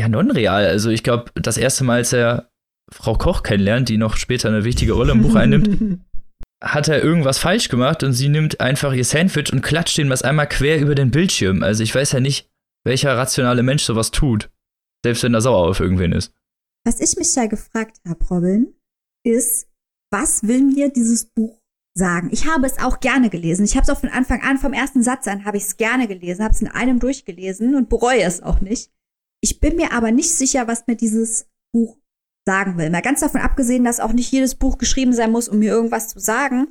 ja, 0.00 0.08
non-real. 0.08 0.66
Also 0.66 0.90
ich 0.90 1.02
glaube, 1.02 1.30
das 1.34 1.56
erste 1.56 1.84
Mal, 1.84 1.98
als 1.98 2.12
er 2.12 2.50
Frau 2.90 3.14
Koch 3.14 3.42
kennenlernt, 3.42 3.88
die 3.88 3.98
noch 3.98 4.16
später 4.16 4.48
eine 4.48 4.64
wichtige 4.64 4.92
Rolle 4.92 5.12
im 5.12 5.22
Buch 5.22 5.34
einnimmt, 5.34 6.00
hat 6.62 6.88
er 6.88 7.02
irgendwas 7.02 7.38
falsch 7.38 7.68
gemacht 7.68 8.02
und 8.02 8.12
sie 8.12 8.28
nimmt 8.28 8.60
einfach 8.60 8.92
ihr 8.92 9.04
Sandwich 9.04 9.52
und 9.52 9.62
klatscht 9.62 9.98
ihm 9.98 10.10
was 10.10 10.22
einmal 10.22 10.48
quer 10.48 10.80
über 10.80 10.94
den 10.94 11.10
Bildschirm. 11.10 11.62
Also 11.62 11.82
ich 11.82 11.94
weiß 11.94 12.12
ja 12.12 12.20
nicht, 12.20 12.48
welcher 12.84 13.16
rationale 13.16 13.62
Mensch 13.62 13.82
sowas 13.82 14.10
tut, 14.10 14.50
selbst 15.04 15.22
wenn 15.22 15.34
er 15.34 15.40
sauer 15.40 15.68
auf 15.68 15.80
irgendwen 15.80 16.12
ist. 16.12 16.32
Was 16.84 17.00
ich 17.00 17.16
mich 17.16 17.34
ja 17.34 17.46
gefragt 17.46 17.98
habe, 18.08 18.24
Robin, 18.26 18.74
ist, 19.24 19.68
was 20.12 20.42
will 20.42 20.62
mir 20.62 20.90
dieses 20.90 21.26
Buch 21.26 21.61
sagen? 21.94 22.30
Ich 22.32 22.46
habe 22.46 22.66
es 22.66 22.78
auch 22.78 23.00
gerne 23.00 23.30
gelesen. 23.30 23.64
Ich 23.64 23.76
habe 23.76 23.84
es 23.84 23.90
auch 23.90 24.00
von 24.00 24.08
Anfang 24.08 24.42
an, 24.42 24.58
vom 24.58 24.72
ersten 24.72 25.02
Satz 25.02 25.28
an, 25.28 25.44
habe 25.44 25.56
ich 25.56 25.64
es 25.64 25.76
gerne 25.76 26.08
gelesen, 26.08 26.44
habe 26.44 26.54
es 26.54 26.62
in 26.62 26.68
einem 26.68 26.98
durchgelesen 26.98 27.74
und 27.74 27.88
bereue 27.88 28.22
es 28.22 28.42
auch 28.42 28.60
nicht. 28.60 28.90
Ich 29.40 29.60
bin 29.60 29.76
mir 29.76 29.92
aber 29.92 30.10
nicht 30.10 30.30
sicher, 30.30 30.68
was 30.68 30.86
mir 30.86 30.96
dieses 30.96 31.48
Buch 31.72 31.98
sagen 32.46 32.78
will. 32.78 32.90
Mal 32.90 33.02
ganz 33.02 33.20
davon 33.20 33.40
abgesehen, 33.40 33.84
dass 33.84 34.00
auch 34.00 34.12
nicht 34.12 34.30
jedes 34.30 34.54
Buch 34.54 34.78
geschrieben 34.78 35.12
sein 35.12 35.32
muss, 35.32 35.48
um 35.48 35.58
mir 35.58 35.72
irgendwas 35.72 36.08
zu 36.08 36.18
sagen 36.18 36.68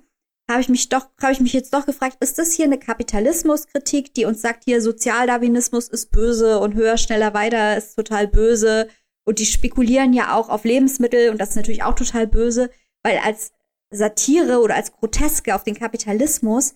habe 0.51 0.61
ich 0.61 0.69
mich 0.69 0.89
doch, 0.89 1.07
habe 1.21 1.33
ich 1.33 1.39
mich 1.39 1.53
jetzt 1.53 1.73
doch 1.73 1.85
gefragt, 1.85 2.17
ist 2.19 2.37
das 2.37 2.53
hier 2.53 2.65
eine 2.65 2.77
Kapitalismuskritik, 2.77 4.13
die 4.13 4.25
uns 4.25 4.41
sagt, 4.41 4.65
hier 4.65 4.81
Sozialdarwinismus 4.81 5.87
ist 5.87 6.11
böse 6.11 6.59
und 6.59 6.75
höher, 6.75 6.97
schneller, 6.97 7.33
weiter 7.33 7.77
ist 7.77 7.95
total 7.95 8.27
böse 8.27 8.87
und 9.23 9.39
die 9.39 9.45
spekulieren 9.45 10.13
ja 10.13 10.35
auch 10.35 10.49
auf 10.49 10.63
Lebensmittel 10.63 11.29
und 11.29 11.39
das 11.39 11.49
ist 11.49 11.55
natürlich 11.55 11.83
auch 11.83 11.95
total 11.95 12.27
böse, 12.27 12.69
weil 13.03 13.17
als 13.19 13.51
Satire 13.91 14.59
oder 14.61 14.75
als 14.75 14.91
Groteske 14.91 15.53
auf 15.53 15.63
den 15.63 15.75
Kapitalismus 15.75 16.73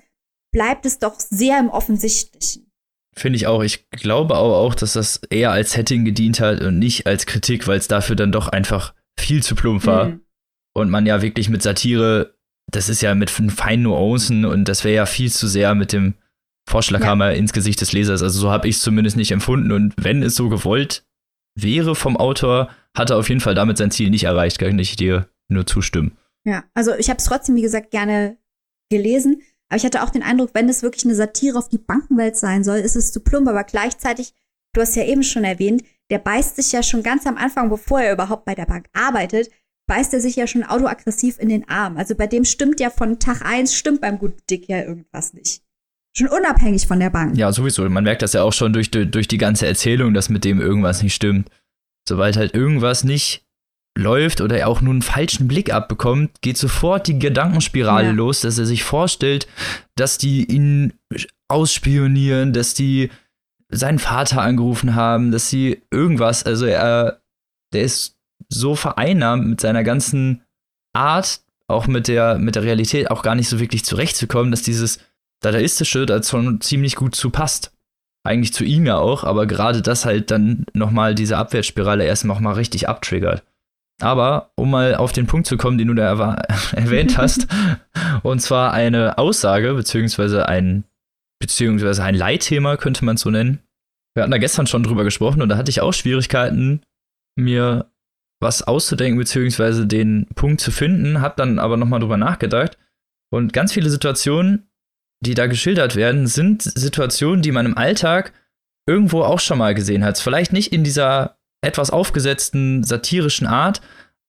bleibt 0.52 0.86
es 0.86 1.00
doch 1.00 1.20
sehr 1.20 1.60
im 1.60 1.70
Offensichtlichen. 1.70 2.72
Finde 3.16 3.38
ich 3.38 3.48
auch. 3.48 3.64
Ich 3.64 3.90
glaube 3.90 4.36
aber 4.36 4.58
auch, 4.58 4.76
dass 4.76 4.94
das 4.94 5.22
eher 5.30 5.52
als 5.52 5.72
Setting 5.72 6.04
gedient 6.04 6.40
hat 6.42 6.62
und 6.62 6.80
nicht 6.80 7.08
als 7.08 7.26
Kritik, 7.26 7.68
weil 7.68 7.78
es 7.78 7.88
dafür 7.88 8.16
dann 8.16 8.32
doch 8.32 8.50
einfach 8.50 8.94
viel 9.18 9.42
zu 9.42 9.56
plump 9.56 9.86
war. 9.86 10.06
Mhm. 10.06 10.22
Und 10.74 10.90
man 10.90 11.06
ja 11.06 11.22
wirklich 11.22 11.50
mit 11.50 11.64
Satire 11.64 12.36
das 12.72 12.90
ist 12.90 13.02
ja 13.02 13.16
mit 13.16 13.30
feinen 13.30 13.84
Nuancen 13.84 14.46
und 14.46 14.68
das 14.68 14.84
wäre 14.84 14.96
ja 14.96 15.06
viel 15.06 15.32
zu 15.32 15.48
sehr 15.48 15.76
mit 15.76 15.94
dem 15.94 16.16
Vorschlaghammer 16.68 17.32
ja. 17.32 17.38
ins 17.38 17.54
Gesicht 17.54 17.80
des 17.82 17.94
Lesers. 17.94 18.24
Also 18.24 18.40
so 18.40 18.52
habe 18.52 18.68
ich 18.68 18.78
es 18.78 18.82
zumindest 18.82 19.18
nicht 19.18 19.32
empfunden. 19.32 19.72
Und 19.72 19.94
wenn 19.98 20.24
es 20.24 20.36
so 20.36 20.50
gewollt 20.50 21.06
wäre 21.56 21.96
vom 21.96 22.18
Autor, 22.18 22.70
hat 22.98 23.12
er 23.12 23.18
auf 23.18 23.30
jeden 23.30 23.42
Fall 23.42 23.56
damit 23.56 23.78
sein 23.78 23.92
Ziel 23.92 24.10
nicht 24.10 24.24
erreicht. 24.24 24.60
Kann 24.60 24.80
ich 24.80 24.96
dir 24.96 25.30
nur 25.48 25.68
zustimmen. 25.68 26.18
Ja, 26.46 26.64
also 26.74 26.94
ich 26.96 27.10
habe 27.10 27.18
es 27.18 27.26
trotzdem, 27.26 27.56
wie 27.56 27.62
gesagt, 27.62 27.92
gerne 27.92 28.38
gelesen. 28.90 29.42
Aber 29.68 29.78
ich 29.78 29.86
hatte 29.86 30.04
auch 30.04 30.12
den 30.12 30.24
Eindruck, 30.24 30.52
wenn 30.54 30.70
es 30.70 30.84
wirklich 30.84 31.06
eine 31.06 31.16
Satire 31.16 31.58
auf 31.58 31.70
die 31.70 31.80
Bankenwelt 31.80 32.38
sein 32.38 32.64
soll, 32.64 32.78
ist 32.78 32.96
es 32.96 33.12
zu 33.12 33.20
plump. 33.20 33.48
Aber 33.48 33.64
gleichzeitig, 33.64 34.34
du 34.74 34.82
hast 34.82 34.96
ja 34.96 35.04
eben 35.04 35.24
schon 35.24 35.44
erwähnt, 35.44 35.84
der 36.12 36.20
beißt 36.20 36.56
sich 36.56 36.72
ja 36.72 36.84
schon 36.84 37.02
ganz 37.02 37.26
am 37.26 37.36
Anfang, 37.36 37.70
bevor 37.70 38.00
er 38.00 38.14
überhaupt 38.14 38.46
bei 38.46 38.54
der 38.54 38.68
Bank 38.68 38.88
arbeitet, 38.94 39.50
beißt 39.88 40.14
er 40.14 40.22
sich 40.22 40.36
ja 40.36 40.46
schon 40.46 40.64
autoaggressiv 40.64 41.40
in 41.40 41.50
den 41.50 41.68
Arm. 41.68 41.98
Also 41.98 42.16
bei 42.16 42.28
dem 42.28 42.46
stimmt 42.46 42.80
ja 42.80 42.92
von 42.92 43.20
Tag 43.20 43.42
eins 43.44 43.74
stimmt 43.74 44.02
beim 44.02 44.20
guten 44.20 44.42
Dick 44.50 44.70
ja 44.70 44.84
irgendwas 44.84 45.34
nicht. 45.34 45.64
Schon 46.16 46.28
unabhängig 46.28 46.88
von 46.88 47.00
der 47.00 47.10
Bank. 47.10 47.36
Ja, 47.36 47.52
sowieso. 47.52 47.88
Man 47.90 48.04
merkt 48.04 48.22
das 48.22 48.34
ja 48.34 48.44
auch 48.44 48.54
schon 48.54 48.72
durch, 48.72 48.90
durch 48.90 49.28
die 49.28 49.38
ganze 49.38 49.68
Erzählung, 49.68 50.14
dass 50.14 50.30
mit 50.30 50.46
dem 50.46 50.62
irgendwas 50.62 51.04
nicht 51.04 51.14
stimmt. 51.14 51.50
Sobald 52.08 52.38
halt 52.38 52.54
irgendwas 52.54 53.04
nicht 53.04 53.45
läuft 53.98 54.42
oder 54.42 54.58
er 54.58 54.68
auch 54.68 54.82
nur 54.82 54.94
einen 54.94 55.02
falschen 55.02 55.48
Blick 55.48 55.74
abbekommt, 55.74 56.42
geht 56.42 56.58
sofort 56.58 57.08
die 57.08 57.18
Gedankenspirale 57.18 58.08
ja. 58.08 58.14
los, 58.14 58.42
dass 58.42 58.58
er 58.58 58.66
sich 58.66 58.84
vorstellt, 58.84 59.48
dass 59.96 60.18
die 60.18 60.44
ihn 60.46 60.94
ausspionieren, 61.48 62.54
dass 62.54 62.74
die 62.74 63.10
seinen 63.70 64.00
Vater 64.00 64.42
angerufen 64.42 64.96
haben, 64.96 65.32
dass 65.32 65.50
sie 65.50 65.82
irgendwas, 65.92 66.44
also 66.44 66.66
er, 66.66 67.22
der 67.74 67.84
ist 67.84 68.18
so 68.50 68.76
vereinnahmt 68.76 69.48
mit 69.48 69.62
seiner 69.62 69.84
ganzen 69.84 70.44
Art, 70.94 71.42
auch 71.68 71.88
mit 71.88 72.08
der, 72.08 72.38
mit 72.38 72.56
der 72.56 72.64
Realität 72.64 73.10
auch 73.10 73.24
gar 73.24 73.36
nicht 73.36 73.50
so 73.50 73.60
wirklich 73.60 73.86
zurechtzukommen, 73.86 74.52
dass 74.52 74.62
dieses 74.62 75.00
Dadaistische 75.42 76.06
da 76.06 76.22
schon 76.22 76.62
ziemlich 76.62 76.96
gut 76.96 77.16
zu 77.16 77.30
passt. 77.30 77.72
Eigentlich 78.24 78.54
zu 78.54 78.64
ihm 78.64 78.86
ja 78.86 78.98
auch, 78.98 79.24
aber 79.24 79.46
gerade 79.46 79.82
das 79.82 80.06
halt 80.06 80.32
dann 80.32 80.66
nochmal 80.74 81.16
diese 81.16 81.38
Abwärtsspirale 81.38 82.06
erst 82.06 82.26
nochmal 82.26 82.56
richtig 82.56 82.90
abtriggert. 82.90 83.44
Aber 84.02 84.52
um 84.56 84.72
mal 84.72 84.96
auf 84.96 85.14
den 85.14 85.28
Punkt 85.28 85.48
zu 85.48 85.58
kommen, 85.58 85.78
den 85.78 85.88
du 85.88 85.94
da 85.94 86.34
erwähnt 86.74 87.18
hast, 87.18 87.48
und 88.24 88.40
zwar 88.42 88.74
eine 88.74 89.18
Aussage, 89.18 89.74
beziehungsweise 89.74 90.48
ein, 90.48 90.84
beziehungsweise 91.40 92.04
ein 92.04 92.16
Leitthema, 92.16 92.78
könnte 92.78 93.06
man 93.06 93.16
es 93.16 93.22
so 93.22 93.30
nennen. 93.30 93.60
Wir 94.16 94.24
hatten 94.24 94.32
da 94.32 94.38
gestern 94.38 94.68
schon 94.68 94.84
drüber 94.84 95.04
gesprochen 95.04 95.42
und 95.42 95.50
da 95.50 95.58
hatte 95.58 95.70
ich 95.70 95.82
auch 95.82 95.94
Schwierigkeiten, 95.94 96.82
mir 97.38 97.92
was 98.42 98.64
auszudenken, 98.64 99.18
beziehungsweise 99.18 99.88
den 99.88 100.28
Punkt 100.36 100.62
zu 100.62 100.72
finden, 100.72 101.22
hab 101.22 101.38
dann 101.38 101.60
aber 101.60 101.78
nochmal 101.78 102.00
drüber 102.00 102.18
nachgedacht. 102.18 102.78
Und 103.34 103.54
ganz 103.54 103.74
viele 103.74 103.90
Situationen, 103.90 104.70
die 105.26 105.34
da 105.34 105.48
geschildert 105.48 105.96
werden, 105.96 106.28
sind 106.28 106.62
Situationen, 106.62 107.42
die 107.42 107.52
man 107.52 107.66
im 107.66 107.78
Alltag 107.78 108.34
irgendwo 108.88 109.24
auch 109.24 109.40
schon 109.40 109.58
mal 109.58 109.74
gesehen 109.74 110.04
hat. 110.04 110.20
Vielleicht 110.20 110.54
nicht 110.54 110.72
in 110.72 110.84
dieser 110.84 111.38
etwas 111.66 111.90
aufgesetzten 111.90 112.84
satirischen 112.84 113.48
Art, 113.48 113.82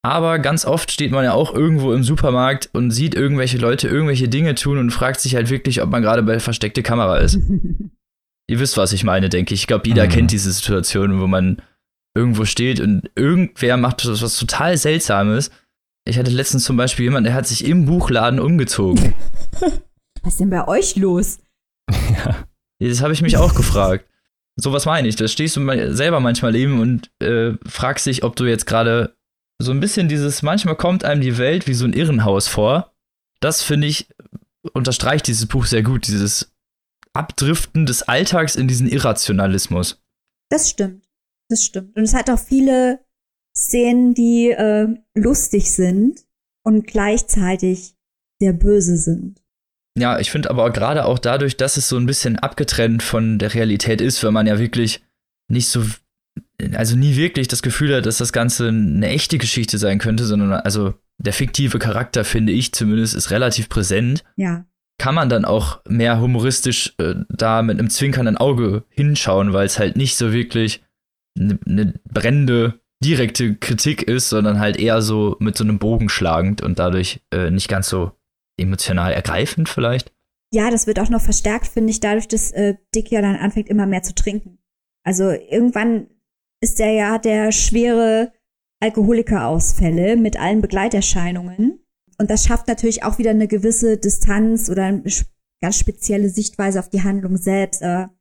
aber 0.03 0.39
ganz 0.39 0.65
oft 0.65 0.93
steht 0.93 1.11
man 1.11 1.25
ja 1.25 1.33
auch 1.33 1.53
irgendwo 1.53 1.93
im 1.93 2.05
Supermarkt 2.05 2.71
und 2.73 2.93
sieht 2.93 3.15
irgendwelche 3.15 3.59
Leute 3.59 3.89
irgendwelche 3.89 4.29
Dinge 4.29 4.55
tun 4.55 4.79
und 4.79 4.91
fragt 4.91 5.21
sich 5.21 5.35
halt 5.35 5.51
wirklich, 5.51 5.83
ob 5.83 5.91
man 5.91 6.03
gerade 6.03 6.23
bei 6.23 6.39
versteckte 6.39 6.83
Kamera 6.83 7.19
ist. 7.19 7.39
Ihr 8.49 8.61
wisst, 8.61 8.77
was 8.77 8.93
ich 8.93 9.03
meine, 9.03 9.29
denke 9.29 9.55
ich. 9.55 9.63
Ich 9.63 9.67
glaube, 9.67 9.89
jeder 9.89 10.05
mhm. 10.05 10.11
kennt 10.11 10.31
diese 10.31 10.53
Situation, 10.53 11.21
wo 11.21 11.27
man 11.27 11.61
irgendwo 12.15 12.45
steht 12.45 12.79
und 12.81 13.11
irgendwer 13.17 13.77
macht 13.77 14.07
was, 14.07 14.23
was 14.23 14.39
total 14.39 14.77
Seltsames. 14.77 15.51
Ich 16.09 16.19
hatte 16.19 16.31
letztens 16.31 16.65
zum 16.65 16.77
Beispiel 16.77 17.05
jemanden, 17.05 17.25
der 17.25 17.35
hat 17.35 17.49
sich 17.49 17.65
im 17.65 17.87
Buchladen 17.87 18.39
umgezogen. 18.39 19.15
Was 20.23 20.35
ist 20.35 20.41
denn 20.41 20.51
bei 20.51 20.67
euch 20.67 20.97
los? 20.97 21.39
Ja. 22.11 22.45
Das 22.79 23.01
habe 23.01 23.15
ich 23.15 23.23
mich 23.23 23.39
auch 23.39 23.55
gefragt. 23.55 24.05
Sowas 24.57 24.87
meine 24.87 25.09
ich. 25.09 25.17
Da 25.17 25.29
stehst 25.29 25.57
du 25.57 25.95
selber 25.95 26.21
manchmal 26.21 26.57
eben 26.57 26.81
und 26.81 27.11
äh, 27.23 27.53
fragst 27.67 28.07
dich, 28.07 28.25
ob 28.25 28.37
du 28.37 28.45
jetzt 28.45 28.67
gerade 28.67 29.17
so 29.59 29.71
ein 29.71 29.81
bisschen 29.81 30.09
dieses, 30.09 30.43
manchmal 30.43 30.77
kommt 30.77 31.05
einem 31.05 31.21
die 31.21 31.39
Welt 31.39 31.67
wie 31.67 31.75
so 31.75 31.85
ein 31.85 31.93
Irrenhaus 31.93 32.49
vor. 32.49 32.93
Das 33.41 33.63
finde 33.63 33.87
ich, 33.87 34.09
unterstreicht 34.73 35.27
dieses 35.27 35.47
Buch 35.47 35.67
sehr 35.67 35.83
gut, 35.83 36.07
dieses 36.07 36.53
Abdriften 37.13 37.87
des 37.87 38.03
Alltags 38.03 38.57
in 38.57 38.69
diesen 38.69 38.89
Irrationalismus. 38.89 40.03
Das 40.51 40.71
stimmt. 40.71 41.07
Das 41.49 41.65
stimmt. 41.65 41.97
Und 41.97 42.03
es 42.03 42.15
hat 42.15 42.29
auch 42.29 42.39
viele 42.39 43.05
Szenen, 43.57 44.15
die 44.15 44.51
äh, 44.51 44.89
lustig 45.15 45.71
sind 45.71 46.27
und 46.63 46.87
gleichzeitig 46.87 47.97
sehr 48.41 48.53
böse 48.53 48.99
sind. 48.99 49.43
Ja, 49.97 50.19
ich 50.19 50.31
finde 50.31 50.51
aber 50.51 50.71
gerade 50.71 51.07
auch 51.07 51.19
dadurch, 51.19 51.57
dass 51.57 51.77
es 51.77 51.89
so 51.89 51.97
ein 51.97 52.07
bisschen 52.07 52.39
abgetrennt 52.39 53.03
von 53.03 53.39
der 53.39 53.55
Realität 53.55 54.01
ist, 54.01 54.23
wenn 54.23 54.35
man 54.35 54.47
ja 54.47 54.59
wirklich 54.59 55.03
nicht 55.49 55.69
so, 55.69 55.85
also 56.75 56.97
nie 56.97 57.17
wirklich 57.17 57.49
das 57.49 57.63
Gefühl 57.63 57.97
hat, 57.97 58.07
dass 58.07 58.19
das 58.19 58.33
Ganze 58.33 58.69
eine 58.69 59.09
echte 59.09 59.39
Geschichte 59.39 59.79
sein 59.79 59.99
könnte, 59.99 60.25
sondern 60.25 60.53
also 60.53 60.95
der 61.19 61.33
fiktive 61.33 61.79
Charakter, 61.79 62.25
finde 62.25 62.53
ich 62.53 62.73
zumindest, 62.73 63.15
ist 63.15 63.31
relativ 63.31 63.71
präsent. 63.71 64.23
Ja. 64.37 64.67
Kann 64.99 65.15
man 65.15 65.31
dann 65.31 65.45
auch 65.45 65.81
mehr 65.89 66.21
humoristisch 66.21 66.95
äh, 66.99 67.15
da 67.29 67.63
mit 67.63 67.79
einem 67.79 67.91
zwinkernden 67.91 68.37
Auge 68.37 68.85
hinschauen, 68.91 69.53
weil 69.53 69.67
es 69.67 69.79
halt 69.79 69.97
nicht 69.97 70.17
so 70.17 70.33
wirklich 70.33 70.83
eine 71.39 71.59
ne 71.65 71.95
brennende, 72.05 72.81
direkte 73.03 73.55
Kritik 73.57 74.03
ist, 74.03 74.29
sondern 74.29 74.59
halt 74.59 74.79
eher 74.79 75.03
so 75.03 75.37
mit 75.39 75.57
so 75.57 75.65
einem 75.65 75.79
Bogen 75.79 76.09
schlagend 76.09 76.63
und 76.63 76.79
dadurch 76.79 77.21
äh, 77.31 77.51
nicht 77.51 77.69
ganz 77.69 77.89
so 77.89 78.13
emotional 78.59 79.13
ergreifend 79.13 79.69
vielleicht. 79.69 80.13
Ja, 80.53 80.71
das 80.71 80.87
wird 80.87 81.01
auch 81.01 81.09
noch 81.09 81.21
verstärkt, 81.21 81.67
finde 81.67 81.91
ich, 81.91 82.01
dadurch, 82.01 82.29
dass 82.29 82.53
äh, 82.53 82.77
Dick 82.95 83.11
ja 83.11 83.21
dann 83.21 83.37
anfängt, 83.37 83.69
immer 83.69 83.87
mehr 83.87 84.03
zu 84.03 84.15
trinken. 84.15 84.59
Also 85.05 85.31
irgendwann 85.31 86.09
ist 86.61 86.81
er 86.81 86.93
ja, 86.93 87.19
der 87.19 87.53
schwere 87.53 88.33
Alkoholikerausfälle 88.81 90.17
mit 90.17 90.39
allen 90.39 90.61
Begleiterscheinungen. 90.61 91.85
Und 92.19 92.31
das 92.31 92.45
schafft 92.45 92.69
natürlich 92.69 93.03
auch 93.03 93.19
wieder 93.19 93.31
eine 93.31 93.49
gewisse 93.49 93.99
Distanz 93.99 94.71
oder 94.71 94.85
eine 94.85 95.03
ganz 95.61 95.79
spezielle 95.79 96.29
Sichtweise 96.29 96.79
auf 96.79 96.89
die 96.89 97.03
Handlung 97.03 97.37
selbst. 97.37 97.83
Aber 97.83 98.15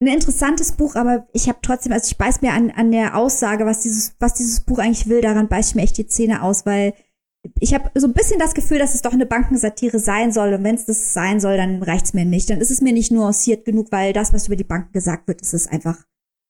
ein 0.00 0.08
interessantes 0.08 0.72
Buch, 0.72 0.96
aber 0.96 1.28
ich 1.32 1.48
habe 1.48 1.58
trotzdem, 1.62 1.92
also 1.92 2.06
ich 2.10 2.18
beiß 2.18 2.42
mir 2.42 2.52
an, 2.52 2.70
an 2.70 2.90
der 2.90 3.16
Aussage, 3.16 3.66
was 3.66 3.80
dieses, 3.80 4.16
was 4.18 4.34
dieses 4.34 4.60
Buch 4.60 4.78
eigentlich 4.78 5.08
will, 5.08 5.20
daran 5.20 5.48
beiß 5.48 5.70
ich 5.70 5.74
mir 5.74 5.82
echt 5.82 5.98
die 5.98 6.06
Zähne 6.06 6.42
aus, 6.42 6.66
weil 6.66 6.94
ich 7.58 7.74
habe 7.74 7.90
so 7.98 8.06
ein 8.06 8.12
bisschen 8.12 8.38
das 8.38 8.54
Gefühl, 8.54 8.78
dass 8.78 8.94
es 8.94 9.02
doch 9.02 9.12
eine 9.12 9.26
Bankensatire 9.26 9.98
sein 9.98 10.32
soll. 10.32 10.54
Und 10.54 10.64
wenn 10.64 10.76
es 10.76 10.84
das 10.84 11.12
sein 11.12 11.40
soll, 11.40 11.56
dann 11.56 11.82
reicht's 11.82 12.14
mir 12.14 12.24
nicht. 12.24 12.50
Dann 12.50 12.60
ist 12.60 12.70
es 12.70 12.80
mir 12.80 12.92
nicht 12.92 13.10
nuanciert 13.10 13.64
genug, 13.64 13.90
weil 13.90 14.12
das, 14.12 14.32
was 14.32 14.46
über 14.46 14.56
die 14.56 14.64
Banken 14.64 14.92
gesagt 14.92 15.26
wird, 15.26 15.42
ist 15.42 15.52
es 15.52 15.66
einfach, 15.66 15.96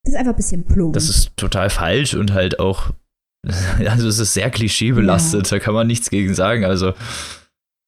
ist 0.07 0.15
einfach 0.15 0.33
ein 0.33 0.37
bisschen 0.37 0.65
plump. 0.65 0.93
Das 0.93 1.09
ist 1.09 1.35
total 1.37 1.71
falsch 1.71 2.15
und 2.15 2.35
halt 2.35 2.61
auch, 2.61 2.91
also 3.87 4.07
es 4.07 4.19
ist 4.19 4.35
sehr 4.35 4.51
klischeebelastet, 4.51 5.51
ja. 5.51 5.57
da 5.57 5.65
kann 5.65 5.75
man 5.75 5.87
nichts 5.87 6.11
gegen 6.11 6.35
sagen. 6.35 6.65
Also 6.65 6.93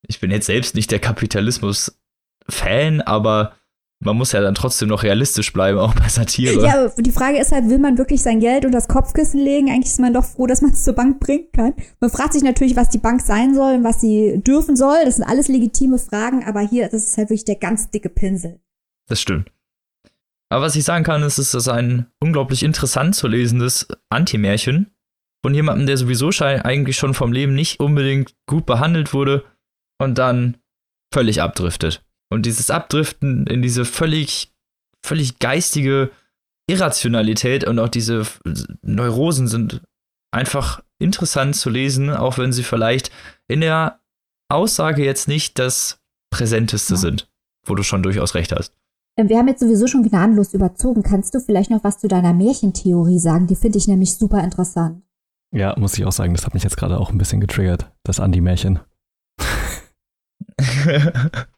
ich 0.07 0.21
bin 0.21 0.31
jetzt 0.31 0.47
selbst 0.47 0.75
nicht 0.75 0.91
der 0.91 1.01
Kapitalismus-Fan, 1.01 3.03
aber 3.03 3.55
man 4.01 4.17
muss 4.17 4.33
ja 4.33 4.41
dann 4.41 4.55
trotzdem 4.55 4.89
noch 4.89 5.03
realistisch 5.03 5.53
bleiben, 5.53 5.79
auch 5.79 5.95
bei 5.95 6.09
Satire. 6.09 6.63
Ja, 6.63 6.89
die 6.89 7.13
Frage 7.13 7.39
ist 7.39 7.53
halt, 7.53 7.69
will 7.69 7.79
man 7.79 7.97
wirklich 7.97 8.23
sein 8.23 8.41
Geld 8.41 8.65
unter 8.65 8.79
das 8.79 8.89
Kopfkissen 8.89 9.41
legen? 9.41 9.71
Eigentlich 9.71 9.93
ist 9.93 10.01
man 10.01 10.13
doch 10.13 10.25
froh, 10.25 10.47
dass 10.47 10.61
man 10.61 10.73
es 10.73 10.83
zur 10.85 10.95
Bank 10.95 11.21
bringen 11.21 11.49
kann. 11.53 11.75
Man 12.01 12.11
fragt 12.11 12.35
sich 12.35 12.43
natürlich, 12.43 12.77
was 12.77 12.91
die 12.91 12.99
Bank 12.99 13.23
sein 13.23 13.55
soll 13.55 13.77
und 13.77 13.85
was 13.85 14.01
sie 14.01 14.41
dürfen 14.45 14.77
soll. 14.77 15.05
Das 15.05 15.17
sind 15.17 15.25
alles 15.25 15.49
legitime 15.49 15.99
Fragen, 15.99 16.45
aber 16.45 16.61
hier, 16.61 16.89
das 16.89 17.05
ist 17.05 17.17
halt 17.17 17.31
wirklich 17.31 17.45
der 17.45 17.57
ganz 17.57 17.91
dicke 17.91 18.11
Pinsel. 18.11 18.61
Das 19.09 19.21
stimmt. 19.21 19.51
Aber 20.51 20.67
was 20.67 20.77
ich 20.77 20.85
sagen 20.85 21.05
kann, 21.05 21.23
ist, 21.23 21.39
es 21.39 21.55
ist 21.55 21.69
ein 21.69 22.07
unglaublich 22.21 22.63
interessant 22.63 23.15
zu 23.15 23.27
lesendes 23.27 23.89
Anti-Märchen 24.11 24.95
von 25.45 25.55
jemandem, 25.55 25.87
der 25.87 25.97
sowieso 25.97 26.31
eigentlich 26.41 26.97
schon 26.97 27.13
vom 27.13 27.33
Leben 27.33 27.55
nicht 27.55 27.81
unbedingt 27.81 28.35
gut 28.47 28.67
behandelt 28.67 29.13
wurde 29.13 29.45
und 29.99 30.17
dann 30.17 30.59
völlig 31.13 31.43
abdriftet. 31.43 32.05
Und 32.31 32.47
dieses 32.47 32.71
Abdriften 32.71 33.47
in 33.47 33.63
diese 33.63 33.85
völlig, 33.85 34.53
völlig 35.05 35.39
geistige 35.39 36.11
Irrationalität 36.69 37.65
und 37.65 37.79
auch 37.79 37.89
diese 37.89 38.27
Neurosen 38.83 39.49
sind 39.49 39.83
einfach 40.33 40.83
interessant 40.99 41.57
zu 41.57 41.71
lesen, 41.71 42.11
auch 42.11 42.39
wenn 42.39 42.53
sie 42.53 42.63
vielleicht 42.63 43.11
in 43.49 43.61
der 43.61 44.01
Aussage 44.51 45.05
jetzt 45.05 45.29
nicht 45.29 45.59
das 45.59 46.01
Präsenteste 46.31 46.95
ja. 46.95 47.01
sind, 47.01 47.29
wo 47.67 47.75
du 47.75 47.83
schon 47.83 48.03
durchaus 48.03 48.35
recht 48.35 48.53
hast. 48.53 48.73
Ähm, 49.17 49.29
wir 49.29 49.39
haben 49.39 49.49
jetzt 49.49 49.61
sowieso 49.61 49.87
schon 49.87 50.03
gnadenlos 50.03 50.55
überzogen. 50.55 51.03
Kannst 51.03 51.35
du 51.35 51.41
vielleicht 51.41 51.71
noch 51.71 51.85
was 51.85 51.99
zu 51.99 52.09
deiner 52.09 52.33
Märchentheorie 52.33 53.19
sagen? 53.19 53.47
Die 53.47 53.57
finde 53.57 53.79
ich 53.79 53.87
nämlich 53.87 54.17
super 54.17 54.43
interessant. 54.43 55.03
Ja, 55.55 55.79
muss 55.79 55.97
ich 55.97 56.05
auch 56.05 56.13
sagen, 56.13 56.35
das 56.35 56.47
hat 56.47 56.55
mich 56.55 56.65
jetzt 56.65 56.77
gerade 56.77 56.99
auch 56.99 57.11
ein 57.11 57.19
bisschen 57.19 57.41
getriggert, 57.41 57.93
das 58.03 58.19
Andi-Märchen. 58.19 58.81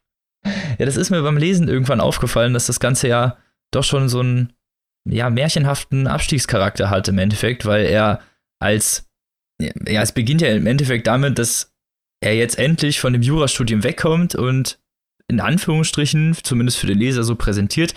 Ja, 0.79 0.87
das 0.87 0.97
ist 0.97 1.11
mir 1.11 1.23
beim 1.23 1.37
Lesen 1.37 1.69
irgendwann 1.69 2.01
aufgefallen, 2.01 2.55
dass 2.55 2.67
das 2.67 2.81
Ganze 2.81 3.09
ja 3.09 3.37
doch 3.73 3.85
schon 3.85 4.09
so 4.09 4.21
einen 4.21 4.53
ja, 5.09 5.31
märchenhaften 5.31 6.07
Abstiegscharakter 6.07 6.91
hat 6.91 7.09
im 7.09 7.19
Endeffekt, 7.19 7.65
weil 7.65 7.87
er 7.87 8.21
als, 8.61 9.09
ja, 9.61 10.03
es 10.03 10.13
beginnt 10.13 10.41
ja 10.41 10.49
im 10.49 10.67
Endeffekt 10.67 11.07
damit, 11.07 11.39
dass 11.39 11.73
er 12.23 12.35
jetzt 12.35 12.59
endlich 12.59 13.01
von 13.01 13.13
dem 13.13 13.23
Jurastudium 13.23 13.85
wegkommt 13.85 14.35
und 14.35 14.79
in 15.29 15.41
Anführungsstrichen, 15.41 16.35
zumindest 16.43 16.79
für 16.79 16.87
den 16.87 16.99
Leser 16.99 17.25
so 17.25 17.37
präsentiert, 17.37 17.95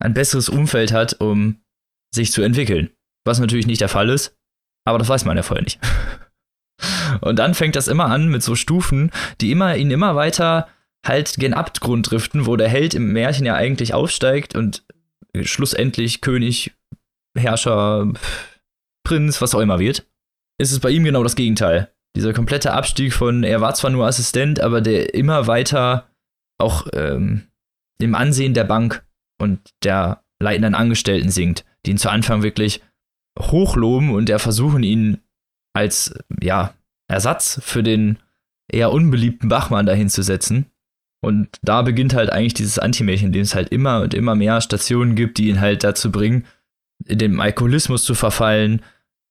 ein 0.00 0.14
besseres 0.14 0.48
Umfeld 0.48 0.92
hat, 0.92 1.20
um 1.20 1.60
sich 2.14 2.32
zu 2.32 2.42
entwickeln. 2.42 2.90
Was 3.26 3.40
natürlich 3.40 3.66
nicht 3.66 3.80
der 3.80 3.88
Fall 3.88 4.08
ist, 4.08 4.36
aber 4.86 4.98
das 4.98 5.08
weiß 5.08 5.24
man 5.24 5.36
ja 5.36 5.42
vorher 5.42 5.64
nicht. 5.64 5.80
Und 7.20 7.38
dann 7.38 7.54
fängt 7.54 7.76
das 7.76 7.88
immer 7.88 8.06
an 8.06 8.28
mit 8.28 8.42
so 8.42 8.54
Stufen, 8.54 9.10
die 9.40 9.50
immer 9.50 9.76
ihn 9.76 9.90
immer 9.90 10.14
weiter 10.14 10.68
halt 11.06 11.34
gen 11.36 11.54
Abgrund 11.54 12.10
driften, 12.10 12.46
wo 12.46 12.56
der 12.56 12.68
Held 12.68 12.94
im 12.94 13.12
Märchen 13.12 13.46
ja 13.46 13.54
eigentlich 13.54 13.94
aufsteigt 13.94 14.54
und 14.54 14.84
schlussendlich 15.42 16.20
König, 16.20 16.72
Herrscher, 17.36 18.12
Prinz, 19.04 19.40
was 19.40 19.54
auch 19.54 19.60
immer 19.60 19.78
wird, 19.78 20.06
ist 20.60 20.72
es 20.72 20.80
bei 20.80 20.90
ihm 20.90 21.04
genau 21.04 21.22
das 21.22 21.36
Gegenteil. 21.36 21.90
Dieser 22.16 22.32
komplette 22.32 22.72
Abstieg 22.72 23.12
von, 23.12 23.44
er 23.44 23.60
war 23.60 23.74
zwar 23.74 23.90
nur 23.90 24.06
Assistent, 24.06 24.60
aber 24.60 24.80
der 24.80 25.14
immer 25.14 25.46
weiter 25.46 26.10
auch 26.58 26.86
ähm, 26.92 27.48
im 28.00 28.14
Ansehen 28.14 28.54
der 28.54 28.64
Bank 28.64 29.06
und 29.40 29.60
der 29.84 30.22
leitenden 30.42 30.74
Angestellten 30.74 31.30
sinkt, 31.30 31.64
die 31.86 31.92
ihn 31.92 31.98
zu 31.98 32.10
Anfang 32.10 32.42
wirklich 32.42 32.82
hochloben 33.38 34.10
und 34.10 34.28
der 34.28 34.38
versuchen 34.38 34.82
ihn 34.82 35.22
als 35.74 36.14
ja, 36.40 36.74
Ersatz 37.08 37.60
für 37.62 37.82
den 37.82 38.18
eher 38.70 38.92
unbeliebten 38.92 39.48
Bachmann 39.48 39.86
dahin 39.86 40.08
zu 40.08 40.22
setzen. 40.22 40.66
Und 41.20 41.48
da 41.62 41.82
beginnt 41.82 42.14
halt 42.14 42.30
eigentlich 42.30 42.54
dieses 42.54 42.78
Anti-Märchen, 42.78 43.28
in 43.28 43.32
dem 43.32 43.42
es 43.42 43.54
halt 43.54 43.70
immer 43.70 44.02
und 44.02 44.14
immer 44.14 44.34
mehr 44.34 44.60
Stationen 44.60 45.16
gibt, 45.16 45.38
die 45.38 45.48
ihn 45.48 45.60
halt 45.60 45.82
dazu 45.82 46.12
bringen, 46.12 46.46
in 47.04 47.18
den 47.18 47.40
Alkoholismus 47.40 48.04
zu 48.04 48.14
verfallen, 48.14 48.82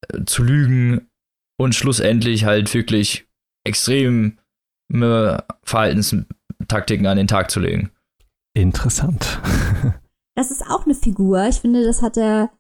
äh, 0.10 0.26
zu 0.26 0.44
lügen 0.44 1.08
und 1.58 1.76
schlussendlich 1.76 2.46
halt 2.46 2.74
wirklich 2.74 3.28
extreme 3.66 4.34
Verhaltenstaktiken 5.64 7.08
an 7.08 7.18
den 7.18 7.28
Tag 7.28 7.52
zu 7.52 7.60
legen. 7.60 7.92
Interessant. 8.54 9.42
das 10.36 10.52
ist 10.52 10.64
auch 10.64 10.86
eine 10.86 10.96
Figur. 10.96 11.46
Ich 11.48 11.58
finde, 11.58 11.84
das 11.84 12.02
hat 12.02 12.18
er 12.18 12.52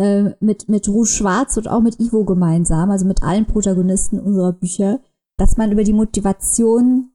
äh, 0.00 0.34
mit, 0.40 0.68
mit 0.68 0.88
Rouge 0.88 1.08
Schwarz 1.08 1.56
und 1.56 1.68
auch 1.68 1.80
mit 1.80 1.98
Ivo 1.98 2.24
gemeinsam, 2.24 2.90
also 2.90 3.06
mit 3.06 3.22
allen 3.22 3.46
Protagonisten 3.46 4.20
unserer 4.20 4.52
Bücher, 4.52 5.00
dass 5.38 5.56
man 5.56 5.72
über 5.72 5.84
die 5.84 5.92
Motivation 5.92 7.12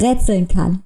rätseln 0.00 0.48
kann. 0.48 0.82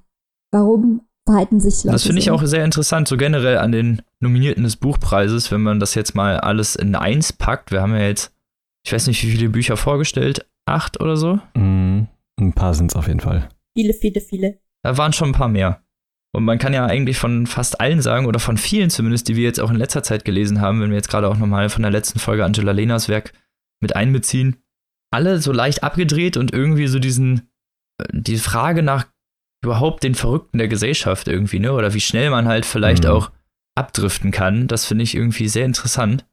Warum 0.51 1.01
verhalten 1.25 1.59
sich 1.59 1.83
Leute 1.83 1.93
Das 1.93 2.03
finde 2.03 2.19
ich 2.19 2.25
so? 2.25 2.33
auch 2.33 2.43
sehr 2.45 2.65
interessant, 2.65 3.07
so 3.07 3.17
generell 3.17 3.57
an 3.57 3.71
den 3.71 4.01
Nominierten 4.19 4.63
des 4.63 4.75
Buchpreises, 4.75 5.51
wenn 5.51 5.61
man 5.61 5.79
das 5.79 5.95
jetzt 5.95 6.15
mal 6.15 6.39
alles 6.39 6.75
in 6.75 6.95
eins 6.95 7.33
packt. 7.33 7.71
Wir 7.71 7.81
haben 7.81 7.93
ja 7.93 8.07
jetzt, 8.07 8.33
ich 8.85 8.91
weiß 8.91 9.07
nicht, 9.07 9.23
wie 9.23 9.31
viele 9.31 9.49
Bücher 9.49 9.77
vorgestellt, 9.77 10.45
acht 10.65 10.99
oder 10.99 11.15
so? 11.15 11.39
Mm, 11.55 12.07
ein 12.39 12.53
paar 12.53 12.73
sind 12.73 12.91
es 12.91 12.95
auf 12.95 13.07
jeden 13.07 13.19
Fall. 13.19 13.47
Viele, 13.77 13.93
viele, 13.93 14.19
viele. 14.19 14.59
Da 14.83 14.97
waren 14.97 15.13
schon 15.13 15.29
ein 15.29 15.33
paar 15.35 15.47
mehr. 15.47 15.81
Und 16.33 16.43
man 16.45 16.59
kann 16.59 16.73
ja 16.73 16.85
eigentlich 16.85 17.17
von 17.17 17.45
fast 17.45 17.81
allen 17.81 18.01
sagen, 18.01 18.25
oder 18.25 18.39
von 18.39 18.57
vielen 18.57 18.89
zumindest, 18.89 19.27
die 19.27 19.35
wir 19.35 19.43
jetzt 19.43 19.59
auch 19.59 19.69
in 19.69 19.75
letzter 19.75 20.01
Zeit 20.01 20.23
gelesen 20.25 20.61
haben, 20.61 20.81
wenn 20.81 20.89
wir 20.89 20.95
jetzt 20.95 21.09
gerade 21.09 21.27
auch 21.27 21.37
nochmal 21.37 21.69
von 21.69 21.81
der 21.81 21.91
letzten 21.91 22.19
Folge 22.19 22.45
Angela 22.45 22.71
Lenas 22.71 23.09
Werk 23.09 23.33
mit 23.81 23.95
einbeziehen, 23.95 24.57
alle 25.13 25.39
so 25.39 25.51
leicht 25.51 25.83
abgedreht 25.83 26.37
und 26.37 26.53
irgendwie 26.53 26.87
so 26.87 26.99
diesen, 26.99 27.49
äh, 27.97 28.05
die 28.13 28.37
Frage 28.37 28.81
nach 28.81 29.07
überhaupt 29.63 30.03
den 30.03 30.15
Verrückten 30.15 30.57
der 30.57 30.67
Gesellschaft 30.67 31.27
irgendwie, 31.27 31.59
ne? 31.59 31.73
Oder 31.73 31.93
wie 31.93 32.01
schnell 32.01 32.29
man 32.29 32.47
halt 32.47 32.65
vielleicht 32.65 33.03
mhm. 33.03 33.11
auch 33.11 33.31
abdriften 33.75 34.31
kann. 34.31 34.67
Das 34.67 34.85
finde 34.85 35.03
ich 35.03 35.15
irgendwie 35.15 35.47
sehr 35.47 35.65
interessant, 35.65 36.25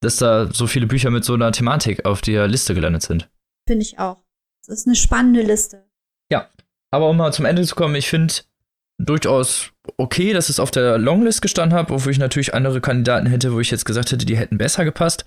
dass 0.00 0.16
da 0.16 0.52
so 0.52 0.66
viele 0.66 0.86
Bücher 0.86 1.10
mit 1.10 1.24
so 1.24 1.34
einer 1.34 1.52
Thematik 1.52 2.04
auf 2.04 2.20
der 2.20 2.46
Liste 2.46 2.74
gelandet 2.74 3.02
sind. 3.02 3.30
Finde 3.66 3.82
ich 3.82 3.98
auch. 3.98 4.22
Das 4.66 4.78
ist 4.78 4.86
eine 4.86 4.96
spannende 4.96 5.42
Liste. 5.42 5.84
Ja, 6.30 6.48
aber 6.90 7.10
um 7.10 7.16
mal 7.16 7.32
zum 7.32 7.44
Ende 7.44 7.64
zu 7.64 7.74
kommen, 7.74 7.94
ich 7.94 8.08
finde, 8.08 8.34
durchaus 8.98 9.72
okay, 9.96 10.32
dass 10.32 10.48
es 10.48 10.60
auf 10.60 10.70
der 10.70 10.98
Longlist 10.98 11.42
gestanden 11.42 11.78
hat, 11.78 11.90
obwohl 11.90 12.12
ich 12.12 12.18
natürlich 12.18 12.54
andere 12.54 12.80
Kandidaten 12.80 13.26
hätte, 13.26 13.52
wo 13.52 13.60
ich 13.60 13.70
jetzt 13.70 13.84
gesagt 13.84 14.12
hätte, 14.12 14.24
die 14.24 14.36
hätten 14.36 14.58
besser 14.58 14.84
gepasst. 14.84 15.26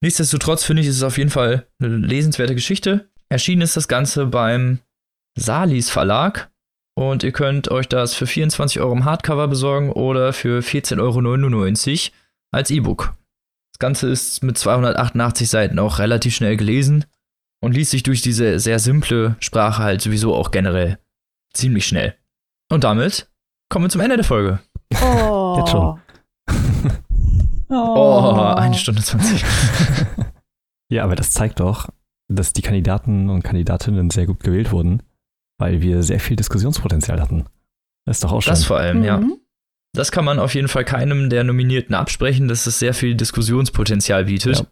Nichtsdestotrotz 0.00 0.64
finde 0.64 0.82
ich, 0.82 0.88
ist 0.88 0.96
es 0.96 1.02
auf 1.02 1.18
jeden 1.18 1.30
Fall 1.30 1.66
eine 1.78 1.96
lesenswerte 1.96 2.54
Geschichte. 2.54 3.10
Erschienen 3.28 3.62
ist 3.62 3.76
das 3.76 3.88
Ganze 3.88 4.26
beim 4.26 4.80
Salis 5.36 5.90
Verlag 5.90 6.50
und 6.94 7.22
ihr 7.22 7.32
könnt 7.32 7.70
euch 7.70 7.88
das 7.88 8.14
für 8.14 8.26
24 8.26 8.80
Euro 8.80 8.92
im 8.92 9.04
Hardcover 9.04 9.48
besorgen 9.48 9.90
oder 9.90 10.32
für 10.32 10.60
14,99 10.60 12.10
Euro 12.10 12.16
als 12.52 12.70
E-Book. 12.70 13.14
Das 13.72 13.78
Ganze 13.80 14.08
ist 14.08 14.42
mit 14.42 14.56
288 14.56 15.48
Seiten 15.48 15.78
auch 15.78 15.98
relativ 15.98 16.34
schnell 16.34 16.56
gelesen 16.56 17.04
und 17.60 17.72
liest 17.72 17.90
sich 17.90 18.02
durch 18.02 18.22
diese 18.22 18.60
sehr 18.60 18.78
simple 18.78 19.36
Sprache 19.40 19.82
halt 19.82 20.00
sowieso 20.00 20.34
auch 20.34 20.50
generell 20.50 20.98
ziemlich 21.52 21.86
schnell. 21.86 22.14
Und 22.70 22.84
damit 22.84 23.28
kommen 23.68 23.86
wir 23.86 23.90
zum 23.90 24.00
Ende 24.00 24.16
der 24.16 24.24
Folge. 24.24 24.60
Oh. 25.02 25.56
Jetzt 25.58 25.70
schon. 25.70 26.00
Oh, 27.70 28.54
eine 28.56 28.74
Stunde 28.74 29.02
20. 29.02 29.44
Ja, 30.90 31.02
aber 31.02 31.16
das 31.16 31.32
zeigt 31.32 31.58
doch, 31.58 31.88
dass 32.28 32.52
die 32.52 32.62
Kandidaten 32.62 33.30
und 33.30 33.42
Kandidatinnen 33.42 34.10
sehr 34.10 34.26
gut 34.26 34.44
gewählt 34.44 34.70
wurden, 34.70 35.02
weil 35.58 35.80
wir 35.80 36.02
sehr 36.02 36.20
viel 36.20 36.36
Diskussionspotenzial 36.36 37.20
hatten. 37.20 37.46
Das 38.06 38.16
ist 38.18 38.24
doch 38.24 38.32
auch 38.32 38.42
schön. 38.42 38.50
Das 38.52 38.64
vor 38.64 38.78
allem, 38.78 39.02
ja. 39.04 39.18
Mhm. 39.18 39.38
Das 39.94 40.10
kann 40.10 40.24
man 40.24 40.38
auf 40.40 40.54
jeden 40.54 40.68
Fall 40.68 40.84
keinem 40.84 41.30
der 41.30 41.44
Nominierten 41.44 41.94
absprechen, 41.94 42.48
dass 42.48 42.66
es 42.66 42.78
sehr 42.80 42.94
viel 42.94 43.14
Diskussionspotenzial 43.14 44.24
bietet. 44.24 44.58
Ja. 44.58 44.66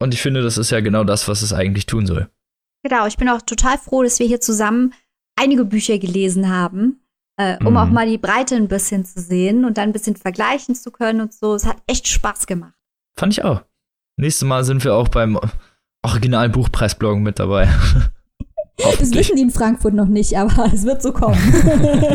Und 0.00 0.14
ich 0.14 0.20
finde, 0.22 0.42
das 0.42 0.58
ist 0.58 0.70
ja 0.70 0.80
genau 0.80 1.04
das, 1.04 1.28
was 1.28 1.42
es 1.42 1.52
eigentlich 1.52 1.86
tun 1.86 2.06
soll. 2.06 2.28
Genau, 2.82 3.06
ich 3.06 3.16
bin 3.18 3.28
auch 3.28 3.42
total 3.42 3.78
froh, 3.78 4.02
dass 4.02 4.18
wir 4.18 4.26
hier 4.26 4.40
zusammen 4.40 4.94
einige 5.36 5.64
Bücher 5.64 5.98
gelesen 5.98 6.48
haben, 6.48 7.00
äh, 7.36 7.56
um 7.64 7.72
Mhm. 7.72 7.76
auch 7.76 7.90
mal 7.90 8.06
die 8.08 8.18
Breite 8.18 8.56
ein 8.56 8.68
bisschen 8.68 9.04
zu 9.04 9.20
sehen 9.20 9.64
und 9.64 9.78
dann 9.78 9.90
ein 9.90 9.92
bisschen 9.92 10.16
vergleichen 10.16 10.74
zu 10.74 10.90
können 10.90 11.20
und 11.20 11.32
so. 11.32 11.54
Es 11.54 11.66
hat 11.66 11.76
echt 11.86 12.08
Spaß 12.08 12.46
gemacht. 12.46 12.74
Fand 13.18 13.34
ich 13.34 13.44
auch. 13.44 13.62
Nächstes 14.16 14.46
Mal 14.48 14.64
sind 14.64 14.82
wir 14.82 14.94
auch 14.94 15.08
beim 15.08 15.38
originalen 16.02 16.50
Buchpreisbloggen 16.52 17.22
mit 17.22 17.38
dabei. 17.38 17.68
Das 18.98 19.12
wissen 19.12 19.36
die 19.36 19.42
in 19.42 19.50
Frankfurt 19.50 19.94
noch 19.94 20.06
nicht, 20.06 20.36
aber 20.36 20.70
es 20.74 20.84
wird 20.84 21.02
so 21.02 21.12
kommen. 21.12 21.38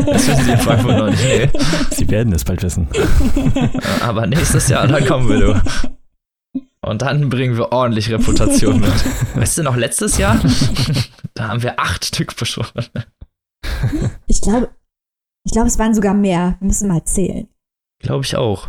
Das 0.06 0.28
wissen 0.28 0.46
die 0.46 0.52
in 0.52 0.58
Frankfurt 0.58 0.98
noch 0.98 1.10
nicht. 1.10 1.24
Nee. 1.24 1.50
Sie 1.90 2.08
werden 2.10 2.32
es 2.32 2.44
bald 2.44 2.62
wissen. 2.62 2.88
Aber 4.02 4.26
nächstes 4.26 4.68
Jahr, 4.68 4.86
dann 4.86 5.04
kommen 5.06 5.28
wir, 5.28 5.38
du. 5.40 5.62
Und 6.82 7.02
dann 7.02 7.28
bringen 7.28 7.56
wir 7.56 7.72
ordentlich 7.72 8.10
Reputation 8.10 8.80
mit. 8.80 8.92
Weißt 9.34 9.58
du 9.58 9.62
noch, 9.62 9.76
letztes 9.76 10.18
Jahr? 10.18 10.40
Da 11.34 11.48
haben 11.48 11.62
wir 11.62 11.78
acht 11.80 12.04
Stück 12.04 12.36
besprochen. 12.36 12.86
ich 14.26 14.40
glaube, 14.40 14.70
ich 15.44 15.52
glaube, 15.52 15.68
es 15.68 15.78
waren 15.78 15.94
sogar 15.94 16.14
mehr. 16.14 16.56
Wir 16.60 16.66
müssen 16.66 16.88
mal 16.88 17.04
zählen. 17.04 17.48
Glaube 18.00 18.24
ich 18.24 18.36
auch. 18.36 18.68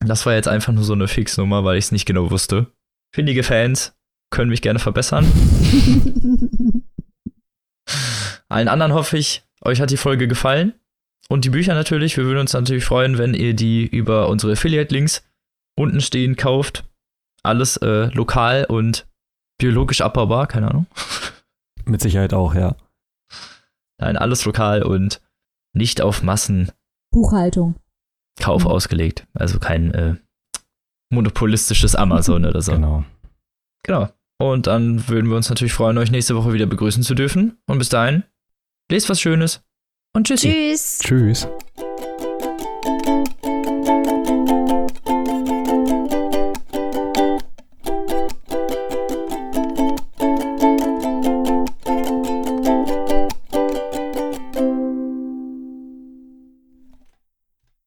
Das 0.00 0.26
war 0.26 0.34
jetzt 0.34 0.48
einfach 0.48 0.72
nur 0.72 0.84
so 0.84 0.92
eine 0.92 1.08
Fixnummer, 1.08 1.64
weil 1.64 1.78
ich 1.78 1.86
es 1.86 1.92
nicht 1.92 2.06
genau 2.06 2.30
wusste. 2.30 2.72
Findige 3.14 3.42
Fans 3.42 3.94
können 4.30 4.50
mich 4.50 4.62
gerne 4.62 4.78
verbessern. 4.78 5.24
Allen 8.54 8.68
anderen 8.68 8.92
hoffe 8.92 9.18
ich, 9.18 9.42
euch 9.62 9.80
hat 9.80 9.90
die 9.90 9.96
Folge 9.96 10.28
gefallen. 10.28 10.74
Und 11.28 11.44
die 11.44 11.50
Bücher 11.50 11.74
natürlich. 11.74 12.16
Wir 12.16 12.24
würden 12.24 12.38
uns 12.38 12.52
natürlich 12.52 12.84
freuen, 12.84 13.18
wenn 13.18 13.34
ihr 13.34 13.52
die 13.52 13.84
über 13.84 14.28
unsere 14.28 14.52
Affiliate-Links 14.52 15.24
unten 15.76 16.00
stehen 16.00 16.36
kauft. 16.36 16.84
Alles 17.42 17.78
äh, 17.78 18.14
lokal 18.14 18.64
und 18.66 19.08
biologisch 19.58 20.02
abbaubar, 20.02 20.46
keine 20.46 20.68
Ahnung. 20.68 20.86
Mit 21.84 22.00
Sicherheit 22.00 22.32
auch, 22.32 22.54
ja. 22.54 22.76
Nein, 23.98 24.16
alles 24.16 24.44
lokal 24.44 24.84
und 24.84 25.20
nicht 25.76 26.00
auf 26.00 26.22
Massenkauf 26.22 26.74
Buchhaltung. 27.12 27.74
Mhm. 28.40 28.66
ausgelegt. 28.66 29.26
Also 29.34 29.58
kein 29.58 29.92
äh, 29.94 30.14
monopolistisches 31.10 31.96
Amazon 31.96 32.44
oder 32.44 32.62
so. 32.62 32.70
Genau. 32.70 33.04
Genau. 33.82 34.10
Und 34.38 34.68
dann 34.68 35.08
würden 35.08 35.28
wir 35.28 35.36
uns 35.36 35.48
natürlich 35.48 35.72
freuen, 35.72 35.98
euch 35.98 36.12
nächste 36.12 36.36
Woche 36.36 36.52
wieder 36.52 36.66
begrüßen 36.66 37.02
zu 37.02 37.16
dürfen. 37.16 37.58
Und 37.66 37.78
bis 37.78 37.88
dahin, 37.88 38.22
lest 38.90 39.08
was 39.08 39.20
Schönes 39.20 39.62
und 40.14 40.26
tschüssi. 40.26 40.50
Tschüss. 40.50 40.98
Tschüss. 41.00 41.48